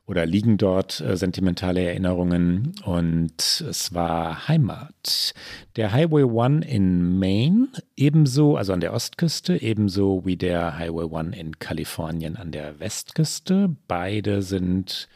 oder 0.06 0.24
liegen 0.24 0.56
dort 0.56 1.02
äh, 1.02 1.18
sentimentale 1.18 1.82
Erinnerungen 1.82 2.72
und 2.86 3.42
es 3.68 3.92
war 3.92 4.48
Heimat. 4.48 5.34
Der 5.76 5.92
Highway 5.92 6.22
One 6.22 6.64
in 6.64 7.18
Maine, 7.18 7.68
ebenso, 7.94 8.56
also 8.56 8.72
an 8.72 8.80
der 8.80 8.94
Ostküste, 8.94 9.60
ebenso 9.60 10.24
wie 10.24 10.38
der 10.38 10.78
Highway 10.78 11.04
One 11.04 11.36
in 11.36 11.58
Kalifornien 11.58 12.36
an 12.36 12.52
der 12.52 12.80
Westküste. 12.80 13.76
Beide 13.86 14.40
sind 14.40 15.10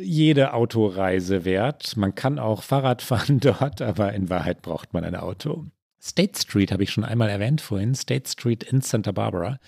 jede 0.00 0.52
Autoreise 0.54 1.44
wert. 1.44 1.96
Man 1.96 2.14
kann 2.14 2.38
auch 2.38 2.62
Fahrrad 2.62 3.02
fahren 3.02 3.40
dort, 3.42 3.82
aber 3.82 4.12
in 4.12 4.30
Wahrheit 4.30 4.62
braucht 4.62 4.92
man 4.92 5.04
ein 5.04 5.16
Auto. 5.16 5.66
State 6.00 6.38
Street 6.38 6.70
habe 6.70 6.82
ich 6.82 6.90
schon 6.90 7.04
einmal 7.04 7.30
erwähnt 7.30 7.60
vorhin. 7.60 7.94
State 7.94 8.28
Street 8.28 8.62
in 8.62 8.82
Santa 8.82 9.12
Barbara 9.12 9.58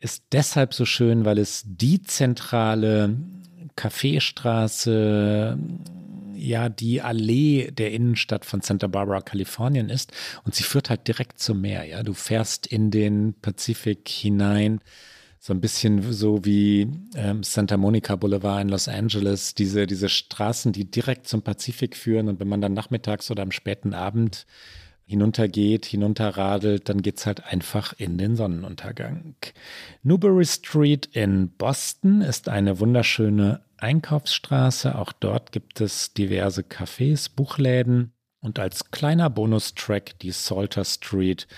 ist 0.00 0.24
deshalb 0.32 0.74
so 0.74 0.84
schön, 0.84 1.24
weil 1.24 1.38
es 1.38 1.64
die 1.66 2.02
zentrale 2.02 3.16
Kaffeestraße, 3.76 5.56
ja, 6.34 6.68
die 6.68 7.00
Allee 7.00 7.70
der 7.70 7.92
Innenstadt 7.92 8.44
von 8.44 8.60
Santa 8.60 8.88
Barbara, 8.88 9.20
Kalifornien 9.20 9.88
ist. 9.88 10.12
Und 10.44 10.54
sie 10.54 10.64
führt 10.64 10.90
halt 10.90 11.06
direkt 11.06 11.38
zum 11.38 11.60
Meer. 11.60 11.84
Ja, 11.84 12.02
du 12.02 12.14
fährst 12.14 12.66
in 12.66 12.90
den 12.90 13.34
Pazifik 13.40 14.08
hinein 14.08 14.80
so 15.38 15.52
ein 15.52 15.60
bisschen 15.60 16.12
so 16.12 16.44
wie 16.44 16.90
ähm, 17.14 17.42
Santa 17.42 17.76
Monica 17.76 18.16
Boulevard 18.16 18.62
in 18.62 18.68
Los 18.68 18.88
Angeles, 18.88 19.54
diese, 19.54 19.86
diese 19.86 20.08
Straßen, 20.08 20.72
die 20.72 20.90
direkt 20.90 21.28
zum 21.28 21.42
Pazifik 21.42 21.96
führen. 21.96 22.28
Und 22.28 22.40
wenn 22.40 22.48
man 22.48 22.60
dann 22.60 22.74
nachmittags 22.74 23.30
oder 23.30 23.42
am 23.42 23.52
späten 23.52 23.94
Abend 23.94 24.46
hinuntergeht, 25.06 25.86
hinunterradelt, 25.86 26.88
dann 26.88 27.00
geht 27.00 27.18
es 27.18 27.26
halt 27.26 27.44
einfach 27.44 27.94
in 27.96 28.18
den 28.18 28.36
Sonnenuntergang. 28.36 29.36
Newbury 30.02 30.44
Street 30.44 31.08
in 31.12 31.50
Boston 31.50 32.20
ist 32.20 32.48
eine 32.48 32.78
wunderschöne 32.78 33.60
Einkaufsstraße. 33.78 34.96
Auch 34.96 35.12
dort 35.12 35.52
gibt 35.52 35.80
es 35.80 36.12
diverse 36.12 36.62
Cafés, 36.62 37.30
Buchläden. 37.34 38.12
Und 38.40 38.58
als 38.58 38.90
kleiner 38.90 39.30
Bonustrack 39.30 40.18
die 40.18 40.30
Salter 40.30 40.84
Street 40.84 41.48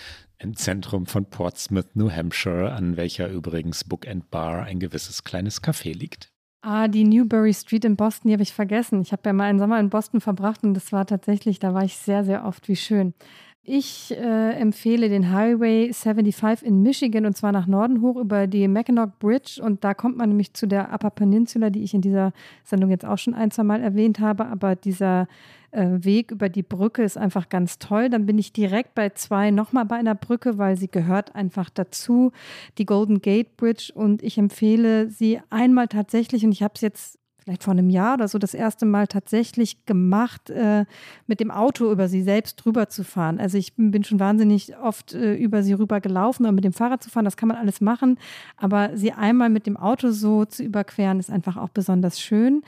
im 0.40 0.56
Zentrum 0.56 1.06
von 1.06 1.26
Portsmouth, 1.26 1.94
New 1.94 2.10
Hampshire, 2.10 2.72
an 2.72 2.96
welcher 2.96 3.28
übrigens 3.28 3.84
Book 3.84 4.08
and 4.08 4.30
Bar 4.30 4.64
ein 4.64 4.80
gewisses 4.80 5.22
kleines 5.22 5.62
Café 5.62 5.96
liegt. 5.96 6.32
Ah, 6.62 6.88
die 6.88 7.04
Newbury 7.04 7.54
Street 7.54 7.84
in 7.84 7.96
Boston, 7.96 8.28
die 8.28 8.34
habe 8.34 8.42
ich 8.42 8.52
vergessen. 8.52 9.00
Ich 9.00 9.12
habe 9.12 9.22
ja 9.24 9.32
mal 9.32 9.44
einen 9.44 9.58
Sommer 9.58 9.80
in 9.80 9.90
Boston 9.90 10.20
verbracht 10.20 10.62
und 10.62 10.74
das 10.74 10.92
war 10.92 11.06
tatsächlich, 11.06 11.58
da 11.58 11.72
war 11.72 11.84
ich 11.84 11.96
sehr, 11.96 12.24
sehr 12.24 12.44
oft, 12.44 12.68
wie 12.68 12.76
schön. 12.76 13.14
Ich 13.62 14.10
äh, 14.12 14.52
empfehle 14.52 15.10
den 15.10 15.32
Highway 15.32 15.92
75 15.92 16.66
in 16.66 16.82
Michigan 16.82 17.26
und 17.26 17.36
zwar 17.36 17.52
nach 17.52 17.66
Norden 17.66 18.00
hoch 18.00 18.16
über 18.16 18.46
die 18.46 18.66
Mackinac 18.68 19.18
Bridge 19.18 19.60
und 19.62 19.84
da 19.84 19.92
kommt 19.94 20.16
man 20.16 20.30
nämlich 20.30 20.54
zu 20.54 20.66
der 20.66 20.92
Upper 20.92 21.10
Peninsula, 21.10 21.68
die 21.68 21.82
ich 21.82 21.92
in 21.92 22.00
dieser 22.00 22.32
Sendung 22.64 22.90
jetzt 22.90 23.04
auch 23.04 23.18
schon 23.18 23.34
ein, 23.34 23.50
zwei 23.50 23.62
Mal 23.62 23.82
erwähnt 23.82 24.18
habe, 24.18 24.46
aber 24.46 24.76
dieser 24.76 25.28
äh, 25.70 25.86
Weg 26.00 26.32
über 26.32 26.48
die 26.48 26.62
Brücke 26.62 27.02
ist 27.02 27.16
einfach 27.16 27.48
ganz 27.48 27.78
toll. 27.78 28.08
Dann 28.10 28.26
bin 28.26 28.38
ich 28.38 28.52
direkt 28.52 28.94
bei 28.94 29.10
zwei 29.10 29.50
nochmal 29.50 29.84
bei 29.84 29.96
einer 29.96 30.14
Brücke, 30.14 30.58
weil 30.58 30.76
sie 30.76 30.88
gehört 30.88 31.34
einfach 31.34 31.70
dazu, 31.70 32.32
die 32.78 32.86
Golden 32.86 33.20
Gate 33.20 33.56
Bridge 33.56 33.92
und 33.94 34.22
ich 34.22 34.38
empfehle 34.38 35.10
sie 35.10 35.40
einmal 35.50 35.88
tatsächlich 35.88 36.44
und 36.44 36.52
ich 36.52 36.62
habe 36.62 36.74
es 36.74 36.80
jetzt 36.80 37.19
vielleicht 37.42 37.64
vor 37.64 37.72
einem 37.72 37.90
Jahr 37.90 38.14
oder 38.14 38.28
so 38.28 38.38
das 38.38 38.54
erste 38.54 38.86
Mal 38.86 39.06
tatsächlich 39.06 39.84
gemacht, 39.86 40.50
äh, 40.50 40.84
mit 41.26 41.40
dem 41.40 41.50
Auto 41.50 41.90
über 41.90 42.08
sie 42.08 42.22
selbst 42.22 42.56
drüber 42.56 42.88
zu 42.88 43.04
fahren. 43.04 43.40
Also 43.40 43.58
ich 43.58 43.74
bin 43.76 44.04
schon 44.04 44.20
wahnsinnig 44.20 44.76
oft 44.76 45.14
äh, 45.14 45.34
über 45.34 45.62
sie 45.62 45.72
rüber 45.72 46.00
gelaufen 46.00 46.44
oder 46.44 46.52
mit 46.52 46.64
dem 46.64 46.72
Fahrrad 46.72 47.02
zu 47.02 47.10
fahren, 47.10 47.24
das 47.24 47.36
kann 47.36 47.48
man 47.48 47.56
alles 47.56 47.80
machen. 47.80 48.18
Aber 48.56 48.96
sie 48.96 49.12
einmal 49.12 49.50
mit 49.50 49.66
dem 49.66 49.76
Auto 49.76 50.10
so 50.10 50.44
zu 50.44 50.62
überqueren, 50.62 51.18
ist 51.18 51.30
einfach 51.30 51.56
auch 51.56 51.70
besonders 51.70 52.20
schön. 52.20 52.62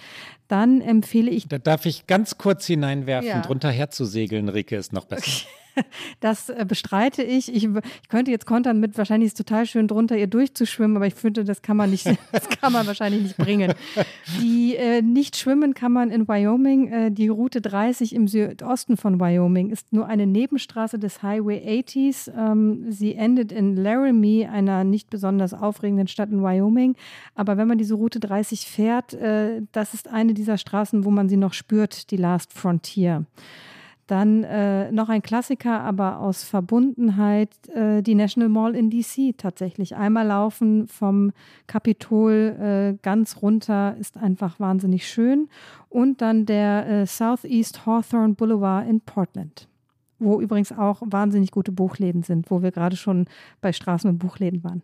Dann 0.48 0.80
empfehle 0.80 1.30
ich. 1.30 1.48
Da 1.48 1.58
darf 1.58 1.86
ich 1.86 2.06
ganz 2.06 2.38
kurz 2.38 2.66
hineinwerfen, 2.66 3.28
ja. 3.28 3.40
drunter 3.40 3.70
herzusegeln, 3.70 4.48
Rike, 4.48 4.76
ist 4.76 4.92
noch 4.92 5.04
besser. 5.04 5.22
Okay. 5.22 5.61
Das 6.20 6.48
äh, 6.48 6.64
bestreite 6.66 7.22
ich. 7.22 7.52
ich. 7.52 7.64
ich. 7.64 8.08
könnte 8.08 8.30
jetzt 8.30 8.46
kontern 8.46 8.80
mit, 8.80 8.96
wahrscheinlich 8.96 9.28
ist 9.28 9.40
es 9.40 9.44
total 9.44 9.66
schön 9.66 9.88
drunter 9.88 10.16
ihr 10.16 10.26
durchzuschwimmen, 10.26 10.96
aber 10.96 11.06
ich 11.06 11.14
finde, 11.14 11.44
das 11.44 11.62
kann 11.62 11.76
man 11.76 11.90
nicht, 11.90 12.06
das 12.32 12.48
kann 12.48 12.72
man 12.72 12.86
wahrscheinlich 12.86 13.22
nicht 13.22 13.36
bringen. 13.36 13.74
Die 14.40 14.76
äh, 14.76 15.02
nicht 15.02 15.36
schwimmen 15.36 15.74
kann 15.74 15.92
man 15.92 16.10
in 16.10 16.28
Wyoming. 16.28 16.88
Äh, 16.88 17.10
die 17.10 17.28
Route 17.28 17.60
30 17.60 18.14
im 18.14 18.28
Südosten 18.28 18.96
von 18.96 19.20
Wyoming 19.20 19.70
ist 19.70 19.92
nur 19.92 20.06
eine 20.06 20.26
Nebenstraße 20.26 20.98
des 20.98 21.22
Highway 21.22 21.82
80s. 21.82 22.30
Ähm, 22.36 22.90
sie 22.90 23.14
endet 23.14 23.52
in 23.52 23.76
Laramie, 23.76 24.46
einer 24.46 24.84
nicht 24.84 25.10
besonders 25.10 25.54
aufregenden 25.54 26.08
Stadt 26.08 26.30
in 26.30 26.42
Wyoming. 26.42 26.94
Aber 27.34 27.56
wenn 27.56 27.68
man 27.68 27.78
diese 27.78 27.94
Route 27.94 28.20
30 28.20 28.66
fährt, 28.66 29.14
äh, 29.14 29.62
das 29.72 29.94
ist 29.94 30.08
eine 30.08 30.34
dieser 30.34 30.58
Straßen, 30.58 31.04
wo 31.04 31.10
man 31.10 31.28
sie 31.28 31.36
noch 31.36 31.52
spürt, 31.52 32.10
die 32.10 32.16
Last 32.16 32.52
Frontier. 32.52 33.26
Dann 34.12 34.44
äh, 34.44 34.92
noch 34.92 35.08
ein 35.08 35.22
Klassiker, 35.22 35.80
aber 35.80 36.20
aus 36.20 36.44
Verbundenheit, 36.44 37.48
äh, 37.68 38.02
die 38.02 38.14
National 38.14 38.50
Mall 38.50 38.76
in 38.76 38.90
DC 38.90 39.38
tatsächlich. 39.38 39.96
Einmal 39.96 40.26
laufen 40.26 40.86
vom 40.86 41.32
Kapitol 41.66 42.54
äh, 42.60 42.92
ganz 43.00 43.40
runter 43.40 43.96
ist 43.98 44.18
einfach 44.18 44.60
wahnsinnig 44.60 45.08
schön. 45.08 45.48
Und 45.88 46.20
dann 46.20 46.44
der 46.44 46.86
äh, 46.86 47.06
Southeast 47.06 47.86
Hawthorne 47.86 48.34
Boulevard 48.34 48.86
in 48.86 49.00
Portland, 49.00 49.66
wo 50.18 50.42
übrigens 50.42 50.72
auch 50.72 51.00
wahnsinnig 51.06 51.50
gute 51.50 51.72
Buchläden 51.72 52.22
sind, 52.22 52.50
wo 52.50 52.62
wir 52.62 52.70
gerade 52.70 52.96
schon 52.96 53.24
bei 53.62 53.70
Straßen- 53.70 54.10
und 54.10 54.18
Buchläden 54.18 54.62
waren. 54.62 54.82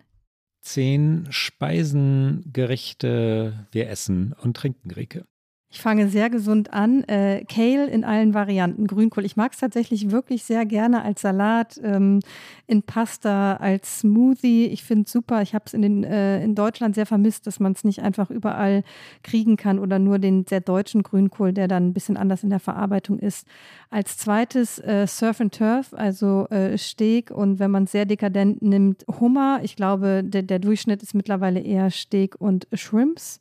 Zehn 0.63 1.27
Speisengerichte 1.29 3.67
wir 3.73 3.91
essen 3.91 4.35
und 4.43 4.57
trinken, 4.57 4.91
Rike. 4.91 5.27
Ich 5.71 5.83
fange 5.83 6.09
sehr 6.09 6.31
gesund 6.31 6.73
an. 6.73 7.05
Äh, 7.05 7.45
Kale 7.45 7.89
in 7.89 8.03
allen 8.03 8.33
Varianten, 8.33 8.87
Grünkohl. 8.87 9.27
Ich 9.27 9.37
mag 9.37 9.53
es 9.53 9.59
tatsächlich 9.59 10.11
wirklich 10.11 10.45
sehr 10.45 10.65
gerne 10.65 11.03
als 11.03 11.21
Salat, 11.21 11.79
ähm, 11.85 12.21
in 12.67 12.83
Pasta, 12.83 13.57
als 13.57 14.01
Smoothie. 14.01 14.65
Ich 14.67 14.83
finde 14.83 15.05
es 15.05 15.13
super. 15.13 15.43
Ich 15.43 15.55
habe 15.55 15.65
es 15.67 15.75
in, 15.75 16.05
äh, 16.05 16.43
in 16.43 16.55
Deutschland 16.55 16.95
sehr 16.95 17.05
vermisst, 17.05 17.47
dass 17.47 17.61
man 17.61 17.73
es 17.73 17.85
nicht 17.85 18.01
einfach 18.01 18.31
überall 18.31 18.83
kriegen 19.23 19.59
kann 19.59 19.79
oder 19.79 19.99
nur 19.99 20.19
den 20.19 20.47
sehr 20.47 20.61
deutschen 20.61 21.03
Grünkohl, 21.03 21.53
der 21.53 21.69
dann 21.69 21.89
ein 21.89 21.93
bisschen 21.93 22.17
anders 22.17 22.43
in 22.43 22.51
der 22.51 22.61
Verarbeitung 22.61 23.19
ist. 23.19 23.47
Als 23.91 24.17
zweites 24.17 24.79
äh, 24.79 25.07
Surf 25.07 25.39
and 25.39 25.55
Turf, 25.55 25.93
also 25.93 26.47
äh, 26.49 26.79
Steak 26.79 27.31
und 27.31 27.59
wenn 27.59 27.71
man 27.71 27.85
es 27.85 27.93
sehr 27.93 28.07
dekadent 28.07 28.63
nimmt, 28.63 29.05
Hummer. 29.21 29.61
Ich 29.63 29.77
glaube, 29.77 30.23
der, 30.25 30.43
der 30.43 30.61
Durchschnitt 30.61 31.03
ist 31.03 31.15
mittlerweile 31.15 31.61
eher 31.61 31.91
Steak 31.91 32.37
und 32.39 32.67
Shrimps. 32.73 33.39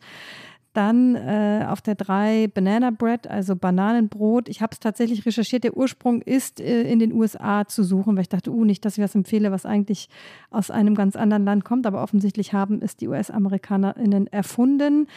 Dann 0.77 1.15
äh, 1.15 1.65
auf 1.67 1.81
der 1.81 1.95
3 1.95 2.49
Banana 2.53 2.91
Bread, 2.91 3.25
also 3.25 3.55
Bananenbrot. 3.55 4.47
Ich 4.47 4.61
habe 4.61 4.73
es 4.73 4.79
tatsächlich 4.79 5.25
recherchiert. 5.25 5.63
Der 5.63 5.75
Ursprung 5.75 6.21
ist 6.21 6.61
äh, 6.61 6.83
in 6.83 6.99
den 6.99 7.13
USA 7.13 7.65
zu 7.65 7.81
suchen, 7.83 8.15
weil 8.15 8.21
ich 8.21 8.29
dachte, 8.29 8.51
uh, 8.51 8.63
nicht, 8.63 8.85
dass 8.85 8.95
ich 8.95 9.03
was 9.03 9.15
empfehle, 9.15 9.51
was 9.51 9.65
eigentlich 9.65 10.07
aus 10.51 10.69
einem 10.69 10.93
ganz 10.93 11.15
anderen 11.15 11.45
Land 11.45 11.65
kommt. 11.65 11.87
Aber 11.87 12.03
offensichtlich 12.03 12.53
haben 12.53 12.79
es 12.83 12.95
die 12.95 13.07
US-AmerikanerInnen 13.07 14.27
erfunden. 14.27 15.07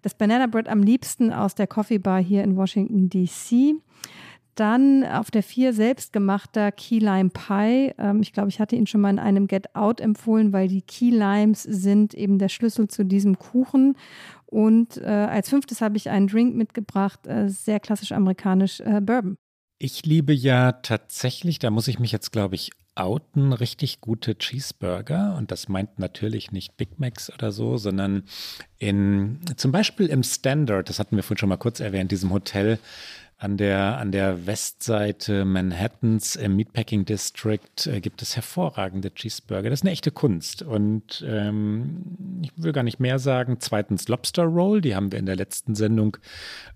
Das 0.00 0.14
Banana 0.14 0.46
Bread 0.46 0.70
am 0.70 0.82
liebsten 0.82 1.34
aus 1.34 1.54
der 1.54 1.66
Coffee 1.66 1.98
Bar 1.98 2.22
hier 2.22 2.42
in 2.42 2.56
Washington, 2.56 3.10
D.C. 3.10 3.74
dann 4.60 5.04
auf 5.04 5.30
der 5.30 5.42
4 5.42 5.72
selbstgemachter 5.72 6.70
Key 6.70 6.98
Lime 6.98 7.30
Pie. 7.30 7.94
Ähm, 7.98 8.20
ich 8.20 8.32
glaube, 8.32 8.50
ich 8.50 8.60
hatte 8.60 8.76
ihn 8.76 8.86
schon 8.86 9.00
mal 9.00 9.10
in 9.10 9.18
einem 9.18 9.46
Get 9.46 9.74
Out 9.74 10.00
empfohlen, 10.00 10.52
weil 10.52 10.68
die 10.68 10.82
Key 10.82 11.10
Limes 11.10 11.62
sind 11.62 12.14
eben 12.14 12.38
der 12.38 12.50
Schlüssel 12.50 12.88
zu 12.88 13.04
diesem 13.04 13.38
Kuchen. 13.38 13.96
Und 14.46 14.98
äh, 14.98 15.06
als 15.06 15.48
fünftes 15.48 15.80
habe 15.80 15.96
ich 15.96 16.10
einen 16.10 16.26
Drink 16.26 16.54
mitgebracht, 16.54 17.26
äh, 17.26 17.48
sehr 17.48 17.80
klassisch 17.80 18.12
amerikanisch, 18.12 18.80
äh, 18.80 19.00
Bourbon. 19.00 19.36
Ich 19.78 20.04
liebe 20.04 20.34
ja 20.34 20.72
tatsächlich, 20.72 21.58
da 21.58 21.70
muss 21.70 21.88
ich 21.88 21.98
mich 21.98 22.12
jetzt, 22.12 22.32
glaube 22.32 22.54
ich, 22.54 22.70
outen, 22.94 23.54
richtig 23.54 24.02
gute 24.02 24.36
Cheeseburger. 24.36 25.36
Und 25.38 25.50
das 25.50 25.68
meint 25.68 25.98
natürlich 25.98 26.52
nicht 26.52 26.76
Big 26.76 26.98
Macs 26.98 27.32
oder 27.32 27.50
so, 27.50 27.78
sondern 27.78 28.24
in, 28.78 29.40
zum 29.56 29.72
Beispiel 29.72 30.06
im 30.08 30.22
Standard, 30.22 30.90
das 30.90 30.98
hatten 30.98 31.16
wir 31.16 31.22
vorhin 31.22 31.38
schon 31.38 31.48
mal 31.48 31.56
kurz 31.56 31.80
erwähnt, 31.80 32.12
diesem 32.12 32.30
Hotel 32.30 32.78
an 33.40 33.56
der, 33.56 33.96
an 33.96 34.12
der 34.12 34.46
Westseite 34.46 35.46
Manhattans 35.46 36.36
im 36.36 36.56
Meatpacking 36.56 37.06
District 37.06 37.86
äh, 37.86 38.02
gibt 38.02 38.20
es 38.20 38.36
hervorragende 38.36 39.14
Cheeseburger. 39.14 39.70
Das 39.70 39.80
ist 39.80 39.82
eine 39.82 39.92
echte 39.92 40.10
Kunst. 40.10 40.60
Und 40.60 41.24
ähm, 41.26 42.40
ich 42.42 42.52
will 42.56 42.72
gar 42.72 42.82
nicht 42.82 43.00
mehr 43.00 43.18
sagen. 43.18 43.56
Zweitens 43.58 44.08
Lobster 44.08 44.42
Roll, 44.42 44.82
die 44.82 44.94
haben 44.94 45.10
wir 45.10 45.18
in 45.18 45.24
der 45.24 45.36
letzten 45.36 45.74
Sendung 45.74 46.18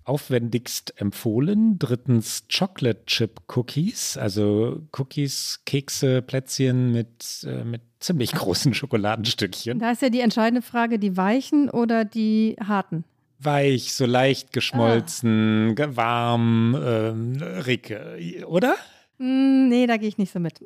aufwendigst 0.04 0.94
empfohlen. 0.98 1.78
Drittens 1.78 2.44
Chocolate 2.50 3.04
Chip 3.04 3.42
Cookies, 3.54 4.16
also 4.16 4.80
Cookies, 4.96 5.60
Kekse, 5.66 6.22
Plätzchen 6.22 6.92
mit, 6.92 7.46
äh, 7.46 7.62
mit 7.62 7.82
ziemlich 8.00 8.32
großen 8.32 8.72
Schokoladenstückchen. 8.74 9.80
Da 9.80 9.90
ist 9.90 10.00
ja 10.00 10.08
die 10.08 10.20
entscheidende 10.20 10.62
Frage, 10.62 10.98
die 10.98 11.18
weichen 11.18 11.68
oder 11.68 12.06
die 12.06 12.56
harten? 12.58 13.04
Weich, 13.38 13.92
so 13.92 14.06
leicht 14.06 14.52
geschmolzen, 14.52 15.74
ah. 15.78 15.96
warm, 15.96 16.76
ähm, 16.82 17.42
Ricke, 17.66 18.44
oder? 18.46 18.76
Mm, 19.18 19.68
nee, 19.68 19.86
da 19.86 19.96
gehe 19.96 20.08
ich 20.08 20.18
nicht 20.18 20.32
so 20.32 20.40
mit. 20.40 20.60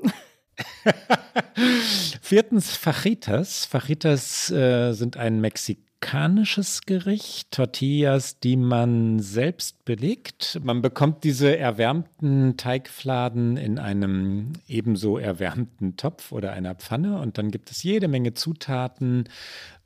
Viertens 2.23 2.77
Fajitas. 2.77 3.65
Fajitas 3.67 4.51
äh, 4.51 4.93
sind 4.93 5.17
ein 5.17 5.41
mexikanisches 5.41 6.83
Gericht, 6.83 7.53
Tortillas, 7.53 8.41
die 8.41 8.57
man 8.57 9.21
selbst 9.21 9.85
belegt. 9.85 10.61
Man 10.63 10.83
bekommt 10.83 11.25
diese 11.25 11.57
erwärmten 11.57 12.57
Teigfladen 12.57 13.57
in 13.57 13.79
einem 13.79 14.53
ebenso 14.67 15.19
erwärmten 15.19 15.97
Topf 15.97 16.33
oder 16.33 16.53
einer 16.53 16.75
Pfanne 16.75 17.21
und 17.21 17.39
dann 17.39 17.51
gibt 17.51 17.71
es 17.71 17.83
jede 17.83 18.09
Menge 18.09 18.35
Zutaten, 18.35 19.29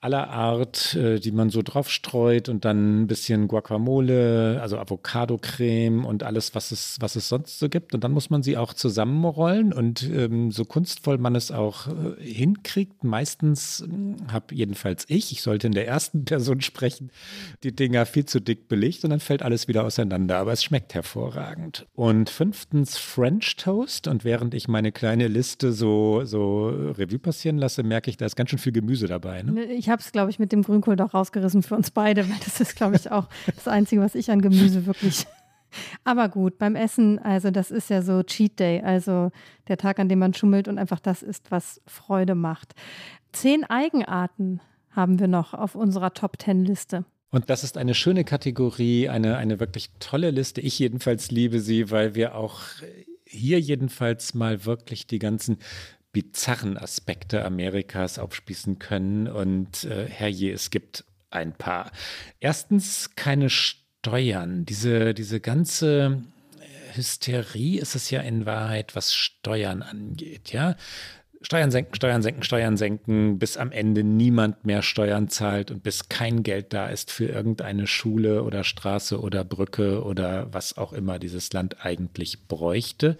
aller 0.02 0.30
Art, 0.30 0.96
äh, 0.96 1.20
die 1.20 1.30
man 1.30 1.48
so 1.48 1.62
drauf 1.62 1.88
streut 1.88 2.48
und 2.48 2.64
dann 2.64 3.02
ein 3.02 3.06
bisschen 3.06 3.46
Guacamole, 3.46 4.58
also 4.60 4.76
Avocado-Creme 4.78 6.04
und 6.04 6.24
alles, 6.24 6.56
was 6.56 6.72
es, 6.72 6.96
was 7.00 7.14
es 7.14 7.28
sonst 7.28 7.60
so 7.60 7.68
gibt. 7.68 7.94
Und 7.94 8.02
dann 8.02 8.10
muss 8.10 8.28
man 8.28 8.42
sie 8.42 8.56
auch 8.56 8.74
zusammenrollen 8.74 9.72
und 9.72 10.02
ähm, 10.02 10.50
so 10.50 10.64
kunstvoll 10.64 11.18
man 11.18 11.36
es 11.36 11.52
auch 11.52 11.86
äh, 11.86 12.20
hinkriegt. 12.20 13.04
Meistens 13.04 13.84
hm, 13.86 14.16
habe 14.32 14.52
jedenfalls 14.54 15.04
ich, 15.06 15.30
ich 15.30 15.40
sollte 15.40 15.68
in 15.68 15.72
der 15.72 15.86
ersten 15.86 16.24
Person 16.24 16.62
sprechen, 16.62 17.12
die 17.62 17.74
Dinger 17.74 18.04
viel 18.04 18.24
zu 18.24 18.40
dick 18.40 18.66
belegt 18.66 19.04
und 19.04 19.10
dann 19.10 19.20
fällt 19.20 19.42
alles 19.42 19.68
wieder 19.68 19.84
auseinander. 19.84 20.38
Aber 20.38 20.52
es 20.52 20.64
schmeckt 20.64 20.94
hervorragend. 20.94 21.86
Und 21.94 22.28
fünftens 22.28 22.98
French 22.98 23.54
Toast. 23.54 24.08
Und 24.08 24.24
während 24.24 24.52
ich 24.54 24.66
meine 24.66 24.90
kleine 24.90 25.28
Liste 25.28 25.72
so, 25.72 26.24
so 26.24 26.66
Revue 26.66 27.20
passieren 27.20 27.58
lasse, 27.58 27.84
merke 27.84 28.10
ich, 28.10 28.16
da 28.16 28.26
ist 28.26 28.34
ganz 28.34 28.50
schön 28.50 28.58
viel 28.58 28.72
Gemüse 28.72 29.06
dabei. 29.06 29.42
Ne? 29.42 29.62
Ich 29.66 29.91
habe 29.92 30.02
es, 30.02 30.10
glaube 30.10 30.30
ich, 30.30 30.40
mit 30.40 30.50
dem 30.50 30.62
Grünkohl 30.62 30.96
doch 30.96 31.14
rausgerissen 31.14 31.62
für 31.62 31.76
uns 31.76 31.92
beide, 31.92 32.28
weil 32.28 32.38
das 32.44 32.60
ist, 32.60 32.74
glaube 32.74 32.96
ich, 32.96 33.10
auch 33.10 33.28
das 33.54 33.68
Einzige, 33.68 34.00
was 34.00 34.16
ich 34.16 34.30
an 34.30 34.42
Gemüse 34.42 34.86
wirklich. 34.86 35.26
Aber 36.04 36.28
gut, 36.28 36.58
beim 36.58 36.74
Essen, 36.74 37.18
also 37.18 37.50
das 37.50 37.70
ist 37.70 37.88
ja 37.88 38.02
so 38.02 38.22
Cheat 38.22 38.58
Day, 38.58 38.82
also 38.82 39.30
der 39.68 39.78
Tag, 39.78 40.00
an 40.00 40.08
dem 40.08 40.18
man 40.18 40.34
schummelt 40.34 40.68
und 40.68 40.78
einfach 40.78 41.00
das 41.00 41.22
isst, 41.22 41.50
was 41.50 41.80
Freude 41.86 42.34
macht. 42.34 42.74
Zehn 43.32 43.64
Eigenarten 43.64 44.60
haben 44.90 45.18
wir 45.18 45.28
noch 45.28 45.54
auf 45.54 45.74
unserer 45.74 46.12
Top 46.12 46.38
Ten 46.38 46.64
Liste. 46.64 47.06
Und 47.30 47.48
das 47.48 47.64
ist 47.64 47.78
eine 47.78 47.94
schöne 47.94 48.24
Kategorie, 48.24 49.08
eine, 49.08 49.38
eine 49.38 49.58
wirklich 49.58 49.88
tolle 50.00 50.30
Liste. 50.30 50.60
Ich 50.60 50.78
jedenfalls 50.78 51.30
liebe 51.30 51.60
sie, 51.60 51.90
weil 51.90 52.14
wir 52.14 52.34
auch 52.34 52.60
hier 53.24 53.58
jedenfalls 53.58 54.34
mal 54.34 54.66
wirklich 54.66 55.06
die 55.06 55.18
ganzen 55.18 55.56
bizarren 56.12 56.76
Aspekte 56.76 57.44
Amerikas 57.44 58.18
aufspießen 58.18 58.78
können. 58.78 59.28
Und 59.28 59.84
äh, 59.84 60.06
herrje, 60.08 60.52
es 60.52 60.70
gibt 60.70 61.04
ein 61.30 61.52
paar. 61.52 61.90
Erstens 62.40 63.10
keine 63.16 63.50
Steuern. 63.50 64.64
Diese, 64.64 65.14
diese 65.14 65.40
ganze 65.40 66.22
Hysterie 66.94 67.80
ist 67.80 67.94
es 67.94 68.10
ja 68.10 68.20
in 68.20 68.46
Wahrheit, 68.46 68.94
was 68.94 69.14
Steuern 69.14 69.82
angeht, 69.82 70.52
ja. 70.52 70.76
Steuern 71.44 71.72
senken, 71.72 71.96
Steuern 71.96 72.22
senken, 72.22 72.42
Steuern 72.44 72.76
senken, 72.76 73.38
bis 73.40 73.56
am 73.56 73.72
Ende 73.72 74.04
niemand 74.04 74.64
mehr 74.64 74.80
Steuern 74.80 75.28
zahlt 75.28 75.72
und 75.72 75.82
bis 75.82 76.08
kein 76.08 76.44
Geld 76.44 76.72
da 76.72 76.86
ist 76.86 77.10
für 77.10 77.24
irgendeine 77.24 77.88
Schule 77.88 78.44
oder 78.44 78.62
Straße 78.62 79.20
oder 79.20 79.42
Brücke 79.42 80.04
oder 80.04 80.52
was 80.52 80.78
auch 80.78 80.92
immer 80.92 81.18
dieses 81.18 81.52
Land 81.52 81.84
eigentlich 81.84 82.46
bräuchte. 82.46 83.18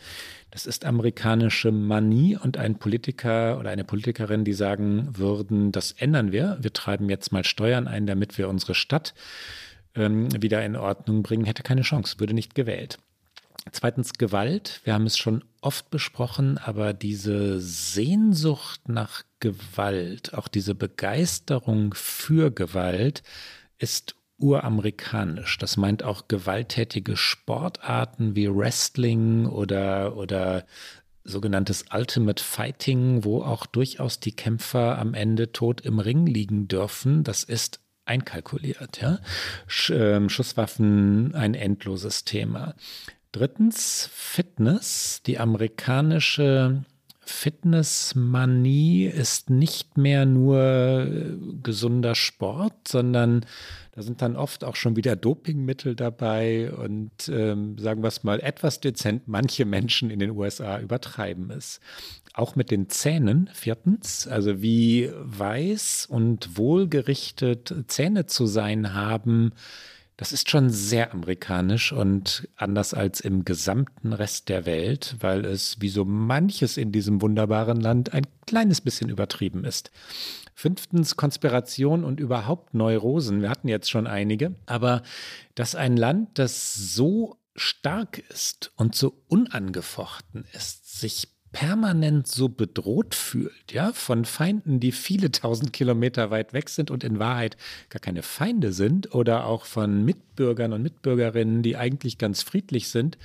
Das 0.53 0.67
ist 0.67 0.85
amerikanische 0.85 1.73
Manie 1.73 2.37
und 2.37 2.59
ein 2.59 2.79
Politiker 2.79 3.59
oder 3.59 3.71
eine 3.71 3.85
Politikerin, 3.85 4.45
die 4.45 4.53
sagen 4.53 5.09
würden, 5.17 5.73
das 5.73 5.93
ändern 5.93 6.31
wir. 6.31 6.59
Wir 6.61 6.75
treiben 6.75 7.09
jetzt 7.09 7.33
mal 7.33 7.43
Steuern 7.43 7.89
ein, 7.89 8.07
damit 8.07 8.37
wir 8.37 8.51
unsere 8.51 8.75
Stadt 8.75 9.15
ähm, 9.95 10.29
wieder 10.43 10.63
in 10.63 10.77
Ordnung 10.77 11.23
bringen, 11.23 11.47
hätte 11.47 11.63
keine 11.63 11.81
Chance, 11.81 12.21
würde 12.21 12.35
nicht 12.35 12.55
gewählt. 12.55 12.99
Zweitens 13.71 14.13
Gewalt. 14.13 14.83
Wir 14.85 14.93
haben 14.93 15.07
es 15.07 15.17
schon 15.17 15.43
oft 15.63 15.89
besprochen, 15.89 16.59
aber 16.59 16.93
diese 16.93 17.59
Sehnsucht 17.59 18.91
nach 18.91 19.23
Gewalt, 19.41 20.35
auch 20.35 20.49
diese 20.49 20.75
Begeisterung 20.75 21.95
für 21.95 22.51
Gewalt 22.51 23.23
ist 23.79 24.17
uramerikanisch. 24.43 25.57
Das 25.59 25.77
meint 25.77 26.03
auch 26.03 26.29
gewalttätige 26.29 27.17
Sportarten 27.17 28.37
wie 28.37 28.55
Wrestling 28.55 29.47
oder, 29.47 30.17
oder 30.17 30.65
sogenanntes 31.25 31.85
Ultimate 31.93 32.43
Fighting, 32.43 33.25
wo 33.25 33.43
auch 33.43 33.67
durchaus 33.67 34.21
die 34.21 34.35
Kämpfer 34.35 34.99
am 34.99 35.15
Ende 35.15 35.53
tot 35.53 35.81
im 35.83 35.99
Ring 35.99 36.27
liegen 36.27 36.69
dürfen. 36.69 37.23
Das 37.25 37.45
ist 37.45 37.81
einkalkuliert. 38.05 39.01
Ja? 39.01 39.21
Sch 39.67 39.91
äh, 39.91 40.29
Schusswaffen 40.29 41.35
ein 41.35 41.55
endloses 41.55 42.25
Thema. 42.25 42.75
Drittens 43.31 44.11
Fitness. 44.13 45.23
Die 45.25 45.39
amerikanische 45.39 46.85
Fitnessmanie 47.25 49.07
ist 49.07 49.49
nicht 49.49 49.97
mehr 49.97 50.27
nur 50.27 50.61
äh, 50.61 51.37
gesunder 51.63 52.15
Sport, 52.15 52.89
sondern 52.89 53.47
da 53.93 54.03
sind 54.03 54.23
dann 54.23 54.37
oft 54.37 54.65
auch 54.65 54.75
schon 54.75 54.97
wieder 54.97 55.17
Dopingmittel 55.17 55.95
dabei 55.95 56.73
und 56.73 57.29
ähm, 57.29 57.77
sagen 57.77 58.03
wir 58.03 58.09
es 58.09 58.25
mal 58.25 58.41
etwas 58.41 58.81
dezent, 58.81 59.29
manche 59.29 59.67
Menschen 59.67 60.11
in 60.11 60.19
den 60.19 60.31
USA 60.31 60.81
übertreiben 60.81 61.51
es. 61.51 61.79
Auch 62.33 62.57
mit 62.57 62.71
den 62.71 62.89
Zähnen, 62.89 63.51
viertens, 63.53 64.27
also 64.27 64.63
wie 64.63 65.11
weiß 65.15 66.07
und 66.07 66.57
wohlgerichtet 66.57 67.75
Zähne 67.89 68.25
zu 68.25 68.47
sein 68.47 68.95
haben, 68.95 69.53
das 70.17 70.33
ist 70.33 70.49
schon 70.49 70.71
sehr 70.71 71.13
amerikanisch 71.13 71.93
und 71.93 72.49
anders 72.57 72.95
als 72.95 73.21
im 73.21 73.45
gesamten 73.45 74.13
Rest 74.13 74.49
der 74.49 74.65
Welt, 74.65 75.17
weil 75.21 75.45
es 75.45 75.81
wie 75.81 75.89
so 75.89 76.05
manches 76.05 76.77
in 76.77 76.93
diesem 76.93 77.21
wunderbaren 77.21 77.81
Land 77.81 78.15
ein 78.15 78.27
kleines 78.47 78.81
bisschen 78.81 79.11
übertrieben 79.11 79.65
ist. 79.65 79.91
Fünftens 80.55 81.17
Konspiration 81.17 82.05
und 82.05 82.21
überhaupt 82.21 82.75
Neurosen. 82.75 83.43
Wir 83.43 83.51
hatten 83.51 83.69
jetzt 83.69 83.91
schon 83.91 84.07
einige, 84.07 84.55
aber 84.67 85.03
dass 85.55 85.75
ein 85.75 85.97
Land, 85.97 86.39
das 86.39 86.75
so 86.75 87.37
stark 87.55 88.19
ist 88.31 88.73
und 88.77 88.95
so 88.95 89.23
unangefochten 89.29 90.45
ist, 90.53 91.01
sich 91.01 91.29
permanent 91.53 92.27
so 92.27 92.49
bedroht 92.49 93.15
fühlt, 93.15 93.73
ja, 93.73 93.93
von 93.93 94.25
Feinden, 94.25 94.81
die 94.81 94.91
viele 94.91 95.31
tausend 95.31 95.73
Kilometer 95.73 96.31
weit 96.31 96.55
weg 96.55 96.71
sind 96.71 96.91
und 96.91 97.05
in 97.05 97.19
Wahrheit 97.19 97.59
gar 97.91 98.01
keine 98.01 98.23
Feinde 98.23 98.73
sind, 98.73 99.15
oder 99.15 99.45
auch 99.45 99.67
von 99.67 100.05
Mitbürgern 100.05 100.73
und 100.73 100.83
Mitbürgerinnen, 100.83 101.63
die 101.63 101.77
eigentlich 101.77 102.17
ganz 102.17 102.43
friedlich 102.43 102.89
sind, 102.89 103.19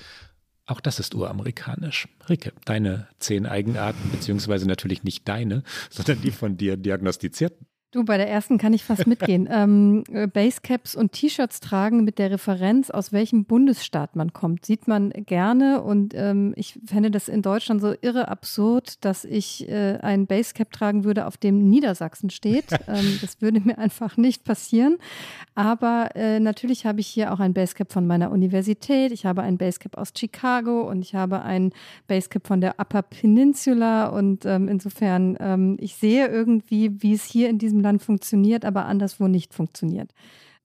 auch 0.68 0.82
das 0.82 1.00
ist 1.00 1.16
uramerikanisch. 1.16 2.08
Rike, 2.30 2.54
deine 2.66 3.08
zehn 3.20 3.46
Eigenarten, 3.46 4.12
beziehungsweise 4.12 4.68
natürlich 4.68 5.04
nicht 5.04 5.28
deine, 5.28 5.64
sondern 5.90 6.22
die 6.22 6.32
von 6.32 6.58
dir 6.58 6.78
diagnostizierten. 6.78 7.66
Du, 7.92 8.04
bei 8.04 8.18
der 8.18 8.30
ersten 8.30 8.58
kann 8.58 8.74
ich 8.74 8.84
fast 8.84 9.08
mitgehen. 9.08 9.48
ähm, 9.52 10.04
äh, 10.12 10.28
Basecaps 10.28 10.94
und 10.94 11.14
T-Shirts 11.14 11.62
tragen 11.62 12.04
mit 12.04 12.20
der 12.20 12.32
Referenz, 12.32 12.90
aus 12.90 13.14
welchem 13.14 13.46
Bundesstaat 13.46 14.14
man 14.14 14.34
kommt, 14.34 14.66
sieht 14.66 14.90
man 14.90 15.12
gerne. 15.12 15.82
Und 15.82 16.14
ähm, 16.14 16.54
ich 16.58 16.78
fände 16.86 17.12
das 17.12 17.30
in 17.30 17.42
Deutschland 17.42 17.80
so 17.80 17.96
irre 18.02 18.28
absurd, 18.28 19.06
dass 19.06 19.24
ich 19.24 19.70
äh, 19.70 20.00
ein 20.02 20.28
Basecap 20.28 20.70
tragen 20.74 21.06
würde, 21.06 21.26
auf 21.26 21.38
dem 21.38 21.70
Niedersachsen 21.70 22.30
steht. 22.30 22.66
ähm, 22.90 23.20
das 23.22 23.42
würde 23.42 23.62
mir 23.62 23.78
einfach 23.78 24.18
nicht 24.18 24.44
passieren. 24.44 24.98
Aber 25.56 26.10
äh, 26.16 26.42
natürlich 26.42 26.86
habe 26.86 27.00
ich 27.00 27.08
hier 27.08 27.32
auch 27.32 27.40
ein 27.40 27.54
Basecap 27.54 27.94
von 27.94 28.06
meiner 28.06 28.32
Universität. 28.32 29.14
Ich 29.14 29.26
habe 29.26 29.44
ein 29.44 29.58
Basecap 29.58 29.98
aus 29.98 30.12
Chicago 30.16 30.82
und 30.90 31.04
ich 31.04 31.16
habe 31.16 31.42
ein 31.42 31.72
Basecap 32.08 32.46
von 32.46 32.60
der 32.60 32.82
Upper 32.82 33.02
Peninsula. 33.02 34.08
Und 34.08 34.46
ähm, 34.46 34.68
insofern, 34.68 35.38
ähm, 35.40 35.78
ich 35.80 35.96
sehe 35.96 36.28
irgendwie, 36.28 37.02
wie 37.02 37.14
es 37.14 37.24
hier 37.24 37.50
in 37.50 37.58
diesem 37.58 37.87
Land 37.88 38.04
funktioniert, 38.04 38.66
aber 38.66 38.86
anderswo 38.86 39.28
nicht 39.28 39.54
funktioniert. 39.54 40.12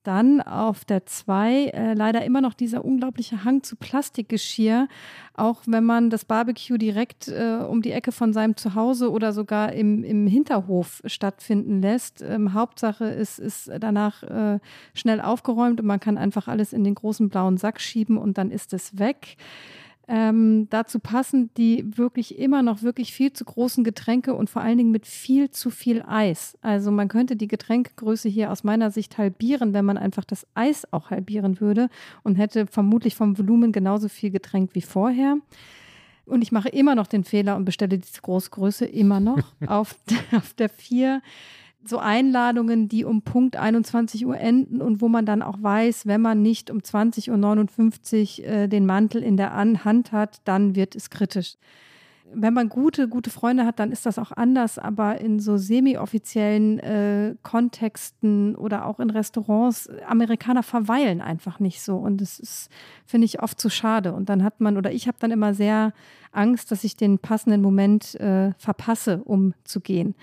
Dann 0.03 0.41
auf 0.41 0.85
der 0.85 1.07
2 1.07 1.67
äh, 1.67 1.95
leider 1.95 2.25
immer 2.25 2.41
noch 2.41 2.55
dieser 2.55 2.85
unglaubliche 2.85 3.45
Hang 3.45 3.63
zu 3.63 3.77
Plastikgeschirr, 3.77 4.89
auch 5.35 5.63
wenn 5.67 5.85
man 5.85 6.11
das 6.11 6.25
Barbecue 6.25 6.77
direkt 6.77 7.29
äh, 7.29 7.59
um 7.69 7.83
die 7.83 7.93
Ecke 7.93 8.11
von 8.11 8.33
seinem 8.33 8.57
Zuhause 8.57 9.13
oder 9.13 9.33
sogar 9.33 9.73
im, 9.73 10.03
im 10.03 10.27
Hinterhof 10.27 11.03
stattfinden 11.05 11.81
lässt. 11.81 12.21
Ähm, 12.21 12.53
Hauptsache 12.53 13.05
ist, 13.05 13.39
ist 13.39 13.71
danach 13.79 14.25
äh, 14.25 14.59
schnell 14.93 15.21
aufgeräumt 15.21 15.81
und 15.81 15.87
man 15.87 16.01
kann 16.01 16.19
einfach 16.19 16.49
alles 16.49 16.73
in 16.73 16.83
den 16.83 16.97
großen 16.97 17.29
blauen 17.29 17.57
Sack 17.57 17.81
schieben 17.81 18.19
und 18.19 18.39
dann 18.39 18.51
ist 18.51 18.73
es 18.73 18.99
weg. 18.99 19.37
Ähm, 20.09 20.67
dazu 20.69 20.99
passen 20.99 21.51
die 21.57 21.85
wirklich 21.97 22.39
immer 22.39 22.63
noch 22.63 22.83
wirklich 22.83 23.13
viel 23.13 23.33
zu 23.33 23.45
großen 23.45 23.85
Getränke 23.85 24.35
und 24.35 24.51
vor 24.51 24.61
allen 24.61 24.79
Dingen 24.79 24.91
mit 24.91 25.07
viel 25.07 25.51
zu 25.51 25.71
viel 25.71 26.03
Eis. 26.07 26.59
Also 26.61 26.91
man 26.91 27.09
könnte 27.09 27.37
die 27.37 27.49
Getränkgröße 27.49 28.29
hier 28.29 28.51
aus 28.51 28.65
meiner 28.65 28.91
Sicht 28.91 29.17
halbieren, 29.17 29.75
wenn 29.75 29.85
man 29.85 29.97
einfach 29.97 30.25
das 30.25 30.47
Eis 30.55 30.93
auch 30.93 31.11
halbieren 31.11 31.61
würde 31.61 31.89
und 32.25 32.35
hätte 32.35 32.67
vermutlich 32.67 33.15
vom 33.15 33.39
Volumen 33.39 33.71
genauso 33.71 34.09
viel 34.09 34.31
Getränk 34.31 34.71
wie 34.75 34.83
vorher. 34.83 35.37
Und 36.27 36.43
ich 36.43 36.53
mache 36.53 36.69
immer 36.69 36.95
noch 36.95 37.07
den 37.07 37.25
Fehler 37.25 37.57
und 37.57 37.65
bestelle 37.65 37.99
diese 37.99 38.21
Großgröße 38.21 38.85
immer 38.85 39.21
noch 39.21 39.43
auf, 39.67 39.97
auf 40.37 40.53
der 40.55 40.69
4 40.69 41.23
so 41.85 41.99
Einladungen, 41.99 42.89
die 42.89 43.05
um 43.05 43.23
Punkt 43.23 43.57
21 43.57 44.27
Uhr 44.27 44.39
enden 44.39 44.81
und 44.81 45.01
wo 45.01 45.09
man 45.09 45.27
dann 45.27 45.43
auch 45.43 45.61
weiß, 45.61 46.07
wenn 46.07 46.21
man 46.21 46.43
nicht 46.43 46.71
um 46.71 46.79
20.59 46.79 48.41
Uhr 48.41 48.47
äh, 48.47 48.69
den 48.69 48.87
Mantel 48.87 49.23
in 49.23 49.37
der 49.37 49.53
An 49.53 49.85
Hand 49.85 50.13
hat, 50.13 50.41
dann 50.45 50.77
wird 50.77 50.95
es 50.95 51.11
kritisch. 51.11 51.57
Wenn 52.35 52.55
man 52.55 52.71
gute, 52.71 53.09
gute 53.09 53.29
Freunde 53.29 53.67
hat, 53.67 53.79
dann 53.79 53.93
ist 53.93 54.07
das 54.07 54.19
auch 54.19 54.33
anders, 54.33 54.79
aber 54.79 55.21
in 55.21 55.39
so 55.39 55.59
semi-offiziellen 55.59 56.79
äh, 56.79 57.35
Kontexten 57.43 58.57
oder 58.57 58.87
auch 58.87 59.01
in 59.01 59.11
Restaurants, 59.11 59.91
Amerikaner 60.07 60.63
verweilen 60.63 61.21
einfach 61.21 61.61
nicht 61.61 61.83
so 61.83 61.97
und 61.97 62.23
das 62.23 62.39
ist, 62.39 62.71
finde 63.05 63.27
ich, 63.27 63.43
oft 63.43 63.61
zu 63.61 63.69
schade. 63.69 64.15
Und 64.15 64.31
dann 64.31 64.43
hat 64.45 64.61
man, 64.61 64.79
oder 64.79 64.93
ich 64.93 65.09
habe 65.09 65.19
dann 65.21 65.31
immer 65.31 65.53
sehr 65.53 65.93
Angst, 66.31 66.71
dass 66.71 66.85
ich 66.85 66.97
den 66.97 67.19
passenden 67.19 67.61
Moment 67.61 68.15
äh, 68.15 68.53
verpasse, 68.57 69.23
um 69.25 69.53
zu 69.65 69.81
gehen. 69.81 70.15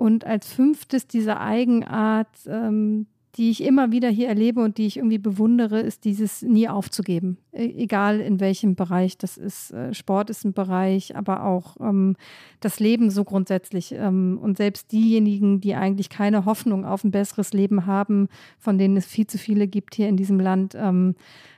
Und 0.00 0.24
als 0.24 0.50
fünftes 0.50 1.08
diese 1.08 1.38
Eigenart, 1.40 2.34
ähm, 2.46 3.06
die 3.34 3.50
ich 3.50 3.62
immer 3.62 3.92
wieder 3.92 4.08
hier 4.08 4.28
erlebe 4.28 4.62
und 4.62 4.78
die 4.78 4.86
ich 4.86 4.96
irgendwie 4.96 5.18
bewundere, 5.18 5.78
ist 5.78 6.06
dieses 6.06 6.40
nie 6.40 6.70
aufzugeben. 6.70 7.36
E 7.52 7.66
egal 7.82 8.18
in 8.18 8.40
welchem 8.40 8.76
Bereich 8.76 9.18
das 9.18 9.36
ist. 9.36 9.72
Äh, 9.72 9.92
Sport 9.92 10.30
ist 10.30 10.46
ein 10.46 10.54
Bereich, 10.54 11.16
aber 11.16 11.44
auch 11.44 11.76
ähm, 11.80 12.16
das 12.60 12.80
Leben 12.80 13.10
so 13.10 13.24
grundsätzlich. 13.24 13.92
Ähm, 13.92 14.38
und 14.40 14.56
selbst 14.56 14.90
diejenigen, 14.90 15.60
die 15.60 15.74
eigentlich 15.74 16.08
keine 16.08 16.46
Hoffnung 16.46 16.86
auf 16.86 17.04
ein 17.04 17.10
besseres 17.10 17.52
Leben 17.52 17.84
haben, 17.84 18.28
von 18.58 18.78
denen 18.78 18.96
es 18.96 19.04
viel 19.04 19.26
zu 19.26 19.36
viele 19.36 19.68
gibt 19.68 19.94
hier 19.94 20.08
in 20.08 20.16
diesem 20.16 20.40
Land, 20.40 20.74
ähm, 20.76 21.14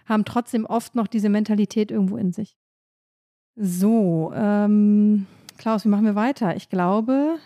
haben 0.06 0.24
trotzdem 0.24 0.66
oft 0.66 0.96
noch 0.96 1.06
diese 1.06 1.28
Mentalität 1.28 1.92
irgendwo 1.92 2.16
in 2.16 2.32
sich. 2.32 2.56
So, 3.54 4.32
ähm, 4.34 5.26
Klaus, 5.58 5.84
wie 5.84 5.90
machen 5.90 6.06
wir 6.06 6.16
weiter? 6.16 6.56
Ich 6.56 6.68
glaube, 6.68 7.38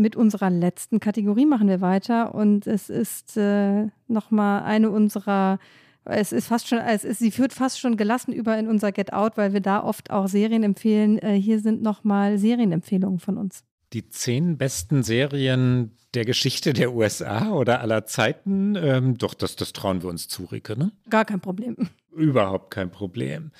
mit 0.00 0.16
unserer 0.16 0.50
letzten 0.50 0.98
Kategorie 0.98 1.46
machen 1.46 1.68
wir 1.68 1.80
weiter 1.80 2.34
und 2.34 2.66
es 2.66 2.90
ist 2.90 3.36
äh, 3.36 3.86
nochmal 4.08 4.62
eine 4.62 4.90
unserer 4.90 5.58
es 6.04 6.32
ist 6.32 6.46
fast 6.46 6.66
schon, 6.66 6.78
es 6.78 7.04
ist, 7.04 7.18
sie 7.18 7.30
führt 7.30 7.52
fast 7.52 7.78
schon 7.78 7.96
gelassen 7.96 8.32
über 8.32 8.58
in 8.58 8.68
unser 8.68 8.90
Get 8.90 9.12
Out, 9.12 9.36
weil 9.36 9.52
wir 9.52 9.60
da 9.60 9.82
oft 9.82 10.10
auch 10.10 10.28
Serien 10.28 10.62
empfehlen. 10.62 11.18
Äh, 11.18 11.34
hier 11.34 11.60
sind 11.60 11.82
nochmal 11.82 12.38
Serienempfehlungen 12.38 13.20
von 13.20 13.36
uns. 13.36 13.64
Die 13.92 14.08
zehn 14.08 14.56
besten 14.56 15.02
Serien 15.02 15.92
der 16.14 16.24
Geschichte 16.24 16.72
der 16.72 16.94
USA 16.94 17.50
oder 17.50 17.80
aller 17.80 18.06
Zeiten, 18.06 18.76
ähm, 18.76 19.18
doch, 19.18 19.34
das, 19.34 19.56
das 19.56 19.72
trauen 19.72 20.02
wir 20.02 20.08
uns 20.08 20.26
zu, 20.26 20.44
Rike, 20.44 20.76
ne? 20.78 20.90
Gar 21.08 21.24
kein 21.24 21.40
Problem. 21.40 21.76
Überhaupt 22.16 22.70
kein 22.70 22.90
Problem. 22.90 23.52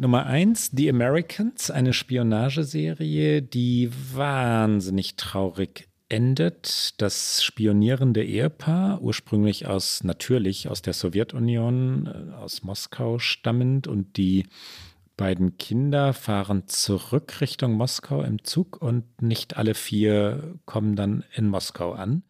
Nummer 0.00 0.24
eins, 0.24 0.70
The 0.74 0.88
Americans, 0.88 1.70
eine 1.70 1.92
Spionageserie, 1.92 3.42
die 3.42 3.90
wahnsinnig 4.14 5.16
traurig 5.16 5.88
endet. 6.08 6.94
Das 7.02 7.44
spionierende 7.44 8.24
Ehepaar, 8.24 9.02
ursprünglich 9.02 9.66
aus, 9.66 10.02
natürlich 10.02 10.70
aus 10.70 10.80
der 10.80 10.94
Sowjetunion, 10.94 12.06
äh, 12.06 12.34
aus 12.34 12.62
Moskau 12.62 13.18
stammend 13.18 13.88
und 13.88 14.16
die 14.16 14.46
beiden 15.18 15.58
Kinder 15.58 16.14
fahren 16.14 16.66
zurück 16.66 17.42
Richtung 17.42 17.74
Moskau 17.74 18.22
im 18.22 18.42
Zug 18.42 18.80
und 18.80 19.20
nicht 19.20 19.58
alle 19.58 19.74
vier 19.74 20.58
kommen 20.64 20.96
dann 20.96 21.24
in 21.34 21.46
Moskau 21.46 21.92
an. 21.92 22.22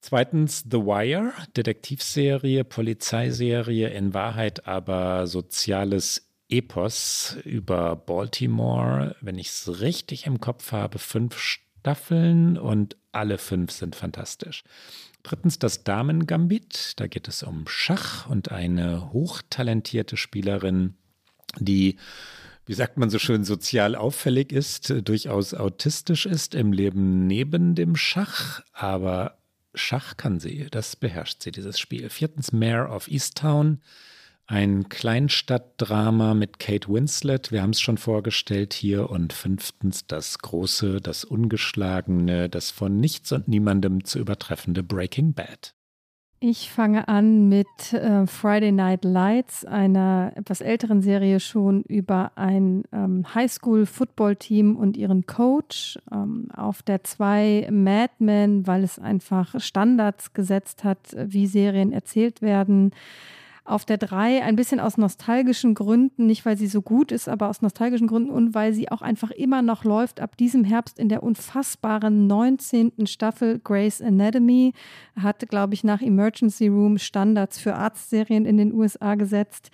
Zweitens 0.00 0.60
The 0.60 0.78
Wire, 0.78 1.34
Detektivserie, 1.54 2.64
Polizeiserie, 2.64 3.88
in 3.90 4.14
Wahrheit 4.14 4.66
aber 4.66 5.26
soziales 5.26 6.27
Epos 6.48 7.36
über 7.44 7.96
Baltimore, 7.96 9.16
wenn 9.20 9.38
ich 9.38 9.48
es 9.48 9.80
richtig 9.80 10.26
im 10.26 10.40
Kopf 10.40 10.72
habe, 10.72 10.98
fünf 10.98 11.38
Staffeln 11.38 12.56
und 12.56 12.96
alle 13.12 13.38
fünf 13.38 13.72
sind 13.72 13.96
fantastisch. 13.96 14.64
Drittens 15.22 15.58
das 15.58 15.84
Damen-Gambit. 15.84 16.94
Da 16.96 17.06
geht 17.06 17.28
es 17.28 17.42
um 17.42 17.66
Schach 17.66 18.28
und 18.28 18.50
eine 18.50 19.12
hochtalentierte 19.12 20.16
Spielerin, 20.16 20.94
die, 21.58 21.96
wie 22.66 22.74
sagt 22.74 22.96
man 22.96 23.10
so 23.10 23.18
schön, 23.18 23.44
sozial 23.44 23.94
auffällig 23.94 24.52
ist, 24.52 24.94
durchaus 25.02 25.54
autistisch 25.54 26.26
ist 26.26 26.54
im 26.54 26.72
Leben 26.72 27.26
neben 27.26 27.74
dem 27.74 27.96
Schach, 27.96 28.62
aber 28.72 29.38
Schach 29.74 30.16
kann 30.16 30.40
sie, 30.40 30.66
das 30.70 30.96
beherrscht 30.96 31.42
sie, 31.42 31.52
dieses 31.52 31.78
Spiel. 31.78 32.08
Viertens 32.10 32.52
Mayor 32.52 32.90
of 32.90 33.08
Easttown 33.08 33.80
ein 34.48 34.88
Kleinstadtdrama 34.88 36.32
mit 36.32 36.58
Kate 36.58 36.88
Winslet, 36.88 37.52
wir 37.52 37.60
haben 37.62 37.70
es 37.70 37.80
schon 37.80 37.98
vorgestellt 37.98 38.72
hier. 38.72 39.10
Und 39.10 39.34
fünftens 39.34 40.06
das 40.06 40.38
große, 40.38 41.00
das 41.02 41.24
ungeschlagene, 41.24 42.48
das 42.48 42.70
von 42.70 42.98
nichts 42.98 43.30
und 43.30 43.46
niemandem 43.46 44.04
zu 44.04 44.18
übertreffende 44.18 44.82
Breaking 44.82 45.34
Bad. 45.34 45.74
Ich 46.40 46.70
fange 46.70 47.08
an 47.08 47.48
mit 47.48 47.92
äh, 47.92 48.26
Friday 48.26 48.70
Night 48.72 49.04
Lights, 49.04 49.64
einer 49.64 50.32
etwas 50.36 50.60
älteren 50.60 51.02
Serie 51.02 51.40
schon 51.40 51.82
über 51.82 52.32
ein 52.36 52.84
ähm, 52.92 53.34
Highschool-Football-Team 53.34 54.76
und 54.76 54.96
ihren 54.96 55.26
Coach. 55.26 55.98
Ähm, 56.10 56.48
auf 56.56 56.82
der 56.82 57.04
2 57.04 57.68
Mad 57.72 58.12
Men, 58.20 58.66
weil 58.66 58.84
es 58.84 58.98
einfach 58.98 59.60
Standards 59.60 60.32
gesetzt 60.32 60.84
hat, 60.84 61.14
wie 61.16 61.46
Serien 61.48 61.92
erzählt 61.92 62.40
werden 62.40 62.92
auf 63.68 63.84
der 63.84 63.98
3 63.98 64.42
ein 64.42 64.56
bisschen 64.56 64.80
aus 64.80 64.96
nostalgischen 64.96 65.74
Gründen, 65.74 66.26
nicht 66.26 66.46
weil 66.46 66.56
sie 66.56 66.66
so 66.66 66.82
gut 66.82 67.12
ist, 67.12 67.28
aber 67.28 67.48
aus 67.48 67.62
nostalgischen 67.62 68.06
Gründen 68.06 68.30
und 68.30 68.54
weil 68.54 68.72
sie 68.72 68.90
auch 68.90 69.02
einfach 69.02 69.30
immer 69.30 69.62
noch 69.62 69.84
läuft 69.84 70.20
ab 70.20 70.36
diesem 70.36 70.64
Herbst 70.64 70.98
in 70.98 71.08
der 71.08 71.22
unfassbaren 71.22 72.26
19. 72.26 73.06
Staffel 73.06 73.60
Grey's 73.62 74.00
Anatomy. 74.00 74.72
Hat, 75.20 75.48
glaube 75.48 75.74
ich, 75.74 75.84
nach 75.84 76.00
Emergency 76.00 76.68
Room 76.68 76.98
Standards 76.98 77.58
für 77.58 77.74
Arztserien 77.74 78.46
in 78.46 78.56
den 78.56 78.72
USA 78.72 79.14
gesetzt. 79.14 79.70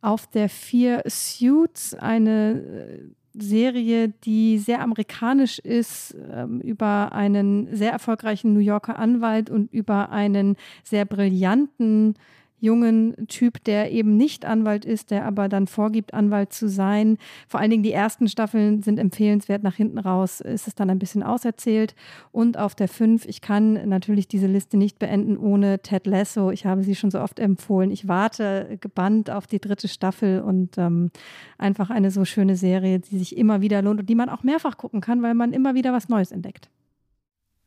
Auf 0.00 0.26
der 0.26 0.48
4 0.48 1.02
Suits, 1.06 1.94
eine 1.94 2.60
äh, 2.60 2.98
Serie, 3.34 4.08
die 4.08 4.58
sehr 4.58 4.82
amerikanisch 4.82 5.58
ist, 5.58 6.14
ähm, 6.30 6.60
über 6.60 7.12
einen 7.12 7.74
sehr 7.74 7.92
erfolgreichen 7.92 8.52
New 8.52 8.60
Yorker 8.60 8.98
Anwalt 8.98 9.48
und 9.48 9.72
über 9.72 10.10
einen 10.10 10.56
sehr 10.82 11.06
brillanten 11.06 12.14
jungen 12.62 13.26
Typ, 13.26 13.62
der 13.64 13.90
eben 13.90 14.16
nicht 14.16 14.44
Anwalt 14.44 14.84
ist, 14.84 15.10
der 15.10 15.26
aber 15.26 15.48
dann 15.48 15.66
vorgibt, 15.66 16.14
Anwalt 16.14 16.52
zu 16.52 16.68
sein. 16.68 17.18
Vor 17.48 17.58
allen 17.58 17.70
Dingen 17.70 17.82
die 17.82 17.92
ersten 17.92 18.28
Staffeln 18.28 18.82
sind 18.82 18.98
empfehlenswert. 18.98 19.64
Nach 19.64 19.74
hinten 19.74 19.98
raus 19.98 20.40
ist 20.40 20.68
es 20.68 20.76
dann 20.76 20.88
ein 20.88 21.00
bisschen 21.00 21.24
auserzählt. 21.24 21.96
Und 22.30 22.56
auf 22.56 22.76
der 22.76 22.86
5, 22.86 23.26
ich 23.26 23.40
kann 23.40 23.88
natürlich 23.88 24.28
diese 24.28 24.46
Liste 24.46 24.76
nicht 24.76 25.00
beenden 25.00 25.36
ohne 25.36 25.80
Ted 25.80 26.06
Lasso. 26.06 26.52
Ich 26.52 26.64
habe 26.64 26.84
sie 26.84 26.94
schon 26.94 27.10
so 27.10 27.20
oft 27.20 27.40
empfohlen. 27.40 27.90
Ich 27.90 28.06
warte 28.06 28.78
gebannt 28.80 29.28
auf 29.28 29.48
die 29.48 29.60
dritte 29.60 29.88
Staffel 29.88 30.40
und 30.40 30.78
ähm, 30.78 31.10
einfach 31.58 31.90
eine 31.90 32.12
so 32.12 32.24
schöne 32.24 32.54
Serie, 32.54 33.00
die 33.00 33.18
sich 33.18 33.36
immer 33.36 33.60
wieder 33.60 33.82
lohnt 33.82 34.00
und 34.00 34.08
die 34.08 34.14
man 34.14 34.28
auch 34.28 34.44
mehrfach 34.44 34.76
gucken 34.76 35.00
kann, 35.00 35.20
weil 35.22 35.34
man 35.34 35.52
immer 35.52 35.74
wieder 35.74 35.92
was 35.92 36.08
Neues 36.08 36.30
entdeckt. 36.30 36.70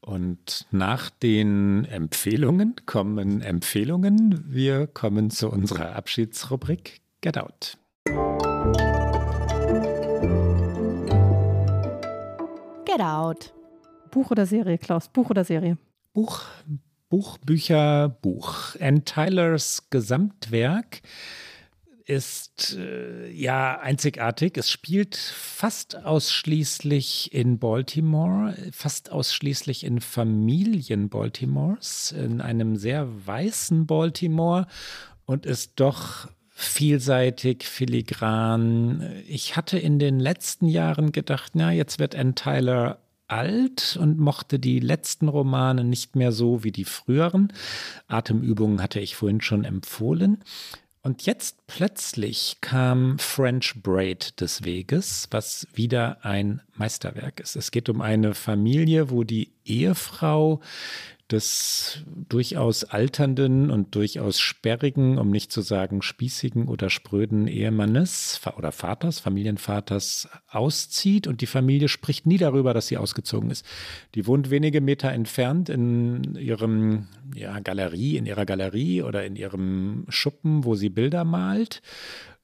Und 0.05 0.67
nach 0.69 1.09
den 1.09 1.85
Empfehlungen 1.85 2.75
kommen 2.85 3.41
Empfehlungen. 3.41 4.45
Wir 4.47 4.85
kommen 4.85 5.31
zu 5.31 5.49
unserer 5.49 5.95
Abschiedsrubrik 5.95 7.01
Get 7.21 7.39
Out. 7.39 7.75
Get 12.85 13.01
Out. 13.01 13.51
Buch 14.11 14.29
oder 14.29 14.45
Serie, 14.45 14.77
Klaus? 14.77 15.09
Buch 15.09 15.31
oder 15.31 15.43
Serie? 15.43 15.79
Buch, 16.13 16.43
Buch, 17.09 17.39
Bücher, 17.39 18.09
Buch. 18.21 18.75
Ann 18.79 19.05
Tylers 19.05 19.89
Gesamtwerk 19.89 21.01
ist 22.05 22.77
äh, 22.77 23.29
ja 23.31 23.79
einzigartig. 23.79 24.57
Es 24.57 24.69
spielt 24.69 25.15
fast 25.15 26.05
ausschließlich 26.05 27.33
in 27.33 27.57
Baltimore, 27.57 28.55
fast 28.71 29.11
ausschließlich 29.11 29.83
in 29.83 29.99
Familien 30.01 31.09
Baltimores, 31.09 32.11
in 32.11 32.41
einem 32.41 32.75
sehr 32.75 33.07
weißen 33.25 33.87
Baltimore 33.87 34.67
und 35.25 35.45
ist 35.45 35.73
doch 35.77 36.27
vielseitig, 36.49 37.65
filigran. 37.65 39.23
Ich 39.27 39.57
hatte 39.57 39.77
in 39.77 39.99
den 39.99 40.19
letzten 40.19 40.67
Jahren 40.67 41.11
gedacht, 41.11 41.51
na, 41.55 41.71
jetzt 41.71 41.99
wird 41.99 42.15
Ann 42.15 42.35
Tyler 42.35 42.99
alt 43.27 43.97
und 43.99 44.19
mochte 44.19 44.59
die 44.59 44.79
letzten 44.79 45.27
Romane 45.27 45.83
nicht 45.83 46.15
mehr 46.15 46.31
so 46.31 46.63
wie 46.63 46.71
die 46.71 46.85
früheren. 46.85 47.51
Atemübungen 48.07 48.81
hatte 48.81 48.99
ich 48.99 49.15
vorhin 49.15 49.41
schon 49.41 49.65
empfohlen. 49.65 50.43
Und 51.05 51.27
jetzt 51.27 51.67
plötzlich 51.67 52.57
kam 52.61 53.19
French 53.19 53.75
Braid 53.83 54.41
des 54.41 54.63
Weges, 54.63 55.27
was 55.29 55.67
wieder 55.71 56.25
ein 56.25 56.61
Meisterwerk 56.73 57.39
ist. 57.39 57.55
Es 57.55 57.69
geht 57.69 57.89
um 57.89 58.01
eine 58.01 58.33
Familie, 58.33 59.11
wo 59.11 59.23
die 59.23 59.51
Ehefrau 59.65 60.61
des 61.31 62.03
durchaus 62.29 62.83
alternden 62.83 63.71
und 63.71 63.95
durchaus 63.95 64.39
sperrigen, 64.39 65.17
um 65.17 65.31
nicht 65.31 65.51
zu 65.51 65.61
sagen 65.61 66.03
spießigen 66.03 66.67
oder 66.67 66.91
spröden 66.91 67.47
Ehemannes 67.47 68.39
oder 68.57 68.71
Vaters, 68.71 69.19
Familienvaters 69.19 70.29
auszieht 70.47 71.25
und 71.25 71.41
die 71.41 71.47
Familie 71.47 71.87
spricht 71.87 72.27
nie 72.27 72.37
darüber, 72.37 72.73
dass 72.73 72.87
sie 72.87 72.97
ausgezogen 72.97 73.49
ist. 73.49 73.65
Die 74.13 74.27
wohnt 74.27 74.51
wenige 74.51 74.81
Meter 74.81 75.11
entfernt 75.11 75.69
in 75.69 76.35
ihrem 76.35 77.07
ja, 77.33 77.59
Galerie, 77.59 78.17
in 78.17 78.27
ihrer 78.27 78.45
Galerie 78.45 79.01
oder 79.01 79.25
in 79.25 79.35
ihrem 79.35 80.05
Schuppen, 80.09 80.63
wo 80.63 80.75
sie 80.75 80.89
Bilder 80.89 81.23
malt 81.23 81.81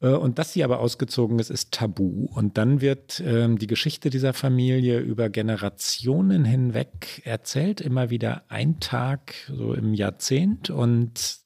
und 0.08 0.40
dass 0.40 0.54
sie 0.54 0.64
aber 0.64 0.80
ausgezogen 0.80 1.38
ist, 1.40 1.52
ist 1.52 1.72
tabu. 1.72 2.28
Und 2.34 2.58
dann 2.58 2.82
wird 2.82 3.22
ähm, 3.26 3.60
die 3.60 3.68
Geschichte 3.68 4.10
dieser 4.10 4.34
Familie 4.34 5.00
über 5.00 5.30
Generationen 5.30 6.44
hinweg 6.44 7.22
erzählt, 7.24 7.82
immer 7.82 8.10
wieder 8.10 8.44
ein 8.50 8.80
Tag 8.80 9.36
so 9.48 9.74
im 9.74 9.94
Jahrzehnt. 9.94 10.72
Und 10.72 11.38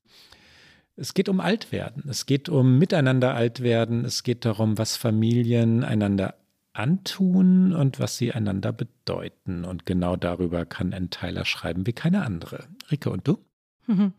es 0.96 1.14
geht 1.14 1.28
um 1.28 1.42
Altwerden. 1.42 2.04
Es 2.10 2.26
geht 2.26 2.48
um 2.48 2.78
Miteinander 2.78 3.36
Altwerden. 3.36 4.06
Es 4.06 4.24
geht 4.24 4.46
darum, 4.46 4.78
was 4.78 4.96
Familien 4.96 5.84
einander 5.84 6.36
antun 6.72 7.74
und 7.74 8.00
was 8.00 8.18
sie 8.18 8.32
einander 8.32 8.72
bedeuten. 8.72 9.66
Und 9.66 9.86
genau 9.86 10.16
darüber 10.16 10.66
kann 10.66 10.94
ein 10.94 11.10
Teiler 11.10 11.44
schreiben 11.44 11.86
wie 11.86 11.94
keine 11.94 12.24
andere. 12.24 12.68
Rike, 12.90 13.10
und 13.10 13.28
du? 13.28 13.40
Mhm. 13.88 14.14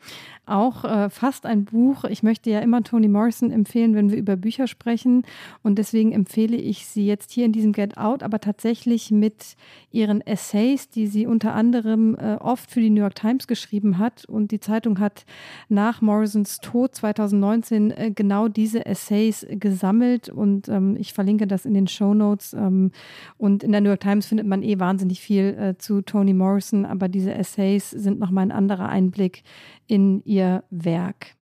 Auch 0.48 0.84
äh, 0.84 1.10
fast 1.10 1.44
ein 1.44 1.64
Buch. 1.64 2.04
Ich 2.04 2.22
möchte 2.22 2.50
ja 2.50 2.60
immer 2.60 2.82
Toni 2.84 3.08
Morrison 3.08 3.50
empfehlen, 3.50 3.96
wenn 3.96 4.10
wir 4.10 4.18
über 4.18 4.36
Bücher 4.36 4.68
sprechen. 4.68 5.24
Und 5.64 5.76
deswegen 5.76 6.12
empfehle 6.12 6.56
ich 6.56 6.86
sie 6.86 7.04
jetzt 7.04 7.32
hier 7.32 7.44
in 7.44 7.52
diesem 7.52 7.72
Get 7.72 7.96
Out, 7.98 8.22
aber 8.22 8.38
tatsächlich 8.38 9.10
mit 9.10 9.56
ihren 9.90 10.20
Essays, 10.20 10.88
die 10.88 11.08
sie 11.08 11.26
unter 11.26 11.54
anderem 11.54 12.14
äh, 12.14 12.36
oft 12.36 12.70
für 12.70 12.80
die 12.80 12.90
New 12.90 13.00
York 13.00 13.16
Times 13.16 13.48
geschrieben 13.48 13.98
hat. 13.98 14.24
Und 14.26 14.52
die 14.52 14.60
Zeitung 14.60 15.00
hat 15.00 15.24
nach 15.68 16.00
Morrisons 16.00 16.58
Tod 16.58 16.94
2019 16.94 17.90
äh, 17.90 18.12
genau 18.14 18.46
diese 18.46 18.86
Essays 18.86 19.44
gesammelt. 19.50 20.28
Und 20.28 20.68
ähm, 20.68 20.96
ich 20.96 21.12
verlinke 21.12 21.48
das 21.48 21.66
in 21.66 21.74
den 21.74 21.88
Show 21.88 22.14
Notes. 22.14 22.52
Ähm, 22.52 22.92
und 23.36 23.64
in 23.64 23.72
der 23.72 23.80
New 23.80 23.88
York 23.88 24.00
Times 24.00 24.26
findet 24.26 24.46
man 24.46 24.62
eh 24.62 24.78
wahnsinnig 24.78 25.20
viel 25.20 25.56
äh, 25.58 25.76
zu 25.76 26.02
Toni 26.02 26.34
Morrison. 26.34 26.86
Aber 26.86 27.08
diese 27.08 27.34
Essays 27.34 27.90
sind 27.90 28.20
nochmal 28.20 28.44
ein 28.44 28.52
anderer 28.52 28.88
Einblick 28.88 29.42
in 29.86 30.22
ihr 30.24 30.64
Werk. 30.70 31.36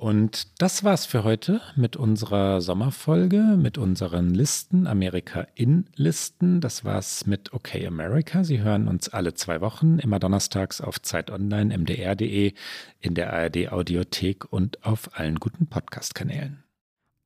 Und 0.00 0.62
das 0.62 0.82
war's 0.82 1.04
für 1.04 1.24
heute 1.24 1.60
mit 1.76 1.94
unserer 1.94 2.62
Sommerfolge, 2.62 3.58
mit 3.58 3.76
unseren 3.76 4.32
Listen, 4.32 4.86
Amerika 4.86 5.46
in 5.54 5.90
Listen. 5.94 6.62
Das 6.62 6.86
war's 6.86 7.26
mit 7.26 7.52
OK 7.52 7.74
America. 7.86 8.42
Sie 8.42 8.60
hören 8.60 8.88
uns 8.88 9.10
alle 9.10 9.34
zwei 9.34 9.60
Wochen, 9.60 9.98
immer 9.98 10.18
donnerstags 10.18 10.80
auf 10.80 11.02
Zeit 11.02 11.30
Online, 11.30 11.76
mdr.de, 11.76 12.54
in 13.00 13.14
der 13.14 13.30
ARD 13.30 13.70
Audiothek 13.72 14.50
und 14.50 14.86
auf 14.86 15.18
allen 15.18 15.34
guten 15.34 15.66
Podcast-Kanälen. 15.66 16.64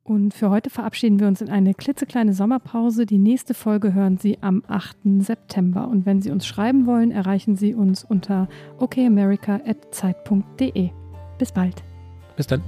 Und 0.05 0.33
für 0.35 0.51
heute 0.51 0.69
verabschieden 0.69 1.19
wir 1.19 1.27
uns 1.27 1.41
in 1.41 1.49
eine 1.49 1.73
klitzekleine 1.73 2.35
Sommerpause. 2.35 3.07
Die 3.07 3.17
nächste 3.17 3.55
Folge 3.55 3.95
hören 3.95 4.19
Sie 4.19 4.37
am 4.43 4.63
8. 4.69 4.99
September. 5.21 5.89
Und 5.89 6.05
wenn 6.05 6.21
Sie 6.21 6.31
uns 6.31 6.47
schreiben 6.47 6.85
wollen, 6.85 7.11
erreichen 7.11 7.57
Sie 7.57 7.75
uns 7.75 8.05
unter 8.05 8.47
okamerica.zeit.de. 8.79 10.91
Bis 11.39 11.53
bald. 11.53 11.83
Bis 12.37 12.47
dann. 12.47 12.61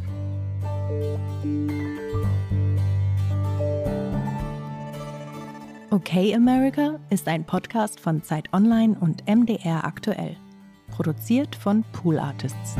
Okay 5.90 6.34
America 6.34 6.98
ist 7.10 7.28
ein 7.28 7.44
Podcast 7.44 8.00
von 8.00 8.22
Zeit 8.22 8.50
Online 8.54 8.96
und 8.98 9.28
MDR 9.28 9.84
aktuell. 9.84 10.38
Produziert 10.90 11.54
von 11.54 11.84
Pool 11.92 12.18
Artists. 12.18 12.76